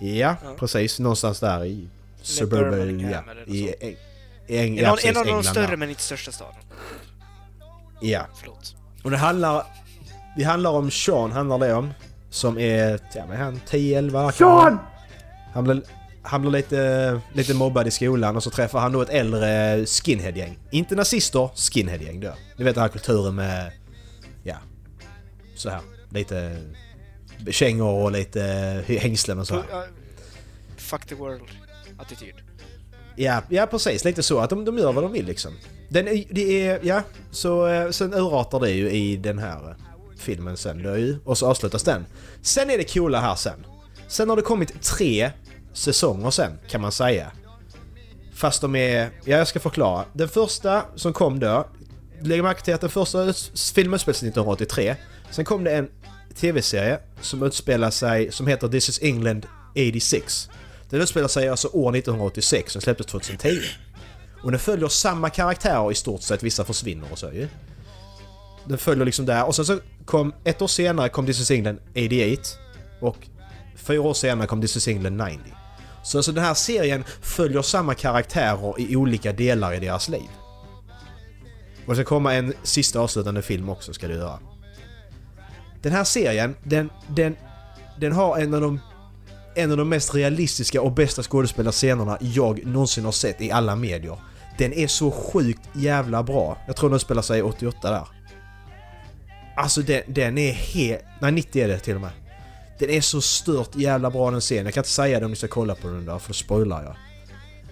Ja. 0.00 0.36
precis. 0.58 0.98
Någonstans 0.98 1.40
där 1.40 1.64
i 1.64 1.88
suburban, 2.22 3.00
ja, 3.00 3.22
i, 3.46 3.58
i, 3.58 3.68
i, 3.68 3.96
Eng- 4.48 4.66
En, 4.68 4.74
ja, 4.76 4.90
precis, 4.94 5.10
en 5.10 5.16
av 5.16 5.24
de 5.24 5.28
England 5.30 5.44
större 5.44 5.66
där. 5.66 5.76
men 5.76 5.88
inte 5.90 6.02
största 6.02 6.32
staden. 6.32 6.54
Ja, 8.00 8.26
Förlåt. 8.40 8.74
och 9.04 9.10
det 9.10 9.16
handlar, 9.16 9.66
det 10.36 10.44
handlar 10.44 10.70
om 10.70 10.90
Sean, 10.90 11.32
handlar 11.32 11.58
det 11.58 11.74
om. 11.74 11.92
Som 12.36 12.58
är, 12.58 13.00
ja 13.14 13.26
men 13.26 13.36
han 13.36 13.60
10-11 13.68 14.30
Sean! 14.30 14.78
Han 15.52 15.64
blir, 15.64 15.82
han 16.22 16.40
blir 16.40 16.50
lite, 16.50 17.20
lite 17.32 17.54
mobbad 17.54 17.86
i 17.86 17.90
skolan 17.90 18.36
och 18.36 18.42
så 18.42 18.50
träffar 18.50 18.80
han 18.80 18.92
då 18.92 19.02
ett 19.02 19.10
äldre 19.10 19.86
skinhead-gäng. 19.86 20.58
Inte 20.70 20.94
nazister, 20.94 21.50
skinhead-gäng 21.54 22.20
då. 22.20 22.32
Ni 22.56 22.64
vet 22.64 22.74
den 22.74 22.82
här 22.82 22.88
kulturen 22.88 23.34
med, 23.34 23.72
ja, 24.42 24.56
så 25.54 25.70
här 25.70 25.80
lite 26.10 26.56
kängor 27.50 28.04
och 28.04 28.12
lite 28.12 28.40
hängslen 28.86 29.38
och 29.38 29.46
så 29.46 29.54
här. 29.54 29.64
Ja, 29.70 29.84
Fuck 30.76 31.06
the 31.06 31.14
world-attityd. 31.14 32.34
Ja, 33.16 33.42
ja 33.48 33.66
precis. 33.66 34.04
Lite 34.04 34.22
så 34.22 34.38
att 34.38 34.50
de, 34.50 34.64
de 34.64 34.78
gör 34.78 34.92
vad 34.92 35.04
de 35.04 35.12
vill 35.12 35.26
liksom. 35.26 35.52
Den 35.88 36.08
är, 36.08 36.24
det 36.30 36.66
är, 36.66 36.80
ja, 36.82 37.02
så 37.30 37.66
eh, 37.66 37.90
sen 37.90 38.14
urartar 38.14 38.60
det 38.60 38.70
ju 38.70 38.90
i 38.90 39.16
den 39.16 39.38
här 39.38 39.70
eh, 39.70 39.76
filmen 40.16 40.56
sen 40.56 40.82
dör 40.82 40.96
ju. 40.96 41.18
Och 41.24 41.38
så 41.38 41.46
avslutas 41.46 41.82
den. 41.82 42.06
Sen 42.42 42.70
är 42.70 42.78
det 42.78 42.94
coola 42.94 43.20
här 43.20 43.34
sen. 43.34 43.66
Sen 44.08 44.28
har 44.28 44.36
det 44.36 44.42
kommit 44.42 44.82
tre 44.82 45.30
säsonger 45.72 46.30
sen 46.30 46.58
kan 46.68 46.80
man 46.80 46.92
säga. 46.92 47.32
Fast 48.34 48.60
de 48.60 48.76
är, 48.76 49.10
ja 49.24 49.36
jag 49.36 49.48
ska 49.48 49.60
förklara. 49.60 50.04
Den 50.12 50.28
första 50.28 50.82
som 50.94 51.12
kom 51.12 51.38
då, 51.38 51.66
lägg 52.22 52.42
märke 52.42 52.62
till 52.62 52.74
att 52.74 52.80
den 52.80 52.90
första 52.90 53.18
filmen 53.74 53.94
utspelades 53.94 54.22
1983. 54.22 54.96
Sen 55.30 55.44
kom 55.44 55.64
det 55.64 55.76
en 55.76 55.88
tv-serie 56.34 56.98
som 57.20 57.42
utspelar 57.42 57.90
sig, 57.90 58.32
som 58.32 58.46
heter 58.46 58.68
This 58.68 58.88
is 58.88 59.02
England 59.02 59.46
86. 59.72 60.50
Den 60.90 61.00
utspelar 61.00 61.28
sig 61.28 61.48
alltså 61.48 61.68
år 61.68 61.96
1986 61.96 62.76
och 62.76 62.82
släpptes 62.82 63.06
2010. 63.06 63.58
Och 64.42 64.50
den 64.50 64.60
följer 64.60 64.88
samma 64.88 65.30
karaktärer 65.30 65.92
i 65.92 65.94
stort 65.94 66.22
sett, 66.22 66.42
vissa 66.42 66.64
försvinner 66.64 67.12
och 67.12 67.18
så 67.18 67.32
ju. 67.32 67.48
Den 68.68 68.78
följer 68.78 69.04
liksom 69.04 69.26
där 69.26 69.46
och 69.46 69.54
sen 69.54 69.64
så 69.64 69.78
kom, 70.04 70.32
ett 70.44 70.62
år 70.62 70.66
senare 70.66 71.08
kom 71.08 71.26
This 71.26 71.46
singeln 71.46 71.78
88 71.90 72.42
och 73.00 73.16
fyra 73.76 74.00
år 74.00 74.14
senare 74.14 74.46
kom 74.46 74.60
This 74.60 74.82
singeln 74.82 75.16
90. 75.16 75.38
Så 76.04 76.18
alltså 76.18 76.32
den 76.32 76.44
här 76.44 76.54
serien 76.54 77.04
följer 77.20 77.62
samma 77.62 77.94
karaktärer 77.94 78.80
i 78.80 78.96
olika 78.96 79.32
delar 79.32 79.74
i 79.74 79.80
deras 79.80 80.08
liv. 80.08 80.28
Och 81.86 81.92
det 81.92 81.96
ska 81.96 82.04
komma 82.04 82.34
en 82.34 82.54
sista 82.62 83.00
avslutande 83.00 83.42
film 83.42 83.68
också 83.68 83.92
ska 83.92 84.08
det 84.08 84.14
göra. 84.14 84.38
Den 85.82 85.92
här 85.92 86.04
serien, 86.04 86.56
den, 86.62 86.90
den, 87.08 87.36
den 88.00 88.12
har 88.12 88.38
en 88.38 88.54
av 88.54 88.60
de 88.60 88.80
en 89.54 89.70
av 89.70 89.76
de 89.76 89.88
mest 89.88 90.14
realistiska 90.14 90.82
och 90.82 90.92
bästa 90.92 91.22
skådespelarscenerna 91.22 92.18
jag 92.20 92.66
någonsin 92.66 93.04
har 93.04 93.12
sett 93.12 93.40
i 93.40 93.50
alla 93.50 93.76
medier. 93.76 94.18
Den 94.58 94.72
är 94.72 94.86
så 94.86 95.10
sjukt 95.10 95.68
jävla 95.74 96.22
bra. 96.22 96.58
Jag 96.66 96.76
tror 96.76 96.90
den 96.90 97.00
spelar 97.00 97.22
sig 97.22 97.42
88 97.42 97.90
där. 97.90 98.15
Alltså 99.56 99.82
den, 99.82 100.02
den 100.06 100.38
är 100.38 100.52
helt... 100.52 101.02
Nej 101.20 101.32
90 101.32 101.62
är 101.62 101.68
det 101.68 101.78
till 101.78 101.94
och 101.94 102.00
med. 102.00 102.10
Den 102.78 102.90
är 102.90 103.00
så 103.00 103.20
stört 103.20 103.76
jävla 103.76 104.10
bra 104.10 104.30
den 104.30 104.40
serien. 104.40 104.64
Jag 104.64 104.74
kan 104.74 104.80
inte 104.80 104.90
säga 104.90 105.18
det 105.18 105.24
om 105.24 105.30
ni 105.30 105.36
ska 105.36 105.48
kolla 105.48 105.74
på 105.74 105.88
den 105.88 106.06
där 106.06 106.18
för 106.18 106.28
då 106.28 106.34
spoilar 106.34 106.84
jag. 106.84 106.96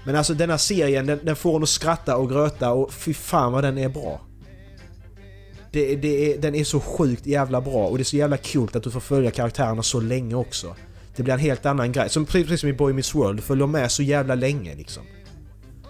Men 0.05 0.17
alltså 0.17 0.35
denna 0.35 0.59
serien 0.59 1.07
den, 1.07 1.21
den 1.23 1.37
får 1.37 1.57
en 1.57 1.63
att 1.63 1.69
skratta 1.69 2.17
och 2.17 2.31
gröta 2.31 2.73
och 2.73 2.93
fy 2.93 3.15
fan 3.15 3.53
vad 3.53 3.65
den 3.65 3.79
är 3.79 3.89
bra. 3.89 4.21
Det, 5.73 5.97
det 5.97 6.33
är, 6.33 6.39
den 6.39 6.55
är 6.55 6.65
så 6.65 6.81
sjukt 6.81 7.27
jävla 7.27 7.61
bra 7.61 7.87
och 7.87 7.99
det 7.99 8.03
är 8.03 8.05
så 8.05 8.17
jävla 8.17 8.37
kul 8.37 8.69
att 8.73 8.83
du 8.83 8.91
får 8.91 9.01
följa 9.01 9.31
karaktärerna 9.31 9.83
så 9.83 10.01
länge 10.01 10.35
också. 10.35 10.77
Det 11.17 11.23
blir 11.23 11.35
en 11.35 11.41
helt 11.41 11.67
annan 11.67 11.93
grej. 11.93 12.09
Som, 12.09 12.27
precis 12.27 12.61
som 12.61 12.69
i 12.69 12.73
Boy 12.73 12.93
Meets 12.93 13.15
World, 13.15 13.39
du 13.39 13.43
följer 13.43 13.67
med 13.67 13.93
så 13.93 14.03
jävla 14.03 14.35
länge 14.35 14.75
liksom. 14.75 15.03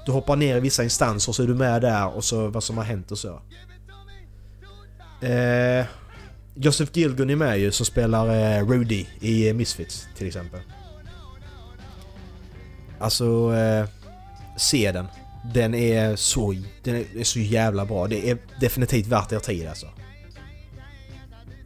Du 0.06 0.12
hoppar 0.12 0.36
ner 0.36 0.56
i 0.56 0.60
vissa 0.60 0.84
instanser 0.84 1.32
så 1.32 1.42
är 1.42 1.46
du 1.46 1.54
med 1.54 1.82
där 1.82 2.16
och 2.16 2.24
så 2.24 2.48
vad 2.48 2.64
som 2.64 2.76
har 2.76 2.84
hänt 2.84 3.10
och 3.10 3.18
så. 3.18 3.40
Eh, 5.24 5.86
Joseph 6.54 6.90
Gilgun 6.94 7.30
är 7.30 7.36
med 7.36 7.58
ju 7.58 7.72
som 7.72 7.86
spelar 7.86 8.28
eh, 8.28 8.68
Rudy 8.68 9.06
i 9.20 9.48
eh, 9.48 9.54
Misfits 9.54 10.08
till 10.16 10.26
exempel. 10.26 10.60
Alltså, 12.98 13.54
eh, 13.54 13.88
se 14.56 14.92
den. 14.92 15.06
Den 15.54 15.74
är 15.74 16.16
så, 16.16 16.54
den 16.82 16.96
är, 16.96 17.24
så 17.24 17.38
jävla 17.38 17.84
bra. 17.84 18.06
Det 18.06 18.30
är 18.30 18.38
definitivt 18.60 19.06
värt 19.06 19.32
er 19.32 19.38
tid 19.38 19.68
alltså. 19.68 19.86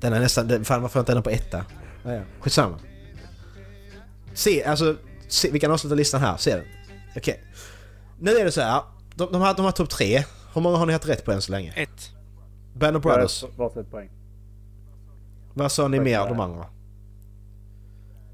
Den 0.01 0.13
är 0.13 0.21
nästan, 0.21 0.49
den, 0.49 0.65
fan 0.65 0.83
varför 0.83 1.01
inte 1.01 1.15
den 1.15 1.23
på 1.23 1.31
etta? 1.31 1.65
Ja, 2.05 2.13
ja. 2.13 2.23
Skitsamma. 2.41 2.79
Se, 4.35 4.65
alltså, 4.65 4.97
se, 5.29 5.51
vi 5.51 5.61
kan 5.61 5.71
avsluta 5.71 5.95
listan 5.95 6.21
här, 6.21 6.37
se 6.37 6.57
den. 6.57 6.65
Okej. 7.17 7.45
Nu 8.19 8.37
är 8.37 8.45
det 8.45 8.53
så 8.53 8.61
här. 8.61 8.83
De, 9.15 9.33
de, 9.33 9.43
har, 9.43 9.55
de 9.55 9.65
har 9.65 9.73
topp 9.73 9.91
tre. 9.91 10.25
Hur 10.55 10.61
många 10.61 10.77
har 10.77 10.87
ni 10.87 10.93
haft 10.93 11.09
rätt 11.09 11.25
på 11.25 11.33
än 11.33 11.43
så 11.43 11.53
länge? 11.53 11.73
Ett. 11.77 12.18
Band 12.79 12.97
of 12.97 13.03
Brothers. 13.03 13.45
Varsitt 13.57 13.91
poäng. 13.91 14.11
Vad 15.55 15.73
sa 15.73 15.89
ni 15.89 15.99
Breaking 15.99 16.05
mer 16.13 16.19
Bad. 16.19 16.29
de 16.29 16.41
andra? 16.41 16.67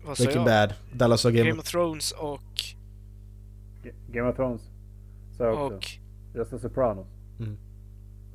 Vad 0.04 0.16
sa 0.18 0.24
Breaking 0.24 0.46
jag? 0.46 0.68
Bad, 0.68 0.74
Dallas 0.92 1.24
och 1.24 1.32
Game, 1.32 1.48
Game 1.50 1.60
of 1.60 1.68
Thrones 1.70 2.12
och... 2.12 2.40
G- 3.82 3.92
Game 4.08 4.28
of 4.30 4.36
Thrones. 4.36 4.62
Så 5.36 5.42
jag 5.42 5.52
också. 5.66 5.76
och... 5.76 5.86
Just 6.34 6.50
the 6.50 6.58
Sopranos. 6.58 7.06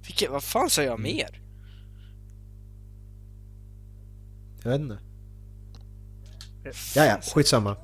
Vilket, 0.06 0.32
vad 0.32 0.44
fan 0.44 0.70
sa 0.70 0.82
jag 0.84 0.94
Mm. 1.00 1.04
mer? 1.04 1.42
Jag 4.64 4.72
vet 4.72 4.82
inte. 4.82 5.00
Ja, 6.96 7.06
ja, 7.06 7.18
skitsamma. 7.36 7.76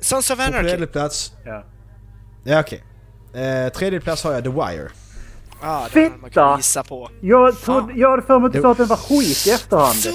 Sons 0.00 0.30
of 0.30 0.36
På 0.36 0.42
Anarchy. 0.42 0.68
tredje 0.68 0.86
plats... 0.86 1.32
Ja. 1.44 1.64
Ja, 2.44 2.60
okej. 2.60 2.84
Eh, 3.42 3.72
tredje 3.72 4.00
plats 4.00 4.24
har 4.24 4.32
jag 4.32 4.44
The 4.44 4.50
Wire. 4.50 4.90
Ah, 5.66 5.88
Fitta! 5.88 6.60
Jag, 7.20 7.60
trodde, 7.60 7.92
jag 7.92 8.10
hade 8.10 8.22
för 8.22 8.38
mig 8.38 8.46
att 8.46 8.52
du 8.52 8.60
sa 8.60 8.70
att 8.70 8.78
den 8.78 8.86
var 8.86 8.96
skit 8.96 9.46
i 9.46 9.50
efterhand. 9.50 9.94
Så, 9.94 10.10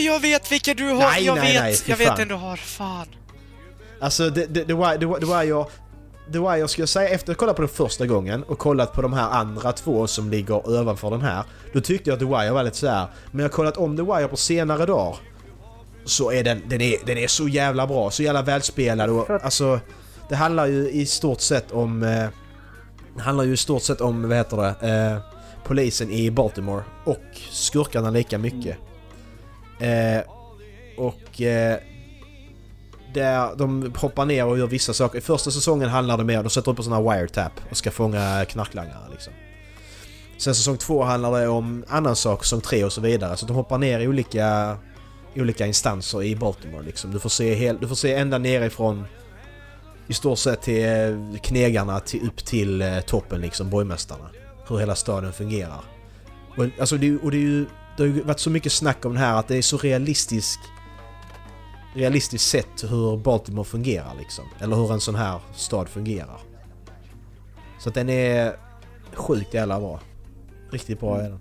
jag 0.00 0.20
vet 0.20 0.52
vilka 0.52 0.74
du 0.74 0.88
har. 0.88 0.98
Nej, 0.98 1.24
jag 1.24 1.34
nej, 1.36 1.52
vet, 1.52 1.62
nej, 1.62 1.76
jag 1.86 1.96
vet 1.96 2.16
den 2.16 2.28
du 2.28 2.34
har. 2.34 2.56
Fan. 2.56 3.06
Alltså 4.00 4.30
det, 4.30 4.46
det, 4.46 4.64
det, 4.64 4.74
var, 4.74 4.96
det, 4.96 5.06
var, 5.06 5.20
det 5.20 5.26
var 5.26 5.42
jag... 5.42 5.66
Det 6.28 6.38
var 6.38 6.56
jag 6.56 6.70
skulle 6.70 6.86
säga 6.86 7.08
efter 7.08 7.32
att 7.32 7.36
ha 7.36 7.40
kollat 7.40 7.56
på 7.56 7.62
den 7.62 7.68
första 7.68 8.06
gången 8.06 8.42
och 8.42 8.58
kollat 8.58 8.92
på 8.92 9.02
de 9.02 9.12
här 9.12 9.30
andra 9.30 9.72
två 9.72 10.06
som 10.06 10.30
ligger 10.30 10.68
ovanför 10.68 11.10
den 11.10 11.20
här. 11.20 11.44
Då 11.72 11.80
tyckte 11.80 12.10
jag 12.10 12.14
att 12.14 12.20
The 12.20 12.26
Wire 12.26 12.50
var 12.50 12.62
lite 12.62 12.76
så 12.76 12.88
här. 12.88 13.06
Men 13.30 13.40
jag 13.40 13.44
har 13.44 13.52
kollat 13.52 13.76
om 13.76 13.96
The 13.96 14.02
Wire 14.02 14.28
på 14.28 14.36
senare 14.36 14.86
dagar. 14.86 15.16
Så 16.04 16.32
är 16.32 16.44
den, 16.44 16.62
den 16.68 16.80
är, 16.80 16.96
den 17.06 17.18
är 17.18 17.26
så 17.26 17.48
jävla 17.48 17.86
bra, 17.86 18.10
så 18.10 18.22
jävla 18.22 18.42
välspelad 18.42 19.10
och 19.10 19.30
alltså... 19.30 19.80
Det 20.28 20.36
handlar 20.36 20.66
ju 20.66 20.90
i 20.90 21.06
stort 21.06 21.40
sett 21.40 21.72
om... 21.72 22.02
Eh, 22.02 22.41
handlar 23.18 23.44
ju 23.44 23.52
i 23.52 23.56
stort 23.56 23.82
sett 23.82 24.00
om, 24.00 24.28
vad 24.28 24.36
heter 24.36 24.56
det? 24.56 24.88
Eh, 24.88 25.18
polisen 25.64 26.10
i 26.10 26.30
Baltimore 26.30 26.84
och 27.04 27.24
skurkarna 27.50 28.10
lika 28.10 28.38
mycket. 28.38 28.76
Eh, 29.80 30.22
och... 30.96 31.40
Eh, 31.40 31.78
där 33.14 33.56
de 33.56 33.92
hoppar 33.96 34.24
ner 34.24 34.46
och 34.46 34.58
gör 34.58 34.66
vissa 34.66 34.94
saker. 34.94 35.18
I 35.18 35.20
första 35.20 35.50
säsongen 35.50 35.88
handlar 35.88 36.18
det 36.18 36.24
mer 36.24 36.38
om 36.38 36.44
de 36.44 36.50
sätter 36.50 36.70
upp 36.70 36.78
en 36.78 36.84
sån 36.84 36.92
här 36.92 37.02
wiretap 37.02 37.52
och 37.70 37.76
ska 37.76 37.90
fånga 37.90 38.44
knarklangare 38.44 39.10
liksom. 39.12 39.32
Sen 40.38 40.54
säsong 40.54 40.76
två 40.76 41.02
handlar 41.02 41.40
det 41.40 41.48
om 41.48 41.84
annan 41.88 42.16
sak, 42.16 42.44
säsong 42.44 42.60
tre 42.60 42.84
och 42.84 42.92
så 42.92 43.00
vidare. 43.00 43.36
Så 43.36 43.46
de 43.46 43.56
hoppar 43.56 43.78
ner 43.78 44.00
i 44.00 44.08
olika, 44.08 44.76
olika 45.36 45.66
instanser 45.66 46.22
i 46.22 46.36
Baltimore 46.36 46.82
liksom. 46.82 47.10
Du 47.10 47.18
får 47.18 47.28
se, 47.28 47.54
hel, 47.54 47.78
du 47.80 47.88
får 47.88 47.94
se 47.94 48.14
ända 48.14 48.38
nerifrån 48.38 49.04
i 50.08 50.12
stort 50.12 50.38
sett 50.38 50.62
till 50.62 50.84
eh, 50.84 51.38
knegarna 51.40 52.00
till, 52.00 52.26
upp 52.26 52.44
till 52.44 52.82
eh, 52.82 53.00
toppen 53.00 53.40
liksom, 53.40 53.70
borgmästarna. 53.70 54.30
Hur 54.68 54.78
hela 54.78 54.94
staden 54.94 55.32
fungerar. 55.32 55.80
Och, 56.56 56.64
alltså, 56.80 56.96
det, 56.96 57.16
och 57.16 57.30
det, 57.30 57.36
är 57.36 57.40
ju, 57.40 57.66
det 57.96 58.02
har 58.02 58.06
ju 58.06 58.22
varit 58.22 58.40
så 58.40 58.50
mycket 58.50 58.72
snack 58.72 59.04
om 59.04 59.14
det 59.14 59.20
här 59.20 59.38
att 59.38 59.48
det 59.48 59.56
är 59.56 59.62
så 59.62 59.76
realistisk 59.76 60.60
realistiskt 61.94 62.50
sett 62.50 62.90
hur 62.90 63.16
Baltimore 63.16 63.64
fungerar 63.64 64.14
liksom. 64.18 64.44
Eller 64.60 64.76
hur 64.76 64.92
en 64.92 65.00
sån 65.00 65.14
här 65.14 65.40
stad 65.52 65.88
fungerar. 65.88 66.40
Så 67.78 67.88
att 67.88 67.94
den 67.94 68.08
är 68.08 68.52
sjukt 69.14 69.54
jävla 69.54 69.80
bra. 69.80 70.00
Riktigt 70.70 71.00
bra 71.00 71.18
är 71.18 71.22
den. 71.22 71.38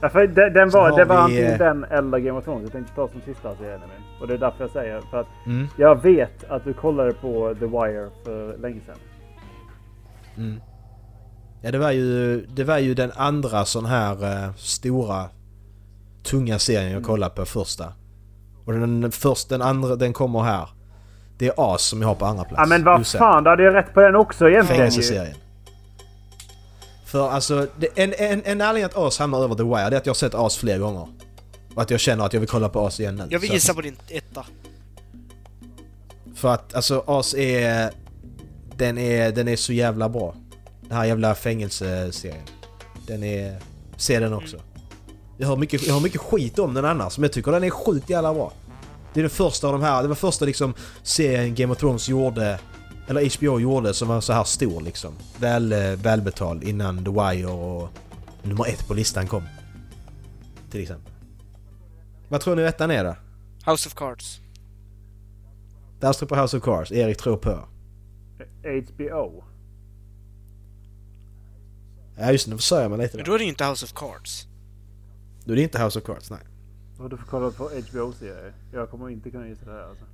Ja, 0.00 0.08
för 0.08 0.26
den, 0.26 0.52
den 0.52 0.70
var, 0.70 0.96
det 0.96 1.04
var 1.04 1.16
vi, 1.16 1.22
antingen 1.22 1.52
eh, 1.52 1.58
den 1.58 1.84
eller 1.84 2.18
Game 2.18 2.38
of 2.38 2.44
Thrones. 2.44 2.62
Jag 2.62 2.72
tänkte 2.72 2.94
ta 2.94 3.08
som 3.08 3.20
sista 3.20 3.56
serien. 3.56 3.80
Och 4.20 4.26
det 4.26 4.34
är 4.34 4.38
därför 4.38 4.64
jag 4.64 4.70
säger. 4.70 5.00
För 5.10 5.20
att 5.20 5.26
Mm. 5.46 5.68
jag 5.76 6.02
vet 6.02 6.44
att 6.50 6.64
du 6.64 6.72
kollade 6.72 7.12
på 7.12 7.54
The 7.60 7.66
Wire 7.66 8.10
för 8.24 8.58
länge 8.58 8.80
sedan. 8.86 8.96
Mm. 10.36 10.60
Ja 11.62 11.70
det 11.70 11.78
var 11.78 11.90
ju, 11.90 12.46
det 12.46 12.64
var 12.64 12.78
ju 12.78 12.94
den 12.94 13.12
andra 13.16 13.64
sån 13.64 13.84
här 13.84 14.44
eh, 14.44 14.54
stora 14.56 15.24
tunga 16.22 16.58
serien 16.58 16.92
jag 16.92 17.04
kollade 17.04 17.34
på 17.34 17.44
första. 17.44 17.92
Och 18.64 18.72
den, 18.72 19.12
först, 19.12 19.48
den 19.48 19.62
andra, 19.62 19.96
den 19.96 20.12
kommer 20.12 20.40
här. 20.42 20.68
Det 21.38 21.46
är 21.46 21.74
As 21.74 21.82
som 21.82 22.00
jag 22.00 22.08
har 22.08 22.14
på 22.14 22.24
andra 22.24 22.44
plats. 22.44 22.60
Ja 22.62 22.66
men 22.66 22.84
vad 22.84 23.06
fan, 23.06 23.44
då 23.44 23.50
hade 23.50 23.62
jag 23.62 23.74
rätt 23.74 23.94
på 23.94 24.00
den 24.00 24.16
också 24.16 24.48
egentligen. 24.48 24.78
Fängelseserien. 24.78 25.34
För 27.06 27.30
alltså, 27.30 27.66
det, 27.76 27.88
en, 28.02 28.12
en, 28.18 28.42
en 28.44 28.60
anledning 28.60 28.84
att 28.84 28.96
As 28.96 29.18
hamnar 29.18 29.38
över 29.44 29.54
The 29.54 29.62
Wire 29.62 29.90
det 29.90 29.96
är 29.96 30.00
att 30.00 30.06
jag 30.06 30.10
har 30.10 30.14
sett 30.14 30.34
As 30.34 30.56
fler 30.56 30.78
gånger. 30.78 31.08
Och 31.74 31.82
att 31.82 31.90
jag 31.90 32.00
känner 32.00 32.26
att 32.26 32.32
jag 32.32 32.40
vill 32.40 32.48
kolla 32.48 32.68
på 32.68 32.86
As 32.86 33.00
igen 33.00 33.16
nu. 33.16 33.26
Jag 33.30 33.38
vill 33.38 33.52
gissa 33.52 33.74
på 33.74 33.80
din 33.80 33.96
etta. 34.08 34.46
För 36.34 36.54
att 36.54 36.74
alltså 36.74 37.04
As 37.06 37.34
är... 37.34 37.90
Den 38.76 38.98
är, 38.98 39.32
den 39.32 39.48
är 39.48 39.56
så 39.56 39.72
jävla 39.72 40.08
bra. 40.08 40.34
Den 40.80 40.96
här 40.96 41.04
jävla 41.04 41.34
fängelseserien. 41.34 42.46
Den 43.06 43.22
är... 43.22 43.60
Se 43.96 44.20
den 44.20 44.32
också. 44.32 44.56
Jag 45.38 45.48
har, 45.48 45.56
mycket, 45.56 45.86
jag 45.86 45.94
har 45.94 46.00
mycket 46.00 46.20
skit 46.20 46.58
om 46.58 46.74
den 46.74 46.84
annars, 46.84 47.18
men 47.18 47.22
jag 47.22 47.32
tycker 47.32 47.52
den 47.52 47.64
är 47.64 47.70
sjukt 47.70 48.10
jävla 48.10 48.34
bra. 48.34 48.52
Det 49.14 49.20
är 49.20 49.22
den 49.22 49.30
första 49.30 49.66
av 49.66 49.72
de 49.72 49.82
här, 49.82 50.02
det 50.02 50.08
var 50.08 50.14
första 50.14 50.44
liksom 50.44 50.74
serien 51.02 51.54
Game 51.54 51.72
of 51.72 51.78
Thrones 51.78 52.08
gjorde, 52.08 52.58
eller 53.08 53.36
HBO 53.36 53.60
gjorde 53.60 53.94
som 53.94 54.08
var 54.08 54.20
så 54.20 54.32
här 54.32 54.44
stor 54.44 54.80
liksom. 54.80 55.14
Väl, 55.38 55.72
eh, 55.72 55.78
välbetald 55.78 56.64
innan 56.64 57.04
The 57.04 57.10
Wire 57.10 57.46
och 57.46 57.88
nummer 58.42 58.66
ett 58.68 58.88
på 58.88 58.94
listan 58.94 59.26
kom. 59.26 59.42
Till 60.70 60.82
exempel. 60.82 61.12
Vad 62.30 62.40
tror 62.40 62.56
ni 62.56 62.62
ettan 62.62 62.90
är 62.90 63.04
då? 63.04 63.16
House 63.70 63.88
of 63.88 63.94
Cards. 63.94 64.40
Där 66.00 66.12
står 66.12 66.26
på 66.26 66.36
House 66.36 66.56
of 66.56 66.62
Cards, 66.64 66.92
Erik 66.92 67.18
tror 67.18 67.36
på. 67.36 67.68
HBO. 68.62 69.44
Ja 72.18 72.32
just 72.32 72.46
det, 72.46 72.50
nu 72.50 72.56
försörjer 72.56 72.82
jag 72.82 72.90
mig 72.90 72.98
lite 73.00 73.16
Men 73.16 73.26
då 73.26 73.34
är 73.34 73.38
det 73.38 73.44
inte 73.44 73.64
House 73.64 73.84
of 73.84 73.92
Cards. 73.92 74.46
Då 75.44 75.52
är 75.52 75.56
det 75.56 75.62
inte 75.62 75.82
House 75.84 75.98
of 75.98 76.04
Cards, 76.04 76.30
nej. 76.30 76.40
Och 76.98 77.10
du 77.10 77.16
får 77.16 77.26
kolla 77.26 77.50
på 77.50 77.64
HBO-serier. 77.64 78.52
Jag 78.72 78.90
kommer 78.90 79.08
inte 79.10 79.30
kunna 79.30 79.48
gissa 79.48 79.64
det 79.64 79.72
här 79.72 79.88
alltså. 79.88 80.04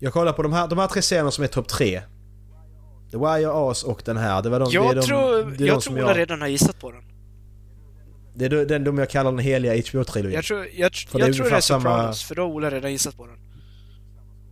Jag 0.00 0.12
kollar 0.12 0.32
på 0.32 0.42
de 0.42 0.52
här, 0.52 0.68
de 0.68 0.78
här 0.78 0.88
tre 0.88 1.02
serierna 1.02 1.30
som 1.30 1.44
är 1.44 1.48
topp 1.48 1.68
tre. 1.68 2.02
The 3.10 3.18
Wire, 3.18 3.50
As 3.52 3.82
och 3.84 4.02
den 4.04 4.16
här. 4.16 4.42
Det 4.42 4.50
var 4.50 4.60
de, 4.60 4.70
det 4.70 4.76
är 4.78 4.84
Jag 4.84 4.96
de, 4.96 5.02
tror, 5.02 5.50
det 5.50 5.64
är 5.64 5.68
jag 5.68 5.76
de 5.76 5.82
som 5.82 5.94
tror 5.94 6.04
Ola 6.04 6.14
redan 6.14 6.40
har 6.40 6.48
gissat 6.48 6.80
på 6.80 6.92
den. 6.92 7.11
Det 8.34 8.44
är 8.44 8.48
de, 8.48 8.64
den 8.64 8.84
de 8.84 8.98
jag 8.98 9.10
kallar 9.10 9.30
den 9.30 9.38
heliga 9.38 9.74
HBO-trilogin. 9.74 10.34
Jag 10.34 10.44
tror, 10.44 10.66
jag, 10.72 10.94
För 10.94 11.18
det 11.18 11.24
är 11.24 11.28
jag 11.28 11.36
tror 11.36 11.50
det 11.50 11.56
är 11.56 11.60
samma- 11.60 11.80
Sopranos, 11.82 12.24
för 12.24 12.34
då 12.34 12.42
har 12.42 12.48
Ola 12.48 12.70
redan 12.70 12.92
gissat 12.92 13.16
på 13.16 13.26
den. 13.26 13.36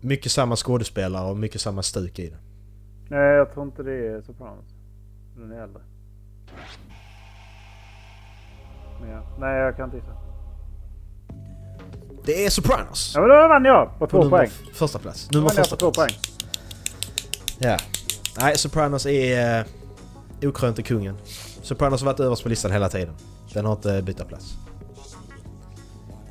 Mycket 0.00 0.32
samma 0.32 0.56
skådespelare 0.56 1.30
och 1.30 1.36
mycket 1.36 1.60
samma 1.60 1.82
stuk 1.82 2.18
i 2.18 2.30
den. 2.30 2.38
Nej, 3.08 3.20
jag 3.36 3.52
tror 3.52 3.66
inte 3.66 3.82
det 3.82 3.92
är 4.08 4.22
Sopranos. 4.22 4.64
Den 5.36 5.52
är 5.52 5.62
äldre. 5.62 5.82
Men 9.00 9.10
ja. 9.10 9.36
Nej, 9.40 9.58
jag 9.58 9.76
kan 9.76 9.84
inte 9.84 9.96
gissa. 9.96 10.16
Det 12.24 12.46
är 12.46 12.50
Sopranos! 12.50 13.12
Ja 13.14 13.20
men 13.20 13.28
då 13.30 13.48
vann 13.48 13.64
jag 13.64 13.92
på 13.92 13.98
På 13.98 14.06
två 14.06 14.18
nummer 14.24 14.30
poäng. 14.38 14.50
Första 14.74 14.98
plats. 14.98 15.28
Vann 15.32 15.42
jag 15.42 15.54
första 15.54 15.76
på 15.76 15.80
två 15.80 15.90
plats. 15.90 16.14
poäng. 16.14 16.22
Ja. 17.58 17.76
Nej, 18.40 18.58
Sopranos 18.58 19.06
är 19.06 19.60
uh, 20.42 20.48
okrönte 20.48 20.82
kungen. 20.82 21.16
Sopranos 21.62 22.00
har 22.00 22.06
varit 22.06 22.20
överst 22.20 22.42
på 22.42 22.48
listan 22.48 22.72
hela 22.72 22.88
tiden. 22.88 23.14
Den 23.54 23.64
har 23.64 23.72
inte 23.72 24.02
bytt 24.02 24.28
plats. 24.28 24.54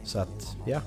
Så 0.03 0.19
att, 0.19 0.55
ja. 0.65 0.79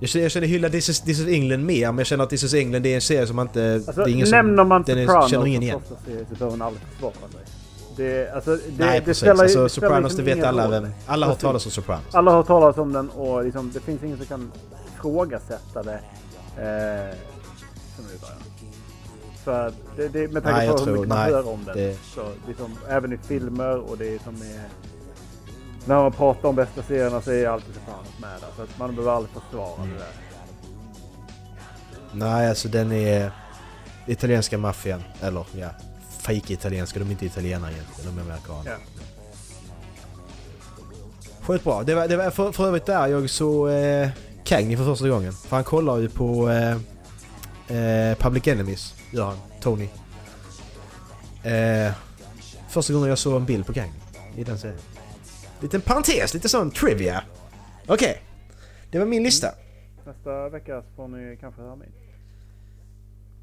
Jag 0.00 0.08
känner, 0.08 0.22
jag 0.24 0.32
känner 0.32 0.46
hylla 0.46 0.68
This 0.70 0.88
is, 0.88 1.00
This 1.00 1.20
is 1.20 1.26
England 1.28 1.64
mer, 1.64 1.86
men 1.86 1.98
jag 1.98 2.06
känner 2.06 2.24
att 2.24 2.30
This 2.30 2.42
is 2.44 2.54
England 2.54 2.82
det 2.82 2.88
är 2.88 2.94
en 2.94 3.00
serie 3.00 3.26
som 3.26 3.36
man 3.36 3.46
inte... 3.46 3.74
Alltså, 3.86 4.04
det 4.04 4.10
är 4.10 4.14
ingen 4.14 4.30
nämner 4.30 4.64
man 4.64 4.82
den 4.82 4.98
är- 4.98 5.06
Sopranos 5.06 5.30
känner 5.30 5.46
ingen 5.46 5.60
som 5.60 5.62
igen. 5.62 6.26
så 6.28 6.34
behöver 6.34 6.56
man 6.56 6.66
aldrig 6.66 6.82
försvara 6.86 7.12
sig. 7.12 7.40
Det, 7.96 8.30
alltså, 8.34 8.50
det, 8.56 8.62
Nej 8.78 8.98
det 9.00 9.04
precis, 9.04 9.28
alltså 9.28 9.62
det 9.62 9.68
Sopranos 9.68 10.02
liksom 10.12 10.24
det 10.26 10.34
vet 10.34 10.44
alla 10.44 10.68
vem... 10.68 10.86
Alla 11.06 11.26
har 11.26 11.32
Precis. 11.32 11.42
talat 11.42 11.64
om 11.66 11.70
Sopranos. 11.70 12.14
Alla 12.14 12.30
har 12.30 12.42
talas 12.42 12.78
om 12.78 12.92
den 12.92 13.10
och 13.10 13.44
liksom, 13.44 13.70
det 13.74 13.80
finns 13.80 14.02
ingen 14.02 14.16
som 14.16 14.26
kan 14.26 14.52
ifrågasätta 14.96 15.82
det. 15.82 16.00
Eh, 16.56 17.16
som 17.96 18.04
det. 18.04 18.26
För 19.44 19.72
det, 19.96 20.08
det, 20.08 20.28
med 20.32 20.42
tanke 20.42 20.72
på 20.72 20.78
hur 20.84 20.92
mycket 20.92 21.08
man 21.08 21.18
hör 21.18 21.48
om 21.48 21.64
den. 21.64 21.76
det- 21.76 21.96
Så 22.14 22.22
liksom, 22.48 22.70
även 22.88 23.12
i 23.12 23.18
filmer 23.18 23.76
och 23.90 23.98
det 23.98 24.22
som 24.22 24.34
är... 24.34 24.68
När 25.84 25.94
man 25.94 26.12
pratar 26.12 26.48
om 26.48 26.56
bästa 26.56 26.82
serierna 26.82 27.22
så 27.22 27.30
är 27.30 27.48
alltid 27.48 27.74
Sopranos 27.74 28.18
med 28.20 28.30
där. 28.30 28.48
Så 28.56 28.62
att 28.62 28.78
man 28.78 28.90
behöver 28.90 29.12
aldrig 29.12 29.34
försvara 29.34 29.82
det 29.82 29.98
där. 29.98 30.12
Nej, 32.12 32.48
alltså 32.48 32.68
den 32.68 32.92
är... 32.92 33.32
Italienska 34.06 34.58
maffian, 34.58 35.02
eller 35.20 35.46
ja, 35.52 35.68
fake 36.20 36.52
italienska, 36.52 36.98
de 36.98 37.04
är 37.04 37.10
inte 37.10 37.26
italienare 37.26 37.72
egentligen, 37.72 38.14
de 38.14 38.20
är 38.20 38.24
amerikaner. 38.24 38.70
Ja. 38.70 38.76
Sjukt 41.40 41.64
bra. 41.64 41.82
Det 41.82 41.94
var, 41.94 42.08
det 42.08 42.16
var 42.16 42.30
för, 42.30 42.52
för 42.52 42.66
övrigt 42.66 42.86
där 42.86 43.06
jag 43.06 43.30
såg 43.30 43.70
eh, 43.70 44.08
Kang 44.44 44.76
för 44.76 44.84
första 44.84 45.08
gången. 45.08 45.32
För 45.32 45.56
han 45.56 45.64
kollar 45.64 45.98
ju 45.98 46.08
på 46.08 46.50
eh, 46.50 46.72
eh, 47.76 48.16
Public 48.18 48.46
Enemies, 48.46 48.94
gör 49.10 49.24
han, 49.24 49.36
Tony. 49.60 49.88
Eh, 51.42 51.92
första 52.68 52.92
gången 52.92 53.08
jag 53.08 53.18
såg 53.18 53.36
en 53.36 53.44
bild 53.44 53.66
på 53.66 53.72
Kang 53.72 53.92
i 54.36 54.44
den 54.44 54.58
serien. 54.58 54.78
Liten 55.62 55.80
parentes, 55.80 56.34
lite 56.34 56.48
sån 56.48 56.70
trivia. 56.70 57.24
Okej, 57.86 58.22
det 58.90 58.98
var 58.98 59.06
min 59.06 59.22
lista. 59.22 59.54
Nästa 60.06 60.48
vecka 60.48 60.82
får 60.96 61.08
ni 61.08 61.36
kanske 61.36 61.62
höra 61.62 61.76
min. 61.76 61.92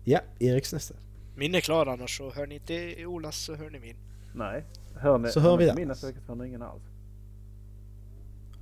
Ja, 0.03 0.19
Eriks 0.39 0.73
nästa. 0.73 0.95
Min 1.35 1.55
är 1.55 1.59
klar 1.61 1.85
annars, 1.85 2.17
så 2.17 2.31
hör 2.31 2.47
ni 2.47 2.55
inte 2.55 3.05
Olas 3.05 3.37
så 3.37 3.55
hör 3.55 3.69
ni 3.69 3.79
min. 3.79 3.95
Nej. 4.35 4.65
Hör 4.95 5.17
ni, 5.17 5.31
Så 5.31 5.39
hör 5.39 5.57
vi. 5.57 5.73
Min 5.73 5.87
nästa 5.87 6.07
vecka 6.07 6.19
så 6.25 6.27
hör 6.27 6.35
ni 6.35 6.47
ingen 6.47 6.61
alls. 6.61 6.83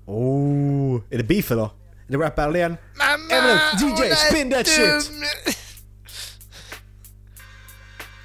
Oh, 0.05 1.01
är 1.09 1.17
det 1.17 1.23
beef 1.23 1.51
eller? 1.51 1.63
Är 1.63 1.69
det 2.07 2.17
rap 2.17 2.35
battle 2.35 2.57
igen? 2.59 2.77
Eminem, 3.13 3.57
DJ, 3.79 4.15
spin 4.15 4.51
that 4.51 4.67
shit! 4.67 5.11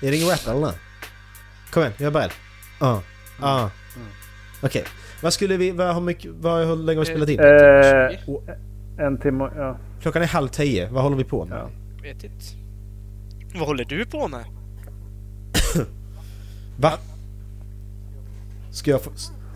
Är 0.03 0.11
det 0.11 0.17
ingen 0.17 0.29
rap 0.29 0.47
nu? 0.47 0.73
Kom 1.71 1.83
igen, 1.83 1.93
jag 1.99 2.07
är 2.07 2.11
beredd. 2.11 2.31
Ja, 2.81 3.03
ja. 3.41 3.71
Okej, 4.63 4.85
vad 5.23 5.33
skulle 5.33 5.57
vi... 5.57 5.71
Vad, 5.71 5.95
hur, 5.95 6.01
mycket, 6.01 6.31
vad, 6.41 6.67
hur 6.67 6.77
länge 6.77 6.99
har 6.99 7.05
vi 7.05 7.11
spelat 7.11 7.29
in? 7.29 7.41
Eh, 7.41 9.07
en 9.07 9.19
timme, 9.19 9.51
ja. 9.57 9.77
Klockan 10.03 10.23
är 10.23 10.27
halv 10.27 10.49
tio, 10.49 10.89
vad 10.91 11.03
håller 11.03 11.17
vi 11.17 11.25
på 11.25 11.45
med? 11.45 11.59
ja. 11.59 11.71
Vet 12.03 12.25
inte. 12.25 12.45
Vad 13.55 13.67
håller 13.67 13.85
du 13.85 14.07
på 14.07 14.29
med? 14.29 14.45
Va? 16.77 16.93
Ska 18.71 18.91
jag 18.91 19.03
få... 19.03 19.11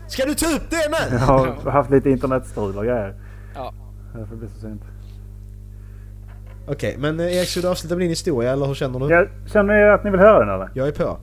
Ska 0.07 0.25
du 0.25 0.35
ta 0.35 0.45
upp 0.45 0.69
det 0.69 0.89
med? 0.89 1.19
Jag 1.19 1.25
har 1.25 1.71
haft 1.71 1.89
lite 1.91 2.09
internetstrul 2.09 2.77
och 2.77 2.85
grejer. 2.85 3.15
Ja. 3.55 3.73
Därför 4.15 4.35
blir 4.35 4.47
det 4.47 4.53
så 4.53 4.61
sent. 4.61 4.81
Okej, 6.67 6.95
men 6.99 7.19
eh, 7.19 7.37
Erik, 7.37 7.47
ska 7.47 7.61
du 7.61 7.67
avsluta 7.67 7.95
med 7.95 8.01
din 8.01 8.09
historia 8.09 8.51
eller 8.51 8.65
hur 8.65 8.73
känner 8.73 8.99
du? 8.99 9.09
Jag 9.09 9.29
känner 9.45 9.73
ni 9.73 9.93
att 9.93 10.03
ni 10.03 10.11
vill 10.11 10.19
höra 10.19 10.39
den 10.39 10.55
eller? 10.55 10.69
Jag 10.73 10.87
är 10.87 10.91
på. 10.91 11.19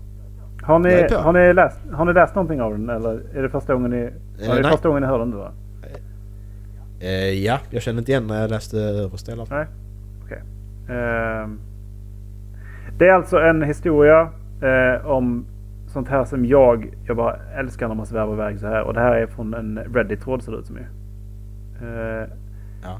Har 0.66 0.78
ni, 0.78 1.06
har 1.14 1.32
ni, 1.32 1.52
läst, 1.52 1.80
har 1.92 2.04
ni 2.04 2.12
läst 2.12 2.34
någonting 2.34 2.62
av 2.62 2.72
den 2.72 2.90
eller 2.90 3.22
är 3.34 3.42
det 3.42 3.48
första 3.48 3.74
gången 3.74 3.90
ni, 3.90 3.96
Eh, 4.42 4.54
det 4.54 4.60
nej. 4.62 4.70
första 4.72 4.88
gången 4.88 5.02
ni 5.02 5.08
hör 5.08 5.18
den 5.18 5.30
då? 5.30 5.50
Eh, 7.00 7.44
ja, 7.44 7.58
jag 7.70 7.82
kände 7.82 7.98
inte 7.98 8.10
igen 8.12 8.26
när 8.26 8.40
jag 8.40 8.50
läste 8.50 8.78
överst 8.78 9.28
i 9.28 9.32
alla 9.32 9.46
fall. 9.46 9.58
Nej. 9.58 9.66
Okej. 10.24 10.42
Ehm, 10.96 11.58
det 12.98 13.08
är 13.08 13.12
alltså 13.14 13.38
en 13.38 13.62
historia 13.62 14.28
eh, 14.62 15.06
om 15.06 15.46
sånt 15.86 16.08
här 16.08 16.24
som 16.24 16.46
jag, 16.46 16.94
jag 17.06 17.16
bara 17.16 17.36
älskar 17.58 17.88
när 17.88 17.94
man 17.94 18.06
svävar 18.06 18.34
iväg 18.34 18.60
så 18.60 18.66
här. 18.66 18.82
Och 18.82 18.94
det 18.94 19.00
här 19.00 19.14
är 19.16 19.26
från 19.26 19.54
en 19.54 19.78
Reddit-tråd 19.94 20.42
ser 20.42 20.52
det 20.52 20.58
ut 20.58 20.66
som 20.66 20.76
ju. 20.76 20.82
Eh, 21.88 22.28
Ja. 22.82 22.98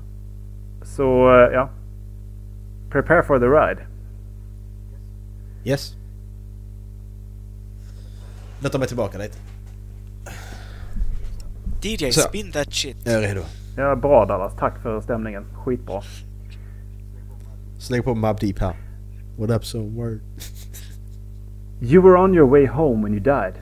Så 0.83 1.31
eh, 1.43 1.53
ja. 1.53 1.69
Prepare 2.91 3.23
for 3.23 3.39
the 3.39 3.47
ride. 3.47 3.81
Yes. 5.65 5.97
Luta 8.65 8.79
mig 8.79 8.89
tillbaka 8.89 9.19
lite. 9.19 9.39
DJ, 11.83 12.11
Så. 12.11 12.21
spin 12.21 12.53
that 12.53 12.73
shit. 12.73 12.97
Jag 13.05 13.15
är 13.15 13.29
redo. 13.29 13.41
Ja, 13.77 13.97
bra 13.97 14.27
Dallas. 14.27 14.57
Tack 14.57 14.83
för 14.83 15.01
stämningen. 15.01 15.45
Skitbra. 15.55 16.03
Släng 17.79 18.03
på 18.03 18.15
Mob 18.15 18.41
Deep 18.41 18.59
här. 18.59 18.77
What 19.37 19.51
up 19.51 19.65
some 19.65 19.85
word? 19.85 20.21
You 21.81 22.03
were 22.03 22.17
on 22.17 22.35
your 22.35 22.51
way 22.51 22.67
home 22.67 23.03
when 23.03 23.13
you 23.13 23.21
died. 23.21 23.55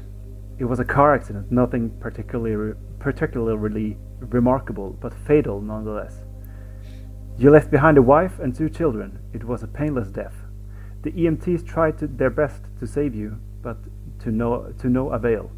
It 0.58 0.66
was 0.68 0.80
a 0.80 0.84
car 0.84 1.14
accident, 1.14 1.50
nothing 1.50 1.90
particularly 2.00 2.74
particularly 3.00 3.96
remarkable, 4.30 4.92
but 5.00 5.12
fatal 5.26 5.60
nonetheless. 5.60 6.14
You 7.38 7.50
left 7.50 7.70
behind 7.70 7.98
a 7.98 8.02
wife 8.02 8.42
and 8.42 8.56
two 8.56 8.68
children. 8.68 9.18
It 9.34 9.44
was 9.44 9.62
a 9.62 9.66
painless 9.66 10.08
death. 10.08 10.34
The 11.02 11.10
EMTs 11.10 11.66
tried 11.66 11.98
to, 11.98 12.06
their 12.06 12.30
best 12.30 12.62
to 12.80 12.86
save 12.86 13.14
you, 13.14 13.36
but 13.62 13.76
to 14.22 14.30
no 14.30 14.72
to 14.78 14.88
no 14.88 15.10
avail. 15.10 15.50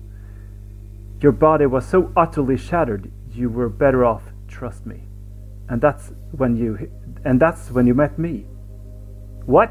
Your 1.21 1.33
body 1.33 1.67
was 1.67 1.87
so 1.87 2.13
utterly 2.17 2.57
shattered, 2.57 3.11
you 3.33 3.49
were 3.49 3.69
better 3.69 4.05
off. 4.05 4.23
Trust 4.49 4.87
me. 4.87 5.01
And 5.69 5.81
that's 5.81 6.13
when 6.33 6.57
you 6.57 6.91
and 7.25 7.41
that's 7.41 7.71
when 7.71 7.87
you 7.87 7.95
met 7.95 8.19
me. 8.19 8.45
What? 9.47 9.71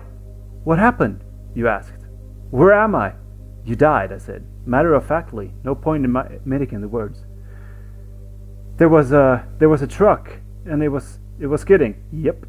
What 0.64 0.80
happened? 0.80 1.24
You 1.54 1.68
asked. 1.68 2.06
Where 2.52 2.74
am 2.74 2.96
I? 2.96 3.14
You 3.66 3.76
died, 3.76 4.12
I 4.12 4.18
said, 4.18 4.44
matter 4.66 4.94
of 4.94 5.06
factly, 5.06 5.52
no 5.64 5.74
point 5.74 6.04
in 6.04 6.12
my 6.12 6.28
mimicking 6.44 6.82
the 6.82 6.88
words. 6.88 7.20
There 8.78 8.90
was 8.90 9.12
a 9.12 9.48
there 9.60 9.70
was 9.70 9.82
a 9.82 9.88
truck, 9.88 10.38
and 10.66 10.84
it 10.84 10.90
was 10.90 11.20
it 11.40 11.48
was 11.48 11.62
skidding. 11.62 11.96
Yep. 12.12 12.46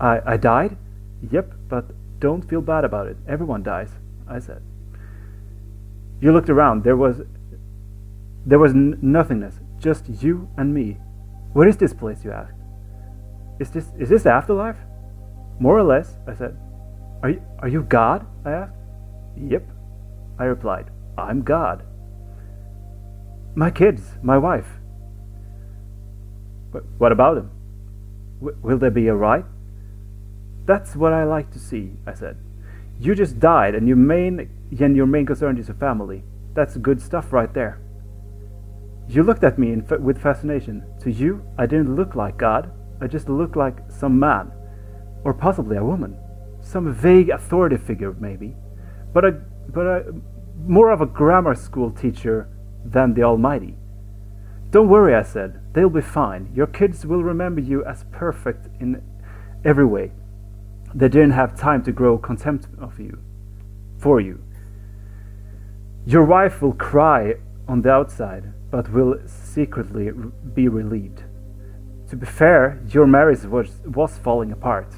I 0.00 0.20
I 0.26 0.36
died. 0.36 0.76
Yep. 1.30 1.52
But 1.68 1.86
don't 2.18 2.42
feel 2.42 2.60
bad 2.60 2.84
about 2.84 3.06
it. 3.06 3.16
Everyone 3.26 3.62
dies, 3.62 3.90
I 4.28 4.40
said. 4.40 4.62
You 6.20 6.32
looked 6.32 6.50
around. 6.50 6.84
There 6.84 6.96
was 6.96 7.22
there 8.46 8.58
was 8.58 8.72
nothingness, 8.74 9.60
just 9.78 10.08
you 10.08 10.48
and 10.56 10.72
me. 10.74 10.98
What 11.52 11.68
is 11.68 11.76
this 11.76 11.92
place? 11.92 12.24
You 12.24 12.32
asked. 12.32 12.54
Is 13.58 13.70
this 13.70 13.86
is 13.98 14.08
this 14.08 14.26
afterlife? 14.26 14.76
More 15.58 15.78
or 15.78 15.82
less, 15.82 16.16
I 16.26 16.34
said. 16.34 16.56
Are 17.22 17.30
you, 17.30 17.42
are 17.58 17.68
you 17.68 17.82
God? 17.82 18.26
I 18.44 18.50
asked. 18.52 18.74
Yep, 19.36 19.68
I 20.38 20.44
replied. 20.44 20.90
I'm 21.18 21.42
God. 21.42 21.84
My 23.54 23.70
kids, 23.70 24.14
my 24.22 24.38
wife. 24.38 24.66
But 26.72 26.84
what 26.98 27.12
about 27.12 27.34
them? 27.34 27.50
W- 28.40 28.56
will 28.62 28.78
they 28.78 28.88
be 28.88 29.08
a 29.08 29.12
alright? 29.12 29.44
That's 30.66 30.94
what 30.94 31.12
I 31.12 31.24
like 31.24 31.50
to 31.52 31.58
see, 31.58 31.92
I 32.06 32.14
said. 32.14 32.36
You 33.00 33.14
just 33.14 33.40
died, 33.40 33.74
and 33.74 33.88
your 33.88 33.96
main 33.96 34.50
and 34.78 34.94
your 34.94 35.06
main 35.06 35.24
concern 35.24 35.56
is 35.56 35.68
your 35.68 35.76
family. 35.78 36.22
That's 36.52 36.76
good 36.76 37.00
stuff 37.00 37.32
right 37.32 37.52
there. 37.54 37.80
You 39.08 39.22
looked 39.22 39.42
at 39.42 39.58
me 39.58 39.74
with 39.74 40.22
fascination. 40.22 40.84
To 41.00 41.10
you, 41.10 41.42
I 41.56 41.64
didn't 41.64 41.96
look 41.96 42.14
like 42.14 42.36
God. 42.36 42.70
I 43.00 43.06
just 43.06 43.30
looked 43.30 43.56
like 43.56 43.78
some 43.88 44.18
man, 44.18 44.52
or 45.24 45.32
possibly 45.32 45.78
a 45.78 45.84
woman, 45.84 46.14
some 46.60 46.92
vague 46.92 47.30
authority 47.30 47.78
figure, 47.78 48.14
maybe, 48.20 48.54
but 49.14 49.24
a 49.24 49.32
but 49.68 49.86
a 49.86 50.14
more 50.66 50.90
of 50.90 51.00
a 51.00 51.06
grammar 51.06 51.54
school 51.54 51.90
teacher 51.90 52.48
than 52.84 53.14
the 53.14 53.22
Almighty. 53.22 53.76
Don't 54.70 54.90
worry, 54.90 55.14
I 55.14 55.22
said. 55.22 55.58
They'll 55.72 55.88
be 55.88 56.02
fine. 56.02 56.52
Your 56.54 56.66
kids 56.66 57.06
will 57.06 57.24
remember 57.24 57.62
you 57.62 57.82
as 57.84 58.04
perfect 58.12 58.68
in 58.78 59.02
every 59.64 59.86
way. 59.86 60.12
They 60.94 61.08
didn't 61.08 61.32
have 61.32 61.56
time 61.56 61.82
to 61.84 61.92
grow 61.92 62.18
contempt 62.18 62.66
of 62.78 62.98
you, 62.98 63.18
for 63.98 64.20
you. 64.20 64.42
Your 66.06 66.24
wife 66.24 66.62
will 66.62 66.72
cry 66.72 67.34
on 67.68 67.82
the 67.82 67.90
outside, 67.90 68.52
but 68.70 68.92
will 68.92 69.20
secretly 69.26 70.10
be 70.54 70.68
relieved. 70.68 71.22
To 72.08 72.16
be 72.16 72.26
fair, 72.26 72.80
your 72.88 73.06
marriage 73.06 73.44
was, 73.44 73.70
was 73.84 74.18
falling 74.18 74.50
apart. 74.50 74.92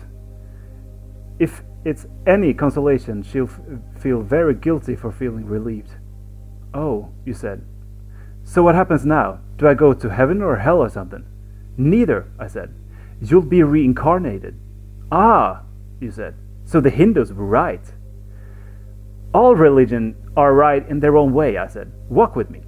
If 1.39 1.63
it's 1.85 2.07
any 2.27 2.55
consolation, 2.55 3.23
she'll 3.23 3.51
feel 3.99 4.23
very 4.23 4.55
guilty 4.55 4.97
for 4.97 5.13
feeling 5.13 5.45
relieved. 5.45 5.91
Oh, 6.73 7.13
you 7.27 7.35
said. 7.35 7.67
So 8.45 8.63
what 8.63 8.75
happens 8.75 9.05
now? 9.05 9.41
Do 9.59 9.69
I 9.69 9.75
go 9.75 9.93
to 9.93 10.09
heaven 10.09 10.41
or 10.41 10.57
hell 10.57 10.79
or 10.79 10.89
something? 10.89 11.27
Neither, 11.77 12.31
I 12.39 12.47
said. 12.47 12.75
You'll 13.21 13.43
be 13.43 13.63
reincarnated. 13.63 14.59
Ah, 15.11 15.63
you 16.03 16.11
said. 16.11 16.35
So 16.65 16.81
the 16.81 16.91
Hindus 16.91 17.33
were 17.33 17.47
right. 17.47 17.93
All 19.33 19.55
religion 19.55 20.17
are 20.37 20.53
right 20.55 20.87
in 20.89 21.01
their 21.01 21.17
own 21.17 21.33
way, 21.33 21.57
I 21.57 21.67
said. 21.67 21.91
Walk 22.09 22.37
with 22.37 22.51
me. 22.51 22.63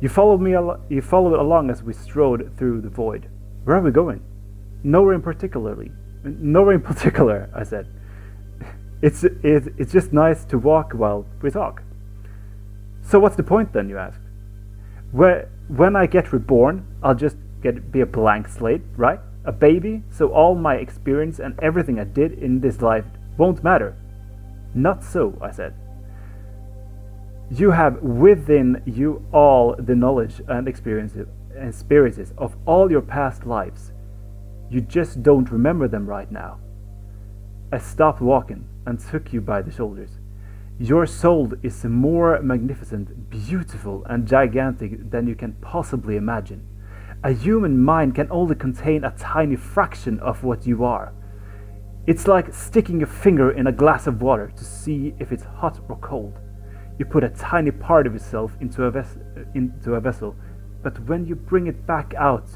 You 0.00 0.08
followed 0.08 0.40
me. 0.40 0.52
You 0.88 1.02
followed 1.02 1.38
along 1.38 1.70
as 1.70 1.82
we 1.82 1.92
strode 1.92 2.52
through 2.56 2.80
the 2.80 2.88
void. 2.88 3.28
Where 3.64 3.76
are 3.76 3.82
we 3.82 3.90
going? 3.90 4.22
Nowhere 4.82 5.14
in 5.14 5.22
particularly. 5.22 5.90
Nowhere 6.24 6.74
in 6.74 6.80
particular, 6.92 7.50
I 7.54 7.64
said. 7.64 7.86
It's 9.02 9.24
it's 9.24 9.68
it's 9.78 9.92
just 9.92 10.12
nice 10.12 10.44
to 10.46 10.58
walk 10.58 10.92
while 10.92 11.26
we 11.42 11.50
talk. 11.50 11.82
So 13.02 13.18
what's 13.18 13.36
the 13.36 13.42
point 13.42 13.72
then? 13.72 13.88
You 13.88 13.98
asked. 13.98 14.20
Where, 15.10 15.48
when 15.68 15.96
I 15.96 16.06
get 16.06 16.32
reborn, 16.32 16.86
I'll 17.02 17.14
just 17.14 17.36
get 17.62 17.90
be 17.90 18.00
a 18.00 18.06
blank 18.06 18.48
slate, 18.48 18.82
right? 18.96 19.20
A 19.44 19.52
baby, 19.52 20.02
so 20.10 20.28
all 20.32 20.54
my 20.54 20.76
experience 20.76 21.38
and 21.38 21.58
everything 21.60 21.98
I 21.98 22.04
did 22.04 22.32
in 22.32 22.60
this 22.60 22.82
life 22.82 23.06
won't 23.38 23.64
matter. 23.64 23.96
Not 24.74 25.02
so, 25.02 25.38
I 25.40 25.50
said. 25.50 25.74
You 27.50 27.70
have 27.72 28.02
within 28.02 28.82
you 28.84 29.24
all 29.32 29.74
the 29.76 29.96
knowledge 29.96 30.40
and 30.46 30.68
experiences 30.68 32.32
of 32.38 32.56
all 32.66 32.90
your 32.90 33.00
past 33.00 33.46
lives. 33.46 33.92
You 34.70 34.80
just 34.80 35.22
don't 35.22 35.50
remember 35.50 35.88
them 35.88 36.06
right 36.06 36.30
now. 36.30 36.58
I 37.72 37.78
stopped 37.78 38.20
walking 38.20 38.66
and 38.86 39.00
took 39.00 39.32
you 39.32 39.40
by 39.40 39.62
the 39.62 39.72
shoulders. 39.72 40.10
Your 40.78 41.06
soul 41.06 41.52
is 41.62 41.84
more 41.84 42.40
magnificent, 42.40 43.30
beautiful, 43.30 44.04
and 44.08 44.28
gigantic 44.28 45.10
than 45.10 45.26
you 45.26 45.34
can 45.34 45.54
possibly 45.60 46.16
imagine. 46.16 46.66
A 47.22 47.32
human 47.32 47.78
mind 47.78 48.14
can 48.14 48.28
only 48.30 48.54
contain 48.54 49.04
a 49.04 49.10
tiny 49.10 49.56
fraction 49.56 50.18
of 50.20 50.42
what 50.42 50.66
you 50.66 50.84
are. 50.84 51.12
It's 52.06 52.26
like 52.26 52.54
sticking 52.54 52.98
your 52.98 53.08
finger 53.08 53.50
in 53.50 53.66
a 53.66 53.72
glass 53.72 54.06
of 54.06 54.22
water 54.22 54.50
to 54.56 54.64
see 54.64 55.14
if 55.18 55.30
it's 55.30 55.42
hot 55.42 55.80
or 55.88 55.96
cold. 55.98 56.38
You 56.98 57.04
put 57.04 57.22
a 57.22 57.28
tiny 57.28 57.72
part 57.72 58.06
of 58.06 58.14
yourself 58.14 58.56
into 58.60 58.84
a, 58.84 58.90
ves- 58.90 59.18
uh, 59.36 59.44
into 59.54 59.94
a 59.94 60.00
vessel, 60.00 60.34
but 60.82 60.98
when 61.06 61.26
you 61.26 61.34
bring 61.34 61.66
it 61.66 61.86
back 61.86 62.14
out, 62.16 62.48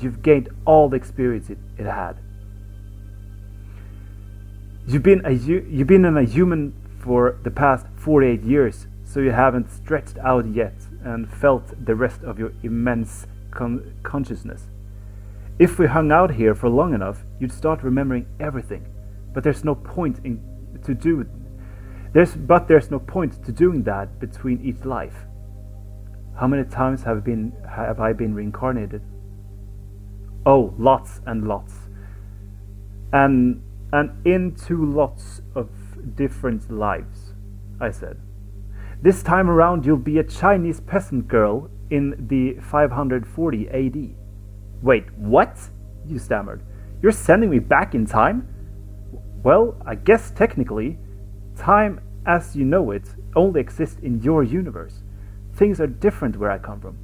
you've 0.00 0.22
gained 0.22 0.48
all 0.64 0.88
the 0.88 0.96
experience 0.96 1.50
it, 1.50 1.58
it 1.76 1.86
had. 1.86 2.18
You've 4.86 5.02
been 5.02 5.22
a 5.26 5.32
you've 5.32 5.86
been 5.86 6.04
in 6.04 6.16
a 6.16 6.22
human 6.22 6.72
for 7.00 7.38
the 7.42 7.50
past 7.50 7.86
48 7.96 8.42
years, 8.42 8.86
so 9.04 9.20
you 9.20 9.32
haven't 9.32 9.70
stretched 9.70 10.18
out 10.18 10.46
yet 10.46 10.74
and 11.04 11.30
felt 11.30 11.84
the 11.84 11.94
rest 11.94 12.22
of 12.22 12.38
your 12.38 12.52
immense 12.62 13.26
con- 13.50 13.94
consciousness. 14.02 14.68
If 15.58 15.78
we 15.78 15.86
hung 15.86 16.12
out 16.12 16.34
here 16.34 16.54
for 16.54 16.68
long 16.68 16.94
enough, 16.94 17.24
you'd 17.40 17.52
start 17.52 17.82
remembering 17.82 18.26
everything. 18.38 18.86
But 19.34 19.44
there's 19.44 19.64
no 19.64 19.74
point 19.74 20.20
in 20.24 20.40
to 20.84 20.94
do 20.94 21.26
there's 22.12 22.34
but 22.34 22.68
there's 22.68 22.90
no 22.90 22.98
point 22.98 23.44
to 23.44 23.52
doing 23.52 23.82
that 23.84 24.18
between 24.18 24.64
each 24.64 24.84
life. 24.84 25.26
How 26.38 26.46
many 26.46 26.64
times 26.64 27.02
have 27.02 27.22
been 27.24 27.52
have 27.68 28.00
I 28.00 28.12
been 28.12 28.34
reincarnated? 28.34 29.02
Oh, 30.46 30.74
lots 30.78 31.20
and 31.26 31.46
lots. 31.46 31.74
And 33.12 33.62
and 33.92 34.26
into 34.26 34.84
lots 34.84 35.42
of 35.54 35.68
different 36.16 36.70
lives, 36.70 37.34
I 37.80 37.90
said. 37.90 38.18
This 39.02 39.22
time 39.22 39.50
around 39.50 39.84
you'll 39.84 39.96
be 39.96 40.18
a 40.18 40.24
Chinese 40.24 40.80
peasant 40.80 41.28
girl 41.28 41.70
in 41.90 42.26
the 42.28 42.54
540 42.60 43.68
AD. 43.68 44.14
Wait, 44.82 45.12
what? 45.16 45.58
You 46.06 46.18
stammered. 46.18 46.62
You're 47.02 47.12
sending 47.12 47.50
me 47.50 47.58
back 47.58 47.94
in 47.94 48.06
time? 48.06 48.48
Well, 49.42 49.76
I 49.86 49.94
guess 49.94 50.30
technically, 50.30 50.98
time 51.56 52.00
as 52.26 52.56
you 52.56 52.64
know 52.64 52.90
it 52.90 53.14
only 53.34 53.60
exists 53.60 53.98
in 54.02 54.22
your 54.22 54.42
universe. 54.42 55.02
Things 55.54 55.80
are 55.80 55.86
different 55.86 56.36
where 56.36 56.50
I 56.50 56.58
come 56.58 56.80
from. 56.80 56.96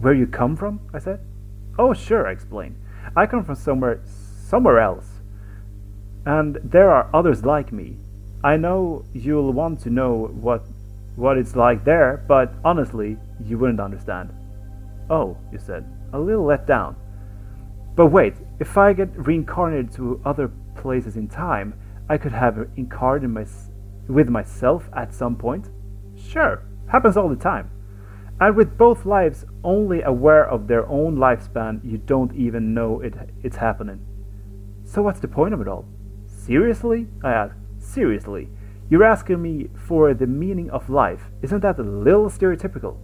Where 0.00 0.14
you 0.14 0.26
come 0.26 0.56
from? 0.56 0.80
I 0.92 0.98
said. 0.98 1.20
Oh, 1.78 1.92
sure, 1.92 2.26
I 2.26 2.32
explained. 2.32 2.76
I 3.16 3.26
come 3.26 3.44
from 3.44 3.54
somewhere, 3.54 4.00
somewhere 4.04 4.80
else. 4.80 5.20
And 6.24 6.58
there 6.64 6.90
are 6.90 7.08
others 7.14 7.44
like 7.44 7.72
me. 7.72 7.96
I 8.42 8.56
know 8.56 9.04
you'll 9.12 9.52
want 9.52 9.80
to 9.80 9.90
know 9.90 10.30
what, 10.32 10.64
what 11.16 11.38
it's 11.38 11.56
like 11.56 11.84
there, 11.84 12.24
but 12.28 12.54
honestly, 12.64 13.16
you 13.42 13.58
wouldn't 13.58 13.80
understand. 13.80 14.32
Oh, 15.10 15.36
you 15.50 15.58
said, 15.58 15.84
a 16.12 16.18
little 16.18 16.44
let 16.44 16.66
down. 16.66 16.96
But 17.94 18.06
wait, 18.06 18.34
if 18.60 18.76
I 18.76 18.92
get 18.92 19.16
reincarnated 19.16 19.92
to 19.94 20.20
other 20.24 20.50
places 20.76 21.16
in 21.16 21.28
time, 21.28 21.74
I 22.08 22.18
could 22.18 22.32
have 22.32 22.68
incarnated 22.76 23.30
my, 23.30 23.46
with 24.06 24.28
myself 24.28 24.88
at 24.94 25.14
some 25.14 25.36
point? 25.36 25.70
Sure, 26.14 26.62
happens 26.88 27.16
all 27.16 27.28
the 27.28 27.36
time. 27.36 27.70
And 28.38 28.54
with 28.54 28.76
both 28.76 29.06
lives 29.06 29.46
only 29.64 30.02
aware 30.02 30.46
of 30.46 30.68
their 30.68 30.86
own 30.86 31.16
lifespan, 31.16 31.80
you 31.82 31.96
don't 31.96 32.34
even 32.34 32.74
know 32.74 33.00
it, 33.00 33.14
it's 33.42 33.56
happening. 33.56 34.04
So 34.84 35.00
what's 35.02 35.20
the 35.20 35.28
point 35.28 35.54
of 35.54 35.60
it 35.62 35.68
all? 35.68 35.86
Seriously? 36.26 37.06
I 37.24 37.32
asked. 37.32 37.56
Seriously? 37.78 38.48
You're 38.88 39.04
asking 39.04 39.42
me 39.42 39.68
for 39.86 40.14
the 40.14 40.26
meaning 40.26 40.70
of 40.70 40.88
life. 40.88 41.22
Isn't 41.42 41.60
that 41.60 41.78
a 41.78 41.82
little 41.82 42.30
stereotypical? 42.30 42.98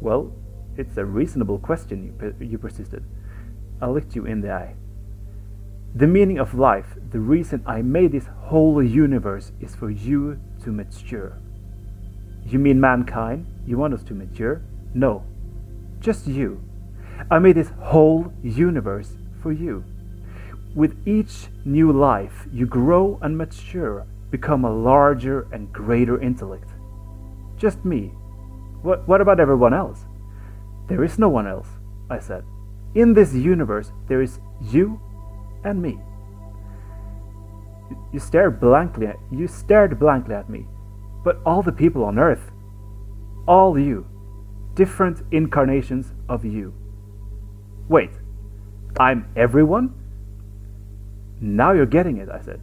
Well, 0.00 0.32
it's 0.76 0.96
a 0.96 1.04
reasonable 1.04 1.58
question, 1.58 2.14
you, 2.40 2.46
you 2.46 2.58
persisted. 2.58 3.04
I 3.82 3.88
looked 3.88 4.14
you 4.14 4.26
in 4.26 4.40
the 4.40 4.52
eye. 4.52 4.74
The 5.94 6.06
meaning 6.06 6.38
of 6.38 6.54
life, 6.54 6.96
the 7.10 7.18
reason 7.18 7.64
I 7.66 7.82
made 7.82 8.12
this 8.12 8.28
whole 8.44 8.80
universe, 8.80 9.50
is 9.60 9.74
for 9.74 9.90
you 9.90 10.38
to 10.62 10.70
mature. 10.70 11.36
You 12.46 12.60
mean 12.60 12.80
mankind? 12.80 13.46
You 13.66 13.78
want 13.78 13.94
us 13.94 14.04
to 14.04 14.14
mature? 14.14 14.62
No. 14.94 15.24
Just 15.98 16.28
you. 16.28 16.62
I 17.30 17.40
made 17.40 17.56
this 17.56 17.72
whole 17.80 18.32
universe 18.42 19.16
for 19.42 19.52
you. 19.52 19.84
With 20.74 20.96
each 21.06 21.48
new 21.64 21.90
life, 21.90 22.46
you 22.52 22.66
grow 22.66 23.18
and 23.20 23.36
mature, 23.36 24.06
become 24.30 24.64
a 24.64 24.72
larger 24.72 25.48
and 25.52 25.72
greater 25.72 26.20
intellect. 26.20 26.70
Just 27.56 27.84
me. 27.84 28.12
What, 28.82 29.06
what 29.06 29.20
about 29.20 29.40
everyone 29.40 29.74
else? 29.74 30.06
There 30.88 31.04
is 31.04 31.18
no 31.18 31.28
one 31.28 31.46
else, 31.46 31.68
I 32.08 32.18
said. 32.18 32.44
In 32.94 33.12
this 33.14 33.34
universe, 33.34 33.92
there 34.08 34.22
is 34.22 34.40
you 34.60 35.00
and 35.64 35.80
me. 35.80 35.98
You 38.12 38.18
stared 38.18 38.60
blankly 38.60 39.06
at, 39.06 39.16
you 39.30 39.46
stared 39.46 39.98
blankly 39.98 40.34
at 40.34 40.48
me. 40.48 40.66
But 41.22 41.40
all 41.44 41.62
the 41.62 41.72
people 41.72 42.04
on 42.04 42.18
earth, 42.18 42.50
all 43.46 43.78
you, 43.78 44.06
different 44.74 45.22
incarnations 45.30 46.12
of 46.28 46.44
you. 46.44 46.72
Wait, 47.88 48.10
I'm 48.98 49.30
everyone? 49.36 49.94
Now 51.40 51.72
you're 51.72 51.86
getting 51.86 52.18
it, 52.18 52.28
I 52.28 52.40
said, 52.40 52.60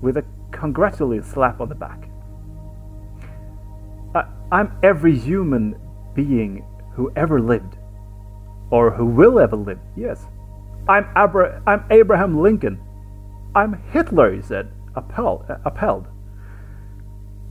with 0.00 0.16
a 0.16 0.24
congratulatory 0.54 1.22
slap 1.22 1.60
on 1.60 1.68
the 1.68 1.74
back. 1.74 2.08
I, 4.14 4.24
I'm 4.50 4.78
every 4.82 5.18
human 5.18 5.76
being 6.14 6.64
who 6.94 7.12
ever 7.16 7.40
lived, 7.40 7.76
or 8.70 8.90
who 8.92 9.06
will 9.06 9.38
ever 9.38 9.56
live, 9.56 9.80
yes. 9.96 10.26
I'm, 10.88 11.06
Abra- 11.16 11.62
I'm 11.66 11.84
Abraham 11.90 12.40
Lincoln. 12.40 12.80
I'm 13.54 13.82
Hitler, 13.90 14.34
he 14.34 14.42
said, 14.42 14.70
appalled. 14.94 15.44
appalled. 15.64 16.06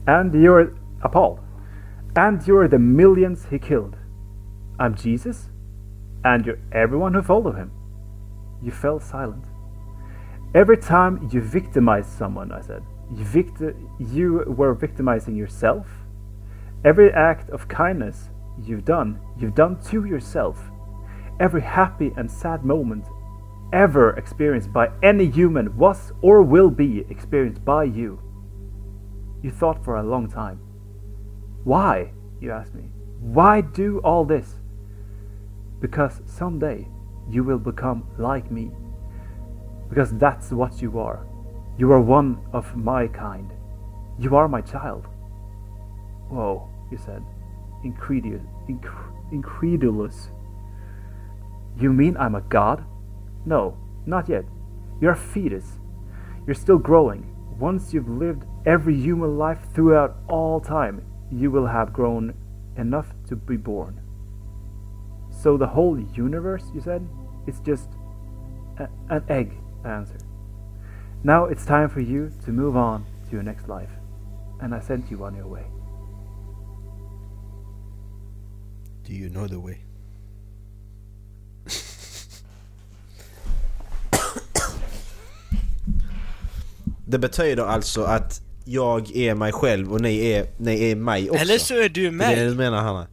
And 0.08 0.34
you're 0.34 0.76
appalled. 1.02 1.40
And 2.16 2.46
you're 2.48 2.68
the 2.68 2.80
millions 2.80 3.48
he 3.50 3.60
killed. 3.60 3.98
I'm 4.80 4.96
Jesus, 4.96 5.50
and 6.24 6.46
you're 6.46 6.60
everyone 6.72 7.14
who 7.14 7.22
followed 7.22 7.56
him. 7.56 7.72
You 8.62 8.72
fell 8.72 9.00
silent. 9.00 9.46
Every 10.54 10.78
time 10.78 11.30
you 11.32 11.42
victimize 11.42 12.08
someone, 12.08 12.52
I 12.52 12.62
said, 12.62 12.84
victi- 13.15 13.76
you 13.99 14.44
were 14.48 14.73
victimizing 14.73 15.35
yourself. 15.35 15.88
Every 16.84 17.11
act 17.11 17.49
of 17.49 17.68
kindness 17.68 18.30
you've 18.61 18.85
done, 18.85 19.19
you've 19.38 19.56
done 19.56 19.81
to 19.90 20.06
yourself. 20.06 20.60
Every 21.40 21.61
happy 21.61 22.11
and 22.18 22.30
sad 22.30 22.64
moment 22.64 23.06
ever 23.72 24.11
experienced 24.11 24.72
by 24.72 24.91
any 25.02 25.26
human 25.26 25.76
was 25.76 26.14
or 26.22 26.44
will 26.44 26.69
be 26.69 27.06
experienced 27.10 27.65
by 27.65 27.85
you. 27.85 28.19
You 29.41 29.49
thought 29.49 29.84
for 29.84 29.98
a 29.98 30.03
long 30.03 30.30
time. 30.30 30.60
Why? 31.64 32.11
You 32.40 32.52
asked 32.52 32.76
me. 32.76 32.84
Why 33.19 33.61
do 33.61 33.99
all 33.99 34.26
this? 34.26 34.60
Because 35.80 36.22
someday 36.26 36.88
you 37.30 37.44
will 37.44 37.57
become 37.57 38.07
like 38.18 38.52
me. 38.52 38.72
Because 39.90 40.14
that's 40.18 40.52
what 40.52 40.81
you 40.81 40.99
are. 40.99 41.26
You 41.78 41.91
are 41.91 42.00
one 42.00 42.40
of 42.54 42.76
my 42.76 43.08
kind. 43.08 43.52
You 44.20 44.36
are 44.36 44.48
my 44.48 44.62
child. 44.62 45.08
Whoa, 46.30 46.70
he 46.90 46.98
said, 46.98 47.24
incredulous. 47.84 48.41
Inc- 48.70 49.32
incredulous. 49.32 50.30
You 51.80 51.91
mean 51.91 52.16
I'm 52.18 52.36
a 52.36 52.41
god? 52.41 52.86
No, 53.45 53.78
not 54.06 54.30
yet. 54.30 54.45
You're 55.02 55.14
a 55.14 55.18
fetus. 55.18 55.80
You're 56.45 56.54
still 56.56 56.78
growing. 56.78 57.36
Once 57.60 57.94
you've 57.94 58.10
lived 58.10 58.45
every 58.66 58.95
human 58.95 59.38
life 59.38 59.60
throughout 59.74 60.18
all 60.28 60.60
time, 60.60 61.04
you 61.32 61.50
will 61.50 61.68
have 61.68 61.94
grown 61.94 62.34
enough 62.78 63.14
to 63.28 63.36
be 63.36 63.58
born. 63.58 64.00
So 65.30 65.58
the 65.58 65.68
whole 65.68 66.00
universe, 66.00 66.72
you 66.74 66.82
said, 66.82 67.08
is 67.48 67.60
just 67.62 67.90
a- 68.78 68.90
an 69.10 69.24
egg, 69.28 69.54
I 69.84 69.90
answered. 69.90 70.23
Now 71.24 71.45
it's 71.45 71.66
time 71.66 71.90
for 71.90 72.02
you 72.02 72.32
to 72.45 72.52
move 72.52 72.76
on 72.76 73.06
to 73.30 73.36
your 73.36 73.44
next 73.44 73.68
life. 73.68 73.90
And 74.62 74.74
I 74.74 74.80
sent 74.82 75.12
you 75.12 75.24
on 75.26 75.36
your 75.36 75.48
way. 75.48 75.64
Do 79.08 79.14
you 79.14 79.30
know 79.30 79.48
the 79.48 79.60
way? 79.60 79.78
Det 87.08 87.18
betyder 87.20 87.64
alltså 87.64 88.04
att 88.04 88.41
jag 88.66 89.16
är 89.16 89.36
mig 89.36 89.52
själv 89.52 89.94
och 89.94 90.02
ni 90.02 90.32
är, 90.32 90.45
ni 90.58 90.91
är 90.91 90.95
mig 90.95 91.30
också. 91.30 91.41
Eller 91.41 91.58
så 91.58 91.74
är 91.74 91.90
du 91.90 91.90
Det 91.90 92.08
är 92.08 92.12
det 92.12 92.36
mig. 92.36 92.45
du 92.45 92.56
menar 92.56 92.82
Hanna? 92.82 93.08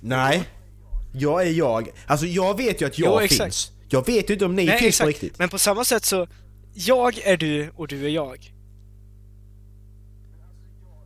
Nej. 0.00 0.44
Jag 1.12 1.42
är 1.46 1.50
jag. 1.50 1.88
Alltså 2.06 2.26
jag 2.26 2.56
vet 2.56 2.80
ju 2.82 2.86
att 2.86 2.98
jag 2.98 3.12
Jo, 3.14 3.18
finns. 3.28 3.40
exakt. 3.40 3.72
Jag 3.88 4.06
vet 4.06 4.30
ju 4.30 4.34
inte 4.34 4.44
om 4.44 4.54
ni 4.56 4.66
Nej, 4.66 4.78
finns 4.78 4.88
exakt. 4.88 5.08
riktigt. 5.08 5.38
Men 5.38 5.48
på 5.48 5.58
samma 5.58 5.84
sätt 5.84 6.04
så, 6.04 6.26
jag 6.74 7.18
är 7.18 7.36
du 7.36 7.70
och 7.76 7.88
du 7.88 8.04
är 8.04 8.08
jag. 8.08 8.38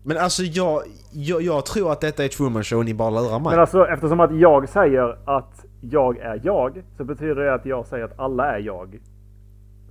Men 0.06 0.18
alltså 0.18 0.42
jag, 0.42 0.82
jag, 1.12 1.42
jag 1.42 1.66
tror 1.66 1.92
att 1.92 2.00
detta 2.00 2.24
är 2.24 2.28
Truman 2.28 2.64
Show 2.64 2.78
och 2.78 2.84
ni 2.84 2.94
bara 2.94 3.10
lurar 3.10 3.38
mig. 3.38 3.50
Men 3.50 3.60
alltså 3.60 3.86
eftersom 3.86 4.20
att 4.20 4.38
jag 4.38 4.68
säger 4.68 5.18
att 5.24 5.64
jag 5.80 6.18
är 6.18 6.40
jag 6.44 6.82
så 6.96 7.04
betyder 7.04 7.34
det 7.34 7.54
att 7.54 7.66
jag 7.66 7.86
säger 7.86 8.04
att 8.04 8.18
alla 8.18 8.56
är 8.56 8.58
jag. 8.58 8.98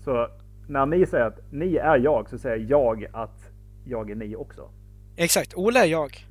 Så 0.03 0.27
när 0.67 0.85
ni 0.85 1.05
säger 1.05 1.25
att 1.25 1.39
ni 1.51 1.75
är 1.75 1.97
jag 1.97 2.29
så 2.29 2.37
säger 2.37 2.65
jag 2.69 3.05
att 3.13 3.49
jag 3.85 4.11
är 4.11 4.15
ni 4.15 4.35
också. 4.35 4.69
Exakt, 5.15 5.53
Ola 5.53 5.79
är 5.79 5.89
jag. 5.89 6.27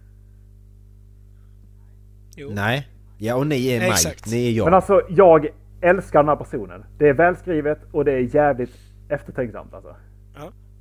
Jo. 2.36 2.51
Nej. 2.55 2.89
Ja 3.19 3.36
och 3.36 3.47
ni 3.47 3.69
är 3.69 3.78
mig. 3.78 3.89
Exakt. 3.89 4.31
Ni 4.31 4.47
är 4.47 4.51
jag. 4.51 4.64
Men 4.64 4.74
alltså 4.74 5.01
jag 5.09 5.48
älskar 5.81 6.19
den 6.19 6.28
här 6.28 6.36
personen. 6.36 6.85
Det 6.98 7.09
är 7.09 7.14
välskrivet 7.14 7.78
och 7.93 8.05
det 8.05 8.12
är 8.12 8.35
jävligt 8.35 8.91
eftertänksamt 9.14 9.74
alltså. 9.74 9.97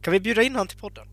Kan 0.02 0.14
vi 0.14 0.20
bjuda 0.20 0.41
in 0.44 0.56
han 0.56 0.68
till 0.68 0.78
podden? 0.80 1.08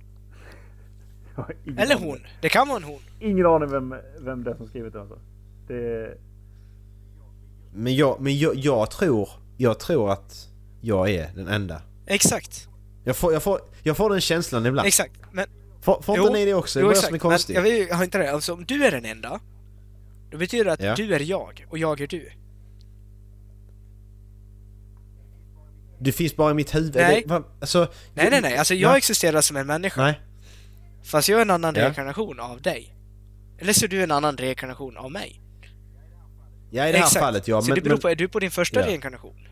Jag 1.36 1.78
Eller 1.78 1.94
hon. 1.98 2.18
Det 2.40 2.48
kan 2.48 2.68
vara 2.68 2.76
en 2.76 2.84
hon. 2.84 3.00
Ingen 3.20 3.46
aning 3.46 3.70
vem, 3.70 3.94
vem 4.20 4.44
det 4.44 4.50
är 4.50 4.54
som 4.54 4.66
skrivit 4.66 4.92
det 4.92 5.00
alltså. 5.00 5.18
Det 5.66 6.14
Men, 7.74 7.96
jag, 7.96 8.20
men 8.20 8.38
jag, 8.38 8.54
jag 8.56 8.90
tror, 8.90 9.28
jag 9.56 9.78
tror 9.78 10.12
att 10.12 10.48
jag 10.80 11.10
är 11.10 11.30
den 11.34 11.48
enda. 11.48 11.82
Exakt. 12.06 12.68
Jag 13.04 13.16
får, 13.16 13.32
jag 13.32 13.42
får, 13.42 13.60
jag 13.82 13.96
får 13.96 14.10
den 14.10 14.20
känslan 14.20 14.66
ibland. 14.66 14.86
Exakt. 14.88 15.12
Men 15.32 15.46
Får, 15.80 16.02
får 16.02 16.18
inte 16.18 16.32
ni 16.32 16.44
det 16.44 16.54
också? 16.54 16.78
Det 16.78 16.84
är 16.84 16.88
jag 16.88 16.96
som 16.96 17.06
är 17.08 17.10
Men 17.10 17.20
konstig. 17.20 17.54
jag 17.56 17.62
vill, 17.62 17.92
har 17.92 18.04
inte 18.04 18.18
det. 18.18 18.32
Alltså 18.32 18.52
om 18.54 18.64
du 18.64 18.84
är 18.84 18.90
den 18.90 19.04
enda, 19.04 19.40
då 20.30 20.38
betyder 20.38 20.64
det 20.64 20.72
att 20.72 20.82
Ja. 20.82 20.94
du 20.94 21.14
är 21.14 21.20
jag 21.20 21.66
och 21.70 21.78
jag 21.78 22.00
är 22.00 22.06
du. 22.06 22.30
Du 26.00 26.12
finns 26.12 26.36
bara 26.36 26.50
i 26.50 26.54
mitt 26.54 26.74
huvud. 26.74 26.94
Nej. 26.96 27.24
Det, 27.26 27.42
alltså, 27.60 27.88
Nej, 28.14 28.28
nej, 28.30 28.40
nej. 28.40 28.56
Alltså 28.56 28.74
jag 28.74 28.88
Nej. 28.88 28.98
existerar 28.98 29.40
som 29.40 29.56
en 29.56 29.66
människa. 29.66 30.02
Nej. 30.02 30.20
Fast 31.04 31.28
jag 31.28 31.38
är 31.38 31.42
en 31.42 31.50
annan 31.50 31.74
Ja. 31.74 31.82
reinkarnation 31.82 32.40
av 32.40 32.62
dig. 32.62 32.94
Eller 33.58 33.72
så 33.72 33.84
är 33.84 33.88
du 33.88 34.02
en 34.02 34.10
annan 34.10 34.36
reinkarnation 34.36 34.96
av 34.96 35.10
mig. 35.12 35.40
Ja 36.70 36.88
i 36.88 36.92
det 36.92 36.98
här 36.98 37.20
fallet 37.20 37.48
ja. 37.48 37.62
så 37.62 37.68
Men, 37.68 37.74
det 37.74 37.80
beror 37.80 37.94
men, 37.94 38.00
på, 38.00 38.08
är 38.08 38.14
du 38.14 38.28
på 38.28 38.38
din 38.38 38.50
första 38.50 38.80
Ja. 38.80 38.86
reinkarnation? 38.86 39.48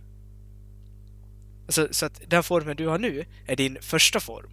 Alltså, 1.66 1.88
så 1.90 2.06
att 2.06 2.20
den 2.26 2.42
formen 2.42 2.76
du 2.76 2.86
har 2.88 2.98
nu 2.98 3.24
är 3.46 3.56
din 3.56 3.78
första 3.80 4.20
form. 4.20 4.50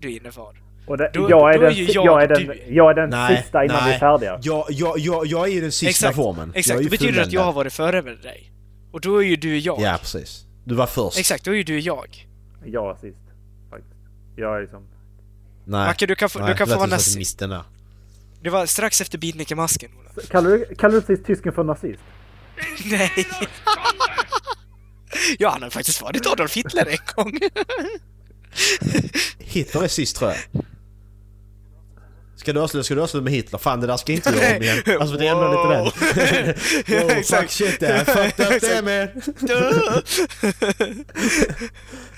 Du 0.00 0.10
innefar. 0.10 0.62
Och 0.86 0.98
det, 0.98 1.10
Då- 1.14 1.30
jag, 1.30 1.54
är 1.54 1.58
då 1.58 1.64
är 1.64 1.68
den, 1.68 1.74
ju 1.78 1.84
jag, 1.84 2.06
jag 2.06 2.22
är 2.22 2.28
den, 2.28 2.58
jag 2.68 2.90
är 2.90 2.94
den 2.94 3.10
Nej, 3.10 3.36
sista 3.36 3.64
innan 3.64 3.76
nej. 3.76 3.88
vi 3.88 3.94
är 3.94 3.98
färdiga. 3.98 4.38
Jag, 4.42 4.66
jag, 4.70 4.98
jag, 4.98 5.26
jag 5.26 5.48
är 5.48 5.52
ju 5.52 5.60
den 5.60 5.72
sista 5.72 5.88
Exakt, 5.90 6.16
formen. 6.16 6.52
Exakt, 6.54 6.80
är 6.80 6.84
det 6.84 6.90
betyder 6.90 7.22
att 7.22 7.32
jag 7.32 7.44
har 7.44 7.52
varit 7.52 7.72
före 7.72 8.02
med 8.02 8.18
dig. 8.18 8.50
Och 8.92 9.00
då 9.00 9.22
är 9.22 9.26
ju 9.26 9.36
du 9.36 9.58
jag. 9.58 9.80
Ja, 9.80 9.96
precis. 10.00 10.46
Du 10.64 10.74
var 10.74 10.86
först. 10.86 11.18
Exakt, 11.18 11.44
då 11.44 11.50
är 11.50 11.54
ju 11.54 11.62
du 11.62 11.78
jag. 11.80 12.26
Jag 12.64 12.90
är 12.96 13.00
sist. 13.00 13.18
Faktiskt. 13.70 13.94
Jag 14.36 14.56
är 14.56 14.60
liksom... 14.62 14.82
Nej. 15.64 15.86
Macke, 15.86 16.06
du 16.06 16.14
kan 16.14 16.28
få- 16.30 16.38
Nej, 16.38 16.48
du 16.48 16.54
kan 16.56 16.66
få 16.66 16.74
vara 16.74 16.86
du 16.86 16.90
nazist. 16.90 17.42
Det 18.42 18.50
var 18.50 18.66
strax 18.66 19.00
efter 19.00 19.18
Beatniker-masken. 19.18 19.90
Ola. 20.00 20.22
Kallar 20.30 20.50
du, 20.50 20.74
kallar 20.74 20.94
du 20.94 21.00
precis 21.02 21.26
tysken 21.26 21.52
för 21.52 21.64
nazist? 21.64 22.00
Nej! 22.90 23.26
ja, 25.38 25.50
han 25.50 25.62
har 25.62 25.70
faktiskt 25.70 26.02
varit 26.02 26.26
Adolf 26.26 26.54
Hitler 26.56 26.86
en 26.86 27.14
gång. 27.24 27.38
Hitler 29.38 29.82
är 29.84 29.88
sist 29.88 30.16
tror 30.16 30.30
jag. 30.30 30.64
Ska 32.36 32.52
du 32.52 32.60
avsluta, 32.60 32.84
ska 32.84 32.94
du 32.94 33.02
avsluta 33.02 33.24
med 33.24 33.32
Hitler? 33.32 33.58
Fan 33.58 33.80
det 33.80 33.86
där 33.86 33.96
ska 33.96 34.12
inte 34.12 34.30
jag 34.30 34.56
om 34.56 34.62
igen. 34.62 35.00
Alltså 35.00 35.16
det 35.16 35.26
är 35.26 35.30
ändå 35.32 35.48
lite 35.48 35.68
den. 35.74 37.06
wow, 37.08 37.22
fuck 37.40 37.50
shit 37.50 37.80
det 37.80 37.86
här. 37.86 38.04
Fucked 38.04 38.52
up 38.54 38.60
det 38.60 38.82
med. 38.82 39.22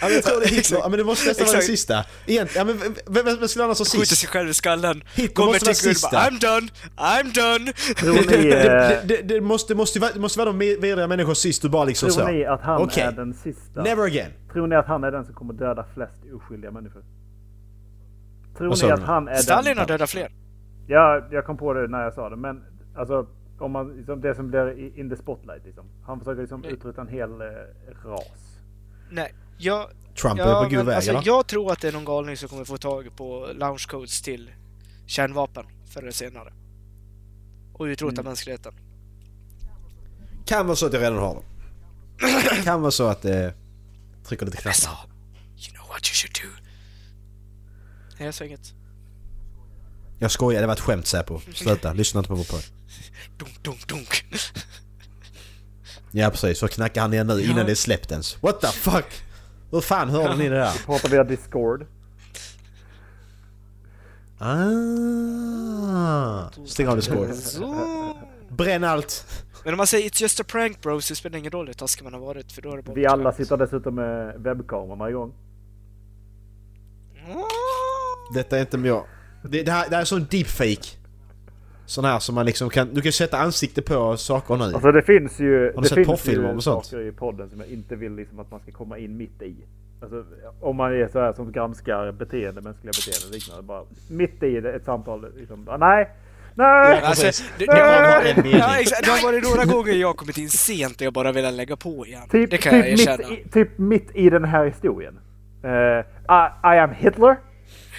Ja, 0.01 0.07
men 0.07 0.13
jag 0.13 0.23
tror 0.23 0.41
det 0.41 0.47
är 0.47 0.51
Hitler. 0.51 0.79
Ja, 0.79 0.89
men 0.89 0.99
det 0.99 1.05
måste 1.05 1.29
nästan 1.29 1.47
vara 1.47 1.57
den 1.57 1.67
sista. 1.67 2.05
Egentligen, 2.27 2.69
ja, 2.69 2.75
men 2.75 2.95
vem, 3.07 3.25
vem, 3.25 3.39
vem 3.39 3.49
skulle 3.49 3.65
annars 3.65 3.79
vara 3.79 3.89
Skjuter 3.89 4.07
sist? 4.07 4.21
sig 4.21 4.29
själv 4.31 4.49
i 4.49 4.55
skallen. 4.55 5.03
Hitler 5.15 5.35
Kommer 5.35 5.53
måste 5.53 5.65
vara 5.65 5.75
sista. 5.75 6.17
I'm 6.17 6.41
done, 6.41 6.69
I'm 6.97 7.35
done. 7.35 7.73
Tror 7.97 8.15
ni, 8.15 8.49
Det, 8.51 8.95
eh, 8.95 9.05
det, 9.05 9.23
det, 9.23 9.41
måste, 9.41 9.75
måste, 9.75 10.01
vara, 10.01 10.13
det 10.13 10.21
måste 10.21 10.39
vara 10.39 10.49
de 10.49 10.59
vidriga 10.59 11.07
människor 11.07 11.35
sist 11.35 11.65
och 11.65 11.71
bara 11.71 11.85
liksom 11.85 12.11
tror 12.11 12.23
så. 12.25 12.29
ni 12.29 12.45
att 12.45 12.61
han 12.63 12.91
är 12.91 13.13
den 13.13 13.35
sista? 13.35 13.83
Never 13.83 14.05
again. 14.05 14.31
Tror 14.53 14.67
ni 14.67 14.77
att 14.77 14.87
han 14.87 15.05
är 15.05 15.11
den 15.11 15.25
som 15.25 15.35
kommer 15.35 15.55
döda 15.55 15.85
flest 15.95 16.13
oskyldiga 16.35 16.71
människor? 16.71 17.03
Tror 18.57 18.87
ni 18.87 18.93
att 18.93 19.03
han 19.03 19.29
är 19.29 19.35
Stalin 19.35 19.65
den... 19.65 19.79
har 19.79 19.87
dödat 19.87 20.11
fler. 20.11 20.33
Ja, 20.87 21.29
jag 21.31 21.47
kom 21.47 21.57
på 21.57 21.73
det 21.75 21.89
när 21.89 22.03
jag 22.03 22.15
sa 22.15 22.29
det. 22.31 22.37
Men 22.37 22.65
alltså, 22.97 23.27
om 23.59 23.73
man, 23.73 23.97
liksom, 23.97 24.21
det 24.21 24.35
som 24.35 24.49
blir 24.49 24.79
i- 24.79 25.01
in 25.01 25.11
the 25.11 25.17
spotlight 25.17 25.65
liksom. 25.65 25.85
Han 26.07 26.19
försöker 26.19 26.41
liksom 26.41 26.61
Nej. 26.61 26.73
utrota 26.73 27.01
en 27.01 27.09
hel 27.09 27.31
eh, 27.31 27.47
ras. 28.05 28.59
Nej, 29.11 29.35
jag, 29.59 29.87
Trump 30.21 30.41
är 30.41 30.45
ja, 30.49 30.55
på 30.63 30.69
god 30.69 30.73
men 30.77 30.87
väg 30.87 30.95
alltså, 30.97 31.21
jag 31.25 31.47
tror 31.47 31.73
att 31.73 31.81
det 31.81 31.89
är 31.89 31.93
någon 31.93 32.05
galning 32.05 32.37
som 32.37 32.49
kommer 32.49 32.65
få 32.65 32.77
tag 32.77 33.11
på 33.17 33.49
launch 33.55 33.89
codes 33.89 34.23
till 34.23 34.51
kärnvapen 35.07 35.65
förr 35.87 36.01
eller 36.01 36.11
senare. 36.13 36.53
Och 37.73 37.85
utrota 37.85 38.13
Mm. 38.21 38.25
mänskligheten. 38.25 38.73
Kan 40.47 40.67
vara 40.67 40.77
så 40.77 40.87
att 40.87 40.93
jag 40.93 41.03
redan 41.03 41.19
har 41.19 41.35
dem. 41.35 41.45
kan 42.65 42.81
vara 42.81 42.91
så 42.91 43.07
att 43.07 43.23
det 43.23 43.55
trycker 44.25 44.47
lite 44.47 44.69
Alltså, 44.69 44.89
knappar. 44.89 45.09
you 45.57 45.73
know 45.77 45.89
what 45.89 46.01
you 46.09 46.15
should 46.15 46.35
do. 46.43 46.66
Nej, 48.19 48.27
jag 48.27 48.35
sa 48.35 48.45
inget. 48.45 48.73
Jag 50.19 50.31
skojar, 50.31 50.61
det 50.61 50.67
var 50.67 50.75
ett 50.75 50.81
skämt 50.81 51.07
Säpo. 51.07 51.41
Sluta, 51.55 51.93
lyssna 51.93 52.19
inte 52.21 52.29
på 52.29 52.35
vår 52.35 52.45
podd. 52.45 52.63
Dunk, 53.39 53.63
dunk, 53.63 53.89
dunk. 53.89 54.25
Ja 56.11 56.31
precis, 56.31 56.59
så 56.59 56.69
knackar 56.69 57.01
han 57.01 57.13
igen 57.13 57.27
nu 57.27 57.43
innan 57.43 57.57
Ja. 57.59 57.65
det 57.65 57.71
är 57.71 57.75
släppt 57.75 58.11
ens. 58.11 58.43
What 58.43 58.61
the 58.61 58.67
fuck? 58.67 59.07
Hur 59.71 59.81
fan 59.81 60.11
hörde 60.11 60.37
ni 60.37 60.49
det 60.49 60.55
där? 60.57 60.87
Pratar 60.87 61.09
via 61.09 61.25
Discord. 61.25 61.87
Ah, 64.39 66.51
Stäng 66.67 66.89
av 66.89 66.97
Discord. 66.97 67.29
Bränn 68.49 68.85
allt! 68.85 69.43
Men 69.65 69.75
om 69.75 69.79
man 69.79 69.87
säger 69.87 70.09
it's 70.11 70.23
just 70.23 70.41
a 70.41 70.45
prank 70.49 70.83
bro 70.83 71.01
så 71.01 71.15
spelar 71.15 71.33
det 71.33 71.39
ingen 71.39 71.53
roll 71.53 71.67
hur 71.67 71.75
taskig 71.75 72.05
man 72.05 72.13
har 72.13 72.21
varit 72.21 72.53
för 72.53 72.63
då 72.63 72.73
är 72.73 72.77
det 72.77 72.83
bara 72.83 72.95
Vi 72.95 73.07
alla 73.07 73.33
sitter 73.33 73.57
dessutom 73.57 73.95
med 73.95 74.35
webbkamerorna 74.43 75.11
igång. 75.11 75.33
Detta 78.35 78.57
är 78.57 78.61
inte 78.61 78.89
jag. 78.89 79.05
Det, 79.43 79.63
det, 79.63 79.73
här, 79.73 79.89
det 79.89 79.95
här 79.95 80.01
är 80.03 80.05
sån 80.05 80.27
deepfake. 80.31 80.97
Sån 81.87 82.05
här 82.05 82.19
som 82.19 82.35
man 82.35 82.47
liksom 82.47 82.71
kan... 82.71 82.95
Du 82.95 83.01
kan 83.01 83.13
sätta 83.13 83.39
ansikte 83.39 83.83
på 83.83 84.17
saker 84.17 84.57
nu. 84.57 84.65
Alltså 84.65 84.93
det 84.93 85.03
finns 85.03 85.41
ju, 85.41 85.73
du 85.73 85.81
det 85.81 85.89
sett 85.89 86.07
porrfilmer 86.07 86.49
ju 86.49 86.57
och 86.57 86.63
sånt? 86.63 86.85
saker 86.87 87.09
i 87.09 87.13
podden 87.13 87.51
som 87.51 87.61
jag 87.61 87.69
inte 87.69 87.97
vill 87.97 88.15
liksom 88.15 88.41
att 88.41 88.51
man 88.51 88.61
ska 88.61 88.73
komma 88.73 88.99
in 88.99 89.17
mitt 89.17 89.43
i. 89.43 89.57
Alltså 90.03 90.25
om 90.61 90.77
man 90.77 90.93
är 90.93 91.09
så 91.09 91.21
här 91.21 91.33
som 91.33 91.53
granskar 91.53 92.13
beteende, 92.13 92.61
mänskliga 92.61 92.93
beteenden 92.93 93.29
och 93.29 93.35
liknande. 93.35 93.63
Bara 93.63 93.83
mitt 94.11 94.43
i 94.43 94.61
det, 94.61 94.73
ett 94.73 94.85
samtal 94.85 95.27
liksom. 95.37 95.65
Bara, 95.65 95.77
nej! 95.77 96.09
Nej! 96.55 97.01
Alltså, 97.03 97.27
Precis. 97.27 97.53
det, 97.59 97.67
Det 97.67 97.73
det, 97.73 98.43
mening. 98.43 98.59
ja, 98.59 98.69
det 99.05 99.11
har 99.11 99.33
varit 99.33 99.43
några 99.45 99.65
gånger 99.65 99.93
jag 99.93 100.17
kommit 100.17 100.39
in 100.39 100.51
sent 100.51 100.97
och 100.97 101.03
jag 101.03 101.13
bara 101.13 101.33
velat 101.33 101.55
lägga 101.55 101.77
på 101.77 102.07
igen. 102.07 102.29
Typ, 102.31 102.51
det 102.51 102.59
kan 102.59 102.77
jag 102.77 102.85
typ, 102.85 102.93
erkänna. 103.01 103.29
mitt 103.29 103.47
i, 103.47 103.49
typ 103.49 103.79
mitt 103.79 104.11
i 104.15 104.31
den 104.31 104.45
här 104.45 104.67
historien. 104.67 105.19
Eh, 105.63 105.71
I, 105.71 106.77
I 106.77 106.79
am 106.79 106.91
Hitler. 106.91 107.37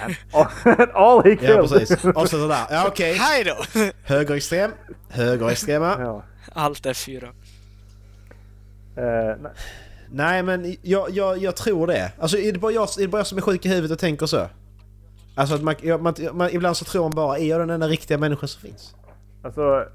And 0.01 0.15
all, 0.33 0.47
all 0.93 1.23
he 1.23 1.35
killed. 1.35 1.55
Ja 1.55 1.67
precis. 1.67 2.05
Avsluta 2.05 2.47
där. 2.47 2.65
Ja 2.69 2.87
okej. 2.87 3.13
Hej 3.19 3.43
då! 3.43 3.81
Högerextrem. 4.03 4.71
Högerextrema. 5.09 5.95
Ja. 5.99 6.23
Allt 6.53 6.85
är 6.85 6.93
fyra. 6.93 7.27
Eh, 8.95 9.35
nej. 9.41 9.51
Nej 10.09 10.43
men 10.43 10.75
jag, 10.81 11.09
jag, 11.09 11.37
jag 11.37 11.55
tror 11.55 11.87
det. 11.87 12.11
Alltså 12.19 12.37
är 12.37 12.53
det, 12.53 12.59
bara 12.59 12.71
jag, 12.71 12.83
är 12.83 13.01
det 13.01 13.07
bara 13.07 13.19
jag 13.19 13.27
som 13.27 13.37
är 13.37 13.41
sjuk 13.41 13.65
i 13.65 13.69
huvudet 13.69 13.91
och 13.91 13.99
tänker 13.99 14.25
så? 14.25 14.47
Alltså 15.35 15.55
att 15.55 15.63
man, 15.63 15.75
man, 16.01 16.13
man, 16.33 16.49
ibland 16.49 16.77
så 16.77 16.85
tror 16.85 17.01
man 17.03 17.11
bara, 17.11 17.37
är 17.37 17.49
jag 17.49 17.59
den 17.59 17.69
enda 17.69 17.87
riktiga 17.87 18.17
människan 18.17 18.47
som 18.47 18.61
finns? 18.61 18.95
Alltså, 19.43 19.85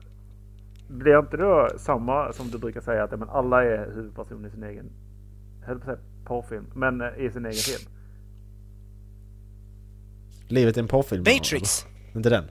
blir 0.88 1.18
inte 1.18 1.36
då 1.36 1.68
samma 1.78 2.32
som 2.32 2.50
du 2.50 2.58
brukar 2.58 2.80
säga 2.80 3.04
att 3.04 3.10
ja, 3.10 3.16
men 3.16 3.28
alla 3.28 3.64
är 3.64 3.92
huvudperson 3.94 4.46
i 4.46 4.50
sin 4.50 4.62
egen, 4.62 4.90
höll 5.66 5.80
på 5.80 5.90
att 5.90 5.98
säga 5.98 6.08
porrfilm, 6.24 6.66
men 6.74 7.00
eh, 7.00 7.08
i 7.18 7.30
sin 7.30 7.46
egen 7.46 7.54
film. 7.54 7.90
Livet 10.52 10.76
är 10.76 10.80
en 10.80 10.88
porrfilm. 10.88 11.20
Matrix! 11.22 11.82
eller? 11.82 12.16
Inte 12.16 12.30
den? 12.30 12.44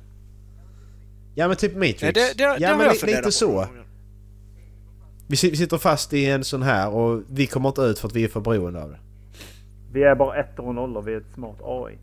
Ja 1.36 1.48
men 1.48 1.58
typ 1.58 1.74
Matrix. 1.74 2.02
Nej, 2.02 2.14
det, 2.14 2.20
det, 2.20 2.34
det 2.38 2.58
ja 2.60 2.70
har 2.70 2.78
men 2.78 2.86
jag 2.86 3.08
li, 3.08 3.16
lite 3.16 3.32
så. 3.32 3.68
vi 5.28 5.36
sitter 5.38 5.78
fast 5.78 6.14
i 6.14 6.26
en 6.26 6.44
sån 6.44 6.62
här 6.62 6.90
och 6.90 7.24
vi 7.30 7.48
kommer 7.48 7.70
inte 7.70 7.82
ut 7.82 8.00
för 8.00 8.08
att 8.08 8.16
vi 8.16 8.24
är 8.24 8.28
för 8.28 8.40
beroende 8.40 8.84
av 8.84 8.90
det. 8.90 9.00
Vi 9.92 10.04
är 10.04 10.16
bara 10.16 10.36
ettor 10.36 10.68
och 10.68 10.76
nollor, 10.76 11.02
vi 11.02 11.14
är 11.14 11.18
ett 11.18 11.34
smart 11.34 11.58
AI. 11.64 11.98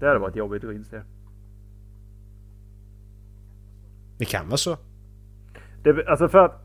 Det 0.00 0.06
hade 0.06 0.18
varit 0.18 0.36
jobbigt 0.36 0.64
att 0.64 0.74
inse. 0.74 1.02
Det 4.18 4.24
kan 4.24 4.48
vara 4.48 4.56
så. 4.56 4.76
Det, 5.82 6.06
alltså 6.06 6.28
för 6.28 6.38
att, 6.38 6.64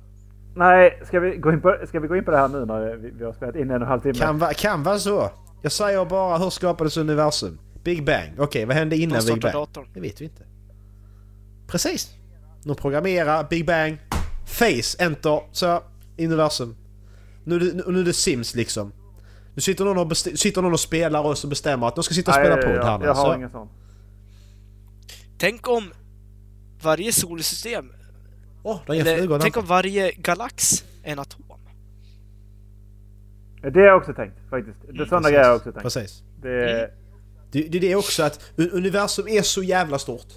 nej, 0.55 1.01
ska 1.05 1.19
vi, 1.19 1.37
gå 1.37 1.51
in 1.53 1.61
på, 1.61 1.77
ska 1.87 1.99
vi 1.99 2.07
gå 2.07 2.15
in 2.15 2.25
på 2.25 2.31
det 2.31 2.37
här 2.37 2.47
nu 2.47 2.65
när 2.65 2.95
vi, 2.95 3.09
vi 3.09 3.25
har 3.25 3.33
spelat 3.33 3.55
in 3.55 3.61
en 3.61 3.69
och 3.69 3.81
en 3.81 3.87
halv 3.87 4.01
timme? 4.01 4.13
Kan, 4.13 4.39
va, 4.39 4.53
kan 4.53 4.83
vara 4.83 4.99
så. 4.99 5.31
Jag 5.61 5.71
säger 5.71 6.05
bara, 6.05 6.37
hur 6.37 6.49
skapades 6.49 6.97
universum? 6.97 7.59
Big 7.89 8.05
Bang. 8.05 8.33
Okej, 8.37 8.65
vad 8.65 8.75
hände 8.75 8.95
De 8.95 9.03
innan 9.03 9.25
Big 9.25 9.41
Bang? 9.41 9.53
datorn. 9.53 9.87
Det 9.93 9.99
vet 9.99 10.21
vi 10.21 10.25
inte. 10.25 10.43
Precis. 11.67 12.15
De 12.63 12.75
programmerar, 12.75 13.47
Big 13.49 13.65
Bang, 13.65 13.97
Face, 14.45 15.03
Enter, 15.03 15.41
så, 15.51 15.83
universum. 16.17 16.75
Nu 17.43 17.55
är 17.55 17.59
det, 17.59 17.73
nu, 17.73 17.83
nu 17.87 17.99
är 17.99 18.03
det 18.03 18.13
Sims 18.13 18.55
liksom. 18.55 18.91
Nu 19.55 19.61
sitter 19.61 19.85
någon, 19.85 19.97
och 19.97 20.17
sitter 20.17 20.61
någon 20.61 20.73
och 20.73 20.79
spelar 20.79 21.23
och 21.23 21.37
så 21.37 21.47
bestämmer 21.47 21.87
att 21.87 21.95
de 21.95 22.03
ska 22.03 22.13
sitta 22.13 22.31
och 22.31 22.35
spela 22.35 22.55
nej, 22.55 22.65
på 22.65 22.71
jag, 22.71 22.83
här 22.83 22.97
nu. 22.97 23.05
jag 23.05 23.13
har 23.13 23.25
Så, 23.25 23.35
ingen 23.35 23.49
sån. 23.51 23.69
Tänk 25.37 25.67
om 25.67 25.91
varje 26.81 27.13
solsystem, 27.13 27.91
är 28.63 28.91
eller, 28.91 29.39
tänk 29.39 29.57
om 29.57 29.65
varje 29.65 30.11
galax 30.11 30.83
är 31.03 31.11
en 31.11 31.19
atom. 31.19 31.43
Det 33.61 33.79
har 33.79 33.87
jag 33.87 33.97
också 33.97 34.13
tänkt 34.13 34.35
faktiskt. 34.49 34.77
Det, 34.89 35.05
sådana 35.05 35.29
grejer 35.29 35.43
har 35.43 35.49
jag 35.49 35.55
också 35.57 35.71
tänkt. 35.71 35.83
Precis. 35.83 36.23
Det, 36.41 36.79
Mm. 36.79 36.91
Det, 37.51 37.61
det 37.61 37.77
är 37.77 37.81
det 37.81 37.95
också 37.95 38.23
att 38.23 38.39
un- 38.57 38.69
universum 38.71 39.27
är 39.27 39.41
så 39.41 39.63
jävla 39.63 39.99
stort. 39.99 40.27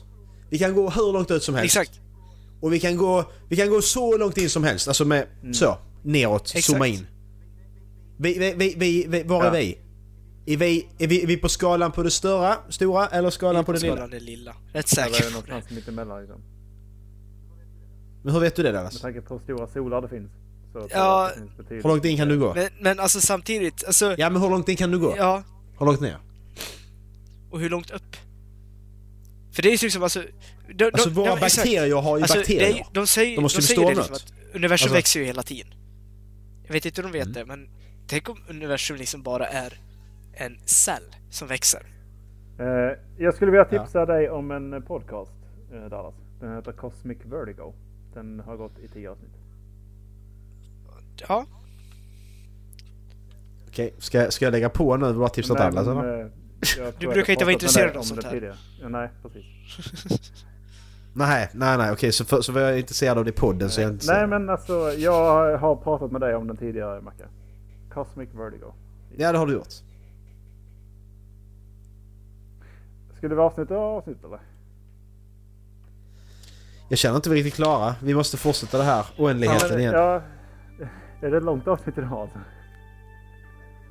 Vi 0.50 0.58
kan 0.58 0.74
gå 0.74 0.90
hur 0.90 1.12
långt 1.12 1.30
ut 1.30 1.42
som 1.42 1.54
helst. 1.54 1.76
Exakt. 1.76 2.00
Och 2.60 2.72
vi 2.72 2.80
kan 2.80 2.96
gå, 2.96 3.24
vi 3.48 3.56
kan 3.56 3.70
gå 3.70 3.82
så 3.82 4.16
långt 4.16 4.38
in 4.38 4.50
som 4.50 4.64
helst. 4.64 4.88
Alltså 4.88 5.04
med 5.04 5.26
så, 5.52 5.78
neråt, 6.02 6.42
Exakt. 6.42 6.64
zooma 6.64 6.86
in. 6.86 7.06
Vi, 8.18 8.38
vi, 8.38 8.54
vi, 8.56 8.74
vi, 8.78 9.06
vi, 9.08 9.22
var 9.22 9.40
är 9.42 9.46
Ja. 9.46 9.50
vi? 9.50 9.78
Är 10.46 10.56
vi, 10.56 10.88
är, 10.98 11.06
vi, 11.06 11.22
är 11.22 11.26
vi 11.26 11.36
på 11.36 11.48
skalan 11.48 11.92
på 11.92 12.02
det 12.02 12.10
stora, 12.10 12.56
stora 12.68 13.06
eller 13.08 13.30
skalan 13.30 13.64
på 13.64 13.72
det 13.72 13.78
lilla? 13.80 13.94
Skalan 13.96 14.12
är 14.12 14.20
lilla. 14.20 14.54
Rätt 14.72 14.98
eller 14.98 15.20
är 15.20 15.24
det 15.24 15.30
någonstans 15.30 15.70
mittemellan 15.70 16.20
liksom. 16.20 16.40
Men 18.24 18.34
hur 18.34 18.40
vet 18.40 18.56
du 18.56 18.62
det 18.62 18.72
Med 18.72 18.78
Dallas? 18.80 19.00
tanke 19.00 19.20
på 19.20 19.34
hur 19.34 19.40
stora 19.40 19.66
solar 19.68 20.02
det 20.02 20.08
finns. 20.08 20.30
Så 20.72 20.88
Ja. 20.90 21.30
det 21.58 21.64
finns 21.68 21.84
Hur 21.84 21.88
långt 21.88 22.04
in 22.04 22.16
kan 22.16 22.28
du 22.28 22.38
gå? 22.38 22.54
Men, 22.54 22.68
men 22.80 23.00
alltså 23.00 23.20
samtidigt, 23.20 23.84
alltså... 23.86 24.14
Ja 24.18 24.30
men 24.30 24.42
hur 24.42 24.50
långt 24.50 24.68
in 24.68 24.76
kan 24.76 24.90
du 24.90 24.98
gå? 24.98 25.14
Ja, 25.18 25.42
Hur 25.78 25.86
långt 25.86 26.00
ner? 26.00 26.18
Och 27.52 27.60
hur 27.60 27.70
långt 27.70 27.90
upp? 27.90 28.16
För 29.52 29.62
det 29.62 29.68
är 29.68 29.70
ju 29.70 29.78
liksom 29.82 30.02
alltså... 30.02 30.22
De, 30.74 30.84
Alltså 30.84 31.08
de, 31.08 31.14
våra 31.14 31.26
ja, 31.26 31.34
exakt. 31.36 31.56
bakterier 31.56 31.96
har 31.96 32.16
ju 32.16 32.22
Alltså, 32.22 32.34
det 32.38 32.40
bakterier. 32.40 32.68
är, 32.74 32.76
ju- 32.78 32.84
de 32.92 33.06
säger, 33.06 33.30
De 33.30 33.34
de 33.36 33.42
måste 33.42 33.58
ju 33.60 33.66
säger 33.66 33.88
det 33.88 33.94
liksom 33.94 34.14
att 34.14 34.32
universum 34.54 34.84
Alltså- 34.84 34.94
växer 34.94 35.20
ju 35.20 35.26
hela 35.26 35.42
tiden. 35.42 35.74
Jag 36.66 36.72
vet 36.72 36.86
inte 36.86 37.02
om 37.02 37.12
de 37.12 37.18
vet 37.18 37.26
Mm. 37.26 37.32
det, 37.34 37.44
men 37.44 37.68
tänk 38.06 38.28
om 38.28 38.38
universum 38.48 38.96
liksom 38.96 39.22
bara 39.22 39.46
är 39.46 39.80
en 40.32 40.58
cell 40.66 41.02
som 41.30 41.48
växer. 41.48 41.82
Eh, 42.58 42.66
jag 43.18 43.34
skulle 43.34 43.50
vilja 43.50 43.64
tipsa 43.64 44.06
dig 44.06 44.30
om 44.30 44.50
en 44.50 44.82
podcast, 44.82 45.32
eh, 45.72 45.84
Dallas. 45.90 46.14
Den 46.40 46.56
heter 46.56 46.72
Cosmic 46.72 47.18
Vertigo. 47.24 47.72
Den 48.14 48.40
har 48.40 48.56
gått 48.56 48.78
i 48.78 48.88
tio 48.88 49.10
avsnitt. 49.10 49.30
Ja, 51.28 51.46
Okej, 53.68 53.94
ska, 53.98 54.30
ska 54.30 54.44
jag 54.44 54.52
lägga 54.52 54.68
på 54.68 54.96
nu 54.96 55.06
och 55.06 55.14
bara 55.14 55.28
tipsa 55.28 55.52
åt 55.52 55.60
alla? 55.60 55.82
Du 56.98 57.08
brukar 57.08 57.32
inte 57.32 57.44
vara 57.44 57.52
intresserad 57.52 57.90
av 57.90 57.96
om 57.96 58.02
sånt 58.02 58.20
det 58.20 58.26
här. 58.26 58.34
tidigare. 58.34 58.56
Ja, 58.80 58.88
Nej, 58.88 59.10
precis. 59.22 60.32
Nej, 61.14 61.48
nej, 61.54 61.78
nej, 61.78 61.92
okej, 61.92 62.12
så, 62.12 62.24
för, 62.24 62.40
så 62.40 62.52
var 62.52 62.60
jag 62.60 62.78
intresserad 62.78 63.18
av 63.18 63.24
det 63.24 63.30
i 63.30 63.32
podden 63.32 63.70
så 63.70 63.80
jag 63.80 63.88
är 63.88 63.92
inte 63.92 64.12
Nej 64.12 64.26
men 64.26 64.50
alltså, 64.50 64.92
jag 64.92 65.58
har 65.58 65.76
pratat 65.76 66.12
med 66.12 66.20
dig 66.20 66.34
om 66.34 66.46
den 66.46 66.56
tidigare 66.56 67.00
Macke. 67.00 67.24
Cosmic 67.94 68.28
Vertigo. 68.34 68.72
Ja, 69.16 69.32
det 69.32 69.38
har 69.38 69.46
du 69.46 69.52
gjort. 69.52 69.72
Skulle 73.16 73.34
vi 73.34 73.40
avsluta 73.40 73.74
avsnittet 73.76 74.24
eller? 74.24 74.40
Jag 76.88 76.98
känner 76.98 77.16
inte 77.16 77.30
vi 77.30 77.36
riktigt 77.36 77.54
klara. 77.54 77.94
Vi 78.02 78.14
måste 78.14 78.36
fortsätta 78.36 78.78
det 78.78 78.84
här 78.84 79.06
oändligheten 79.18 79.68
men, 79.70 79.80
igen. 79.80 79.94
ja, 79.94 80.22
är 81.20 81.30
det 81.30 81.36
ett 81.36 81.44
långt 81.44 81.68
avsnitt 81.68 81.98
idag 81.98 82.12
alltså? 82.12 82.38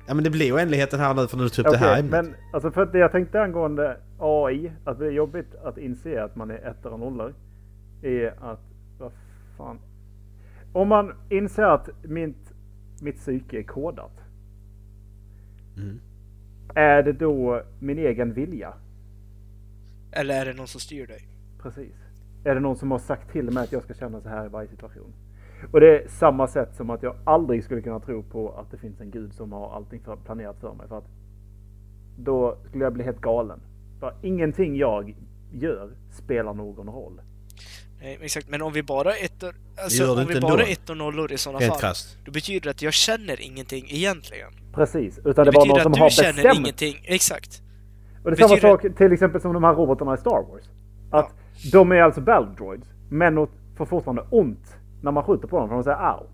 Ja 0.06 0.14
men 0.14 0.24
det 0.24 0.30
blir 0.30 0.54
oändligheten 0.54 1.00
här 1.00 1.14
nu 1.14 1.26
för 1.26 1.36
när 1.36 1.44
du 1.44 1.62
upp 1.62 1.70
det 1.70 1.76
här 1.76 1.92
Okej, 1.92 2.00
ämnet. 2.00 2.24
men 2.24 2.34
alltså 2.52 2.70
för 2.70 2.82
att 2.82 2.92
det 2.92 2.98
jag 2.98 3.12
tänkte 3.12 3.42
angående 3.42 3.96
AI, 4.18 4.72
att 4.84 4.98
det 4.98 5.06
är 5.06 5.10
jobbigt 5.10 5.54
att 5.64 5.78
inse 5.78 6.24
att 6.24 6.36
man 6.36 6.50
är 6.50 6.68
ettor 6.68 6.92
och 6.92 7.00
nollor. 7.00 7.34
Är 8.02 8.34
att, 8.40 8.60
vad 8.98 9.12
fan. 9.56 9.78
Om 10.72 10.88
man 10.88 11.14
inser 11.28 11.62
att 11.62 11.88
mitt, 12.02 12.52
mitt 13.00 13.16
psyke 13.16 13.58
är 13.58 13.62
kodat. 13.62 14.20
Mm. 15.76 16.00
Är 16.74 17.02
det 17.02 17.12
då 17.12 17.62
min 17.78 17.98
egen 17.98 18.32
vilja? 18.32 18.74
Eller 20.12 20.40
är 20.40 20.46
det 20.46 20.52
någon 20.52 20.68
som 20.68 20.80
styr 20.80 21.06
dig? 21.06 21.28
Precis. 21.62 21.94
Är 22.44 22.54
det 22.54 22.60
någon 22.60 22.76
som 22.76 22.90
har 22.90 22.98
sagt 22.98 23.32
till 23.32 23.50
mig 23.50 23.64
att 23.64 23.72
jag 23.72 23.82
ska 23.82 23.94
känna 23.94 24.20
så 24.20 24.28
här 24.28 24.46
i 24.46 24.48
varje 24.48 24.68
situation? 24.68 25.12
Och 25.70 25.80
det 25.80 25.98
är 25.98 26.08
samma 26.08 26.46
sätt 26.46 26.76
som 26.76 26.90
att 26.90 27.02
jag 27.02 27.16
aldrig 27.24 27.64
skulle 27.64 27.80
kunna 27.82 28.00
tro 28.00 28.22
på 28.22 28.52
att 28.52 28.70
det 28.70 28.76
finns 28.78 29.00
en 29.00 29.10
gud 29.10 29.34
som 29.34 29.52
har 29.52 29.74
allting 29.76 30.00
för, 30.00 30.16
planerat 30.16 30.56
för 30.60 30.74
mig. 30.74 30.88
För 30.88 30.98
att 30.98 31.08
då 32.18 32.56
skulle 32.68 32.84
jag 32.84 32.92
bli 32.92 33.04
helt 33.04 33.20
galen. 33.20 33.60
För 34.00 34.14
ingenting 34.22 34.76
jag 34.76 35.14
gör 35.52 35.90
spelar 36.10 36.54
någon 36.54 36.86
roll. 36.86 37.20
Nej, 38.00 38.16
men 38.16 38.24
exakt. 38.24 38.48
Men 38.48 38.62
om 38.62 38.72
vi 38.72 38.82
bara 38.82 39.12
ettor... 39.14 39.54
gör 39.76 39.84
Alltså 39.84 40.20
om 40.20 40.26
vi 40.26 40.40
bara 40.40 40.62
ettor 40.62 40.92
och 40.94 40.98
nollor 40.98 41.32
i 41.32 41.38
sådana 41.38 41.60
fall. 41.60 41.78
krasst. 41.80 42.18
Då 42.24 42.32
betyder 42.32 42.60
det 42.60 42.70
att 42.70 42.82
jag 42.82 42.92
känner 42.92 43.40
ingenting 43.40 43.84
egentligen. 43.88 44.48
Precis. 44.74 45.18
Utan 45.18 45.32
Det 45.34 45.50
det, 45.50 45.56
var 45.56 45.62
betyder 45.66 45.74
någon 45.74 45.82
som 45.82 45.92
att 45.92 45.98
har 45.98 46.06
du 46.06 46.10
känner 46.10 46.32
bestämt. 46.32 46.58
ingenting. 46.58 46.96
Exakt. 47.04 47.62
Och 48.24 48.30
det 48.30 48.34
är 48.34 48.36
samma 48.36 48.54
betyder- 48.54 48.68
sak 48.88 48.96
till 48.96 49.12
exempel 49.12 49.40
som 49.40 49.52
de 49.52 49.64
här 49.64 49.74
robotarna 49.74 50.14
i 50.14 50.18
Star 50.18 50.30
Wars. 50.52 50.64
Att 51.10 51.30
de 51.72 51.92
är 51.92 52.02
alltså 52.02 52.20
battle 52.20 52.54
droids. 52.56 52.88
Men 53.10 53.46
får 53.76 53.86
fortfarande 53.86 54.22
ont 54.30 54.76
när 55.02 55.10
man 55.12 55.24
skjuter 55.24 55.48
på 55.48 55.58
dem. 55.58 55.68
För 55.68 55.74
de 55.74 55.84
säger 55.84 55.96
au. 56.10 56.26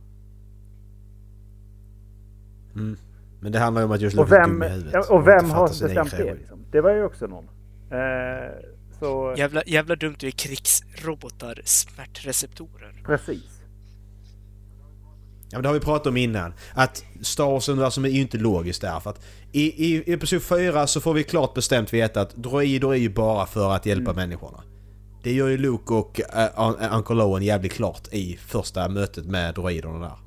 Men 3.40 3.52
det 3.52 3.58
handlar 3.58 3.82
ju 3.82 3.86
om 3.86 3.92
att 3.92 4.00
just 4.00 4.18
Och 4.18 4.24
låta 4.24 4.40
vem, 4.40 4.50
dum 4.50 4.62
i 4.62 4.68
huvudet. 4.68 5.10
och 5.10 5.26
vem 5.26 5.50
har 5.50 5.68
bestämt 5.68 6.10
det? 6.10 6.34
Liksom? 6.34 6.58
Det 6.70 6.80
var 6.80 6.90
ju 6.94 7.04
också 7.04 7.26
någon. 7.26 7.44
Eh, 7.90 7.98
så 9.00 9.34
Jävla, 9.36 9.62
jävla 9.66 9.96
dumt 9.96 10.16
du 10.18 10.26
är 10.26 10.30
krigsrobotar, 10.30 11.60
smärtreceptorer. 11.64 13.02
precis. 13.06 13.54
Ja 15.50 15.56
men 15.58 15.62
det 15.62 15.68
har 15.68 15.74
vi 15.74 15.80
pratat 15.80 16.06
om 16.06 16.16
innan. 16.16 16.52
Att 16.74 17.04
Star 17.20 17.44
Wars-universum 17.44 18.04
är 18.04 18.08
ju 18.08 18.20
inte 18.20 18.38
logiskt 18.38 18.80
där. 18.80 19.00
För 19.00 19.10
att 19.10 19.20
i, 19.52 19.60
i, 19.86 20.02
i 20.06 20.12
episod 20.12 20.42
4 20.42 20.86
så 20.86 21.00
får 21.00 21.14
vi 21.14 21.24
klart 21.24 21.54
bestämt 21.54 21.92
veta 21.92 22.20
att 22.20 22.36
droider 22.36 22.88
är 22.92 22.96
ju 22.96 23.08
bara 23.08 23.46
för 23.46 23.70
att 23.74 23.86
hjälpa 23.86 24.12
människorna. 24.12 24.62
Det 25.22 25.32
gör 25.32 25.48
ju 25.48 25.56
Luke 25.56 25.94
och 25.94 26.20
uh, 26.36 26.94
Uncle 26.96 27.22
Owen 27.22 27.42
jävligt 27.42 27.72
klart 27.72 28.08
i 28.12 28.36
första 28.36 28.88
mötet 28.88 29.26
med 29.26 29.54
droiderna 29.54 29.98
där. 29.98 30.18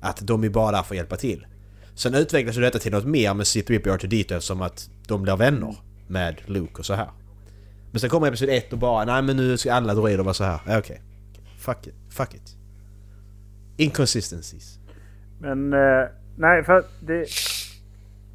Att 0.00 0.26
de 0.26 0.44
är 0.44 0.48
bara 0.48 0.72
där 0.72 0.82
för 0.82 0.94
att 0.94 0.96
hjälpa 0.96 1.16
till. 1.16 1.46
Sen 1.94 2.14
utvecklas 2.14 2.56
ju 2.56 2.60
detta 2.60 2.78
till 2.78 2.92
något 2.92 3.06
mer 3.06 3.34
med 3.34 3.46
C-3PO 3.46 3.88
och 3.88 4.00
R2D2 4.00 4.36
eftersom 4.36 4.62
att 4.62 4.90
de 5.08 5.22
blir 5.22 5.36
vänner 5.36 5.76
med 6.06 6.42
Luke 6.46 6.78
och 6.78 6.86
så 6.86 6.94
här. 6.94 7.10
Men 7.90 8.00
sen 8.00 8.10
kommer 8.10 8.28
episod 8.28 8.48
1 8.48 8.72
och 8.72 8.78
bara 8.78 9.04
nej 9.04 9.22
men 9.22 9.36
nu 9.36 9.56
ska 9.56 9.72
alla 9.72 9.94
droider 9.94 10.24
vara 10.24 10.34
så 10.34 10.44
här. 10.44 10.60
Okej. 10.64 10.78
Okej. 10.78 11.02
Fuck 11.58 11.86
it. 11.86 11.94
Fuck 12.10 12.34
it. 12.34 12.56
Inconsistencies. 13.76 14.78
Men 15.40 15.72
eh, 15.72 16.08
nej, 16.36 16.64
för 16.64 16.78
att 16.78 16.90
det... 17.00 17.26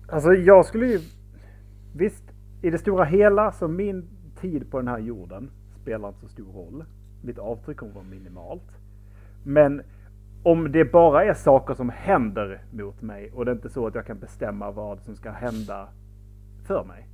Alltså 0.10 0.34
jag 0.34 0.66
skulle 0.66 0.88
ju... 0.88 1.02
Visst, 1.96 2.24
i 2.62 2.70
det 2.70 2.78
stora 2.78 3.06
hela 3.06 3.52
så 3.52 3.68
min 3.68 4.10
tid 4.42 4.72
på 4.72 4.78
den 4.78 4.88
här 4.88 5.00
jorden 5.00 5.52
spelar 5.88 6.08
inte 6.08 6.22
så 6.22 6.28
stor 6.28 6.54
roll. 6.54 6.86
Mitt 7.22 7.40
avtryck 7.40 7.78
kommer 7.78 7.94
vara 7.94 8.04
minimalt. 8.04 8.78
Men 9.44 9.82
om 10.44 10.72
det 10.72 10.92
bara 10.92 11.26
är 11.26 11.34
saker 11.34 11.74
som 11.74 11.90
händer 11.90 12.62
mot 12.72 13.02
mig 13.02 13.32
och 13.32 13.46
det 13.46 13.52
är 13.52 13.56
inte 13.56 13.70
så 13.70 13.88
att 13.88 13.96
jag 13.96 14.06
kan 14.06 14.20
bestämma 14.20 14.72
vad 14.72 15.02
som 15.02 15.16
ska 15.16 15.32
hända 15.32 15.88
för 16.66 16.84
mig. 16.84 17.08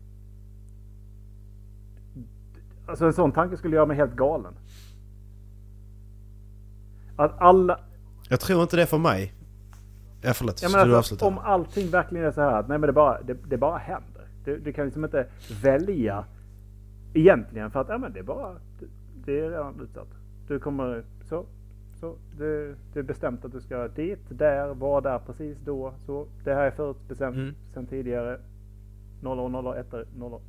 Alltså 2.86 3.06
en 3.06 3.14
sån 3.14 3.32
tanke 3.32 3.58
skulle 3.58 3.76
göra 3.76 3.86
mig 3.86 3.98
helt 3.98 4.16
galen. 4.16 4.54
Att 7.16 7.42
alla, 7.42 7.80
Jag 8.30 8.40
tror 8.40 8.62
inte 8.62 8.76
det 8.76 8.86
för 8.86 8.98
mig. 8.98 9.34
Ja 10.22 10.34
förlåt, 10.34 10.62
Ja, 10.62 10.70
men 10.72 10.94
alltså, 10.94 11.26
om 11.26 11.38
allting 11.38 11.90
verkligen 11.90 12.26
är 12.26 12.32
så 12.32 12.42
här 12.42 12.60
att 12.60 12.68
nej 12.68 12.78
men 12.78 12.88
det 12.88 12.94
bara, 12.94 13.22
det, 13.22 13.34
det 13.34 13.58
bara 13.58 13.78
händer. 13.78 14.28
Du, 14.46 14.60
du 14.60 14.74
kan 14.74 14.86
liksom 14.86 15.04
inte 15.04 15.28
välja 15.64 16.26
egentligen 17.14 17.72
för 17.72 17.82
att 17.82 17.90
ja, 17.90 17.98
men 17.98 18.14
det 18.14 18.20
är 18.20 18.24
bara, 18.24 18.54
det, 18.54 18.86
det 19.26 19.40
är 19.40 19.50
redan 19.50 19.80
utsatt. 19.82 20.08
Du 20.48 20.60
kommer 20.60 21.04
så, 21.30 21.46
så. 22.00 22.16
Det, 22.38 22.76
det 22.94 23.00
är 23.00 23.04
bestämt 23.04 23.46
att 23.46 23.52
du 23.52 23.62
ska 23.62 23.88
dit, 23.88 24.20
där, 24.30 24.74
vara 24.74 25.02
där 25.02 25.20
precis 25.20 25.58
då. 25.66 25.94
Så. 26.06 26.28
Det 26.44 26.54
här 26.54 26.64
är 26.66 26.72
förutbestämt 26.72 27.36
Mm. 27.36 27.56
sen 27.74 27.86
tidigare. 27.88 28.40
0 29.22 29.52
0 29.52 29.78
1 29.78 29.88
0 30.18 30.40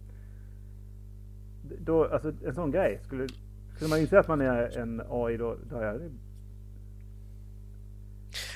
då, 1.79 2.05
alltså 2.05 2.33
en 2.47 2.55
sån 2.55 2.71
grej 2.71 3.01
skulle, 3.03 3.29
skulle 3.77 3.91
man 3.91 3.99
inse 3.99 4.19
att 4.19 4.29
man 4.29 4.41
är 4.41 4.79
en 4.79 5.03
AI 5.11 5.37
då, 5.37 5.57
då 5.71 5.77
är 5.77 5.93
det 5.93 6.11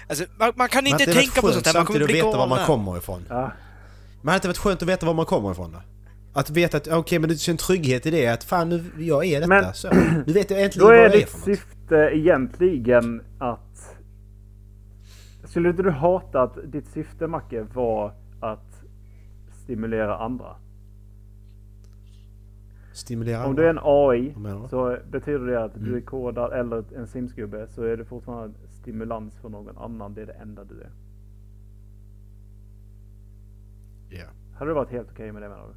Alltså, 0.08 0.24
man, 0.38 0.52
man 0.56 0.68
kan 0.68 0.86
inte 0.86 1.04
tänka 1.12 1.40
på 1.40 1.48
sånt 1.48 1.66
här, 1.66 1.74
man 1.74 1.86
kommer 1.86 2.04
bli 2.04 2.20
att 2.20 2.26
veta 2.26 2.38
var 2.38 2.46
man 2.46 2.48
galen. 2.48 2.66
kommer 2.66 2.98
ifrån. 2.98 3.22
ja, 3.28 3.50
Men 4.22 4.28
hade 4.28 4.32
det 4.32 4.36
inte 4.36 4.48
varit 4.48 4.58
skönt 4.58 4.82
att 4.82 4.88
veta 4.88 5.06
var 5.06 5.14
man 5.14 5.24
kommer 5.26 5.50
ifrån 5.52 5.72
då? 5.72 5.78
Att 6.32 6.50
veta 6.50 6.76
att 6.76 6.88
okej 6.88 7.18
men 7.18 7.28
det 7.28 7.34
är 7.48 7.50
en 7.50 7.56
trygghet 7.56 8.06
i 8.06 8.10
det 8.10 8.26
att 8.26 8.44
fan 8.44 8.68
nu, 8.68 8.84
jag 8.98 9.24
är 9.24 9.40
detta 9.40 9.48
Men- 9.48 9.74
så. 9.74 9.88
Nu 10.26 10.32
vet 10.32 10.50
jag 10.50 10.62
äntligen 10.62 10.86
vad 10.88 10.96
är 10.96 10.98
jag 11.02 11.14
är 11.14 11.18
ditt 11.18 11.28
för 11.28 11.38
något. 11.38 11.44
syfte 11.58 12.10
egentligen 12.12 13.22
att... 13.38 13.96
Skulle 15.44 15.70
inte 15.70 15.82
du 15.82 15.90
hata 15.90 16.42
att 16.42 16.58
ditt 16.72 16.86
syfte 16.88 17.26
Macke 17.26 17.62
var 17.74 18.12
att 18.40 18.82
stimulera 19.64 20.18
andra? 20.18 20.56
Stimulera 22.92 23.46
Om 23.46 23.54
du 23.54 23.64
är 23.64 23.70
en 23.70 23.78
AI 23.82 24.34
du? 24.36 24.68
så 24.68 24.96
betyder 25.10 25.46
det 25.46 25.64
att 25.64 25.76
Mm. 25.76 25.88
du 25.90 25.96
är 25.96 26.00
kodad 26.00 26.52
eller 26.52 26.84
en 26.96 27.06
simsgubbe 27.06 27.66
så 27.68 27.82
är 27.82 27.96
det 27.96 28.04
fortfarande 28.04 28.54
stimulans 28.70 29.36
för 29.36 29.48
någon 29.48 29.78
annan. 29.78 30.14
Det 30.14 30.22
är 30.22 30.26
det 30.26 30.32
enda 30.32 30.64
du 30.64 30.80
är. 30.80 30.90
Ja. 34.10 34.24
Hade 34.58 34.70
det 34.70 34.74
varit 34.74 34.90
helt 34.90 35.08
okej 35.12 35.32
med 35.32 35.42
det 35.42 35.48
menar 35.48 35.66
du? 35.68 35.74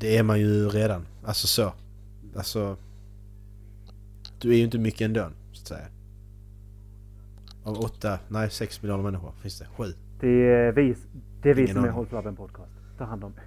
Det 0.00 0.16
är 0.16 0.22
man 0.22 0.40
ju 0.40 0.68
redan. 0.68 1.06
Alltså 1.24 1.46
så. 1.46 1.72
Alltså... 2.36 2.76
Du 4.38 4.50
är 4.50 4.56
ju 4.56 4.64
inte 4.64 4.78
mycket 4.78 5.00
ändå, 5.00 5.30
så 5.52 5.62
att 5.62 5.68
säga. 5.68 5.86
Av 7.64 7.78
åtta, 7.78 8.18
nej 8.28 8.50
sex 8.50 8.82
miljoner 8.82 9.02
människor 9.02 9.32
finns 9.42 9.58
det. 9.58 9.66
Sju. 9.76 9.84
Det 10.20 10.28
är 10.28 10.72
vi, 10.72 10.96
det 11.42 11.50
är 11.50 11.54
vi 11.54 11.62
Ingen 11.62 11.74
som 11.74 11.84
är. 11.84 11.88
Håll 11.88 12.06
Flabben 12.06 12.36
Podcast. 12.36 12.72
Ta 12.98 13.04
hand 13.04 13.24
om. 13.24 13.32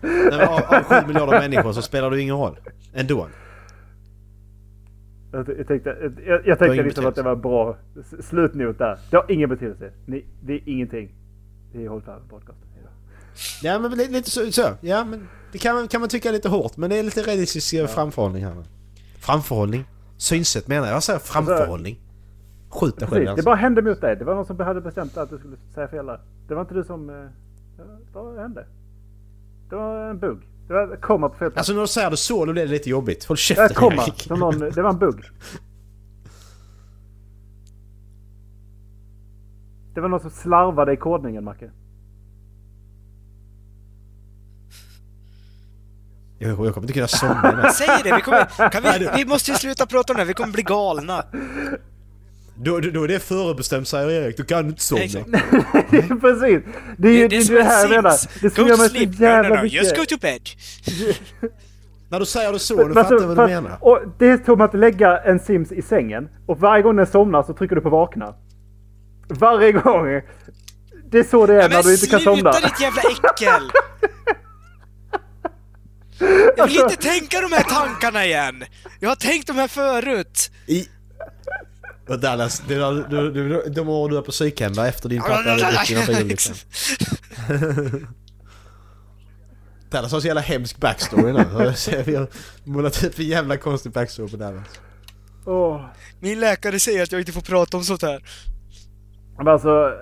Nej, 0.00 0.46
av, 0.46 0.74
av 0.74 0.82
sju 0.82 1.06
miljarder 1.06 1.40
människor 1.40 1.72
så 1.72 1.82
spelar 1.82 2.12
ju 2.12 2.20
ingen 2.20 2.36
roll. 2.36 2.56
Ändå. 2.94 3.28
Jag, 5.32 5.48
jag 5.58 5.66
tänkte, 5.66 6.12
jag, 6.26 6.46
jag 6.46 6.58
tänkte 6.58 6.82
liksom 6.82 7.06
att 7.06 7.14
det 7.14 7.22
var 7.22 7.36
bra 7.36 7.76
slutnot 8.20 8.78
där. 8.78 8.98
Det 9.10 9.16
har 9.16 9.32
ingen 9.32 9.48
betydelse. 9.48 9.90
Ni, 10.06 10.24
det 10.42 10.52
är 10.52 10.68
ingenting. 10.68 11.14
Det 11.72 11.84
är 11.84 11.88
Håll 11.88 12.02
Flabben 12.02 12.28
Podcast. 12.28 12.65
Ja 13.62 13.78
men 13.78 13.90
lite, 13.98 14.30
så, 14.30 14.52
så. 14.52 14.68
Ja 14.80 15.04
men 15.04 15.28
det 15.52 15.58
kan, 15.58 15.74
man- 15.74 15.88
kan 15.88 16.00
man 16.00 16.10
tycka 16.10 16.28
är 16.28 16.32
lite 16.32 16.48
hårt 16.48 16.76
men 16.76 16.90
det 16.90 16.96
är 16.98 17.02
lite 17.02 17.22
realistisk 17.22 17.74
framförhållning 17.94 18.44
här. 18.44 18.54
Framförhållning? 19.20 19.84
Synsätt 20.16 20.68
menar 20.68 20.86
jag. 20.86 20.94
Jag 20.96 21.02
säger 21.02 21.18
framförhållning. 21.18 22.00
Skjut 22.70 22.98
dig 22.98 23.08
själv 23.08 23.24
Precis, 23.24 23.36
det 23.36 23.42
bara 23.42 23.54
hände 23.56 23.82
mot 23.82 24.00
dig. 24.00 24.16
Det 24.16 24.24
var 24.24 24.34
någon 24.34 24.46
som 24.46 24.60
hade 24.60 24.80
bestämt 24.80 25.16
att 25.16 25.30
du 25.30 25.38
skulle 25.38 25.56
säga 25.74 25.88
fel 25.88 26.06
där. 26.06 26.20
Det 26.48 26.54
var 26.54 26.60
inte 26.62 26.74
du 26.74 26.84
som... 26.84 27.10
eh, 27.10 27.16
Ja, 27.78 27.84
vad 28.12 28.38
hände? 28.40 28.66
Det 29.70 29.76
var 29.76 30.10
en 30.10 30.18
bugg. 30.18 30.38
Det 30.68 30.72
var 30.72 30.96
komma 31.00 31.28
på 31.28 31.34
fel 31.38 31.50
plats. 31.50 31.58
Alltså 31.58 31.72
när 31.72 31.80
du 31.80 31.86
säger 31.86 32.10
det 32.10 32.16
så 32.16 32.44
då 32.44 32.52
blir 32.52 32.62
det 32.66 32.70
lite 32.70 32.90
jobbigt. 32.90 33.24
Håll 33.24 33.32
var 33.32 33.36
käften 33.36 33.68
komma. 33.74 34.02
Erik. 34.02 34.22
Som 34.22 34.38
någon, 34.40 34.58
det 34.58 34.82
var 34.82 34.90
en 34.90 34.98
bugg. 34.98 35.20
Det 39.94 40.00
var 40.00 40.08
någon 40.08 40.20
som 40.20 40.30
slarvade 40.30 40.92
i 40.92 40.96
kodningen, 40.96 41.44
Macke. 41.44 41.70
Jag, 46.38 46.50
jag 46.50 46.56
kommer 46.56 46.80
inte 46.80 46.92
kunna 46.92 47.08
somna 47.08 47.50
natt. 47.52 47.74
Säg 47.76 47.88
det, 48.04 48.16
vi, 48.16 48.20
kommer, 48.20 48.70
kan 48.70 48.82
vi, 48.82 49.08
vi 49.16 49.24
måste 49.24 49.50
ju 49.50 49.56
sluta 49.56 49.86
prata 49.86 50.12
om 50.12 50.16
det 50.16 50.22
här, 50.22 50.26
vi 50.26 50.34
kommer 50.34 50.52
bli 50.52 50.62
galna. 50.62 51.24
Då, 52.58 52.80
då, 52.80 52.90
då 52.90 53.04
är 53.04 53.08
det 53.08 53.20
förutbestämt 53.20 53.88
säger 53.88 54.10
Erik. 54.10 54.36
Du 54.36 54.44
kan 54.44 54.66
inte 54.66 54.82
somna. 54.82 55.02
Precis! 56.20 56.62
Det 56.98 57.08
är 57.08 57.12
ju 57.12 57.28
det, 57.28 57.36
är 57.36 57.54
det, 57.54 57.62
här 57.62 57.80
jag 57.82 57.90
menar. 57.90 58.42
Det 58.42 58.50
som 58.50 58.66
gör 58.66 58.76
mig 58.76 58.88
så 58.88 58.94
sleep. 58.94 59.08
No, 59.08 59.14
no, 59.14 59.22
jävla 59.22 59.62
no. 59.62 59.66
Just 59.66 59.96
go 59.96 60.00
mycket... 60.00 60.20
to 60.20 60.26
bed. 60.26 60.40
När 62.08 62.20
du 62.20 62.26
säger 62.26 62.52
det 62.52 62.58
så, 62.58 62.76
Men 62.76 62.88
nu 62.88 62.94
fattar 62.94 63.14
jag 63.14 63.22
alltså, 63.22 63.34
vad 63.34 63.48
du 63.48 63.54
menar. 63.54 63.78
Och 63.80 64.00
det 64.18 64.26
är 64.28 64.44
som 64.44 64.60
att 64.60 64.74
lägga 64.74 65.18
en 65.18 65.40
Sims 65.40 65.72
i 65.72 65.82
sängen. 65.82 66.28
Och 66.46 66.60
varje 66.60 66.82
gång 66.82 66.96
den 66.96 67.06
somnar 67.06 67.42
så 67.42 67.54
trycker 67.54 67.76
du 67.76 67.80
på 67.80 67.90
vakna. 67.90 68.34
Varje 69.28 69.72
gång! 69.72 70.22
Det 71.10 71.18
är 71.18 71.24
så 71.24 71.46
det 71.46 71.54
är 71.54 71.56
Ja, 71.56 71.68
när 71.68 71.74
men 71.74 71.82
du 71.82 71.92
inte 71.92 72.06
kan 72.06 72.20
somna. 72.20 72.52
sluta 72.52 72.68
ditt 72.68 72.80
jävla 72.80 73.02
äckel! 73.02 73.70
Jag 76.56 76.66
vill 76.66 76.76
inte 76.80 76.96
tänka 76.96 77.40
de 77.40 77.52
här 77.52 77.62
tankarna 77.62 78.26
igen! 78.26 78.64
Jag 79.00 79.08
har 79.08 79.16
tänkt 79.16 79.46
de 79.46 79.56
här 79.56 79.68
förut! 79.68 80.50
I... 80.66 80.88
Och 82.08 82.20
Dallas, 82.20 82.62
var, 82.68 83.08
du, 83.10 83.30
du, 83.30 83.62
de 83.70 83.88
år 83.88 84.08
du 84.08 84.14
var 84.14 84.22
på 84.22 84.30
psykhem? 84.30 84.72
Efter 84.78 85.08
din 85.08 85.20
pappa 85.20 85.34
hade 85.34 85.56
dött 85.56 85.90
i 85.90 85.94
någon 85.94 86.06
bil 86.06 86.26
liksom. 86.26 86.54
Dallas 89.90 90.12
har 90.12 90.20
så 90.20 90.26
jävla 90.26 90.40
hemsk 90.40 90.80
backstory 90.80 91.32
nu. 91.32 91.44
Vi 92.06 92.14
har 92.14 92.28
målat 92.64 93.04
upp 93.04 93.18
en 93.18 93.24
jävla 93.24 93.56
konstig 93.56 93.92
backstory 93.92 94.28
på 94.28 94.36
Dallas. 94.36 94.66
Åh. 95.44 95.84
Min 96.20 96.40
läkare 96.40 96.80
säger 96.80 97.02
att 97.02 97.12
jag 97.12 97.20
inte 97.20 97.32
får 97.32 97.40
prata 97.40 97.76
om 97.76 97.82
sånt 97.82 98.02
här. 98.02 98.22
Men 99.36 99.48
alltså... 99.48 99.92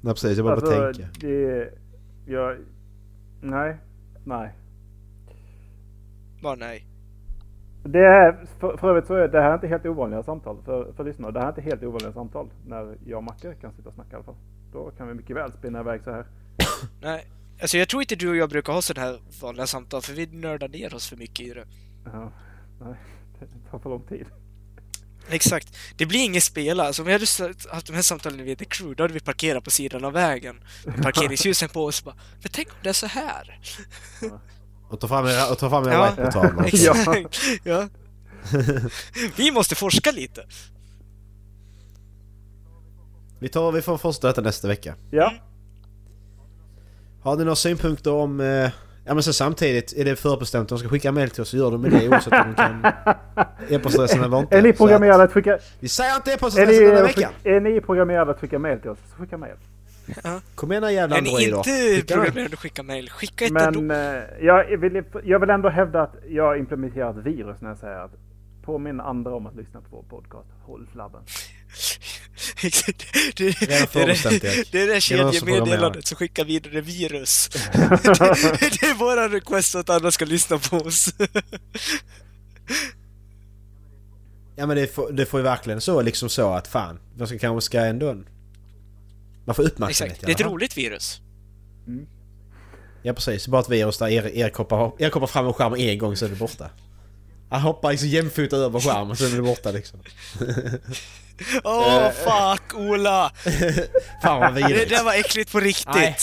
Nej 0.00 0.14
precis, 0.14 0.36
jag 0.36 0.46
bara 0.46 0.54
alltså 0.54 0.92
tänka. 0.92 1.08
det... 1.20 1.70
Jag... 2.26 2.56
Nej. 3.40 3.76
Nej. 4.24 4.52
Bara 6.44 6.54
nej. 6.54 6.86
Det 7.82 7.98
är, 7.98 8.46
för, 8.60 8.76
för 8.76 8.90
övrigt 8.90 9.06
så 9.06 9.14
är 9.14 9.28
det 9.28 9.40
här 9.40 9.54
inte 9.54 9.66
helt 9.66 9.86
ovanliga 9.86 10.22
samtal 10.22 10.62
för, 10.64 10.92
för 10.92 11.04
lyssnare. 11.04 11.32
Det 11.32 11.38
här 11.38 11.46
är 11.46 11.50
inte 11.50 11.60
helt 11.60 11.82
ovanliga 11.82 12.12
samtal 12.12 12.50
när 12.66 12.96
jag 13.06 13.16
och 13.16 13.24
Macke 13.24 13.54
kan 13.54 13.72
sitta 13.72 13.88
och 13.88 13.94
snacka 13.94 14.10
i 14.12 14.14
alla 14.14 14.24
fall. 14.24 14.36
Då 14.72 14.90
kan 14.90 15.08
vi 15.08 15.14
mycket 15.14 15.36
väl 15.36 15.52
spinna 15.52 15.80
iväg 15.80 16.00
så 16.04 16.10
här. 16.10 16.26
Nej. 17.02 17.26
Alltså 17.60 17.78
jag 17.78 17.88
tror 17.88 18.02
inte 18.02 18.16
du 18.16 18.28
och 18.28 18.36
jag 18.36 18.50
brukar 18.50 18.72
ha 18.72 18.82
sådana 18.82 19.06
här 19.06 19.18
vanliga 19.40 19.66
samtal 19.66 20.02
för 20.02 20.12
vi 20.12 20.26
nördar 20.26 20.68
ner 20.68 20.94
oss 20.94 21.08
för 21.08 21.16
mycket 21.16 21.46
i 21.46 21.54
det. 21.54 21.66
Ja, 22.04 22.32
nej, 22.80 22.94
det 23.40 23.70
tar 23.70 23.78
för 23.78 23.90
lång 23.90 24.02
tid. 24.02 24.26
Exakt. 25.28 25.76
Det 25.96 26.06
blir 26.06 26.24
inget 26.24 26.42
spela. 26.42 26.84
Alltså 26.84 27.02
om 27.02 27.06
vi 27.06 27.12
hade 27.12 27.26
haft 27.70 27.86
de 27.86 27.92
här 27.92 28.02
samtalen 28.02 28.44
vid 28.44 28.58
The 28.58 28.64
Crew, 28.64 28.94
då 28.96 29.04
hade 29.04 29.14
vi 29.14 29.20
parkerat 29.20 29.64
på 29.64 29.70
sidan 29.70 30.04
av 30.04 30.12
vägen. 30.12 30.64
Med 30.86 31.02
parkeringsljusen 31.02 31.68
på 31.68 31.84
oss 31.84 32.04
bara 32.04 32.14
Men 32.14 32.50
tänk 32.52 32.68
om 32.68 32.78
det 32.82 32.88
är 32.88 32.92
så 32.92 33.06
här? 33.06 33.60
Och 34.88 35.00
ta 35.00 35.08
fram 35.08 35.26
era, 35.26 35.50
och 35.50 35.58
ta 35.58 35.70
fram 35.70 35.88
era 35.88 36.12
Ja. 36.16 36.64
Exakt. 36.66 37.40
ja. 37.64 37.88
Vi 39.36 39.52
måste 39.52 39.74
forska 39.74 40.10
lite. 40.10 40.44
Vi 43.38 43.48
tar, 43.48 43.72
vi 43.72 43.82
får 43.82 43.98
fortsätta 43.98 44.26
detta 44.26 44.40
nästa 44.40 44.68
vecka. 44.68 44.94
Ja, 45.10 45.32
Har 47.22 47.36
ni 47.36 47.44
några 47.44 47.56
synpunkter 47.56 48.12
om... 48.12 48.40
Eh, 48.40 48.70
ja 49.06 49.14
men 49.14 49.22
så 49.22 49.32
samtidigt, 49.32 49.92
är 49.92 50.04
det 50.04 50.16
förbestämt 50.16 50.62
att 50.62 50.68
de 50.68 50.78
ska 50.78 50.88
skicka 50.88 51.12
mail 51.12 51.30
till 51.30 51.42
oss 51.42 51.48
så 51.48 51.56
gör 51.56 51.70
de 51.70 51.80
med 51.80 51.90
det 51.90 52.08
oavsett 52.08 52.32
om 52.32 52.38
de 52.46 52.54
kan 52.54 52.84
e-postadressen 53.68 54.24
eller 54.24 54.38
inte. 54.38 54.58
är 54.58 54.62
ni 54.62 54.72
programmerade 54.72 55.22
att 55.22 55.32
skicka... 55.32 55.58
Vi 55.80 55.88
säger 55.88 56.16
inte 56.16 56.32
e-postadressen 56.32 56.84
den 56.84 56.96
här 56.96 57.02
veckan! 57.02 57.32
är 57.44 57.60
ni 57.60 57.80
programmerade 57.80 58.30
att 58.30 58.40
skicka 58.40 58.58
mail 58.58 58.80
till 58.80 58.90
oss? 58.90 58.98
Så 59.10 59.22
skicka 59.22 59.38
mail. 59.38 59.54
Kom 60.54 60.72
igen 60.72 60.94
jävla 60.94 61.16
Är 61.16 61.22
ni 61.22 61.28
androider. 61.28 62.38
inte 62.38 62.44
att 62.44 62.58
skicka 62.58 62.82
mail, 62.82 63.10
skicka 63.10 63.44
ett. 63.44 63.52
Men 63.52 63.90
eh, 63.90 63.96
jag, 64.40 64.78
vill, 64.78 65.02
jag 65.24 65.40
vill 65.40 65.50
ändå 65.50 65.68
hävda 65.68 66.02
att 66.02 66.14
jag 66.28 66.44
har 66.44 66.56
implementerat 66.56 67.16
virus 67.16 67.60
när 67.60 67.68
jag 67.68 67.78
säger 67.78 67.98
att 67.98 68.12
påminn 68.64 69.00
andra 69.00 69.34
om 69.34 69.46
att 69.46 69.56
lyssna 69.56 69.80
på 69.80 69.86
vår 69.96 70.02
podcast. 70.02 70.48
Håll 70.62 70.88
flabben. 70.92 71.22
Det, 72.62 72.86
det, 72.86 72.92
det, 73.36 74.40
det, 74.40 74.72
det 74.72 74.82
är 74.82 74.86
det 74.86 75.00
kedjemeddelandet 75.00 76.06
som 76.06 76.16
skickar 76.16 76.44
vidare 76.44 76.80
virus. 76.80 77.48
det, 77.72 78.80
det 78.80 78.86
är 78.86 78.98
våra 78.98 79.28
request 79.28 79.74
att 79.74 79.90
andra 79.90 80.10
ska 80.10 80.24
lyssna 80.24 80.58
på 80.58 80.76
oss. 80.76 81.14
Ja 84.56 84.66
men 84.66 84.76
det 84.76 84.94
får, 84.94 85.12
det 85.12 85.26
får 85.26 85.40
ju 85.40 85.44
verkligen 85.44 85.80
så 85.80 86.02
liksom 86.02 86.28
så 86.28 86.52
att 86.52 86.68
fan, 86.68 87.00
man 87.18 87.26
ska 87.26 87.38
kanske 87.38 87.66
ska 87.66 87.80
ändå... 87.80 88.16
Man 89.44 89.54
får 89.54 89.62
uppmärksamhet 89.62 90.12
Exakt, 90.12 90.26
det 90.26 90.32
är 90.32 90.46
ett 90.46 90.52
roligt 90.52 90.76
virus. 90.76 91.20
Ja 93.02 93.12
precis, 93.12 93.48
bara 93.48 93.60
ett 93.60 93.68
virus 93.68 93.98
där 93.98 94.08
Erik, 94.08 94.34
Erik, 94.36 94.54
hoppar, 94.54 94.92
Erik 94.98 95.12
hoppar 95.14 95.26
fram 95.26 95.46
en 95.46 95.52
skärm 95.52 95.74
en 95.74 95.98
gång 95.98 96.16
så 96.16 96.24
är 96.24 96.28
det 96.28 96.36
borta. 96.36 96.70
Han 97.50 97.60
hoppar 97.60 97.90
liksom 97.90 98.08
jämfota 98.08 98.56
över 98.56 98.80
skärmen 98.80 99.16
så 99.16 99.24
är 99.24 99.30
det 99.30 99.42
borta 99.42 99.70
liksom. 99.70 100.00
Åh 101.64 102.10
fuck 102.10 102.74
Ola! 102.74 103.32
Fan 104.22 104.40
vad 104.40 104.54
Det 104.54 104.66
vidrigt. 104.66 104.90
där 104.90 105.04
var 105.04 105.14
äckligt 105.14 105.52
på 105.52 105.60
riktigt. 105.60 105.94
Nej. 105.94 106.16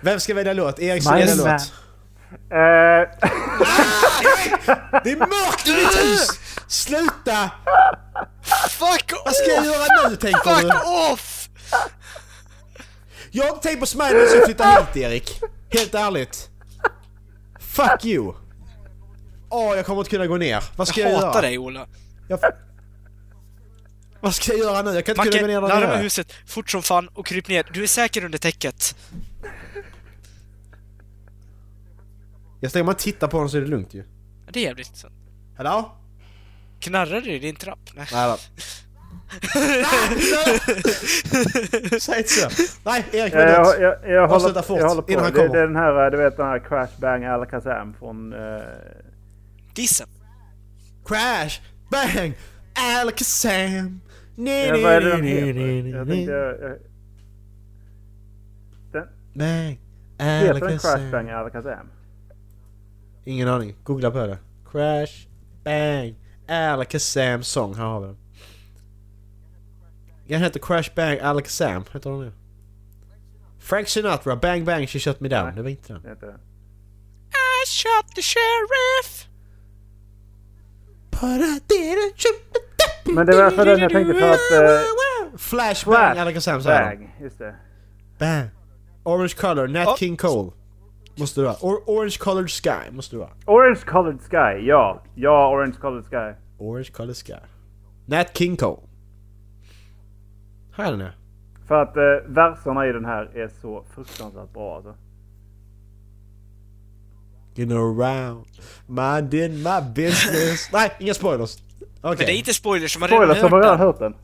Vem 0.00 0.20
ska 0.20 0.34
välja 0.34 0.52
låt? 0.52 0.78
Erik 0.78 1.02
ska 1.02 1.12
välja 1.12 1.34
låt. 1.34 1.46
Eh, 1.46 1.62
Det 5.04 5.10
är 5.10 5.16
mörkt 5.16 5.68
i 5.68 5.72
ditt 5.72 6.04
hus! 6.04 6.28
Sluta! 6.68 7.50
Fuck 8.68 9.12
Vad 9.24 9.34
ska 9.34 9.50
jag 9.50 9.64
göra 9.64 10.08
nu 10.10 10.16
tänker 10.16 10.54
Fuck 10.54 10.62
du? 10.62 10.68
off! 11.12 11.48
Jag 13.30 13.44
har 13.44 13.50
inte 13.54 13.68
tänkt 13.68 13.80
på 13.80 13.86
Smiley 13.86 14.26
så 14.26 14.36
jag 14.36 14.44
flyttar 14.44 14.80
hit 14.86 14.96
Erik. 14.96 15.40
Helt 15.70 15.94
ärligt. 15.94 16.50
Fuck 17.60 18.04
you. 18.04 18.34
Åh, 19.50 19.76
jag 19.76 19.86
kommer 19.86 20.00
inte 20.00 20.10
kunna 20.10 20.26
gå 20.26 20.36
ner. 20.36 20.64
Vad 20.76 20.88
ska 20.88 21.00
jag, 21.00 21.10
Jag 21.10 21.16
göra? 21.18 21.26
hatar 21.26 21.42
dig 21.42 21.58
Ola. 21.58 21.86
Jag... 22.28 22.40
Vad 24.20 24.34
ska 24.34 24.52
jag 24.52 24.60
göra 24.60 24.82
nu? 24.82 24.90
Jag 24.94 25.06
kan 25.06 25.12
inte 25.16 25.38
kunna 25.38 25.52
gå 25.52 25.60
Macke, 25.60 25.74
ner 25.76 25.80
där 25.80 25.88
nere. 25.88 26.02
huset 26.02 26.32
fort 26.46 26.70
som 26.70 26.82
fan 26.82 27.08
och 27.08 27.26
kryp 27.26 27.48
ner. 27.48 27.70
Du 27.72 27.82
är 27.82 27.86
säker 27.86 28.24
under 28.24 28.38
täcket. 28.38 28.96
Jag 32.60 32.70
stänger 32.70 32.84
man 32.84 32.94
tittar 32.94 33.28
på 33.28 33.36
honom 33.36 33.50
så 33.50 33.56
är 33.56 33.60
det 33.60 33.66
lugnt 33.66 33.94
ju. 33.94 34.04
Det 34.50 34.60
är 34.60 34.64
jävligt 34.64 34.86
intressant. 34.86 35.14
Hallå? 35.56 35.92
Knarrar 36.80 37.20
det 37.20 37.32
i 37.34 37.38
din 37.38 37.56
trapp? 37.56 37.78
Nej. 37.94 38.06
Nej 38.12 38.28
då. 38.28 38.36
Säg 42.00 42.18
inte 42.18 42.28
så. 42.30 42.48
Nej, 42.84 43.04
Erik 43.12 43.34
jag, 43.34 43.64
var 43.64 43.74
jag, 43.74 43.80
jag, 43.80 44.10
jag, 44.10 44.30
Avsluta 44.32 44.48
håller, 44.52 44.62
fort, 44.62 44.78
jag 44.78 44.88
håller 44.88 45.02
på. 45.02 45.12
innan 45.12 45.24
han 45.24 45.32
Det, 45.32 45.38
kommer. 45.38 45.54
det 45.54 45.60
är 45.60 45.66
den 45.66 45.76
här, 45.76 46.10
du 46.10 46.16
vet 46.16 46.36
den 46.36 46.46
här 46.46 46.58
Crash 46.58 47.00
Bang 47.00 47.24
Alakazam 47.24 47.94
från... 47.94 48.32
Uh, 48.32 48.60
Dissen. 49.74 50.08
Crash! 51.06 51.60
Bang! 51.90 52.34
Alakazam! 53.00 54.00
Nej, 54.36 54.66
ja, 54.66 54.72
nej, 54.72 54.82
vad 54.84 54.92
är 54.92 55.00
det 55.00 55.10
den 55.10 55.20
nej, 55.20 55.30
heter? 55.34 55.60
nej, 55.60 55.90
Jag 55.90 56.06
nej. 56.06 56.16
tänkte... 56.16 56.32
jag- 56.32 56.76
Den, 58.92 59.06
Bang! 59.34 59.78
heter 60.18 60.54
den 60.54 60.60
Crash 60.60 60.86
Alakazam. 60.86 61.10
Bang 61.10 61.30
Alakazam? 61.30 61.86
Ingen 63.24 63.48
aning. 63.48 63.74
Googla 63.84 64.10
på 64.10 64.26
det. 64.26 64.38
Crash, 64.72 65.12
bang, 65.64 66.14
Alakazam 66.48 67.42
song. 67.42 67.74
Här 67.74 67.84
har 67.84 68.00
vi 68.00 68.06
den. 68.06 68.16
Den 70.30 70.40
heter 70.40 70.60
Crash 70.60 70.94
Bang 70.94 71.20
Alakazam. 71.20 71.84
Heter 71.92 72.10
den 72.10 72.20
det? 72.20 72.32
Frank 73.58 73.88
Sinatra, 73.88 74.36
Bang 74.36 74.64
Bang 74.64 74.88
She 74.88 74.98
Shut 74.98 75.20
Me 75.20 75.28
Down. 75.28 75.44
Nej. 75.44 75.54
Det 75.56 75.62
var 75.62 75.70
inte 75.70 75.92
den. 75.92 76.02
Det. 76.02 76.34
I 77.62 77.66
shot 77.66 78.14
the 78.14 78.22
sheriff! 78.22 79.28
But 81.10 81.40
I 81.40 81.58
didn't 81.68 82.16
shoot 82.16 82.52
the 82.52 83.12
Men 83.12 83.26
det 83.26 83.36
var 83.36 83.50
för 83.50 83.64
den 83.64 83.78
jag 83.78 83.92
tänkte 83.92 84.14
för 84.14 84.30
att... 84.30 84.52
Uh, 84.52 85.36
Flash 85.38 85.86
Bang 85.86 86.18
Alakazam 86.18 86.62
säger 86.62 86.80
de. 86.80 86.96
Bang, 86.96 87.16
just 87.20 87.38
det. 87.38 87.54
Bang. 88.18 88.50
Orange 89.04 89.34
color, 89.40 89.66
Nat 89.66 89.88
Oh. 89.88 89.96
King 89.96 90.16
Cole. 90.16 90.50
Måste 91.18 91.40
du 91.40 91.46
ha. 91.46 91.56
Or 91.60 91.82
orange 91.86 92.18
colored 92.18 92.50
sky 92.50 92.90
måste 92.90 93.16
du 93.16 93.22
ha. 93.22 93.30
Orange 93.46 93.84
Colored 93.86 94.20
Sky, 94.20 94.66
ja. 94.66 95.02
Ja, 95.14 95.48
Orange 95.48 95.76
Colored 95.80 96.04
Sky. 96.04 96.34
Orange 96.58 96.90
colored 96.92 97.16
sky. 97.16 97.46
Nat 98.06 98.26
King 98.34 98.56
Cole. 98.56 98.89
Här 100.72 100.86
är 100.86 100.96
den 100.96 101.00
ja. 101.00 101.12
För 101.68 101.82
att 101.82 101.96
uh, 101.96 102.32
verserna 102.34 102.86
i 102.86 102.92
den 102.92 103.04
här 103.04 103.38
är 103.38 103.50
så 103.62 103.84
fruktansvärt 103.94 104.52
bra 104.52 104.76
alltså. 104.76 104.94
You 107.56 107.68
know 107.68 108.00
around, 108.00 108.46
minding 108.86 109.62
my 109.62 109.80
business. 109.94 110.70
Nej, 110.72 110.92
inga 110.98 111.14
spoilers. 111.14 111.62
Okej. 111.80 111.90
Men 112.02 112.16
det 112.16 112.32
är 112.32 112.38
inte 112.38 112.54
spoilers, 112.54 112.92
som 112.92 113.02
har 113.02 113.08
redan 113.08 113.36
som 113.36 113.52
har 113.52 113.58
hört 113.58 113.64
redan 113.64 113.78
hört 113.78 113.98
den. 113.98 114.14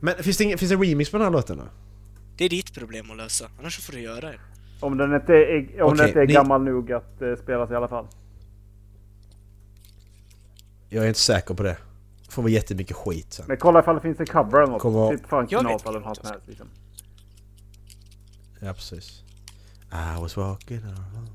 Men 0.00 0.14
finns 0.14 0.36
det, 0.36 0.44
ingen, 0.44 0.58
finns 0.58 0.70
det 0.70 0.76
remix 0.76 1.10
på 1.10 1.16
den 1.16 1.24
här 1.24 1.32
låten 1.32 1.56
då? 1.56 1.64
Det 2.36 2.44
är 2.44 2.48
ditt 2.48 2.74
problem 2.74 3.10
att 3.10 3.16
lösa, 3.16 3.48
annars 3.58 3.76
så 3.76 3.82
får 3.82 3.92
du 3.92 4.00
göra 4.00 4.20
det. 4.20 4.38
Om 4.80 4.96
den 4.98 5.14
inte 5.14 5.32
är, 5.32 5.82
om 5.82 5.92
Okej, 5.92 5.98
den 5.98 6.08
inte 6.08 6.20
är 6.20 6.26
ni- 6.26 6.32
gammal 6.32 6.64
nog 6.64 6.92
att 6.92 7.22
uh, 7.22 7.36
spelas 7.36 7.70
i 7.70 7.74
alla 7.74 7.88
fall. 7.88 8.06
Jag 10.88 11.04
är 11.04 11.08
inte 11.08 11.20
säker 11.20 11.54
på 11.54 11.62
det. 11.62 11.76
Får 12.28 12.42
väl 12.42 12.52
jättemycket 12.52 12.96
skit 12.96 13.32
sen. 13.32 13.44
Men 13.48 13.56
kolla 13.56 13.80
ifall 13.80 13.94
det 13.94 14.00
finns 14.00 14.20
en 14.20 14.26
cover 14.26 14.58
eller 14.62 14.72
något. 14.72 14.82
Kommer- 14.82 15.10
Typ 15.10 15.32
vet 15.32 15.48
Sinatra 15.48 15.90
eller 15.90 16.08
det 16.08 16.14
som 16.14 16.30
helst 16.30 16.48
liksom. 16.48 16.66
Ja, 18.60 18.72
precis. 18.72 19.22
I 19.92 20.20
was 20.20 20.36
walking 20.36 20.78
around. 20.82 21.28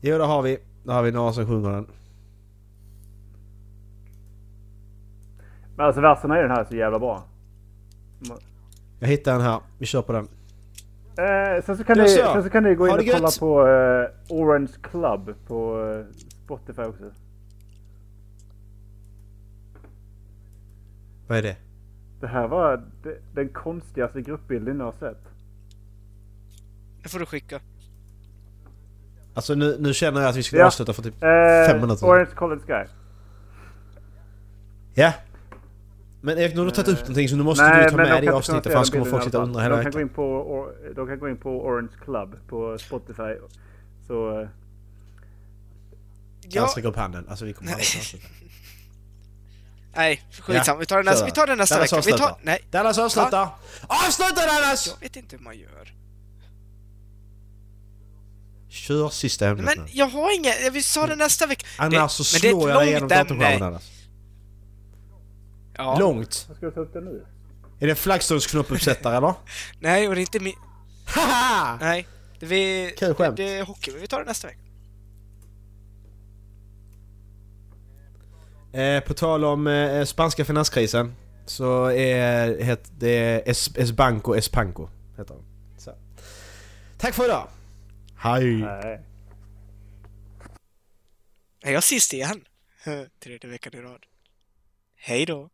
Jo, 0.00 0.18
då 0.18 0.24
har 0.24 0.42
vi. 0.42 0.58
Då 0.84 0.92
har 0.92 1.02
vi 1.02 1.12
några 1.12 1.32
som 1.32 1.46
sjunger 1.46 1.70
den. 1.70 1.86
Men 5.76 5.86
alltså 5.86 6.00
verserna 6.00 6.38
i 6.38 6.42
den 6.42 6.50
här 6.50 6.60
är 6.60 6.64
så 6.64 6.76
jävla 6.76 6.98
bra. 6.98 7.22
Jag 9.00 9.08
hittar 9.08 9.32
den 9.32 9.40
här. 9.40 9.60
Vi 9.78 9.86
kör 9.86 10.02
på 10.02 10.12
den. 10.12 10.28
Eh, 11.18 11.64
sen, 11.64 11.76
så 11.76 11.84
kan 11.84 11.98
ni, 11.98 12.08
så. 12.08 12.32
sen 12.32 12.42
så 12.42 12.50
kan 12.50 12.62
ni 12.62 12.74
gå 12.74 12.86
in 12.88 12.92
och 12.92 12.98
det 12.98 13.10
kolla 13.12 13.28
på 13.40 13.66
eh, 13.66 14.36
Orange 14.36 14.72
Club 14.82 15.34
på 15.46 15.82
eh, 15.82 16.14
Spotify 16.44 16.82
också. 16.82 17.04
Vad 21.28 21.38
är 21.38 21.42
det? 21.42 21.56
Det 22.20 22.26
här 22.26 22.48
var 22.48 22.82
de, 23.02 23.14
den 23.34 23.48
konstigaste 23.48 24.22
gruppbilden 24.22 24.78
jag 24.78 24.84
har 24.84 24.92
sett. 24.92 25.22
Det 27.02 27.08
får 27.08 27.18
du 27.18 27.26
skicka. 27.26 27.60
Alltså 29.34 29.54
nu, 29.54 29.76
nu 29.80 29.94
känner 29.94 30.20
jag 30.20 30.30
att 30.30 30.36
vi 30.36 30.42
ska 30.42 30.56
Ja. 30.56 30.66
avsluta 30.66 30.92
för 30.92 31.02
typ... 31.02 31.14
Eh, 31.14 31.72
Fem 31.72 31.80
minuter. 31.80 32.06
Orange 32.06 32.30
Colored 32.34 32.62
Sky. 32.62 32.90
Ja. 34.94 35.12
Men 36.20 36.38
Erik, 36.38 36.52
nu 36.54 36.58
har 36.60 36.64
du 36.66 36.70
tagit 36.70 36.88
upp 36.88 36.98
någonting 37.00 37.28
så 37.28 37.36
nu 37.36 37.42
måste 37.42 37.64
Nej, 37.64 37.84
du 37.84 37.90
ta 37.90 37.96
med 37.96 38.22
det 38.22 38.26
i 38.26 38.28
avsnittet 38.28 38.64
för 38.64 38.74
annars 38.74 38.90
kommer 38.90 39.04
folk 39.04 39.24
sitta 39.24 39.38
och 39.38 39.44
undra 39.44 39.60
hela 39.62 39.76
de 39.76 39.82
kan, 39.82 39.92
gå 39.92 39.98
veckan. 39.98 40.08
in 40.08 40.14
på, 40.14 40.22
or, 40.24 40.92
de 40.94 41.06
kan 41.06 41.18
gå 41.18 41.28
in 41.28 41.36
på 41.36 41.66
Orange 41.66 41.92
Club 42.04 42.36
på 42.48 42.78
Spotify. 42.78 43.34
Så... 44.06 44.40
Eh, 44.40 44.48
Ja, 46.50 46.60
Jag 46.60 46.70
sträcker 46.70 46.88
upp 46.88 46.96
handen. 46.96 47.24
Alltså 47.28 47.44
vi 47.44 47.52
kommer 47.52 47.72
aldrig. 47.72 47.88
nej, 49.96 50.22
skitsamma. 50.40 50.76
Ja, 50.76 50.80
Vi 50.80 50.86
tar 50.86 50.96
den 50.96 51.06
nästa, 51.06 51.24
vi 51.24 51.30
tar 51.32 51.46
den 51.46 51.58
nästa 51.58 51.80
vecka. 51.80 52.00
Vi 52.06 52.12
tar, 52.12 52.36
nej, 52.42 52.58
Dallas 52.70 52.98
avsluta! 52.98 53.50
Avsluta 53.86 54.46
Dallas! 54.46 54.86
jag 54.86 55.00
vet 55.00 55.16
inte 55.16 55.36
hur 55.36 55.42
man 55.44 55.58
gör. 55.58 55.94
Kör 58.68 59.08
sista 59.08 59.48
ämnet 59.48 59.64
Men 59.64 59.84
nu. 59.84 59.90
jag 59.92 60.06
har 60.06 60.34
inga, 60.36 60.52
vi 60.72 60.82
sa 60.82 61.06
det 61.06 61.16
nästa 61.16 61.46
vecka. 61.46 61.66
Annars 61.78 62.12
så 62.12 62.22
det 62.22 62.28
slår 62.50 62.70
jag 62.70 62.80
dig 62.82 62.90
genom 62.90 63.08
datorskärmen 63.08 63.60
Dallas. 63.60 63.90
Ja. 65.76 65.98
Långt. 65.98 66.44
vad 66.48 66.56
ska 66.56 66.66
du 66.66 66.72
ta 66.72 66.80
upp 66.80 66.92
det 66.92 67.00
nu? 67.00 67.26
Är 67.80 67.86
det 67.86 67.90
en 67.92 67.96
flaggstångsknoppuppsättare 67.96 69.16
eller? 69.16 69.34
Nej, 69.80 70.08
och 70.08 70.14
det 70.14 70.20
är 70.20 70.22
inte 70.22 70.40
min... 70.40 70.54
Haha! 71.06 71.78
Nej. 71.80 72.06
Det, 72.40 72.46
vi, 72.46 72.94
Kul 72.98 73.14
skämt. 73.14 73.36
det 73.36 73.58
är 73.58 73.64
hockey, 73.64 73.90
men 73.92 74.00
vi 74.00 74.06
tar 74.06 74.18
det 74.18 74.24
nästa 74.24 74.48
vecka. 74.48 74.60
Eh, 78.72 79.00
på 79.04 79.14
tal 79.14 79.44
om 79.44 79.66
eh, 79.66 80.04
spanska 80.04 80.44
finanskrisen 80.44 81.14
så 81.46 81.90
är 81.90 82.62
het, 82.62 83.00
det 83.00 83.42
es, 83.46 83.76
Esbanco 83.76 84.34
Espanco 84.34 84.88
heter 85.16 85.34
den. 85.34 85.44
Så. 85.78 85.94
Tack 86.98 87.14
för 87.14 87.24
idag! 87.24 87.48
Hej! 88.16 88.56
Nej. 88.56 89.00
Är 91.62 91.72
jag 91.72 91.84
sist 91.84 92.12
igen? 92.12 92.44
Tredje 93.20 93.50
veckan 93.50 93.74
i 93.74 93.80
rad. 93.80 94.06
Hej 94.96 95.26
då. 95.26 95.50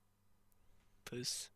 Puss. 1.11 1.51